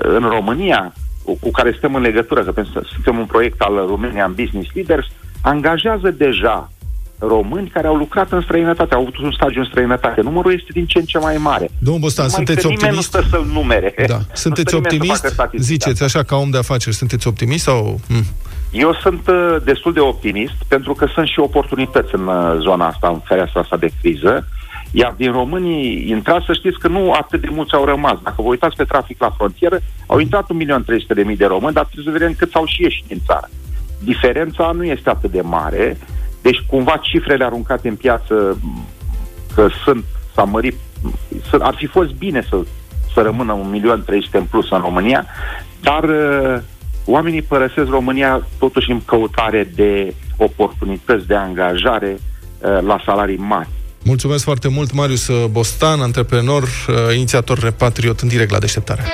în 0.00 0.20
România, 0.20 0.92
cu 1.40 1.50
care 1.50 1.70
suntem 1.70 1.94
în 1.94 2.02
legătură, 2.02 2.42
că 2.42 2.62
suntem 2.92 3.18
un 3.18 3.26
proiect 3.26 3.60
al 3.60 3.74
Romanian 3.86 4.34
Business 4.34 4.70
Leaders, 4.74 5.06
angajează 5.42 6.10
deja 6.10 6.70
români 7.18 7.68
care 7.68 7.86
au 7.86 7.96
lucrat 7.96 8.32
în 8.32 8.40
străinătate, 8.40 8.94
au 8.94 9.00
avut 9.00 9.16
un 9.18 9.32
stagiu 9.32 9.58
în 9.58 9.64
străinătate. 9.64 10.20
Numărul 10.20 10.52
este 10.52 10.68
din 10.72 10.86
ce 10.86 10.98
în 10.98 11.04
ce 11.04 11.18
mai 11.18 11.36
mare. 11.36 11.70
Domnul 11.78 12.02
Bostan, 12.02 12.28
sunteți 12.28 12.66
optimist? 12.66 12.94
nu 12.94 13.00
stă 13.00 13.24
să-l 13.30 13.46
numere. 13.52 13.94
Da. 14.06 14.18
Sunteți 14.44 14.74
optimist? 14.74 15.34
Ziceți 15.56 16.02
așa 16.02 16.22
ca 16.22 16.36
om 16.36 16.50
de 16.50 16.58
afaceri, 16.58 16.94
sunteți 16.94 17.26
optimist 17.26 17.64
sau... 17.64 18.00
Mm. 18.08 18.24
Eu 18.70 18.94
sunt 18.94 19.28
uh, 19.28 19.56
destul 19.64 19.92
de 19.92 20.00
optimist 20.00 20.54
pentru 20.68 20.92
că 20.92 21.06
sunt 21.14 21.26
și 21.26 21.40
oportunități 21.40 22.14
în 22.14 22.26
uh, 22.26 22.56
zona 22.60 22.86
asta, 22.86 23.08
în 23.08 23.20
fereastra 23.24 23.60
asta 23.60 23.76
de 23.76 23.90
criză. 24.00 24.48
Iar 24.90 25.14
din 25.16 25.32
românii 25.32 26.08
intrați, 26.08 26.46
să 26.46 26.52
știți 26.52 26.78
că 26.78 26.88
nu 26.88 27.12
atât 27.12 27.40
de 27.40 27.48
mulți 27.50 27.74
au 27.74 27.84
rămas. 27.84 28.18
Dacă 28.22 28.42
vă 28.42 28.48
uitați 28.48 28.76
pe 28.76 28.84
trafic 28.84 29.20
la 29.20 29.30
frontieră, 29.30 29.80
au 30.06 30.18
intrat 30.18 30.46
1.300.000 31.30 31.36
de 31.36 31.46
români, 31.46 31.74
dar 31.74 31.84
trebuie 31.84 32.12
să 32.12 32.18
vedem 32.18 32.34
cât 32.38 32.54
au 32.54 32.66
și 32.66 32.82
ieșit 32.82 33.04
din 33.06 33.20
țară. 33.26 33.50
Diferența 33.98 34.70
nu 34.70 34.84
este 34.84 35.10
atât 35.10 35.30
de 35.30 35.40
mare, 35.40 35.96
deci 36.50 36.64
cumva 36.66 36.96
cifrele 37.02 37.44
aruncate 37.44 37.88
în 37.88 37.96
piață 37.96 38.58
că 39.54 39.68
sunt, 39.84 40.04
s-a 40.34 40.42
mărit, 40.42 40.74
ar 41.58 41.74
fi 41.74 41.86
fost 41.86 42.10
bine 42.12 42.46
să, 42.48 42.56
să 43.14 43.20
rămână 43.20 43.58
1.300.000 44.06 44.30
în 44.32 44.44
plus 44.44 44.70
în 44.70 44.80
România, 44.80 45.26
dar 45.80 46.04
uh, 46.04 46.60
oamenii 47.04 47.42
părăsesc 47.42 47.88
România 47.88 48.46
totuși 48.58 48.90
în 48.90 49.04
căutare 49.04 49.70
de 49.74 50.14
oportunități 50.36 51.26
de 51.26 51.34
angajare 51.34 52.16
uh, 52.18 52.78
la 52.80 53.02
salarii 53.04 53.36
mari. 53.36 53.68
Mulțumesc 54.04 54.44
foarte 54.44 54.68
mult, 54.68 54.92
Marius 54.92 55.30
Bostan, 55.50 56.00
antreprenor, 56.00 56.62
uh, 56.62 57.16
inițiator 57.16 57.58
Repatriot, 57.58 58.20
în 58.20 58.28
direct 58.28 58.50
la 58.50 58.58
deșteptare. 58.58 59.04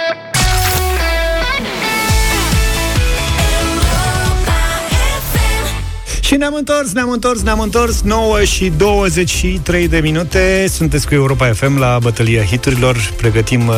Și 6.34 6.40
ne-am 6.40 6.54
întors, 6.54 6.92
ne-am 6.92 7.10
întors, 7.10 7.42
ne-am 7.42 7.60
întors. 7.60 8.00
9 8.00 8.44
și 8.44 8.72
23 8.76 9.88
de 9.88 9.98
minute. 9.98 10.66
Sunteți 10.68 11.06
cu 11.06 11.14
Europa 11.14 11.52
FM 11.52 11.78
la 11.78 11.98
Bătălia 12.02 12.42
Hiturilor. 12.44 13.12
Pregătim, 13.16 13.68
uh, 13.68 13.74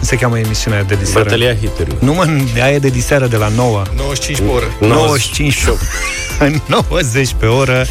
se 0.00 0.16
cheamă 0.16 0.38
emisiunea 0.38 0.82
de 0.82 0.94
diseară. 0.94 1.24
Bătălia 1.24 1.54
Hiturilor. 1.54 2.00
Nu 2.00 2.14
mă, 2.14 2.26
aia 2.54 2.74
e 2.74 2.78
de 2.78 2.88
diseară 2.88 3.26
de 3.26 3.36
la 3.36 3.48
9 3.48 3.82
95 3.96 4.38
pe 4.38 4.54
oră. 4.54 4.64
95 4.80 5.54
90 6.66 7.34
pe 7.40 7.46
oră 7.46 7.86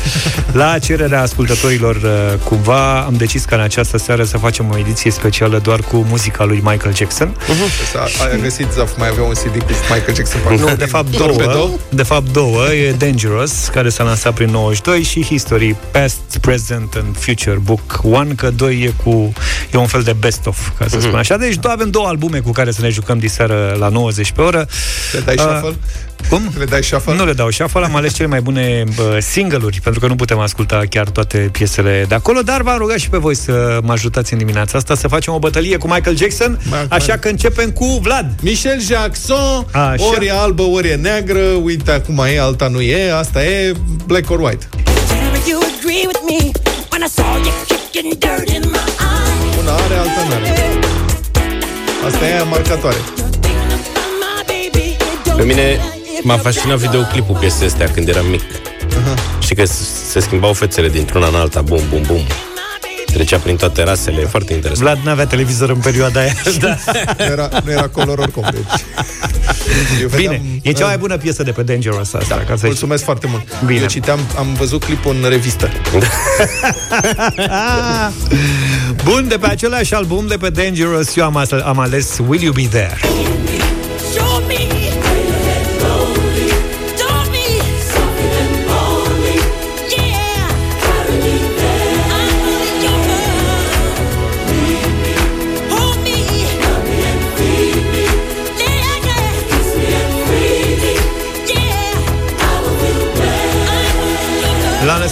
La 0.51 0.79
cererea 0.79 1.21
ascultătorilor 1.21 1.95
uh, 1.95 2.39
Cumva 2.43 3.01
am 3.01 3.13
decis 3.13 3.43
ca 3.43 3.55
în 3.55 3.61
această 3.61 3.97
seară 3.97 4.23
Să 4.23 4.37
facem 4.37 4.69
o 4.71 4.77
ediție 4.77 5.11
specială 5.11 5.59
doar 5.59 5.79
cu 5.79 6.05
muzica 6.09 6.43
lui 6.43 6.61
Michael 6.63 6.95
Jackson 6.95 7.35
uh-huh. 7.35 8.31
Ai 8.31 8.41
găsit, 8.41 8.67
Zaf, 8.71 8.97
mai 8.97 9.07
avea 9.07 9.23
un 9.23 9.33
CD 9.33 9.61
cu 9.61 9.71
Michael 9.93 10.15
Jackson 10.15 10.41
Nu, 10.49 10.75
de 10.75 10.85
fapt 10.85 11.17
două 11.17 11.69
De 11.89 12.03
fapt 12.03 12.31
două, 12.31 12.73
e 12.73 12.91
Dangerous 12.91 13.67
Care 13.73 13.89
s-a 13.89 14.03
lansat 14.03 14.33
prin 14.33 14.49
92 14.49 15.03
și 15.03 15.23
History, 15.23 15.75
Past, 15.91 16.37
Present 16.41 16.93
and 16.93 17.17
Future 17.17 17.57
Book 17.63 17.99
1, 18.03 18.33
că 18.35 18.49
2 18.49 18.81
e 18.81 18.93
cu 19.03 19.33
e 19.73 19.77
un 19.77 19.87
fel 19.87 20.01
de 20.01 20.13
best-of, 20.13 20.69
ca 20.77 20.85
să 20.87 20.97
mm-hmm. 20.97 21.01
spun 21.01 21.15
așa. 21.15 21.37
Deci 21.37 21.57
avem 21.61 21.89
două 21.89 22.07
albume 22.07 22.39
cu 22.39 22.51
care 22.51 22.71
să 22.71 22.81
ne 22.81 22.89
jucăm 22.89 23.17
diseară 23.17 23.75
la 23.79 23.87
90 23.87 24.31
pe 24.31 24.41
oră. 24.41 24.67
Te 25.11 25.19
dai 25.19 25.35
uh, 25.37 25.41
shuffle? 25.41 25.75
Cum? 26.29 26.51
Le 26.57 26.65
dai 26.65 26.83
shuffle? 26.83 27.15
Nu 27.15 27.25
le 27.25 27.33
dau 27.33 27.49
shuffle, 27.49 27.85
am 27.85 27.95
ales 27.95 28.13
cele 28.13 28.27
mai 28.27 28.41
bune 28.41 28.83
uh, 28.87 29.17
single-uri, 29.19 29.79
pentru 29.83 29.99
că 29.99 30.07
nu 30.07 30.15
putem 30.15 30.39
asculta 30.39 30.81
chiar 30.89 31.09
toate 31.09 31.37
piesele 31.37 32.05
de 32.07 32.15
acolo, 32.15 32.41
dar 32.41 32.61
v-am 32.61 32.77
rugat 32.77 32.97
și 32.97 33.09
pe 33.09 33.17
voi 33.17 33.35
să 33.35 33.79
mă 33.83 33.91
ajutați 33.91 34.33
în 34.33 34.39
dimineața 34.39 34.77
asta 34.77 34.95
să 34.95 35.07
facem 35.07 35.33
o 35.33 35.39
bătălie 35.39 35.77
cu 35.77 35.87
Michael 35.87 36.17
Jackson, 36.17 36.59
Michael. 36.63 36.87
așa 36.89 37.17
că 37.17 37.27
începem 37.27 37.71
cu 37.71 37.99
Vlad. 38.01 38.31
Michel 38.41 38.81
Jackson, 38.81 39.65
așa. 39.71 40.05
ori 40.05 40.25
e 40.25 40.31
albă, 40.31 40.63
ori 40.63 40.87
e 40.87 40.95
neagră, 40.95 41.39
uite 41.39 41.91
acum 41.91 42.23
e, 42.33 42.39
alta 42.39 42.67
nu 42.67 42.81
e, 42.81 43.11
asta 43.11 43.45
e 43.45 43.73
black 44.05 44.29
or 44.31 44.39
white. 44.39 44.67
Una 49.59 49.73
are, 49.73 49.95
alta 49.95 50.21
nu 50.27 50.33
are. 50.35 50.53
Asta 52.05 52.27
e 52.27 52.43
marcatoare. 52.43 52.97
Pe 55.37 55.43
mine 55.43 55.79
M-a 56.23 56.37
fascinat 56.37 56.77
videoclipul 56.77 57.37
piesei 57.39 57.67
astea 57.67 57.87
când 57.91 58.07
eram 58.07 58.25
mic. 58.25 58.41
Aha. 59.03 59.13
Și 59.39 59.53
că 59.53 59.65
se 60.11 60.19
schimbau 60.19 60.53
fețele 60.53 60.89
dintr-una 60.89 61.27
în 61.27 61.35
alta, 61.35 61.61
bum, 61.61 61.81
bum, 61.89 62.01
bum. 62.01 62.21
Trecea 63.05 63.37
prin 63.37 63.55
toate 63.55 63.83
rasele, 63.83 64.21
e 64.21 64.25
foarte 64.25 64.53
interesant. 64.53 64.87
Vlad 64.87 65.05
n-avea 65.05 65.25
televizor 65.25 65.69
în 65.69 65.79
perioada 65.79 66.19
aia. 66.19 66.33
da. 66.59 66.77
nu, 67.17 67.23
era, 67.23 67.49
nu 67.63 67.71
era 67.71 67.87
color 67.87 68.17
oricum, 68.17 68.47
deci... 68.51 68.61
Eu 70.01 70.07
vedeam, 70.07 70.33
Bine, 70.33 70.59
e 70.61 70.71
cea 70.71 70.85
mai 70.85 70.97
bună 70.97 71.17
piesă 71.17 71.43
de 71.43 71.51
pe 71.51 71.63
Dangerous 71.63 72.13
asta. 72.13 72.35
Da, 72.35 72.35
ca 72.35 72.55
să 72.55 72.65
mulțumesc 72.65 73.03
foarte 73.03 73.27
mult. 73.27 73.43
Bine. 73.65 73.79
Eu 73.79 73.87
citeam, 73.87 74.19
am 74.37 74.53
văzut 74.53 74.83
clipul 74.83 75.15
în 75.21 75.29
revistă. 75.29 75.69
Bun, 79.03 79.27
de 79.27 79.37
pe 79.37 79.47
același 79.47 79.93
album 79.93 80.27
de 80.27 80.37
pe 80.37 80.49
Dangerous, 80.49 81.15
eu 81.15 81.25
am, 81.25 81.45
am 81.63 81.79
ales 81.79 82.17
Will 82.27 82.41
You 82.41 82.53
Be 82.53 82.67
There? 82.67 82.97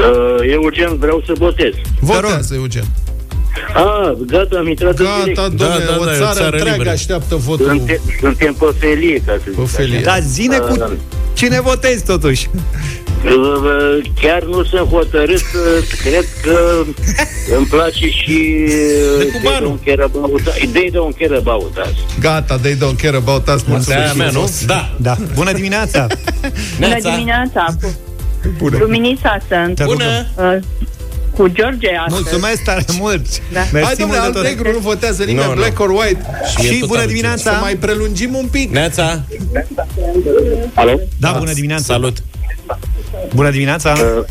Uh, 0.00 0.50
eu 0.50 0.60
urgent 0.62 0.90
vreau 0.92 1.22
să 1.26 1.32
votez. 1.38 1.72
Votează, 2.00 2.54
Eugen. 2.54 2.84
Ah, 3.74 4.12
gata, 4.26 4.56
am 4.58 4.68
intrat 4.68 4.98
în 4.98 5.06
direct. 5.22 5.36
Gata, 5.36 5.48
domnule, 5.48 5.84
Da, 5.84 5.90
da, 5.92 5.98
o 6.00 6.04
da, 6.04 6.10
e 6.10 6.14
o 6.14 6.18
țară 6.18 6.32
țară 6.34 6.44
întreagă 6.44 6.70
liberă. 6.70 6.90
așteaptă 6.90 7.34
votul. 7.36 7.66
Suntem, 7.66 7.98
suntem 8.20 8.52
pe 8.54 8.66
felie, 8.78 9.16
ca 9.26 9.32
să 9.32 9.50
zic 9.50 9.54
Pe 9.60 9.66
felie. 9.66 9.96
așa. 9.96 10.04
Dar 10.04 10.20
zine 10.20 10.56
Da, 10.58 10.64
cu 10.64 10.76
da. 10.76 10.90
cine 11.32 11.60
votezi, 11.60 12.04
totuși. 12.04 12.48
Uh, 13.24 13.32
uh, 13.32 14.04
Chiar 14.20 14.42
nu 14.42 14.64
sunt 14.64 14.88
hotărât, 14.88 15.40
uh, 15.40 15.86
cred 16.02 16.24
că 16.42 16.84
îmi 17.56 17.66
place 17.66 18.08
și 18.10 18.64
uh, 19.18 19.24
cu 19.24 19.38
They 19.38 19.40
banul. 19.44 19.78
Don't 19.80 19.84
Care 19.84 20.02
About 20.02 20.40
Us. 20.46 20.70
They 20.72 20.90
Don't 20.90 21.18
Care 21.18 21.36
About 21.36 21.76
Us. 21.76 22.20
Gata, 22.20 22.56
they 22.58 22.74
don't 22.76 22.96
care 23.02 23.16
about 23.16 23.46
us. 23.46 23.52
Asta 23.54 23.64
e 23.68 23.70
Mulțumesc. 23.72 24.00
aia 24.02 24.12
mea, 24.16 24.26
nu? 24.26 24.30
frumos. 24.32 24.64
Da! 24.66 24.94
Da. 24.96 25.16
Bună 25.34 25.52
dimineața! 25.52 26.06
Bună 26.80 26.88
Neața! 26.88 27.10
dimineața, 27.10 27.66
cu 27.82 27.92
Bună. 28.58 28.76
Luminița 28.80 29.38
sunt. 29.48 29.74
Te 29.76 29.84
Bună! 29.84 30.26
Uh, 30.36 30.56
cu 31.36 31.48
George 31.48 31.88
astăzi. 32.06 32.22
Mulțumesc 32.22 32.62
tare 32.62 32.84
mult! 32.98 33.26
Da. 33.52 33.60
Mersi 33.72 33.86
Hai, 33.86 33.94
domnule, 33.98 34.20
mult 34.20 34.32
de 34.32 34.38
al 34.38 34.44
tot. 34.44 34.56
negru 34.56 34.72
nu 34.72 34.78
votează 34.78 35.24
nimeni, 35.24 35.46
Nu, 35.46 35.52
nu. 35.54 35.60
black 35.60 35.80
or 35.80 35.90
white. 35.90 36.20
mie 36.60 36.72
Și 36.72 36.78
tot 36.78 36.88
bună 36.88 37.00
aduce. 37.00 37.14
dimineața! 37.14 37.50
Să 37.52 37.58
mai 37.60 37.76
prelungim 37.76 38.34
un 38.34 38.46
pic. 38.50 38.70
Neața! 38.70 39.22
Alo? 40.74 41.00
Da, 41.18 41.34
bună 41.38 41.52
dimineața! 41.52 41.84
Salut! 41.84 42.16
Bună 43.34 43.50
dimineața! 43.50 43.92
Uh, 43.92 44.24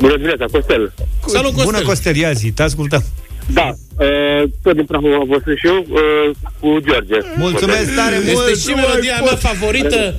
Bună 0.00 0.14
dimineața, 0.16 0.44
Costel. 0.52 0.92
Salut, 1.26 1.52
Costel! 1.52 1.64
Bună, 1.72 1.80
Costel, 1.80 2.16
ia 2.16 2.32
zi, 2.32 2.50
te 2.50 2.62
ascultăm. 2.62 3.04
Da, 3.52 3.68
uh, 3.98 4.42
tot 4.62 4.74
din 4.74 4.84
Prahova 4.84 5.16
vă 5.28 5.36
sunt 5.44 5.56
și 5.58 5.66
eu, 5.66 5.78
uh, 5.88 6.34
cu 6.60 6.68
George. 6.88 7.18
Mulțumesc 7.36 7.94
tare 7.94 8.16
mult! 8.26 8.48
Este 8.48 8.70
și 8.70 8.74
melodia 8.76 9.16
mea 9.24 9.36
favorită. 9.36 10.14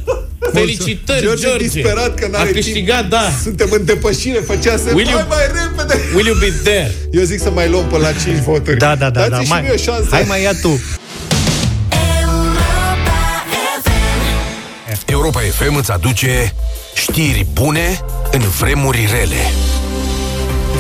Felicitări, 0.54 1.22
George, 1.22 1.42
George! 1.48 1.64
disperat 1.64 2.14
că 2.16 2.26
A 2.26 2.30
n-are 2.30 2.52
câștigat, 2.52 2.98
timp. 3.00 3.10
da! 3.12 3.22
Suntem 3.42 3.68
în 3.72 3.86
depășire, 3.86 4.40
făcea 4.40 4.78
să... 4.78 4.90
Will 4.94 5.08
you- 5.08 5.18
Hai 5.18 5.26
mai 5.30 5.46
repede! 5.62 6.00
Will 6.16 6.26
you 6.28 6.36
be 6.40 6.54
there? 6.64 6.92
Eu 7.12 7.24
zic 7.24 7.40
să 7.40 7.50
mai 7.52 7.70
luăm 7.70 7.86
până 7.86 8.02
la 8.02 8.12
5 8.12 8.38
voturi. 8.44 8.78
Da, 8.78 8.96
da, 8.96 9.10
da, 9.10 9.20
Dați 9.20 9.30
da. 9.32 9.40
și 9.42 9.50
Mai, 9.50 9.62
mie 9.62 9.72
o 9.72 9.76
șansă. 9.78 10.08
hai 10.12 10.26
mai 10.28 10.42
ia 10.42 10.52
tu. 10.62 10.80
Europa 15.06 15.40
FM 15.40 15.76
îți 15.76 15.92
aduce 15.92 16.54
știri 17.00 17.46
bune 17.54 18.00
în 18.32 18.40
vremuri 18.40 19.08
rele. 19.12 19.79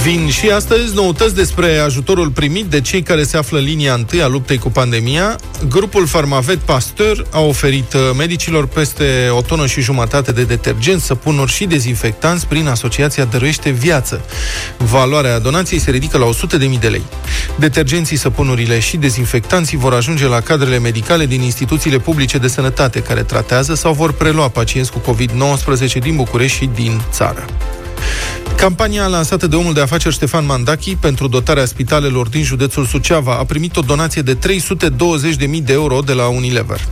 Vin 0.04 0.30
și 0.30 0.50
astăzi 0.50 0.96
noutăți 0.96 1.36
despre 1.36 1.78
ajutorul 1.78 2.30
primit 2.30 2.66
de 2.66 2.82
cei 2.82 3.02
care 3.02 3.24
se 3.24 3.38
află 3.38 3.58
în 3.58 3.64
linia 3.64 3.94
întâi 3.94 4.22
a 4.22 4.28
luptei 4.28 4.58
cu 4.58 4.70
pandemia. 4.70 5.40
Grupul 5.70 6.08
Farmavet 6.08 6.58
Pasteur 6.58 7.26
a 7.32 7.40
oferit 7.40 7.94
uh, 7.94 8.02
medicilor 8.18 8.68
peste 8.68 9.30
o 9.32 9.42
tonă 9.42 9.66
și 9.66 9.82
jumătate 9.82 10.32
de 10.32 10.44
detergenți, 10.44 11.06
săpunuri 11.06 11.52
și 11.52 11.66
dezinfectanți 11.66 12.48
prin 12.48 12.68
asociația 12.68 13.26
Dăruiește 13.26 13.70
Viață. 13.70 14.22
Valoarea 14.78 15.40
donației 15.40 15.80
se 15.80 15.92
ridică 15.92 16.18
la 16.18 16.30
100.000 16.30 16.80
de 16.80 16.88
lei. 16.88 17.04
Detergenții, 17.56 18.18
săpunurile 18.18 18.80
și 18.80 18.98
dezinfectanții 18.98 19.78
vor 19.78 19.94
ajunge 19.94 20.28
la 20.28 20.42
cadrele 20.42 20.80
medicale 20.80 21.26
din 21.26 21.42
instituțiile 21.42 21.98
publice 21.98 22.38
de 22.38 22.48
sănătate 22.48 23.02
care 23.02 23.24
tratează 23.24 23.76
sau 23.76 23.94
vor 23.94 24.14
prelua 24.14 24.48
pacienți 24.48 24.92
cu 24.92 25.02
COVID-19 25.12 25.94
din 26.00 26.16
București 26.16 26.58
și 26.58 26.70
din 26.76 27.02
țară. 27.12 27.46
Campania 28.60 29.07
lansată 29.07 29.48
de 29.48 29.56
omul 29.56 29.73
de 29.73 29.81
afaceri 29.81 30.14
Ștefan 30.14 30.45
Mandachi 30.45 30.95
pentru 30.95 31.27
dotarea 31.27 31.65
spitalelor 31.65 32.27
din 32.27 32.44
județul 32.44 32.86
Suceava 32.86 33.36
a 33.38 33.44
primit 33.44 33.77
o 33.77 33.81
donație 33.81 34.22
de 34.22 34.38
320.000 34.38 35.64
de 35.64 35.73
euro 35.73 35.99
de 35.99 36.14
la 36.14 36.27
Unilever. 36.27 36.88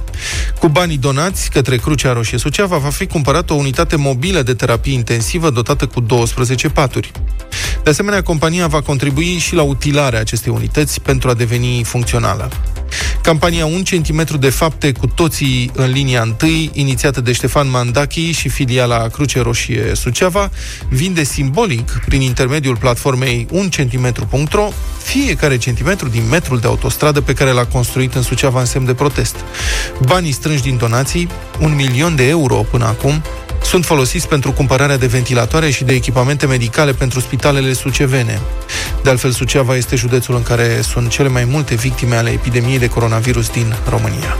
Cu 0.60 0.68
banii 0.68 0.98
donați 0.98 1.50
către 1.50 1.78
Crucea 1.78 2.14
Roșie 2.14 2.38
Suceava 2.38 2.78
va 2.78 2.90
fi 2.90 3.06
cumpărată 3.06 3.54
o 3.54 3.56
unitate 3.56 3.96
mobilă 3.96 4.42
de 4.42 4.54
terapie 4.54 4.94
intensivă 4.94 5.50
dotată 5.50 5.86
cu 5.86 6.00
12 6.00 6.70
paturi. 6.70 7.12
De 7.84 7.90
asemenea, 7.90 8.22
compania 8.22 8.68
va 8.68 8.82
contribui 8.82 9.38
și 9.38 9.56
la 9.56 9.62
utilarea 9.62 10.20
acestei 10.20 10.54
unități 10.56 11.02
pentru 11.02 11.30
a 11.30 11.34
deveni 11.34 11.84
funcțională. 11.84 12.50
Campania 13.22 13.66
1 13.66 13.82
cm 13.90 14.40
de 14.40 14.50
fapte 14.50 14.92
cu 14.92 15.08
toții 15.08 15.72
în 15.74 15.92
linia 15.92 16.22
întâi, 16.22 16.70
inițiată 16.74 17.22
de 17.22 17.32
Ștefan 17.32 17.70
Mandachi 17.70 18.32
și 18.32 18.50
filiala 18.50 19.08
Cruce 19.08 19.42
Roșie 19.42 19.92
Suceava, 19.96 20.52
vinde 20.90 21.24
simbolic, 21.24 22.02
prin 22.06 22.22
intermediul 22.22 22.78
platformei 22.78 23.48
1cm.ro, 23.54 24.70
fiecare 25.04 25.58
centimetru 25.58 26.08
din 26.08 26.28
metrul 26.30 26.60
de 26.60 26.68
autostradă 26.68 27.22
pe 27.22 27.34
care 27.34 27.52
l-a 27.52 27.66
construit 27.66 28.14
în 28.14 28.22
Suceava 28.22 28.60
în 28.60 28.66
semn 28.66 28.86
de 28.86 28.94
protest. 28.94 29.36
Banii 30.06 30.32
strânși 30.32 30.62
din 30.62 30.78
donații, 30.78 31.30
un 31.60 31.76
milion 31.76 32.16
de 32.16 32.28
euro 32.28 32.56
până 32.56 32.86
acum, 32.86 33.22
sunt 33.64 33.86
folosiți 33.86 34.28
pentru 34.28 34.52
cumpărarea 34.52 34.98
de 34.98 35.06
ventilatoare 35.08 35.70
și 35.70 35.84
de 35.84 35.94
echipamente 35.94 36.46
medicale 36.46 36.94
pentru 36.94 37.20
spitalele 37.20 37.74
sucevene. 37.74 38.42
De 39.04 39.10
altfel, 39.10 39.32
Suceava 39.32 39.76
este 39.76 39.96
județul 39.96 40.36
în 40.36 40.44
care 40.44 40.82
sunt 40.82 41.10
cele 41.10 41.28
mai 41.28 41.44
multe 41.44 41.76
victime 41.76 42.16
ale 42.16 42.30
epidemiei 42.30 42.80
de 42.80 42.88
coronavirus 42.88 43.50
din 43.50 43.76
România. 43.90 44.38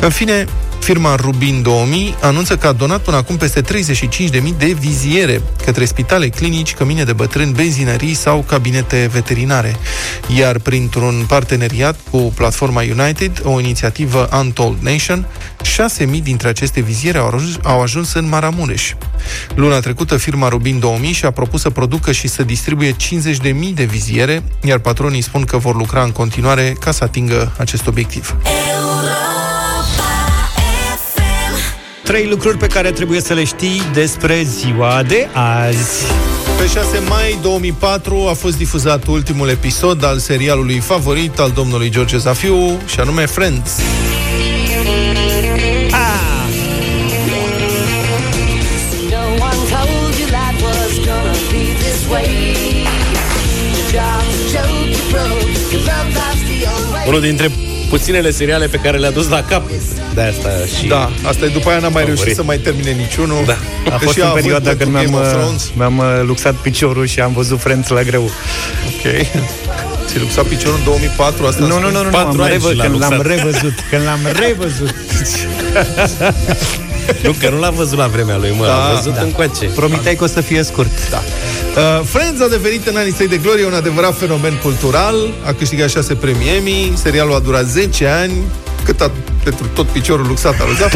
În 0.00 0.10
fine, 0.10 0.46
firma 0.86 1.14
Rubin 1.14 1.62
2000 1.62 2.16
anunță 2.20 2.56
că 2.56 2.66
a 2.66 2.72
donat 2.72 3.00
până 3.00 3.16
acum 3.16 3.36
peste 3.36 3.62
35.000 3.62 4.42
de 4.58 4.76
viziere 4.78 5.42
către 5.64 5.84
spitale, 5.84 6.28
clinici, 6.28 6.74
cămine 6.74 7.04
de 7.04 7.12
bătrâni, 7.12 7.52
benzinării 7.52 8.14
sau 8.14 8.44
cabinete 8.48 9.08
veterinare. 9.12 9.76
Iar 10.36 10.58
printr-un 10.58 11.24
parteneriat 11.28 11.96
cu 12.10 12.18
platforma 12.18 12.82
United, 12.98 13.40
o 13.44 13.60
inițiativă 13.60 14.28
Untold 14.32 14.76
Nation, 14.80 15.26
6.000 15.66 16.22
dintre 16.22 16.48
aceste 16.48 16.80
viziere 16.80 17.18
au 17.18 17.26
ajuns, 17.26 17.56
au 17.62 17.80
ajuns 17.80 18.12
în 18.12 18.28
Maramureș. 18.28 18.92
Luna 19.54 19.80
trecută, 19.80 20.16
firma 20.16 20.48
Rubin 20.48 20.78
2000 20.78 21.12
și-a 21.12 21.30
propus 21.30 21.60
să 21.60 21.70
producă 21.70 22.12
și 22.12 22.28
să 22.28 22.42
distribuie 22.42 22.92
50.000 22.92 23.74
de 23.74 23.84
viziere, 23.84 24.42
iar 24.62 24.78
patronii 24.78 25.20
spun 25.20 25.44
că 25.44 25.56
vor 25.56 25.76
lucra 25.76 26.02
în 26.02 26.10
continuare 26.10 26.76
ca 26.80 26.90
să 26.90 27.04
atingă 27.04 27.52
acest 27.58 27.86
obiectiv. 27.86 28.36
Trei 32.02 32.26
lucruri 32.26 32.58
pe 32.58 32.66
care 32.66 32.90
trebuie 32.90 33.20
să 33.20 33.32
le 33.32 33.44
știi 33.44 33.82
despre 33.92 34.42
ziua 34.42 35.02
de 35.02 35.28
azi. 35.32 36.04
Pe 36.58 36.66
6 36.66 36.98
mai 37.08 37.38
2004 37.42 38.26
a 38.28 38.32
fost 38.32 38.56
difuzat 38.56 39.06
ultimul 39.06 39.48
episod 39.48 40.04
al 40.04 40.18
serialului 40.18 40.78
favorit 40.78 41.38
al 41.38 41.50
domnului 41.50 41.90
George 41.90 42.16
Zafiu, 42.16 42.80
și 42.86 43.00
anume 43.00 43.26
Friends. 43.26 43.80
Unul 57.06 57.20
dintre 57.20 57.50
puținele 57.88 58.30
seriale 58.30 58.66
pe 58.66 58.76
care 58.76 58.98
le-a 58.98 59.10
dus 59.10 59.28
la 59.28 59.42
cap. 59.42 59.62
De 60.14 60.20
asta 60.22 60.48
și... 60.78 60.86
Da, 60.86 61.10
asta 61.22 61.44
e 61.44 61.48
după 61.48 61.68
aia 61.68 61.78
n-am 61.78 61.92
mai 61.92 62.02
Favorit. 62.02 62.16
reușit 62.18 62.36
să 62.36 62.42
mai 62.42 62.58
termine 62.58 62.90
niciunul. 62.90 63.42
Da. 63.46 63.56
A 63.92 63.98
fost 63.98 64.18
în 64.18 64.30
perioada 64.34 64.76
când 64.76 64.92
mi-am, 64.92 65.12
uh, 65.12 65.54
mi-am 65.74 65.98
uh, 65.98 66.04
luxat 66.26 66.54
piciorul 66.54 67.06
și 67.06 67.20
am 67.20 67.32
văzut 67.32 67.60
Friends 67.60 67.88
la 67.88 68.02
greu. 68.02 68.22
Ok. 68.22 69.02
Ți-ai 70.06 70.20
luxat 70.20 70.44
piciorul 70.44 70.76
în 70.78 70.84
2004? 70.84 71.46
Asta 71.46 71.60
Nu, 71.60 71.66
nu, 71.66 71.72
spui? 71.78 71.92
nu, 71.92 71.98
nu, 71.98 72.04
nu 72.04 72.10
Patru 72.10 72.30
am 72.30 72.40
ani 72.40 72.52
revă, 72.52 72.70
și 72.70 72.76
l-a 72.76 72.84
când 72.84 72.98
l-am 73.00 73.12
luxat. 73.14 73.26
revăzut. 73.36 73.74
Când 73.90 74.02
l-am 74.04 74.20
revăzut. 74.46 74.94
Nu, 77.22 77.34
că 77.40 77.48
nu 77.50 77.58
l-am 77.58 77.74
văzut 77.74 77.98
la 77.98 78.06
vremea 78.06 78.36
lui, 78.36 78.54
mă, 78.58 78.64
Da, 78.64 78.76
l-am 78.76 78.94
văzut 78.94 79.14
da. 79.14 79.20
încoace. 79.22 79.64
Promiteai 79.74 80.14
că 80.14 80.24
o 80.24 80.26
să 80.26 80.40
fie 80.40 80.62
scurt. 80.62 81.10
Da. 81.10 81.22
Uh, 81.76 82.04
Friends 82.04 82.40
a 82.40 82.48
devenit 82.48 82.86
în 82.86 82.96
anii 82.96 83.12
săi 83.12 83.28
de 83.28 83.36
glorie 83.36 83.64
un 83.66 83.74
adevărat 83.74 84.18
fenomen 84.18 84.58
cultural, 84.62 85.14
a 85.46 85.52
câștigat 85.52 85.90
6 85.90 86.14
premii 86.14 86.48
Emmy, 86.56 86.92
serialul 87.02 87.34
a 87.34 87.38
durat 87.38 87.64
10 87.64 88.06
ani, 88.06 88.32
cât 88.84 89.00
a, 89.00 89.10
pentru 89.44 89.66
tot 89.74 89.86
piciorul 89.86 90.26
luxat 90.26 90.60
a 90.60 90.64
lăsat, 90.68 90.94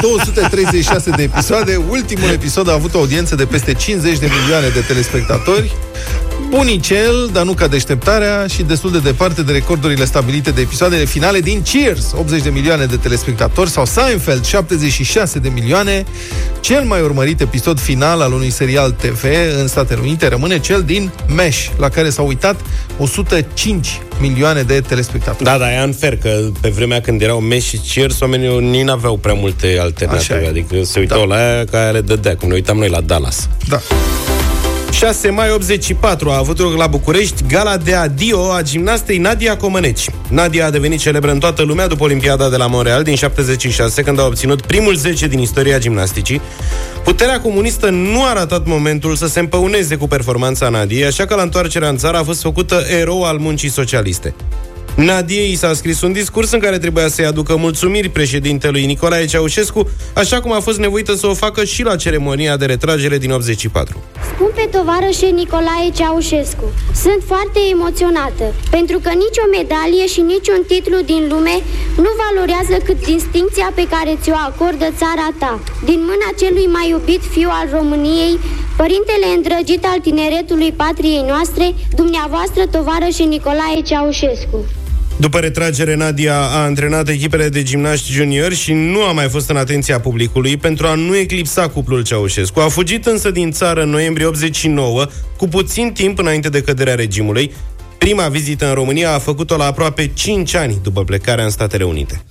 236 0.00 1.10
de 1.10 1.22
episoade, 1.22 1.80
ultimul 1.88 2.28
episod 2.28 2.68
a 2.68 2.72
avut 2.72 2.94
o 2.94 2.98
audiență 2.98 3.34
de 3.34 3.44
peste 3.44 3.74
50 3.74 4.18
de 4.18 4.28
milioane 4.40 4.68
de 4.68 4.80
telespectatori, 4.80 5.72
bunicel, 6.48 7.30
dar 7.32 7.44
nu 7.44 7.52
ca 7.52 7.66
deșteptarea 7.66 8.46
și 8.46 8.62
destul 8.62 8.92
de 8.92 8.98
departe 8.98 9.42
de 9.42 9.52
recordurile 9.52 10.04
stabilite 10.04 10.50
de 10.50 10.60
episoadele 10.60 11.04
finale 11.04 11.40
din 11.40 11.62
Cheers, 11.62 12.12
80 12.18 12.42
de 12.42 12.50
milioane 12.50 12.84
de 12.84 12.96
telespectatori, 12.96 13.70
sau 13.70 13.84
Seinfeld, 13.84 14.44
76 14.44 15.38
de 15.38 15.48
milioane. 15.48 16.04
Cel 16.60 16.82
mai 16.82 17.00
urmărit 17.00 17.40
episod 17.40 17.80
final 17.80 18.20
al 18.20 18.32
unui 18.32 18.50
serial 18.50 18.90
TV 18.90 19.24
în 19.60 19.68
Statele 19.68 20.00
Unite 20.00 20.28
rămâne 20.28 20.58
cel 20.58 20.82
din 20.82 21.10
Mesh, 21.36 21.66
la 21.78 21.88
care 21.88 22.10
s-au 22.10 22.26
uitat 22.26 22.60
105 22.98 24.00
milioane 24.20 24.62
de 24.62 24.80
telespectatori. 24.80 25.44
Da, 25.44 25.58
da, 25.58 25.74
e 25.74 25.84
unfair 25.84 26.16
că 26.16 26.48
pe 26.60 26.68
vremea 26.68 27.00
când 27.00 27.22
erau 27.22 27.40
Mesh 27.40 27.66
și 27.66 27.76
Cheers, 27.92 28.20
oamenii 28.20 28.58
nici 28.58 28.82
n-aveau 28.84 29.16
prea 29.16 29.34
multe 29.34 29.66
Așa 29.66 29.82
alternative. 29.82 30.42
e. 30.44 30.48
Adică 30.48 30.84
se 30.84 30.98
uitau 31.00 31.26
da. 31.26 31.34
la 31.34 31.52
aia 31.52 31.64
ca 31.64 31.78
aia 31.78 31.90
le 31.90 32.00
dădea, 32.00 32.36
cum 32.36 32.48
ne 32.48 32.54
uitam 32.54 32.76
noi 32.76 32.88
la 32.88 33.00
Dallas. 33.00 33.48
Da. 33.68 33.80
6 34.90 35.30
mai 35.30 35.50
84 35.50 36.30
a 36.30 36.36
avut 36.36 36.58
loc 36.58 36.76
la 36.76 36.86
București 36.86 37.42
gala 37.48 37.76
de 37.76 37.94
adio 37.94 38.52
a 38.52 38.62
gimnastei 38.62 39.18
Nadia 39.18 39.56
Comăneci. 39.56 40.10
Nadia 40.28 40.66
a 40.66 40.70
devenit 40.70 41.00
celebră 41.00 41.30
în 41.30 41.38
toată 41.38 41.62
lumea 41.62 41.86
după 41.86 42.04
Olimpiada 42.04 42.48
de 42.48 42.56
la 42.56 42.66
Montreal 42.66 43.02
din 43.02 43.14
76, 43.14 44.02
când 44.02 44.20
a 44.20 44.24
obținut 44.24 44.66
primul 44.66 44.94
10 44.94 45.26
din 45.26 45.38
istoria 45.38 45.78
gimnasticii. 45.78 46.40
Puterea 47.04 47.40
comunistă 47.40 47.90
nu 47.90 48.24
a 48.24 48.32
ratat 48.32 48.66
momentul 48.66 49.16
să 49.16 49.26
se 49.26 49.40
împăuneze 49.40 49.96
cu 49.96 50.08
performanța 50.08 50.68
Nadiei, 50.68 51.04
așa 51.04 51.24
că 51.24 51.34
la 51.34 51.42
întoarcerea 51.42 51.88
în 51.88 51.96
țară 51.96 52.16
a 52.16 52.22
fost 52.22 52.42
făcută 52.42 52.84
erou 53.00 53.24
al 53.24 53.38
muncii 53.38 53.70
socialiste. 53.70 54.34
Nadiei 54.96 55.50
i 55.52 55.56
s-a 55.56 55.72
scris 55.74 56.00
un 56.00 56.12
discurs 56.12 56.50
în 56.52 56.58
care 56.58 56.78
trebuia 56.78 57.08
să-i 57.08 57.24
aducă 57.24 57.56
mulțumiri 57.56 58.08
președintelui 58.08 58.86
Nicolae 58.86 59.26
Ceaușescu, 59.26 59.88
așa 60.14 60.40
cum 60.40 60.52
a 60.52 60.60
fost 60.60 60.78
nevoită 60.78 61.14
să 61.14 61.26
o 61.26 61.34
facă 61.34 61.64
și 61.64 61.82
la 61.82 61.96
ceremonia 61.96 62.56
de 62.56 62.64
retragere 62.64 63.18
din 63.18 63.30
84. 63.30 64.02
Scumpe 64.34 64.68
tovarășe 64.70 65.26
Nicolae 65.26 65.90
Ceaușescu, 65.94 66.64
sunt 67.02 67.22
foarte 67.26 67.60
emoționată, 67.72 68.44
pentru 68.70 68.98
că 68.98 69.10
nicio 69.24 69.46
medalie 69.56 70.06
și 70.06 70.20
niciun 70.20 70.60
titlu 70.66 70.98
din 71.12 71.22
lume 71.32 71.56
nu 72.04 72.10
valorează 72.22 72.76
cât 72.84 72.98
distinția 73.14 73.68
pe 73.74 73.84
care 73.94 74.18
ți-o 74.22 74.38
acordă 74.48 74.86
țara 75.00 75.28
ta. 75.38 75.54
Din 75.84 76.00
mâna 76.10 76.28
celui 76.40 76.66
mai 76.76 76.86
iubit 76.88 77.22
fiu 77.34 77.48
al 77.58 77.66
României, 77.78 78.34
părintele 78.76 79.26
îndrăgit 79.36 79.82
al 79.92 79.98
tineretului 80.06 80.72
patriei 80.72 81.24
noastre, 81.32 81.66
dumneavoastră 82.00 82.62
tovarășe 82.74 83.24
Nicolae 83.34 83.80
Ceaușescu. 83.88 84.58
După 85.16 85.38
retragere, 85.38 85.94
Nadia 85.94 86.36
a 86.36 86.62
antrenat 86.62 87.08
echipele 87.08 87.48
de 87.48 87.62
gimnaști 87.62 88.12
juniori 88.12 88.54
și 88.54 88.72
nu 88.72 89.02
a 89.02 89.12
mai 89.12 89.28
fost 89.28 89.50
în 89.50 89.56
atenția 89.56 90.00
publicului 90.00 90.56
pentru 90.56 90.86
a 90.86 90.94
nu 90.94 91.16
eclipsa 91.16 91.68
cuplul 91.68 92.02
Ceaușescu. 92.02 92.60
A 92.60 92.68
fugit 92.68 93.06
însă 93.06 93.30
din 93.30 93.50
țară 93.50 93.82
în 93.82 93.90
noiembrie 93.90 94.26
89, 94.26 95.06
cu 95.36 95.48
puțin 95.48 95.92
timp 95.92 96.18
înainte 96.18 96.48
de 96.48 96.60
căderea 96.60 96.94
regimului. 96.94 97.54
Prima 97.98 98.28
vizită 98.28 98.68
în 98.68 98.74
România 98.74 99.12
a 99.12 99.18
făcut-o 99.18 99.56
la 99.56 99.64
aproape 99.64 100.10
5 100.14 100.54
ani 100.54 100.78
după 100.82 101.04
plecarea 101.04 101.44
în 101.44 101.50
Statele 101.50 101.84
Unite. 101.84 102.24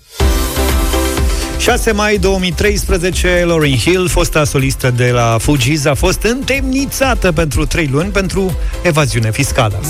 6 1.58 1.92
mai 1.92 2.18
2013, 2.18 3.44
Lauryn 3.46 3.78
Hill, 3.78 4.08
fosta 4.08 4.44
solistă 4.44 4.94
de 4.96 5.10
la 5.12 5.38
Fugees, 5.40 5.86
a 5.86 5.94
fost 5.94 6.24
întemnițată 6.24 7.32
pentru 7.32 7.66
3 7.66 7.90
luni 7.92 8.10
pentru 8.10 8.58
evaziune 8.84 9.32
fiscală. 9.32 9.82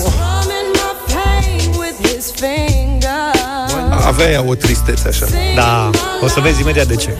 Avea 4.06 4.30
ea 4.30 4.44
o 4.48 4.56
tristețe 4.56 5.08
așa. 5.08 5.26
Da, 5.56 5.90
o 6.22 6.28
să 6.28 6.40
vezi 6.40 6.62
imediat 6.62 6.88
de 6.88 6.96
ce. 6.96 7.18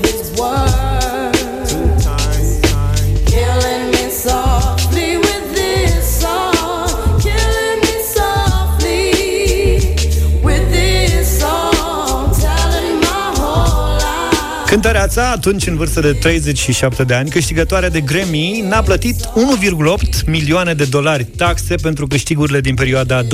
Cântăreața, 14.86 15.32
atunci 15.32 15.68
în 15.68 15.76
vârstă 15.76 16.00
de 16.00 16.12
37 16.12 17.04
de 17.04 17.14
ani, 17.14 17.30
câștigătoarea 17.30 17.90
de 17.90 18.02
Grammy, 18.02 18.66
n-a 18.70 18.82
plătit 18.82 19.26
1,8 19.26 20.26
milioane 20.26 20.74
de 20.74 20.84
dolari 20.84 21.24
taxe 21.24 21.76
pentru 21.76 22.08
câștigurile 22.08 22.60
din 22.60 22.76
perioada 22.76 23.24
2005-2007. 23.24 23.28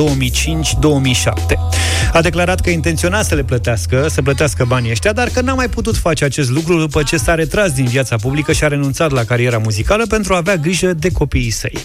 A 2.13 2.21
declarat 2.21 2.59
că 2.59 2.69
intenționa 2.69 3.23
să 3.23 3.35
le 3.35 3.43
plătească, 3.43 4.07
să 4.09 4.21
plătească 4.21 4.65
banii 4.65 4.91
ăștia, 4.91 5.13
dar 5.13 5.27
că 5.27 5.41
n-a 5.41 5.53
mai 5.53 5.69
putut 5.69 5.97
face 5.97 6.25
acest 6.25 6.49
lucru 6.49 6.79
după 6.79 7.03
ce 7.03 7.17
s-a 7.17 7.35
retras 7.35 7.71
din 7.71 7.85
viața 7.85 8.15
publică 8.15 8.51
și 8.51 8.63
a 8.63 8.67
renunțat 8.67 9.11
la 9.11 9.23
cariera 9.23 9.57
muzicală 9.57 10.05
pentru 10.05 10.33
a 10.33 10.37
avea 10.37 10.55
grijă 10.55 10.93
de 10.93 11.11
copiii 11.11 11.49
săi. 11.49 11.77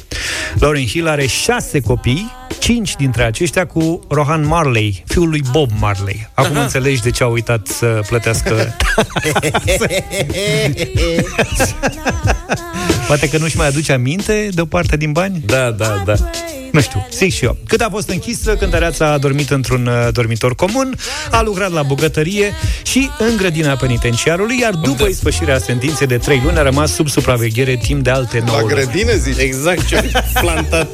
Lauryn 0.58 0.86
Hill 0.86 1.08
are 1.08 1.26
șase 1.26 1.80
copii, 1.80 2.32
cinci 2.58 2.96
dintre 2.96 3.22
aceștia 3.22 3.66
cu 3.66 4.00
Rohan 4.08 4.46
Marley, 4.46 5.04
fiul 5.06 5.28
lui 5.28 5.42
Bob 5.50 5.70
Marley. 5.78 6.28
Acum 6.34 6.54
Aha. 6.54 6.62
înțelegi 6.62 7.02
de 7.02 7.10
ce 7.10 7.22
a 7.22 7.26
uitat 7.26 7.66
să 7.66 8.00
plătească 8.08 8.74
Poate 13.06 13.28
că 13.28 13.38
nu-și 13.38 13.56
mai 13.56 13.66
aduce 13.66 13.92
aminte 13.92 14.48
de 14.52 14.60
o 14.60 14.64
parte 14.64 14.96
din 14.96 15.12
bani? 15.12 15.42
Da, 15.46 15.70
da, 15.70 16.02
da. 16.04 16.14
Nu 16.76 16.82
știu, 16.82 17.06
zic 17.12 17.32
și 17.32 17.44
eu. 17.44 17.56
Cât 17.66 17.80
a 17.80 17.88
fost 17.90 18.08
închisă, 18.08 18.54
cântăreața 18.56 19.06
a 19.12 19.18
dormit 19.18 19.50
într-un 19.50 19.86
uh, 19.86 20.08
dormitor 20.12 20.54
comun, 20.54 20.96
a 21.30 21.42
lucrat 21.42 21.72
la 21.72 21.82
bucătărie 21.82 22.52
și 22.82 23.10
în 23.18 23.36
grădina 23.36 23.76
penitenciarului, 23.76 24.58
iar 24.60 24.74
după 24.74 25.06
ispășirea 25.06 25.58
sentinței 25.58 26.06
de 26.06 26.16
3 26.16 26.40
luni 26.44 26.58
a 26.58 26.62
rămas 26.62 26.92
sub 26.92 27.08
supraveghere 27.08 27.76
timp 27.76 28.02
de 28.04 28.10
alte 28.10 28.42
9 28.46 28.56
La 28.56 28.62
luni. 28.62 28.74
grădină, 28.74 29.12
zici? 29.14 29.38
Exact 29.38 29.86
ce 29.86 30.10
plantat. 30.40 30.88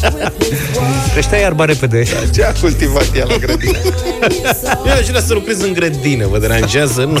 Creștea 1.12 1.38
iarba 1.38 1.64
repede. 1.64 2.02
Da, 2.02 2.26
ce 2.34 2.44
a 2.44 2.52
cultivat 2.52 3.06
ea 3.16 3.24
la 3.28 3.36
grădină? 3.36 3.78
Eu 4.86 4.92
aș 4.92 5.06
vrea 5.06 5.20
să 5.20 5.32
lucrez 5.34 5.60
în 5.62 5.72
grădină, 5.72 6.26
vă 6.26 6.38
deranjează? 6.38 7.04
Nu. 7.04 7.20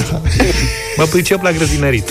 Mă 0.96 1.04
pricep 1.04 1.42
la 1.42 1.52
grădinărit. 1.52 2.10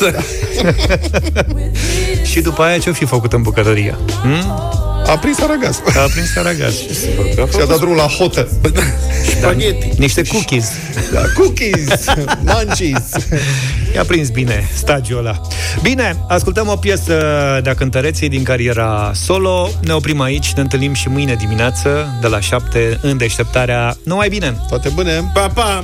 și 2.23 2.41
după 2.41 2.61
aia 2.63 2.77
ce-o 2.77 2.93
fi 2.93 3.05
făcut 3.05 3.33
în 3.33 3.41
bucătărie? 3.41 3.95
Hmm? 4.21 4.77
A 5.05 5.17
prins 5.17 5.38
aragaz. 5.43 5.81
A 5.85 6.09
prins 6.11 6.35
aragaz. 6.35 6.75
Și 7.51 7.61
a 7.61 7.65
dat 7.65 7.77
drumul 7.77 7.95
la 7.95 8.07
hotă. 8.07 8.47
Spaghetti. 9.37 9.89
Niște 9.97 10.21
cookies. 10.23 10.67
Da, 11.11 11.21
cookies, 11.37 12.05
munchies. 12.39 13.03
I-a 13.95 14.03
prins 14.03 14.29
bine 14.29 14.69
stagiul 14.73 15.17
ăla. 15.17 15.41
Bine, 15.81 16.17
ascultăm 16.27 16.67
o 16.67 16.75
piesă 16.75 17.13
de-a 17.63 17.75
cântăreței 17.75 18.29
din 18.29 18.43
cariera 18.43 19.11
solo. 19.13 19.69
Ne 19.81 19.93
oprim 19.93 20.21
aici, 20.21 20.53
ne 20.53 20.61
întâlnim 20.61 20.93
și 20.93 21.09
mâine 21.09 21.35
dimineață 21.35 22.17
de 22.21 22.27
la 22.27 22.39
7 22.39 22.99
în 23.01 23.17
deșteptarea. 23.17 23.97
Numai 24.03 24.29
bine! 24.29 24.57
Toate 24.69 24.89
bune! 24.89 25.31
Pa, 25.33 25.47
pa! 25.47 25.83